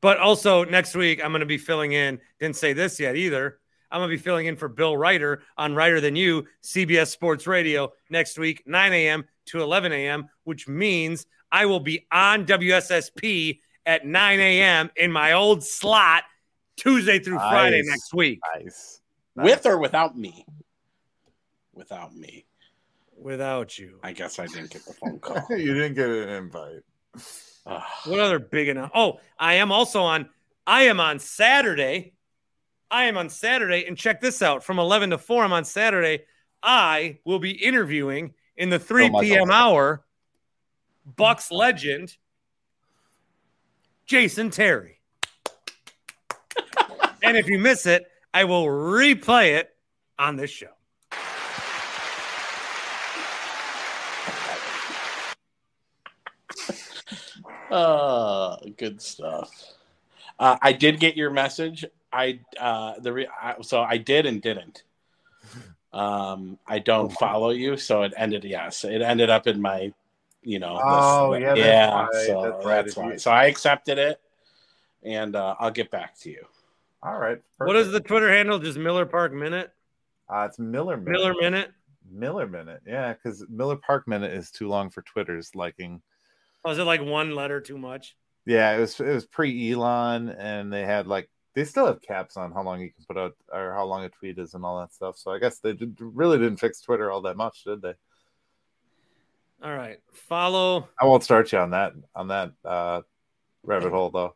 But 0.00 0.18
also 0.18 0.64
next 0.64 0.94
week 0.94 1.22
I'm 1.22 1.30
going 1.30 1.40
to 1.40 1.46
be 1.46 1.58
filling 1.58 1.92
in. 1.92 2.20
Didn't 2.38 2.56
say 2.56 2.72
this 2.72 2.98
yet 2.98 3.16
either. 3.16 3.58
I'm 3.90 4.00
going 4.00 4.10
to 4.10 4.16
be 4.16 4.22
filling 4.22 4.46
in 4.46 4.56
for 4.56 4.68
Bill 4.68 4.96
Reiter 4.96 5.42
on 5.58 5.74
Reiter 5.74 6.00
Than 6.00 6.14
You, 6.14 6.46
CBS 6.62 7.08
Sports 7.08 7.46
Radio 7.46 7.92
next 8.08 8.38
week, 8.38 8.62
9 8.66 8.92
a.m. 8.92 9.24
to 9.46 9.60
11 9.60 9.92
a.m., 9.92 10.28
which 10.44 10.68
means 10.68 11.26
I 11.50 11.66
will 11.66 11.80
be 11.80 12.06
on 12.12 12.46
WSSP 12.46 13.58
at 13.84 14.06
9 14.06 14.40
a.m. 14.40 14.90
in 14.96 15.10
my 15.10 15.32
old 15.32 15.64
slot 15.64 16.22
Tuesday 16.76 17.18
through 17.18 17.38
Friday 17.38 17.82
next 17.84 18.14
week. 18.14 18.38
Nice. 18.54 19.00
With 19.34 19.66
or 19.66 19.78
without 19.78 20.16
me? 20.16 20.46
Without 21.72 22.14
me. 22.14 22.46
Without 23.16 23.78
you. 23.78 23.98
I 24.02 24.12
guess 24.12 24.38
I 24.38 24.46
didn't 24.46 24.70
get 24.70 24.84
the 24.84 24.94
phone 24.94 25.18
call. 25.20 25.44
you 25.50 25.74
didn't 25.74 25.94
get 25.94 26.08
an 26.08 26.28
invite. 26.28 26.82
What 28.04 28.20
other 28.20 28.38
big 28.38 28.68
enough? 28.68 28.90
Oh, 28.94 29.20
I 29.38 29.54
am 29.54 29.70
also 29.72 30.02
on. 30.02 30.28
I 30.66 30.84
am 30.84 31.00
on 31.00 31.18
Saturday. 31.18 32.12
I 32.90 33.04
am 33.04 33.16
on 33.16 33.28
Saturday, 33.28 33.84
and 33.86 33.96
check 33.96 34.20
this 34.20 34.42
out. 34.42 34.64
From 34.64 34.78
11 34.80 35.10
to 35.10 35.18
4, 35.18 35.44
I'm 35.44 35.52
on 35.52 35.64
Saturday. 35.64 36.24
I 36.62 37.18
will 37.24 37.38
be 37.38 37.52
interviewing 37.52 38.34
in 38.56 38.68
the 38.70 38.78
3 38.78 39.10
Oh 39.14 39.20
p.m. 39.20 39.46
God. 39.48 39.54
hour 39.54 40.04
Bucks 41.16 41.50
legend 41.52 42.16
Jason 44.06 44.50
Terry. 44.50 45.00
and 47.22 47.36
if 47.36 47.46
you 47.48 47.58
miss 47.58 47.86
it, 47.86 48.04
I 48.34 48.44
will 48.44 48.64
replay 48.66 49.56
it 49.58 49.70
on 50.18 50.36
this 50.36 50.50
show. 50.50 50.68
Uh, 57.70 58.56
good 58.76 59.00
stuff. 59.00 59.50
Uh, 60.38 60.56
I 60.62 60.72
did 60.72 60.98
get 61.00 61.16
your 61.16 61.30
message. 61.30 61.84
I 62.12 62.40
uh 62.58 62.98
the 62.98 63.12
re- 63.12 63.28
I, 63.40 63.56
so 63.62 63.80
I 63.82 63.96
did 63.98 64.26
and 64.26 64.40
didn't. 64.42 64.82
Um, 65.92 66.56
I 66.68 66.78
don't 66.78 67.10
follow 67.10 67.50
you, 67.50 67.76
so 67.76 68.02
it 68.02 68.14
ended. 68.16 68.44
Yes, 68.44 68.84
it 68.84 69.02
ended 69.02 69.28
up 69.28 69.48
in 69.48 69.60
my, 69.60 69.92
you 70.40 70.60
know. 70.60 70.74
this- 70.74 70.82
Oh, 70.86 71.34
yeah, 71.34 71.46
that's 71.48 71.58
yeah. 71.58 72.00
right, 72.02 72.26
So 72.26 72.42
that's 72.42 72.64
that's, 72.64 72.96
right. 72.96 73.06
why. 73.10 73.16
So 73.16 73.30
I 73.32 73.46
accepted 73.46 73.98
it, 73.98 74.20
and 75.02 75.34
uh, 75.34 75.56
I'll 75.58 75.72
get 75.72 75.90
back 75.90 76.16
to 76.20 76.30
you. 76.30 76.46
All 77.02 77.18
right. 77.18 77.42
What 77.58 77.74
is 77.74 77.90
the 77.90 77.98
Twitter 77.98 78.30
handle? 78.32 78.60
Just 78.60 78.78
Miller 78.78 79.04
Park 79.04 79.32
Minute? 79.32 79.72
Uh, 80.32 80.46
it's 80.48 80.60
Miller 80.60 80.96
Minute. 80.96 81.10
Miller 81.10 81.34
Minute? 81.40 81.72
Miller 82.08 82.46
Minute. 82.46 82.82
Yeah, 82.86 83.12
because 83.14 83.44
Miller 83.48 83.74
Park 83.74 84.06
Minute 84.06 84.30
is 84.32 84.52
too 84.52 84.68
long 84.68 84.90
for 84.90 85.02
Twitter's 85.02 85.56
liking. 85.56 86.00
Oh, 86.64 86.70
is 86.70 86.78
it 86.78 86.84
like 86.84 87.02
one 87.02 87.34
letter 87.34 87.60
too 87.60 87.78
much? 87.78 88.16
Yeah, 88.46 88.76
it 88.76 88.80
was 88.80 88.98
it 89.00 89.12
was 89.12 89.26
pre 89.26 89.72
Elon, 89.72 90.28
and 90.28 90.72
they 90.72 90.84
had 90.84 91.06
like 91.06 91.30
they 91.54 91.64
still 91.64 91.86
have 91.86 92.00
caps 92.02 92.36
on 92.36 92.52
how 92.52 92.62
long 92.62 92.80
you 92.80 92.90
can 92.92 93.04
put 93.06 93.18
out 93.18 93.32
or 93.52 93.72
how 93.74 93.84
long 93.84 94.04
a 94.04 94.08
tweet 94.08 94.38
is 94.38 94.54
and 94.54 94.64
all 94.64 94.80
that 94.80 94.92
stuff. 94.92 95.18
So 95.18 95.30
I 95.32 95.38
guess 95.38 95.58
they 95.58 95.72
did, 95.72 95.96
really 96.00 96.38
didn't 96.38 96.58
fix 96.58 96.80
Twitter 96.80 97.10
all 97.10 97.22
that 97.22 97.36
much, 97.36 97.64
did 97.64 97.82
they? 97.82 97.94
All 99.62 99.74
right. 99.74 99.98
Follow. 100.12 100.88
I 101.00 101.04
won't 101.04 101.24
start 101.24 101.52
you 101.52 101.58
on 101.58 101.70
that 101.70 101.92
on 102.14 102.28
that 102.28 102.52
uh, 102.64 103.02
rabbit 103.62 103.90
hole 103.90 104.10
though. 104.10 104.34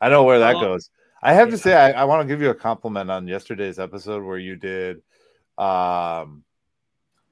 I 0.00 0.08
know 0.08 0.24
where 0.24 0.38
that 0.40 0.54
Follow- 0.54 0.74
goes. 0.74 0.90
I 1.20 1.34
have 1.34 1.50
to 1.50 1.58
say, 1.58 1.74
I, 1.74 2.02
I 2.02 2.04
want 2.04 2.22
to 2.22 2.28
give 2.32 2.40
you 2.40 2.50
a 2.50 2.54
compliment 2.54 3.10
on 3.10 3.26
yesterday's 3.26 3.80
episode 3.80 4.22
where 4.22 4.38
you 4.38 4.54
did 4.54 5.02
um, 5.58 6.44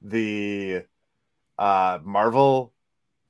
the 0.01 0.83
uh 1.57 1.99
Marvel 2.03 2.73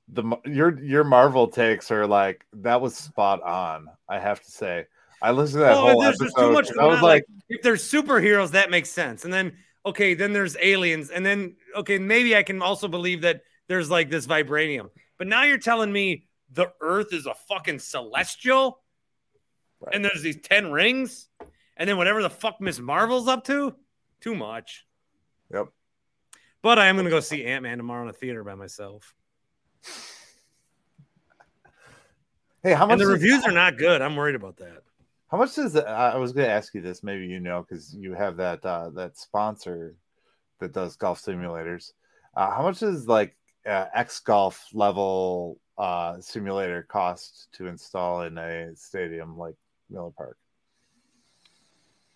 the 0.10 0.24
your 0.46 0.80
your 0.82 1.04
Marvel 1.04 1.48
takes 1.48 1.92
are 1.92 2.08
like 2.08 2.46
that 2.54 2.80
was 2.82 2.96
spot 2.96 3.42
on. 3.44 3.88
I 4.08 4.20
have 4.20 4.42
to 4.42 4.52
say, 4.52 4.86
I 5.22 5.32
listened 5.32 5.60
to 5.62 5.66
that 5.66 5.74
Oh, 5.74 5.92
whole 5.92 6.02
there's 6.02 6.22
episode. 6.22 6.48
too 6.48 6.54
much 6.54 6.70
I 6.80 6.86
was 6.86 6.98
on. 6.98 7.04
like, 7.04 7.26
if 7.50 7.62
there's 7.62 7.84
superheroes, 7.84 8.52
that 8.52 8.70
makes 8.72 8.90
sense. 8.90 9.26
And 9.26 9.34
then 9.34 9.58
okay, 9.86 10.14
then 10.14 10.34
there's 10.34 10.56
aliens, 10.62 11.10
and 11.10 11.26
then 11.26 11.56
okay, 11.76 11.98
maybe 12.00 12.36
I 12.36 12.44
can 12.44 12.62
also 12.62 12.88
believe 12.88 13.22
that 13.22 13.42
there's 13.68 13.90
like 13.90 14.10
this 14.10 14.26
vibranium. 14.28 14.90
But 15.18 15.28
now 15.28 15.44
you're 15.44 15.58
telling 15.58 15.92
me 15.92 16.26
the 16.54 16.72
Earth 16.82 17.12
is 17.14 17.26
a 17.26 17.34
fucking 17.50 17.80
celestial, 17.80 18.80
Right. 19.82 19.94
and 19.96 20.06
there's 20.06 20.22
these 20.22 20.40
ten 20.42 20.72
rings, 20.72 21.28
and 21.76 21.90
then 21.90 21.98
whatever 21.98 22.22
the 22.24 22.30
fuck 22.30 22.62
Miss 22.62 22.80
Marvel's 22.80 23.28
up 23.28 23.44
to, 23.46 23.76
too 24.22 24.36
much. 24.36 24.86
Yep. 25.54 25.68
But 26.62 26.80
I 26.80 26.88
am 26.88 26.96
gonna 26.96 27.10
go 27.10 27.20
see 27.20 27.46
Ant 27.46 27.64
Man 27.64 27.78
tomorrow 27.78 28.02
in 28.04 28.08
the 28.08 28.14
theater 28.14 28.44
by 28.44 28.56
myself. 28.56 29.14
Hey, 32.64 32.74
how 32.74 32.86
much? 32.86 32.94
And 32.94 33.02
the 33.02 33.08
reviews 33.08 33.44
are 33.46 33.52
not 33.52 33.78
good. 33.78 34.02
I'm 34.02 34.16
worried 34.16 34.36
about 34.36 34.58
that. 34.58 34.84
How 35.30 35.38
much 35.38 35.56
does 35.56 35.76
I 35.76 36.16
was 36.18 36.32
going 36.32 36.48
to 36.48 36.54
ask 36.54 36.74
you 36.74 36.82
this? 36.82 37.04
Maybe 37.04 37.26
you 37.28 37.40
know 37.40 37.66
because 37.68 37.94
you 37.94 38.14
have 38.14 38.38
that 38.38 38.66
uh, 38.66 38.90
that 38.92 39.18
sponsor 39.18 39.96
that 40.60 40.74
does 40.74 40.96
golf 40.96 41.22
simulators. 41.22 41.92
Uh, 42.36 42.52
how 42.52 42.64
much 42.64 42.80
does 42.80 43.08
like 43.08 43.36
uh, 43.66 43.86
X 43.94 44.20
golf 44.22 44.68
level 44.74 45.60
uh, 45.78 46.20
simulator 46.22 46.84
cost 46.84 47.50
to 47.54 47.68
install 47.68 48.22
in 48.22 48.38
a 48.38 48.76
stadium 48.76 49.38
like 49.38 49.56
Miller 49.90 50.12
Park? 50.12 50.38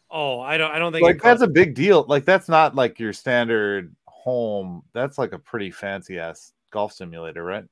Oh, 0.10 0.40
I 0.40 0.58
don't. 0.58 0.72
I 0.72 0.80
don't 0.80 0.92
think 0.94 1.04
Like 1.04 1.22
that's 1.22 1.40
costs- 1.40 1.44
a 1.44 1.48
big 1.48 1.76
deal. 1.76 2.06
Like 2.08 2.24
that's 2.26 2.48
not 2.50 2.76
like 2.76 3.00
your 3.00 3.14
standard 3.14 3.94
home. 4.08 4.84
That's 4.94 5.18
like 5.18 5.34
a 5.34 5.40
pretty 5.40 5.72
fancy 5.72 6.18
ass 6.20 6.54
golf 6.72 6.94
simulator, 6.94 7.44
right? 7.44 7.66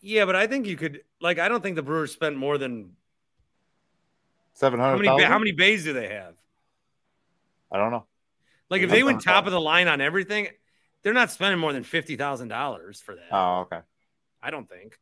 Yeah, 0.00 0.24
but 0.24 0.36
I 0.36 0.46
think 0.46 0.66
you 0.66 0.76
could. 0.76 1.00
Like, 1.20 1.38
I 1.38 1.48
don't 1.48 1.62
think 1.62 1.76
the 1.76 1.82
Brewers 1.82 2.12
spent 2.12 2.36
more 2.36 2.58
than 2.58 2.92
seven 4.54 4.80
hundred. 4.80 5.06
how 5.06 5.18
How 5.24 5.38
many 5.38 5.52
bays 5.52 5.84
do 5.84 5.92
they 5.92 6.08
have? 6.08 6.34
I 7.72 7.78
don't 7.78 7.90
know. 7.90 8.06
Like, 8.68 8.82
if 8.82 8.90
they 8.90 9.02
went 9.02 9.22
top 9.22 9.46
of 9.46 9.52
the 9.52 9.60
line 9.60 9.88
on 9.88 10.00
everything, 10.00 10.48
they're 11.02 11.12
not 11.12 11.30
spending 11.30 11.58
more 11.58 11.72
than 11.72 11.82
fifty 11.82 12.16
thousand 12.16 12.48
dollars 12.48 13.00
for 13.00 13.14
that. 13.14 13.28
Oh, 13.32 13.60
okay. 13.60 13.80
I 14.42 14.50
don't 14.50 14.68
think. 14.68 14.98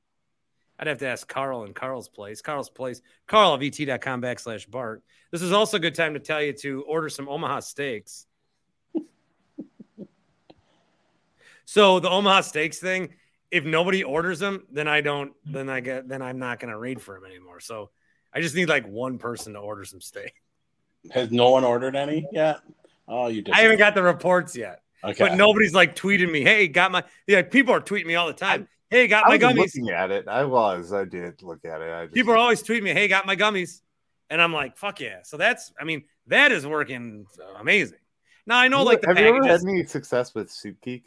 I'd 0.78 0.86
have 0.86 0.98
to 0.98 1.08
ask 1.08 1.26
Carl 1.26 1.64
in 1.64 1.74
Carl's 1.74 2.08
place. 2.08 2.40
Carl's 2.40 2.70
place. 2.70 3.02
Carl 3.26 3.52
of 3.52 3.62
et.com 3.62 4.22
backslash 4.22 4.70
Bart. 4.70 5.02
This 5.32 5.42
is 5.42 5.52
also 5.52 5.76
a 5.76 5.80
good 5.80 5.96
time 5.96 6.14
to 6.14 6.20
tell 6.20 6.40
you 6.40 6.52
to 6.52 6.82
order 6.82 7.08
some 7.08 7.28
Omaha 7.28 7.60
steaks. 7.60 8.26
So 11.68 12.00
the 12.00 12.08
Omaha 12.08 12.40
steaks 12.40 12.78
thing, 12.78 13.10
if 13.50 13.62
nobody 13.62 14.02
orders 14.02 14.38
them, 14.38 14.64
then 14.72 14.88
I 14.88 15.02
don't. 15.02 15.32
Then 15.44 15.68
I 15.68 15.80
get. 15.80 16.08
Then 16.08 16.22
I'm 16.22 16.38
not 16.38 16.60
going 16.60 16.70
to 16.70 16.78
read 16.78 16.98
for 16.98 17.12
them 17.14 17.26
anymore. 17.26 17.60
So 17.60 17.90
I 18.32 18.40
just 18.40 18.54
need 18.54 18.70
like 18.70 18.88
one 18.88 19.18
person 19.18 19.52
to 19.52 19.58
order 19.58 19.84
some 19.84 20.00
steak. 20.00 20.32
Has 21.10 21.30
no 21.30 21.50
one 21.50 21.64
ordered 21.64 21.94
any 21.94 22.26
yet? 22.32 22.60
Oh, 23.06 23.26
you 23.26 23.42
did. 23.42 23.52
I 23.52 23.58
haven't 23.60 23.76
got 23.76 23.94
the 23.94 24.02
reports 24.02 24.56
yet, 24.56 24.80
Okay. 25.04 25.28
but 25.28 25.36
nobody's 25.36 25.74
like 25.74 25.94
tweeting 25.94 26.32
me. 26.32 26.42
Hey, 26.42 26.68
got 26.68 26.90
my. 26.90 27.04
Yeah, 27.26 27.42
people 27.42 27.74
are 27.74 27.82
tweeting 27.82 28.06
me 28.06 28.14
all 28.14 28.28
the 28.28 28.32
time. 28.32 28.66
Hey, 28.88 29.06
got 29.06 29.26
I 29.26 29.28
my 29.28 29.34
was 29.34 29.42
gummies. 29.42 29.56
looking 29.58 29.90
at 29.90 30.10
it. 30.10 30.26
I 30.26 30.44
was. 30.44 30.94
I 30.94 31.04
did 31.04 31.42
look 31.42 31.66
at 31.66 31.82
it. 31.82 31.92
I 31.92 32.04
just, 32.04 32.14
People 32.14 32.32
are 32.32 32.38
always 32.38 32.62
tweeting 32.62 32.84
me, 32.84 32.94
"Hey, 32.94 33.08
got 33.08 33.26
my 33.26 33.36
gummies," 33.36 33.82
and 34.30 34.40
I'm 34.40 34.54
like, 34.54 34.78
"Fuck 34.78 35.00
yeah!" 35.00 35.18
So 35.22 35.36
that's, 35.36 35.70
I 35.78 35.84
mean, 35.84 36.04
that 36.28 36.50
is 36.50 36.66
working 36.66 37.26
amazing. 37.60 37.98
Now 38.46 38.56
I 38.56 38.68
know, 38.68 38.84
like 38.84 39.02
the 39.02 39.08
have 39.08 39.18
you 39.18 39.26
ever 39.26 39.46
had 39.46 39.60
any 39.62 39.84
success 39.84 40.34
with 40.34 40.48
SeatGeek? 40.48 41.02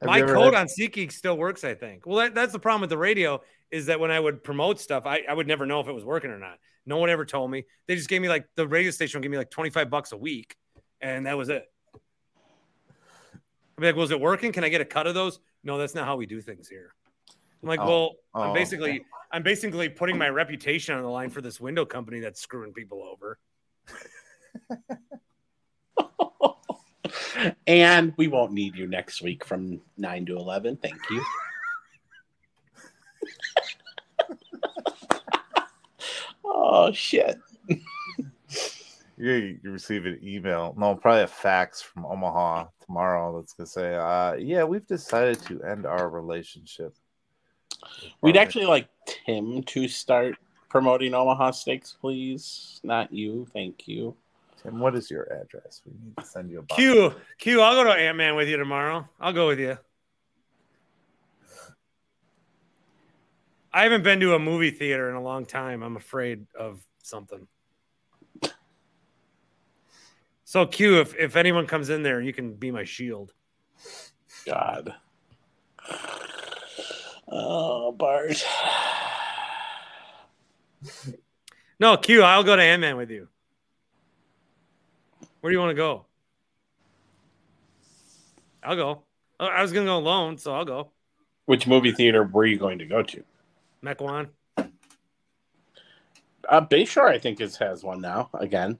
Have 0.00 0.06
my 0.06 0.22
code 0.22 0.54
on 0.54 0.66
SeatGeek 0.66 1.10
still 1.12 1.36
works, 1.36 1.64
I 1.64 1.74
think. 1.74 2.06
Well, 2.06 2.18
that, 2.18 2.34
that's 2.34 2.52
the 2.52 2.58
problem 2.58 2.82
with 2.82 2.90
the 2.90 2.98
radio 2.98 3.40
is 3.70 3.86
that 3.86 3.98
when 3.98 4.10
I 4.10 4.20
would 4.20 4.44
promote 4.44 4.80
stuff, 4.80 5.06
I, 5.06 5.22
I 5.28 5.34
would 5.34 5.46
never 5.46 5.66
know 5.66 5.80
if 5.80 5.88
it 5.88 5.92
was 5.92 6.04
working 6.04 6.30
or 6.30 6.38
not. 6.38 6.58
No 6.86 6.98
one 6.98 7.10
ever 7.10 7.24
told 7.26 7.50
me. 7.50 7.64
They 7.86 7.96
just 7.96 8.08
gave 8.08 8.22
me 8.22 8.28
like 8.28 8.46
the 8.54 8.66
radio 8.66 8.90
station 8.90 9.20
give 9.20 9.30
me 9.30 9.36
like 9.38 9.50
25 9.50 9.90
bucks 9.90 10.12
a 10.12 10.16
week, 10.16 10.56
and 11.00 11.26
that 11.26 11.36
was 11.36 11.48
it. 11.48 11.64
I'd 11.94 13.80
be 13.80 13.86
like, 13.88 13.96
was 13.96 14.10
it 14.10 14.20
working? 14.20 14.52
Can 14.52 14.64
I 14.64 14.68
get 14.68 14.80
a 14.80 14.84
cut 14.84 15.06
of 15.06 15.14
those? 15.14 15.40
No, 15.64 15.78
that's 15.78 15.94
not 15.94 16.06
how 16.06 16.16
we 16.16 16.26
do 16.26 16.40
things 16.40 16.68
here. 16.68 16.94
I'm 17.62 17.68
like, 17.68 17.80
Oh. 17.80 17.86
well, 17.86 18.12
I'm 18.34 18.50
Oh, 18.50 18.54
basically 18.54 19.04
I'm 19.32 19.42
basically 19.42 19.88
putting 19.88 20.16
my 20.16 20.28
reputation 20.28 20.94
on 20.94 21.02
the 21.02 21.08
line 21.08 21.30
for 21.30 21.42
this 21.42 21.60
window 21.60 21.84
company 21.84 22.20
that's 22.20 22.40
screwing 22.40 22.72
people 22.72 23.02
over. 23.02 23.38
and 27.66 28.12
we 28.16 28.28
won't 28.28 28.52
need 28.52 28.76
you 28.76 28.86
next 28.86 29.22
week 29.22 29.44
from 29.44 29.80
nine 29.96 30.24
to 30.26 30.36
eleven. 30.36 30.76
Thank 30.76 31.00
you. 31.10 31.24
oh 36.44 36.92
shit! 36.92 37.38
You, 39.20 39.58
you 39.64 39.72
receive 39.72 40.06
an 40.06 40.20
email, 40.22 40.76
no, 40.78 40.94
probably 40.94 41.22
a 41.22 41.26
fax 41.26 41.82
from 41.82 42.06
Omaha 42.06 42.66
tomorrow 42.86 43.36
that's 43.36 43.52
gonna 43.52 43.66
say, 43.66 43.96
uh, 43.96 44.34
"Yeah, 44.34 44.62
we've 44.62 44.86
decided 44.86 45.40
to 45.46 45.60
end 45.64 45.86
our 45.86 46.08
relationship." 46.08 46.94
We'd 48.20 48.36
actually 48.36 48.66
like 48.66 48.86
Tim 49.06 49.64
to 49.64 49.88
start 49.88 50.36
promoting 50.68 51.14
Omaha 51.14 51.50
Steaks, 51.50 51.96
please. 52.00 52.78
Not 52.84 53.12
you. 53.12 53.44
Thank 53.52 53.88
you. 53.88 54.14
Tim, 54.68 54.80
what 54.80 54.94
is 54.94 55.10
your 55.10 55.24
address? 55.32 55.80
We 55.86 55.92
need 56.04 56.16
to 56.18 56.24
send 56.24 56.50
you 56.50 56.58
a 56.58 56.62
box. 56.62 56.76
Q, 56.76 57.14
Q, 57.38 57.60
I'll 57.60 57.74
go 57.74 57.84
to 57.84 57.98
Ant 57.98 58.16
Man 58.16 58.34
with 58.36 58.48
you 58.48 58.56
tomorrow. 58.56 59.08
I'll 59.20 59.32
go 59.32 59.48
with 59.48 59.58
you. 59.58 59.78
I 63.72 63.82
haven't 63.82 64.02
been 64.02 64.20
to 64.20 64.34
a 64.34 64.38
movie 64.38 64.70
theater 64.70 65.08
in 65.08 65.16
a 65.16 65.22
long 65.22 65.46
time. 65.46 65.82
I'm 65.82 65.96
afraid 65.96 66.46
of 66.58 66.80
something. 67.02 67.46
So 70.44 70.66
Q, 70.66 71.00
if, 71.00 71.14
if 71.14 71.36
anyone 71.36 71.66
comes 71.66 71.90
in 71.90 72.02
there, 72.02 72.20
you 72.20 72.32
can 72.32 72.54
be 72.54 72.70
my 72.70 72.84
shield. 72.84 73.32
God. 74.46 74.94
Oh, 77.30 77.92
Bart. 77.92 78.44
No, 81.78 81.96
Q, 81.96 82.22
I'll 82.22 82.42
go 82.42 82.56
to 82.56 82.62
Ant 82.62 82.80
Man 82.80 82.96
with 82.96 83.10
you. 83.10 83.28
Where 85.40 85.50
do 85.50 85.54
you 85.54 85.60
want 85.60 85.70
to 85.70 85.74
go? 85.74 86.04
I'll 88.62 88.76
go. 88.76 89.02
Oh, 89.40 89.46
I 89.46 89.62
was 89.62 89.72
gonna 89.72 89.86
go 89.86 89.98
alone, 89.98 90.38
so 90.38 90.54
I'll 90.54 90.64
go. 90.64 90.90
Which 91.46 91.66
movie 91.66 91.92
theater 91.92 92.24
were 92.24 92.44
you 92.44 92.58
going 92.58 92.78
to 92.78 92.86
go 92.86 93.02
to? 93.02 93.24
Mequon. 93.82 94.28
Uh, 94.56 94.64
Bayshore, 96.62 97.08
I 97.08 97.18
think, 97.18 97.40
is 97.40 97.56
has 97.58 97.84
one 97.84 98.00
now 98.00 98.30
again. 98.34 98.78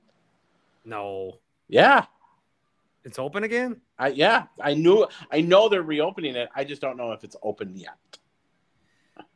No, 0.85 1.39
Yeah, 1.69 2.07
it's 3.05 3.19
open 3.19 3.45
again. 3.45 3.81
I 3.99 4.09
yeah, 4.09 4.47
I 4.61 4.74
knew. 4.74 5.07
I 5.31 5.43
know 5.43 5.69
they're 5.69 5.82
reopening 5.82 6.35
it. 6.35 6.49
I 6.55 6.65
just 6.65 6.81
don't 6.81 6.97
know 6.97 7.12
if 7.12 7.24
it's 7.24 7.37
open 7.43 7.77
yet. 7.77 7.97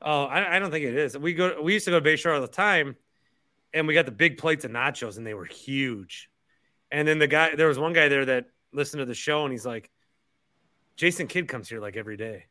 Oh, 0.01 0.25
I, 0.25 0.57
I 0.57 0.59
don't 0.59 0.71
think 0.71 0.85
it 0.85 0.97
is. 0.97 1.17
We 1.17 1.35
go. 1.35 1.61
We 1.63 1.75
used 1.75 1.85
to 1.85 1.91
go 1.91 2.01
to 2.01 2.09
Bayshore 2.09 2.35
all 2.35 2.41
the 2.41 2.49
time, 2.49 2.97
and 3.75 3.87
we 3.87 3.95
got 3.95 4.07
the 4.07 4.13
big 4.13 4.39
plates 4.39 4.65
of 4.65 4.71
nachos, 4.71 5.19
and 5.19 5.27
they 5.27 5.35
were 5.35 5.45
huge. 5.45 6.31
And 6.93 7.09
then 7.09 7.19
the 7.19 7.27
guy, 7.27 7.57
there 7.57 7.69
was 7.69 7.79
one 7.79 7.93
guy 7.93 8.09
there 8.09 8.25
that 8.27 8.47
listened 8.73 9.01
to 9.01 9.07
the 9.07 9.15
show, 9.15 9.45
and 9.45 9.53
he's 9.53 9.67
like, 9.67 9.91
"Jason 10.97 11.27
Kidd 11.27 11.49
comes 11.49 11.69
here 11.69 11.81
like 11.81 11.97
every 11.97 12.17
day." 12.17 12.47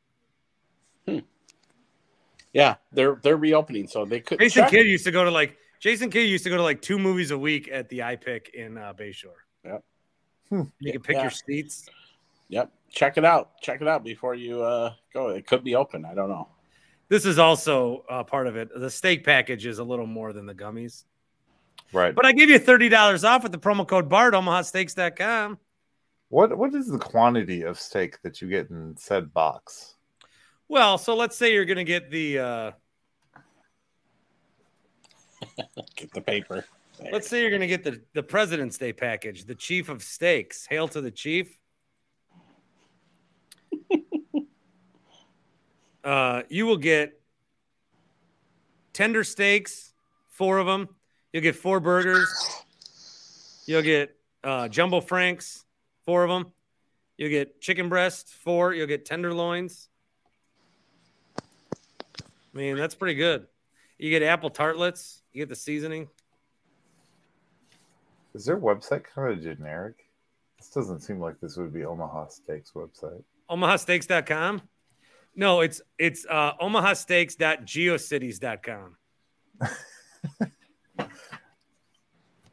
Yeah, 2.54 2.76
they're 2.92 3.20
they're 3.24 3.38
reopening, 3.38 3.88
so 3.88 4.04
they 4.04 4.20
could. 4.20 4.40
Jason 4.40 4.64
check. 4.64 4.72
Kidd 4.72 4.88
used 4.88 5.06
to 5.06 5.12
go 5.12 5.24
to 5.24 5.32
like 5.32 5.56
Jason 5.80 6.10
Kidd 6.10 6.28
used 6.28 6.44
to 6.44 6.50
go 6.50 6.58
to 6.58 6.64
like 6.64 6.82
two 6.82 7.00
movies 7.00 7.32
a 7.32 7.38
week 7.38 7.70
at 7.72 7.88
the 7.90 8.00
iPic 8.00 8.50
in 8.50 8.78
uh, 8.78 8.94
Bayshore. 8.94 9.40
Yep. 9.64 9.84
Hmm. 10.50 10.62
You 10.80 10.92
can 10.92 11.02
pick 11.02 11.16
Yeah. 11.16 11.22
your 11.22 11.32
seats. 11.32 11.88
Yep, 12.50 12.72
check 12.90 13.18
it 13.18 13.24
out. 13.24 13.52
Check 13.62 13.82
it 13.82 13.88
out 13.88 14.04
before 14.04 14.36
you 14.36 14.62
uh, 14.62 14.94
go. 15.14 15.30
It 15.30 15.48
could 15.48 15.64
be 15.64 15.76
open. 15.76 16.04
I 16.04 16.14
don't 16.14 16.28
know. 16.28 16.50
This 17.08 17.26
is 17.26 17.40
also 17.40 18.04
uh, 18.10 18.24
part 18.24 18.48
of 18.48 18.58
it. 18.58 18.70
The 18.76 18.90
steak 18.90 19.24
package 19.24 19.66
is 19.66 19.80
a 19.80 19.84
little 19.84 20.06
more 20.08 20.34
than 20.34 20.46
the 20.46 20.54
gummies, 20.54 21.06
Right. 21.94 22.16
but 22.16 22.26
I 22.26 22.32
give 22.32 22.50
you 22.50 22.60
thirty 22.60 22.90
dollars 22.90 23.24
off 23.24 23.44
with 23.44 23.52
the 23.52 23.58
promo 23.58 23.88
code 23.88 24.08
BART 24.10 24.34
OmahaSteaks.com. 24.34 25.58
What 26.30 26.58
what 26.58 26.74
is 26.74 26.88
the 26.88 27.00
quantity 27.00 27.64
of 27.64 27.80
steak 27.80 28.22
that 28.22 28.42
you 28.42 28.48
get 28.48 28.70
in 28.70 28.96
said 28.98 29.34
box? 29.34 29.96
Well, 30.70 30.98
so 30.98 31.16
let's 31.16 31.36
say 31.36 31.54
you're 31.54 31.66
gonna 31.66 31.84
get 31.84 32.10
the 32.10 32.40
uh, 32.40 32.72
Get 35.96 36.14
the 36.14 36.22
paper. 36.22 36.66
There. 37.00 37.12
let's 37.12 37.28
say 37.28 37.42
you're 37.42 37.52
gonna 37.52 37.68
get 37.68 37.84
the 37.84 38.02
the 38.14 38.24
President's 38.24 38.78
Day 38.78 38.94
package, 38.94 39.46
the 39.46 39.56
Chief 39.56 39.90
of 39.90 40.04
Steaks. 40.04 40.66
Hail 40.66 40.88
to 40.90 41.02
the 41.02 41.12
Chief. 41.12 41.58
uh, 46.04 46.44
you 46.50 46.66
will 46.66 46.78
get 46.78 47.20
tender 48.94 49.24
steaks, 49.24 49.94
four 50.30 50.58
of 50.60 50.68
them. 50.68 50.90
You'll 51.34 51.44
get 51.44 51.56
four 51.56 51.80
burgers. 51.80 52.28
You'll 53.66 53.82
get 53.82 54.16
uh, 54.44 54.68
jumbo 54.68 55.02
franks, 55.02 55.66
four 56.06 56.24
of 56.24 56.30
them. 56.30 56.52
You'll 57.18 57.30
get 57.30 57.62
chicken 57.62 57.90
breast, 57.90 58.30
four. 58.30 58.74
You'll 58.74 58.88
get 58.88 59.06
tenderloins. 59.06 59.88
I 61.38 62.58
mean, 62.58 62.76
that's 62.76 62.96
pretty 62.96 63.16
good. 63.16 63.46
You 63.98 64.10
get 64.10 64.24
apple 64.24 64.50
tartlets. 64.50 65.22
You 65.32 65.42
get 65.42 65.50
the 65.50 65.56
seasoning. 65.56 66.10
Is 68.34 68.46
their 68.46 68.60
website 68.60 69.04
kind 69.04 69.32
of 69.32 69.42
generic? 69.42 70.08
This 70.58 70.70
doesn't 70.70 71.02
seem 71.02 71.20
like 71.20 71.40
this 71.40 71.58
would 71.58 71.74
be 71.74 71.86
Omaha 71.86 72.28
Steaks 72.28 72.72
website. 72.76 73.24
OmahaSteaks.com. 73.50 74.62
No, 75.36 75.62
it's 75.62 75.82
it's 75.98 76.26
uh, 76.30 76.52
OmahaSteaks.geocities.com. 76.62 78.98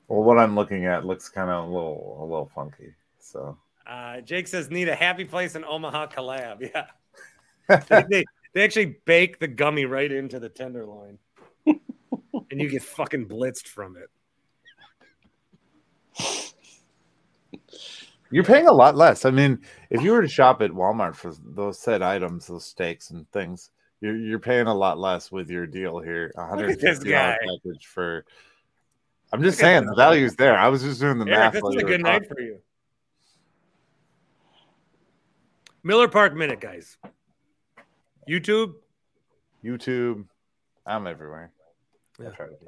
Well, 0.08 0.22
what 0.22 0.38
I'm 0.38 0.54
looking 0.54 0.86
at 0.86 1.04
looks 1.04 1.28
kind 1.28 1.50
of 1.50 1.64
a 1.64 1.68
little 1.68 2.16
a 2.20 2.24
little 2.24 2.50
funky. 2.54 2.94
So 3.20 3.56
Uh, 3.86 4.20
Jake 4.22 4.48
says 4.48 4.70
need 4.70 4.88
a 4.88 4.94
happy 4.94 5.24
place 5.24 5.54
in 5.54 5.64
Omaha 5.64 6.08
collab. 6.08 6.60
Yeah, 7.68 7.82
they, 7.90 8.02
they, 8.10 8.24
they 8.54 8.64
actually 8.64 8.96
bake 9.04 9.38
the 9.38 9.48
gummy 9.48 9.84
right 9.84 10.10
into 10.10 10.40
the 10.40 10.48
tenderloin, 10.48 11.18
and 11.66 11.78
you 12.50 12.70
get 12.70 12.82
fucking 12.82 13.28
blitzed 13.28 13.66
from 13.68 13.96
it. 13.98 14.08
you're 18.30 18.44
paying 18.44 18.66
a 18.66 18.72
lot 18.72 18.96
less. 18.96 19.26
I 19.26 19.30
mean, 19.30 19.60
if 19.90 20.02
you 20.02 20.12
were 20.12 20.22
to 20.22 20.28
shop 20.28 20.62
at 20.62 20.70
Walmart 20.70 21.14
for 21.14 21.34
those 21.44 21.78
said 21.78 22.00
items, 22.00 22.46
those 22.46 22.64
steaks 22.64 23.10
and 23.10 23.30
things, 23.32 23.70
you're 24.00 24.16
you're 24.16 24.38
paying 24.38 24.66
a 24.66 24.74
lot 24.74 24.98
less 24.98 25.30
with 25.30 25.50
your 25.50 25.66
deal 25.66 25.98
here. 25.98 26.32
A 26.36 26.46
hundred 26.46 26.70
at 26.70 26.80
this 26.80 26.96
fifty 26.98 27.10
dollar 27.10 27.32
guy. 27.32 27.38
package 27.64 27.86
for. 27.86 28.24
I'm 29.32 29.42
just 29.42 29.58
saying 29.58 29.84
the 29.86 29.94
value's 29.94 30.36
there. 30.36 30.56
I 30.58 30.68
was 30.68 30.82
just 30.82 31.00
doing 31.00 31.18
the 31.18 31.26
Eric, 31.26 31.38
math. 31.38 31.52
this 31.54 31.62
is 31.62 31.82
a 31.82 31.84
good 31.84 32.02
night 32.02 32.26
for 32.28 32.40
you. 32.40 32.58
Miller 35.82 36.08
Park 36.08 36.34
Minute, 36.34 36.60
guys. 36.60 36.96
YouTube. 38.28 38.74
YouTube. 39.64 40.24
I'm 40.86 41.06
everywhere. 41.06 41.52
Yeah. 42.20 42.30
try 42.30 42.46
to 42.46 42.52
be. 42.52 42.66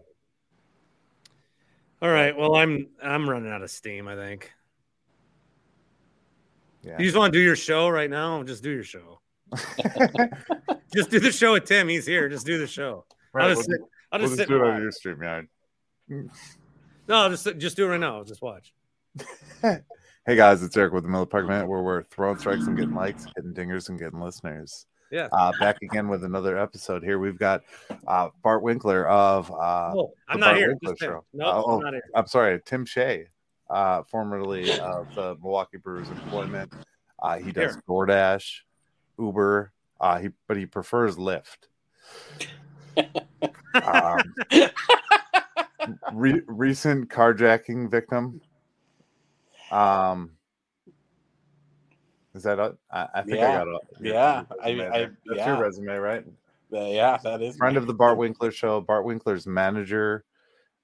All 2.03 2.11
right. 2.11 2.37
Well, 2.37 2.55
I'm 2.55 2.89
I'm 3.03 3.29
running 3.29 3.51
out 3.51 3.63
of 3.63 3.71
steam. 3.71 4.09
I 4.09 4.15
think. 4.17 4.51
Yeah. 6.83 6.97
You 6.99 7.05
just 7.05 7.17
want 7.17 7.33
to 7.33 7.39
do 7.39 7.43
your 7.43 7.57
show 7.57 7.89
right 7.89 8.09
now? 8.09 8.43
Just 8.43 8.63
do 8.63 8.71
your 8.71 8.85
show. 8.85 9.21
Just 10.95 11.11
do 11.11 11.21
the 11.21 11.31
show 11.31 11.53
with 11.53 11.65
Tim. 11.65 11.89
He's 11.89 12.07
here. 12.07 12.29
Just 12.29 12.47
do 12.47 12.59
the 12.59 12.67
show. 12.67 13.05
Right, 13.33 13.43
I'll 13.43 13.49
we'll 13.51 13.57
just 13.57 13.69
sit. 13.69 13.79
do- 13.79 13.87
I'll 14.13 14.19
we'll 14.19 14.29
just 14.29 14.39
just 14.39 14.49
do 14.49 14.57
it 14.57 14.69
on 14.69 14.81
your 14.83 14.91
StreamYard. 14.91 15.47
No, 16.11 17.29
just 17.29 17.47
just 17.59 17.77
do 17.77 17.87
it 17.87 17.89
right 17.89 18.01
now. 18.01 18.25
Just 18.25 18.43
watch. 18.43 18.73
Hey 20.27 20.37
guys, 20.37 20.63
it's 20.63 20.77
Eric 20.77 20.93
with 20.93 21.05
the 21.05 21.09
Miller 21.09 21.25
Park 21.25 21.49
Minute, 21.49 21.67
where 21.67 21.83
we're 21.83 22.03
throwing 22.05 22.37
strikes 22.37 22.67
and 22.67 22.77
getting 22.77 22.95
likes, 22.95 23.25
hitting 23.35 23.55
dingers 23.55 23.89
and 23.89 23.99
getting 23.99 24.21
listeners. 24.21 24.87
Yeah. 25.11 25.29
Uh, 25.33 25.51
back 25.59 25.79
again 25.83 26.09
with 26.09 26.25
another 26.25 26.59
episode 26.59 27.03
here. 27.03 27.19
We've 27.19 27.39
got 27.39 27.63
uh, 28.07 28.29
Bart 28.43 28.63
Winkler 28.63 29.09
of 29.09 29.51
uh, 29.51 29.93
oh, 29.97 30.13
I'm 30.29 30.39
the 30.39 30.47
not 30.47 30.47
Bart 30.47 30.57
here. 30.59 30.69
Winkler 30.69 30.93
Just 30.93 31.01
Show. 31.01 31.25
No, 31.33 31.47
Uh, 31.47 31.63
oh, 31.65 31.77
I'm 31.79 31.83
not 31.85 31.93
here. 31.95 32.03
I'm 32.15 32.27
sorry, 32.27 32.61
Tim 32.67 32.85
Shea, 32.85 33.29
uh, 33.71 34.03
formerly 34.05 34.79
of 34.79 35.13
the 35.15 35.37
Milwaukee 35.43 35.79
Brewers 35.79 36.11
employment. 36.11 36.71
Uh, 37.21 37.39
he 37.39 37.51
does 37.51 37.75
Here. 37.75 37.83
DoorDash, 37.89 38.61
Uber, 39.19 39.73
uh, 40.01 40.19
he 40.19 40.29
but 40.47 40.59
he 40.59 40.67
prefers 40.67 41.17
Lyft. 41.17 41.69
um, 43.83 44.21
re- 46.13 46.43
recent 46.47 47.09
carjacking 47.11 47.91
victim. 47.91 48.41
Um, 49.71 50.33
is 52.35 52.43
that 52.45 52.59
it? 52.59 52.77
I, 52.91 53.09
I 53.15 53.23
think 53.23 53.39
I 53.39 53.53
got 53.53 53.69
it. 53.69 53.81
Yeah. 54.01 54.45
I- 54.63 54.71
I- 54.71 54.99
That's 55.01 55.13
yeah. 55.37 55.47
your 55.47 55.63
resume, 55.63 55.97
right? 55.97 56.25
Uh, 56.73 56.85
yeah, 56.87 57.19
that 57.25 57.43
is 57.43 57.57
Friend 57.57 57.77
of 57.77 57.89
the 57.89 57.95
Bart 57.95 58.17
Winkler 58.17 58.53
show. 58.53 58.81
Bart 58.81 59.05
Winkler's 59.05 59.45
manager, 59.45 60.25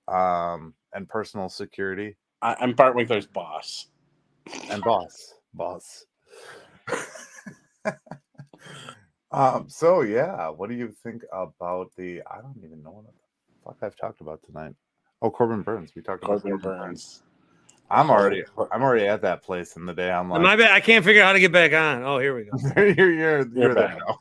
um, 0.09 0.75
and 0.93 1.09
personal 1.09 1.49
security 1.49 2.17
I, 2.43 2.57
I'm 2.61 2.73
Bart 2.73 2.97
Winkler's 2.97 3.27
boss. 3.27 3.87
and 4.71 4.83
boss. 4.83 5.35
Boss. 5.55 6.07
um. 9.31 9.69
So 9.69 10.03
yeah, 10.03 10.49
what 10.49 10.69
do 10.71 10.75
you 10.77 10.93
think 11.05 11.23
about 11.33 11.93
the? 11.97 12.23
I 12.31 12.41
don't 12.41 12.61
even 12.65 12.83
know 12.83 12.91
what 12.91 13.07
the 13.07 13.13
fuck 13.65 13.77
I've 13.83 13.97
talked 13.97 14.21
about 14.21 14.43
tonight. 14.43 14.75
Oh, 15.23 15.31
Corbin 15.31 15.63
Burnes. 15.63 15.93
We 15.95 16.03
talked 16.03 16.25
about 16.25 16.43
Corbin 16.43 16.61
Corbin 16.61 16.79
Burnes. 16.81 17.23
I'm 17.91 18.11
already. 18.11 18.43
I'm 18.73 18.83
already 18.83 19.07
at 19.07 19.23
that 19.23 19.43
place 19.43 19.77
in 19.77 19.87
the 19.87 19.95
day. 19.95 20.11
I'm 20.11 20.29
like, 20.29 20.43
My 20.43 20.57
bad. 20.57 20.73
I 20.73 20.81
can't 20.81 21.05
figure 21.05 21.23
out 21.23 21.27
how 21.27 21.33
to 21.35 21.41
get 21.41 21.53
back 21.53 21.73
on. 21.73 22.03
Oh, 22.03 22.19
here 22.19 22.35
we 22.35 22.45
go. 22.45 22.51
you're 22.77 22.89
you're 22.89 23.13
you're, 23.13 23.39
You're 23.39 23.45
there 23.47 23.75
back. 23.75 23.99
now. 23.99 24.19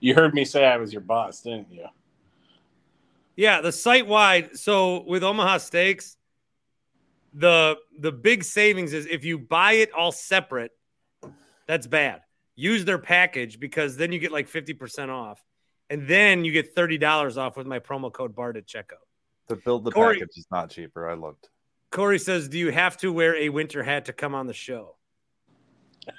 You 0.00 0.14
heard 0.14 0.34
me 0.34 0.44
say 0.44 0.64
I 0.64 0.76
was 0.76 0.92
your 0.92 1.02
boss, 1.02 1.42
didn't 1.42 1.70
you? 1.70 1.86
Yeah, 3.36 3.60
the 3.60 3.72
site 3.72 4.06
wide. 4.06 4.56
So 4.56 5.04
with 5.06 5.24
Omaha 5.24 5.58
Steaks, 5.58 6.16
the 7.34 7.76
the 7.98 8.12
big 8.12 8.44
savings 8.44 8.92
is 8.92 9.06
if 9.06 9.24
you 9.24 9.38
buy 9.38 9.74
it 9.74 9.92
all 9.92 10.12
separate, 10.12 10.72
that's 11.66 11.86
bad. 11.86 12.22
Use 12.54 12.84
their 12.84 12.98
package 12.98 13.58
because 13.58 13.96
then 13.96 14.12
you 14.12 14.18
get 14.18 14.30
like 14.30 14.48
50% 14.48 15.08
off. 15.08 15.42
And 15.90 16.06
then 16.06 16.44
you 16.44 16.52
get 16.52 16.74
$30 16.74 17.36
off 17.36 17.56
with 17.56 17.66
my 17.66 17.78
promo 17.78 18.12
code 18.12 18.34
BART 18.34 18.56
at 18.56 18.66
checkout. 18.66 19.04
The 19.48 19.56
build 19.56 19.84
the 19.84 19.90
Corey- 19.90 20.18
package 20.18 20.36
is 20.38 20.46
not 20.50 20.70
cheaper. 20.70 21.08
I 21.08 21.14
looked. 21.14 21.50
Corey 21.90 22.18
says, 22.18 22.48
Do 22.48 22.58
you 22.58 22.70
have 22.72 22.96
to 22.98 23.12
wear 23.12 23.34
a 23.36 23.48
winter 23.50 23.82
hat 23.82 24.06
to 24.06 24.12
come 24.12 24.34
on 24.34 24.46
the 24.46 24.54
show? 24.54 24.96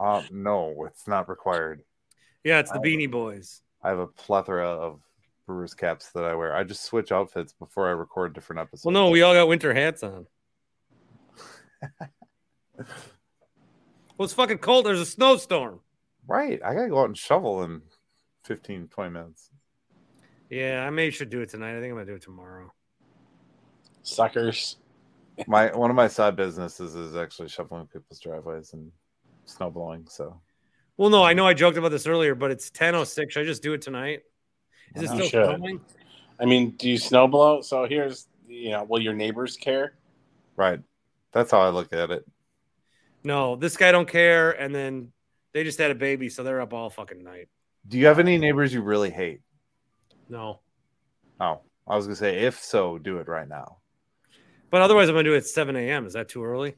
Uh, 0.00 0.22
no, 0.30 0.86
it's 0.86 1.06
not 1.06 1.28
required. 1.28 1.82
Yeah, 2.42 2.60
it's 2.60 2.70
the 2.70 2.78
Oh. 2.78 2.82
Beanie 2.82 3.10
Boys. 3.10 3.60
I 3.82 3.90
have 3.90 3.98
a 3.98 4.06
plethora 4.06 4.66
of 4.66 5.02
Brewers 5.46 5.74
caps 5.74 6.10
that 6.12 6.24
I 6.24 6.34
wear. 6.34 6.56
I 6.56 6.64
just 6.64 6.84
switch 6.86 7.12
outfits 7.12 7.52
before 7.52 7.86
I 7.86 7.90
record 7.90 8.32
different 8.32 8.60
episodes. 8.60 8.86
Well, 8.86 8.94
no, 8.94 9.10
we 9.10 9.20
all 9.20 9.34
got 9.34 9.46
winter 9.46 9.74
hats 9.74 10.02
on. 10.02 10.26
well, 12.78 12.86
it's 14.20 14.32
fucking 14.32 14.56
cold. 14.58 14.86
There's 14.86 15.00
a 15.00 15.04
snowstorm. 15.06 15.80
right. 16.26 16.58
I 16.64 16.72
gotta 16.74 16.88
go 16.88 17.00
out 17.00 17.08
and 17.08 17.18
shovel 17.18 17.62
in 17.62 17.82
15, 18.44 18.88
20 18.88 19.10
minutes. 19.10 19.49
Yeah, 20.50 20.84
I 20.84 20.90
may 20.90 21.10
should 21.10 21.30
do 21.30 21.40
it 21.40 21.48
tonight. 21.48 21.76
I 21.76 21.80
think 21.80 21.92
I'm 21.92 21.96
gonna 21.96 22.06
do 22.06 22.14
it 22.14 22.22
tomorrow. 22.22 22.72
Suckers. 24.02 24.76
My 25.46 25.74
one 25.74 25.90
of 25.90 25.96
my 25.96 26.08
side 26.08 26.36
businesses 26.36 26.94
is 26.94 27.16
actually 27.16 27.48
shoveling 27.48 27.86
people's 27.86 28.20
driveways 28.20 28.72
and 28.72 28.90
snow 29.44 29.70
blowing. 29.70 30.06
So 30.08 30.40
Well, 30.96 31.08
no, 31.08 31.22
I 31.22 31.32
know 31.32 31.46
I 31.46 31.54
joked 31.54 31.78
about 31.78 31.92
this 31.92 32.06
earlier, 32.06 32.34
but 32.34 32.50
it's 32.50 32.70
10:06. 32.70 33.30
Should 33.30 33.42
I 33.42 33.46
just 33.46 33.62
do 33.62 33.72
it 33.72 33.80
tonight? 33.80 34.22
Is 34.96 35.04
it 35.04 35.10
oh, 35.12 35.14
still 35.14 35.24
You 35.24 35.56
snowing? 35.56 35.80
I 36.40 36.46
mean, 36.46 36.72
do 36.72 36.88
you 36.88 36.98
snow 36.98 37.28
blow? 37.28 37.60
So 37.60 37.86
here's, 37.86 38.26
you 38.48 38.70
know, 38.70 38.84
will 38.84 39.00
your 39.00 39.14
neighbors 39.14 39.56
care? 39.56 39.94
right, 40.56 40.80
that's 41.32 41.50
how 41.50 41.60
I 41.60 41.68
look 41.70 41.92
at 41.92 42.10
it. 42.10 42.26
No, 43.24 43.56
this 43.56 43.76
guy 43.76 43.92
don't 43.92 44.08
care, 44.08 44.50
and 44.50 44.74
then 44.74 45.12
they 45.52 45.64
just 45.64 45.78
had 45.78 45.90
a 45.90 45.94
baby, 45.94 46.28
so 46.28 46.42
they're 46.42 46.60
up 46.60 46.74
all 46.74 46.90
fucking 46.90 47.22
night. 47.22 47.48
Do 47.86 47.98
you 47.98 48.06
have 48.06 48.18
any 48.18 48.36
neighbors 48.36 48.74
you 48.74 48.82
really 48.82 49.10
hate? 49.10 49.40
No, 50.30 50.60
Oh, 51.40 51.60
I 51.88 51.96
was 51.96 52.06
gonna 52.06 52.14
say 52.16 52.44
if 52.44 52.62
so, 52.62 52.96
do 52.98 53.18
it 53.18 53.26
right 53.28 53.48
now. 53.48 53.78
but 54.70 54.80
otherwise, 54.80 55.08
I'm 55.08 55.14
gonna 55.14 55.24
do 55.24 55.34
it 55.34 55.38
at 55.38 55.46
7 55.46 55.74
a.m. 55.74 56.06
Is 56.06 56.12
that 56.12 56.28
too 56.28 56.44
early? 56.44 56.76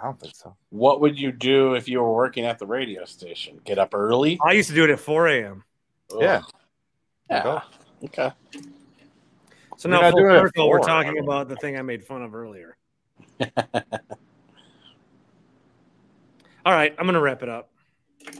I 0.00 0.04
don't 0.04 0.20
think 0.20 0.34
so. 0.36 0.56
What 0.70 1.00
would 1.00 1.18
you 1.18 1.32
do 1.32 1.74
if 1.74 1.88
you 1.88 2.00
were 2.00 2.12
working 2.14 2.44
at 2.44 2.58
the 2.60 2.66
radio 2.66 3.04
station? 3.04 3.60
Get 3.64 3.78
up 3.78 3.94
early? 3.94 4.38
I 4.46 4.52
used 4.52 4.68
to 4.68 4.74
do 4.76 4.84
it 4.84 4.90
at 4.90 5.00
4 5.00 5.26
a.m. 5.28 5.64
Yeah. 6.20 6.42
Yeah. 7.28 7.60
Okay. 8.04 8.30
So 9.76 9.88
We're 9.88 9.94
now 9.96 10.00
not 10.02 10.10
full 10.12 10.20
doing 10.20 10.34
circle, 10.36 10.68
we're 10.70 10.78
talking 10.78 11.18
about 11.18 11.48
the 11.48 11.56
thing 11.56 11.76
I 11.76 11.82
made 11.82 12.04
fun 12.04 12.22
of 12.22 12.34
earlier. 12.34 12.76
All 16.64 16.72
right, 16.74 16.94
I'm 16.98 17.06
gonna 17.06 17.20
wrap 17.20 17.42
it 17.42 17.48
up, 17.48 17.70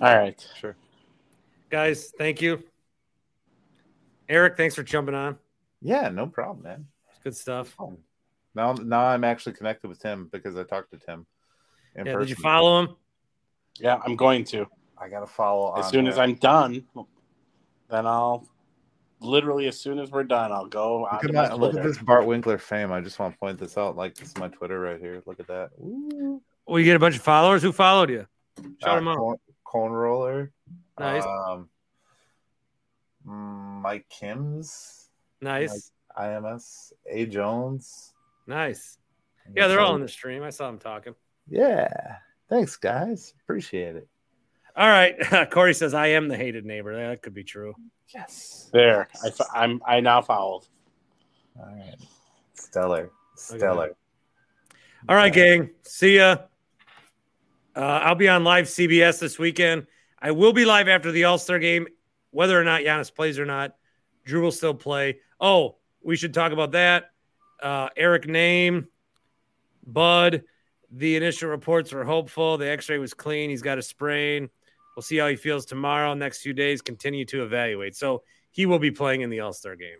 All 0.01 0.17
right. 0.17 0.47
Sure. 0.61 0.77
guys. 1.71 2.13
Thank 2.19 2.43
you, 2.43 2.63
Eric. 4.29 4.57
Thanks 4.57 4.75
for 4.75 4.83
jumping 4.83 5.15
on. 5.15 5.39
Yeah, 5.81 6.09
no 6.09 6.27
problem, 6.27 6.65
man. 6.65 6.87
It's 7.11 7.19
good 7.23 7.37
stuff. 7.37 7.75
Oh. 7.79 7.97
Now, 8.55 8.73
now 8.73 9.01
I'm 9.05 9.25
actually 9.25 9.53
connected 9.53 9.89
with 9.89 10.01
Tim 10.01 10.29
because 10.33 10.57
I 10.57 10.65
talked 10.65 10.91
to 10.91 10.99
Tim. 10.99 11.27
In 11.95 12.07
Yeah, 12.07 12.17
did 12.19 12.29
you 12.29 12.37
follow 12.37 12.81
him? 12.81 12.97
Yeah, 13.79 14.01
I'm 14.05 14.17
going 14.17 14.45
to. 14.47 14.67
I 15.01 15.09
gotta 15.09 15.27
follow. 15.27 15.75
As 15.79 15.87
on 15.87 15.91
soon 15.93 16.07
as. 16.09 16.19
I'm 16.19 16.35
done, 16.35 16.85
then 17.89 18.07
I'll 18.07 18.49
literally 19.21 19.69
as 19.69 19.79
soon 19.81 19.99
as 19.99 20.11
we're 20.11 20.25
done, 20.25 20.51
I'll 20.53 20.67
go 20.67 21.03
Look 21.03 21.13
onto 21.13 21.29
at, 21.29 21.35
my 21.35 21.49
my, 21.49 21.55
look 21.55 21.77
at 21.77 21.83
this 21.85 21.99
Bart 21.99 22.27
Winkler 22.27 22.59
fame. 22.59 22.91
I 22.93 23.01
just 23.01 23.19
want 23.19 23.35
to 23.35 23.39
point 23.39 23.59
this 23.59 23.79
out. 23.79 23.97
Like 23.97 24.17
this 24.17 24.29
is 24.31 24.37
my 24.39 24.49
Twitter 24.49 24.81
right 24.81 25.01
here. 25.01 25.23
Look 25.27 25.39
at 25.41 25.47
that. 25.47 25.71
Ooh. 25.81 26.43
Well, 26.67 26.79
you 26.79 26.85
get 26.85 26.97
a 26.97 27.01
bunch 27.01 27.17
of 27.17 27.23
followers. 27.23 27.63
Who 27.63 27.73
followed 27.73 28.11
you? 28.11 28.27
Shout 28.83 28.91
Uh, 28.91 28.95
them 28.97 29.09
out. 29.09 29.17
cone, 29.17 29.37
cone 29.65 29.93
roller. 29.93 30.51
Nice. 30.99 31.25
Um, 31.25 31.69
Mike 33.29 34.09
Kim's. 34.09 35.11
Nice, 35.41 35.93
IMS. 36.19 36.93
A 37.09 37.27
Jones. 37.27 38.15
nice. 38.47 38.99
Yeah, 39.55 39.67
they're 39.67 39.81
all 39.81 39.95
in 39.95 40.03
the 40.03 40.09
stream. 40.09 40.43
I 40.43 40.51
saw 40.51 40.67
them 40.67 40.79
talking. 40.79 41.15
Yeah. 41.49 41.89
Thanks, 42.49 42.77
guys. 42.77 43.33
Appreciate 43.45 43.97
it. 43.97 44.09
All 44.77 44.89
right. 44.89 45.17
Corey 45.51 45.75
says, 45.75 45.95
I 45.95 46.09
am 46.09 46.29
the 46.29 46.37
hated 46.37 46.67
neighbor. 46.67 46.95
That 46.95 47.23
could 47.23 47.35
be 47.35 47.45
true. 47.45 47.75
Yes. 48.15 48.69
There, 48.73 49.09
I, 49.23 49.31
I'm, 49.55 49.81
I 49.87 50.01
now 50.01 50.23
fouled. 50.23 50.69
All 51.59 51.67
right. 51.67 51.97
Stellar. 52.55 53.11
Stellar. 53.37 53.97
All 55.09 55.17
right, 55.17 55.33
gang. 55.33 55.71
See 55.83 56.17
ya. 56.17 56.39
Uh, 57.77 57.81
I'll 57.81 58.15
be 58.15 58.29
on 58.29 58.45
live 58.45 58.67
CBS 58.67 59.19
this 59.19 59.39
weekend. 59.39 59.87
I 60.21 60.33
will 60.33 60.53
be 60.53 60.65
live 60.65 60.89
after 60.89 61.13
the 61.13 61.25
All 61.25 61.39
Star 61.39 61.59
game, 61.59 61.87
whether 62.31 62.61
or 62.61 62.65
not 62.65 62.83
Giannis 62.83 63.15
plays 63.15 63.39
or 63.39 63.47
not. 63.47 63.75
Drew 64.25 64.43
will 64.43 64.53
still 64.53 64.75
play. 64.75 65.21
Oh, 65.41 65.77
we 66.03 66.17
should 66.17 66.35
talk 66.35 66.53
about 66.53 66.73
that. 66.73 67.11
Uh, 67.63 67.89
Eric 67.97 68.27
Name, 68.27 68.89
Bud. 69.87 70.45
The 70.91 71.17
initial 71.17 71.51
reports 71.51 71.93
were 71.93 72.05
hopeful. 72.05 72.57
The 72.57 72.69
X-ray 72.71 72.99
was 72.99 73.13
clean. 73.13 73.51
He's 73.51 73.63
got 73.63 73.79
a 73.79 73.83
sprain. 73.83 74.49
We'll 74.97 75.03
see 75.03 75.17
how 75.19 75.29
he 75.29 75.37
feels 75.37 75.67
tomorrow. 75.67 76.15
Next 76.15 76.41
few 76.41 76.53
days, 76.53 76.81
continue 76.81 77.25
to 77.27 77.43
evaluate. 77.43 77.95
So 77.95 78.23
he 78.51 78.67
will 78.67 78.79
be 78.79 78.91
playing 78.91 79.21
in 79.21 79.31
the 79.31 79.41
All 79.41 79.53
Star 79.53 79.77
game. 79.77 79.99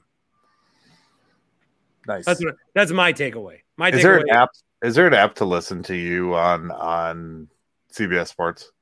Nice. 2.07 2.25
That's 2.25 2.43
what, 2.43 2.55
that's 2.75 2.91
my 2.91 3.13
takeaway. 3.13 3.59
My 3.77 3.91
Is 3.91 4.03
there 4.03 4.19
an 4.19 4.31
app? 4.31 4.51
Is 4.83 4.95
there 4.95 5.07
an 5.07 5.15
app 5.15 5.35
to 5.37 5.45
listen 5.45 5.83
to 5.85 5.95
you 5.95 6.35
on 6.35 6.71
on 6.71 7.49
CBS 7.93 8.29
Sports? 8.29 8.73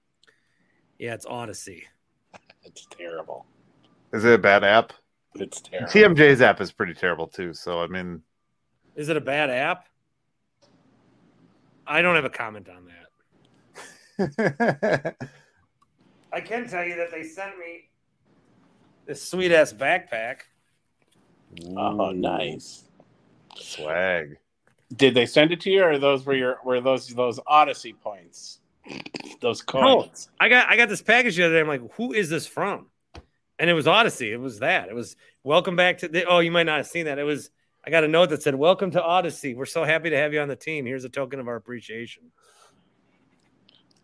Yeah, 0.99 1.15
it's 1.15 1.27
Audacy. 1.27 1.83
It's 2.67 2.87
terrible. 2.91 3.47
Is 4.13 4.25
it 4.25 4.35
a 4.35 4.39
bad 4.39 4.65
app? 4.65 4.93
It's 5.37 5.61
terrible. 5.61 5.89
TMJ's 5.89 6.43
app 6.43 6.61
is 6.61 6.73
pretty 6.73 6.95
terrible 6.95 7.29
too. 7.29 7.55
So 7.55 7.81
I 7.81 7.87
mean, 7.87 8.23
Is 8.97 9.09
it 9.09 9.17
a 9.17 9.21
bad 9.21 9.51
app? 9.51 9.87
I 11.87 12.03
don't 12.03 12.17
have 12.17 12.25
a 12.25 12.31
comment 12.31 12.69
on 12.69 12.87
that. 12.87 13.03
I 16.33 16.41
can 16.41 16.69
tell 16.69 16.85
you 16.85 16.97
that 16.97 17.11
they 17.11 17.23
sent 17.23 17.59
me 17.59 17.89
this 19.07 19.23
sweet 19.23 19.53
ass 19.53 19.73
backpack. 19.73 20.41
Oh, 21.77 22.11
nice. 22.11 22.85
swag. 23.57 24.39
Did 24.97 25.15
they 25.15 25.27
send 25.27 25.53
it 25.53 25.61
to 25.61 25.71
you, 25.71 25.85
or 25.85 25.99
those 25.99 26.27
were 26.27 26.35
your 26.35 26.59
were 26.65 26.81
those 26.81 27.09
those 27.09 27.39
Audacy 27.41 27.99
points? 27.99 28.61
Those 29.41 29.63
No, 29.75 30.01
coins. 30.03 30.29
I 30.41 30.49
got 30.49 30.71
I 30.71 30.77
got 30.77 30.89
this 30.89 31.03
package 31.03 31.37
the 31.37 31.45
other 31.45 31.55
day. 31.55 31.61
I'm 31.61 31.69
like, 31.69 31.83
who 31.95 32.13
is 32.13 32.29
this 32.29 32.47
from? 32.47 32.87
And 33.59 33.71
it 33.71 33.75
was 33.75 33.87
Audacy. 33.87 34.33
It 34.33 34.39
was 34.39 34.61
that. 34.61 34.89
It 34.89 34.95
was 34.95 35.17
welcome 35.45 35.77
back 35.77 35.99
to 35.99 36.09
the. 36.09 36.25
Oh, 36.25 36.41
you 36.41 36.51
might 36.51 36.67
not 36.67 36.79
have 36.79 36.87
seen 36.87 37.07
that. 37.07 37.19
It 37.19 37.25
was. 37.25 37.51
I 37.85 37.91
got 37.91 38.05
a 38.05 38.09
note 38.09 38.31
that 38.31 38.43
said, 38.43 38.55
"Welcome 38.55 38.91
to 38.93 39.01
Audacy. 39.01 39.55
We're 39.57 39.65
so 39.65 39.85
happy 39.85 40.11
to 40.11 40.17
have 40.17 40.33
you 40.33 40.41
on 40.41 40.49
the 40.49 40.57
team. 40.57 40.87
Here's 40.87 41.05
a 41.05 41.09
token 41.09 41.41
of 41.41 41.49
our 41.49 41.57
appreciation." 41.57 42.25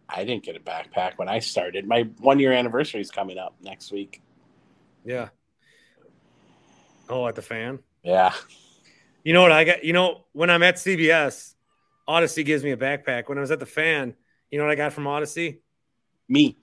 I 0.09 0.25
didn't 0.25 0.45
get 0.45 0.57
a 0.57 0.61
backpack 0.61 1.15
when 1.17 1.29
I 1.29 1.39
started. 1.39 1.87
My 1.87 2.03
one 2.19 2.39
year 2.39 2.53
anniversary 2.53 3.01
is 3.01 3.11
coming 3.11 3.39
up 3.39 3.55
next 3.63 3.93
week. 3.93 4.21
Yeah. 5.05 5.29
Oh, 7.09 7.27
at 7.27 7.35
the 7.35 7.43
fan. 7.43 7.81
Yeah. 8.03 8.33
You 9.25 9.33
know 9.33 9.43
what 9.43 9.53
I 9.53 9.65
got? 9.65 9.85
You 9.85 9.93
know, 9.93 10.25
when 10.33 10.51
I'm 10.51 10.63
at 10.63 10.77
CBS, 10.77 11.55
Audacy 12.09 12.45
gives 12.45 12.63
me 12.63 12.73
a 12.73 12.77
backpack. 12.77 13.29
When 13.29 13.39
I 13.39 13.41
was 13.41 13.51
at 13.51 13.61
the 13.61 13.67
fan, 13.67 14.15
you 14.53 14.59
know 14.59 14.65
what 14.65 14.73
I 14.73 14.77
got 14.77 14.93
from 14.93 15.05
Audacy? 15.05 15.59
Me. 16.29 16.57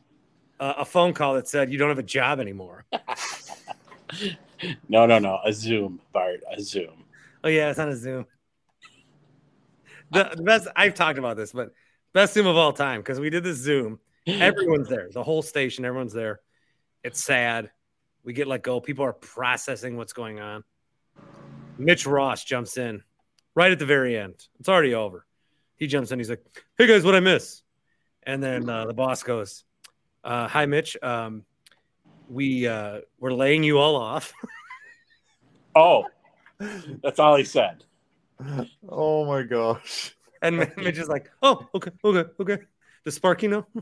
Uh, 0.59 0.75
a 0.77 0.85
phone 0.85 1.13
call 1.13 1.35
that 1.35 1.49
said, 1.49 1.69
You 1.71 1.77
don't 1.77 1.89
have 1.89 1.99
a 1.99 2.03
job 2.03 2.39
anymore. 2.39 2.85
No, 4.87 5.05
no, 5.05 5.19
no. 5.19 5.39
A 5.45 5.53
Zoom, 5.53 6.01
Bart. 6.11 6.41
A 6.51 6.61
Zoom. 6.61 7.03
Oh, 7.43 7.47
yeah, 7.47 7.69
it's 7.69 7.79
on 7.79 7.89
a 7.89 7.95
Zoom. 7.95 8.25
The, 10.11 10.31
the 10.35 10.43
best, 10.43 10.67
I've 10.75 10.95
talked 10.95 11.19
about 11.19 11.37
this, 11.37 11.51
but 11.51 11.71
best 12.13 12.33
Zoom 12.33 12.47
of 12.47 12.57
all 12.57 12.73
time 12.73 13.01
because 13.01 13.19
we 13.19 13.29
did 13.29 13.43
this 13.43 13.57
Zoom. 13.57 13.99
Everyone's 14.27 14.89
there, 14.89 15.09
the 15.11 15.23
whole 15.23 15.41
station, 15.41 15.85
everyone's 15.85 16.13
there. 16.13 16.41
It's 17.03 17.23
sad. 17.23 17.71
We 18.23 18.33
get 18.33 18.47
let 18.47 18.61
go. 18.61 18.79
People 18.81 19.05
are 19.05 19.13
processing 19.13 19.97
what's 19.97 20.13
going 20.13 20.39
on. 20.39 20.63
Mitch 21.77 22.05
Ross 22.05 22.43
jumps 22.43 22.77
in 22.77 23.01
right 23.55 23.71
at 23.71 23.79
the 23.79 23.85
very 23.85 24.17
end. 24.17 24.35
It's 24.59 24.67
already 24.67 24.93
over. 24.93 25.25
He 25.77 25.87
jumps 25.87 26.11
in. 26.11 26.19
He's 26.19 26.29
like, 26.29 26.43
"Hey 26.77 26.85
guys, 26.85 27.03
what 27.03 27.15
I 27.15 27.21
miss?" 27.21 27.63
And 28.29 28.43
then 28.43 28.69
uh, 28.69 28.85
the 28.85 28.93
boss 28.93 29.23
goes, 29.23 29.63
uh, 30.23 30.47
"Hi, 30.47 30.67
Mitch. 30.67 30.95
Um, 31.01 31.45
we 32.29 32.67
uh, 32.67 32.99
we're 33.19 33.33
laying 33.33 33.63
you 33.63 33.79
all 33.79 33.95
off." 33.95 34.31
Oh, 35.75 36.05
that's 37.03 37.19
all 37.19 37.35
he 37.35 37.43
said. 37.43 37.83
Oh 38.89 39.23
my 39.25 39.43
gosh. 39.43 40.15
And 40.41 40.57
Mitch 40.77 40.97
is 40.97 41.07
like, 41.07 41.29
"Oh, 41.43 41.69
okay, 41.75 41.91
okay, 42.03 42.29
okay." 42.39 42.57
The 43.05 43.11
Sparky, 43.11 43.47
no. 43.47 43.67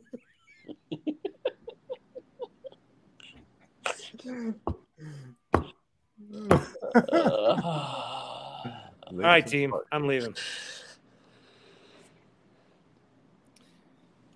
All 9.08 9.18
right, 9.18 9.48
team. 9.48 9.74
I'm 9.92 10.08
leaving. 10.08 10.36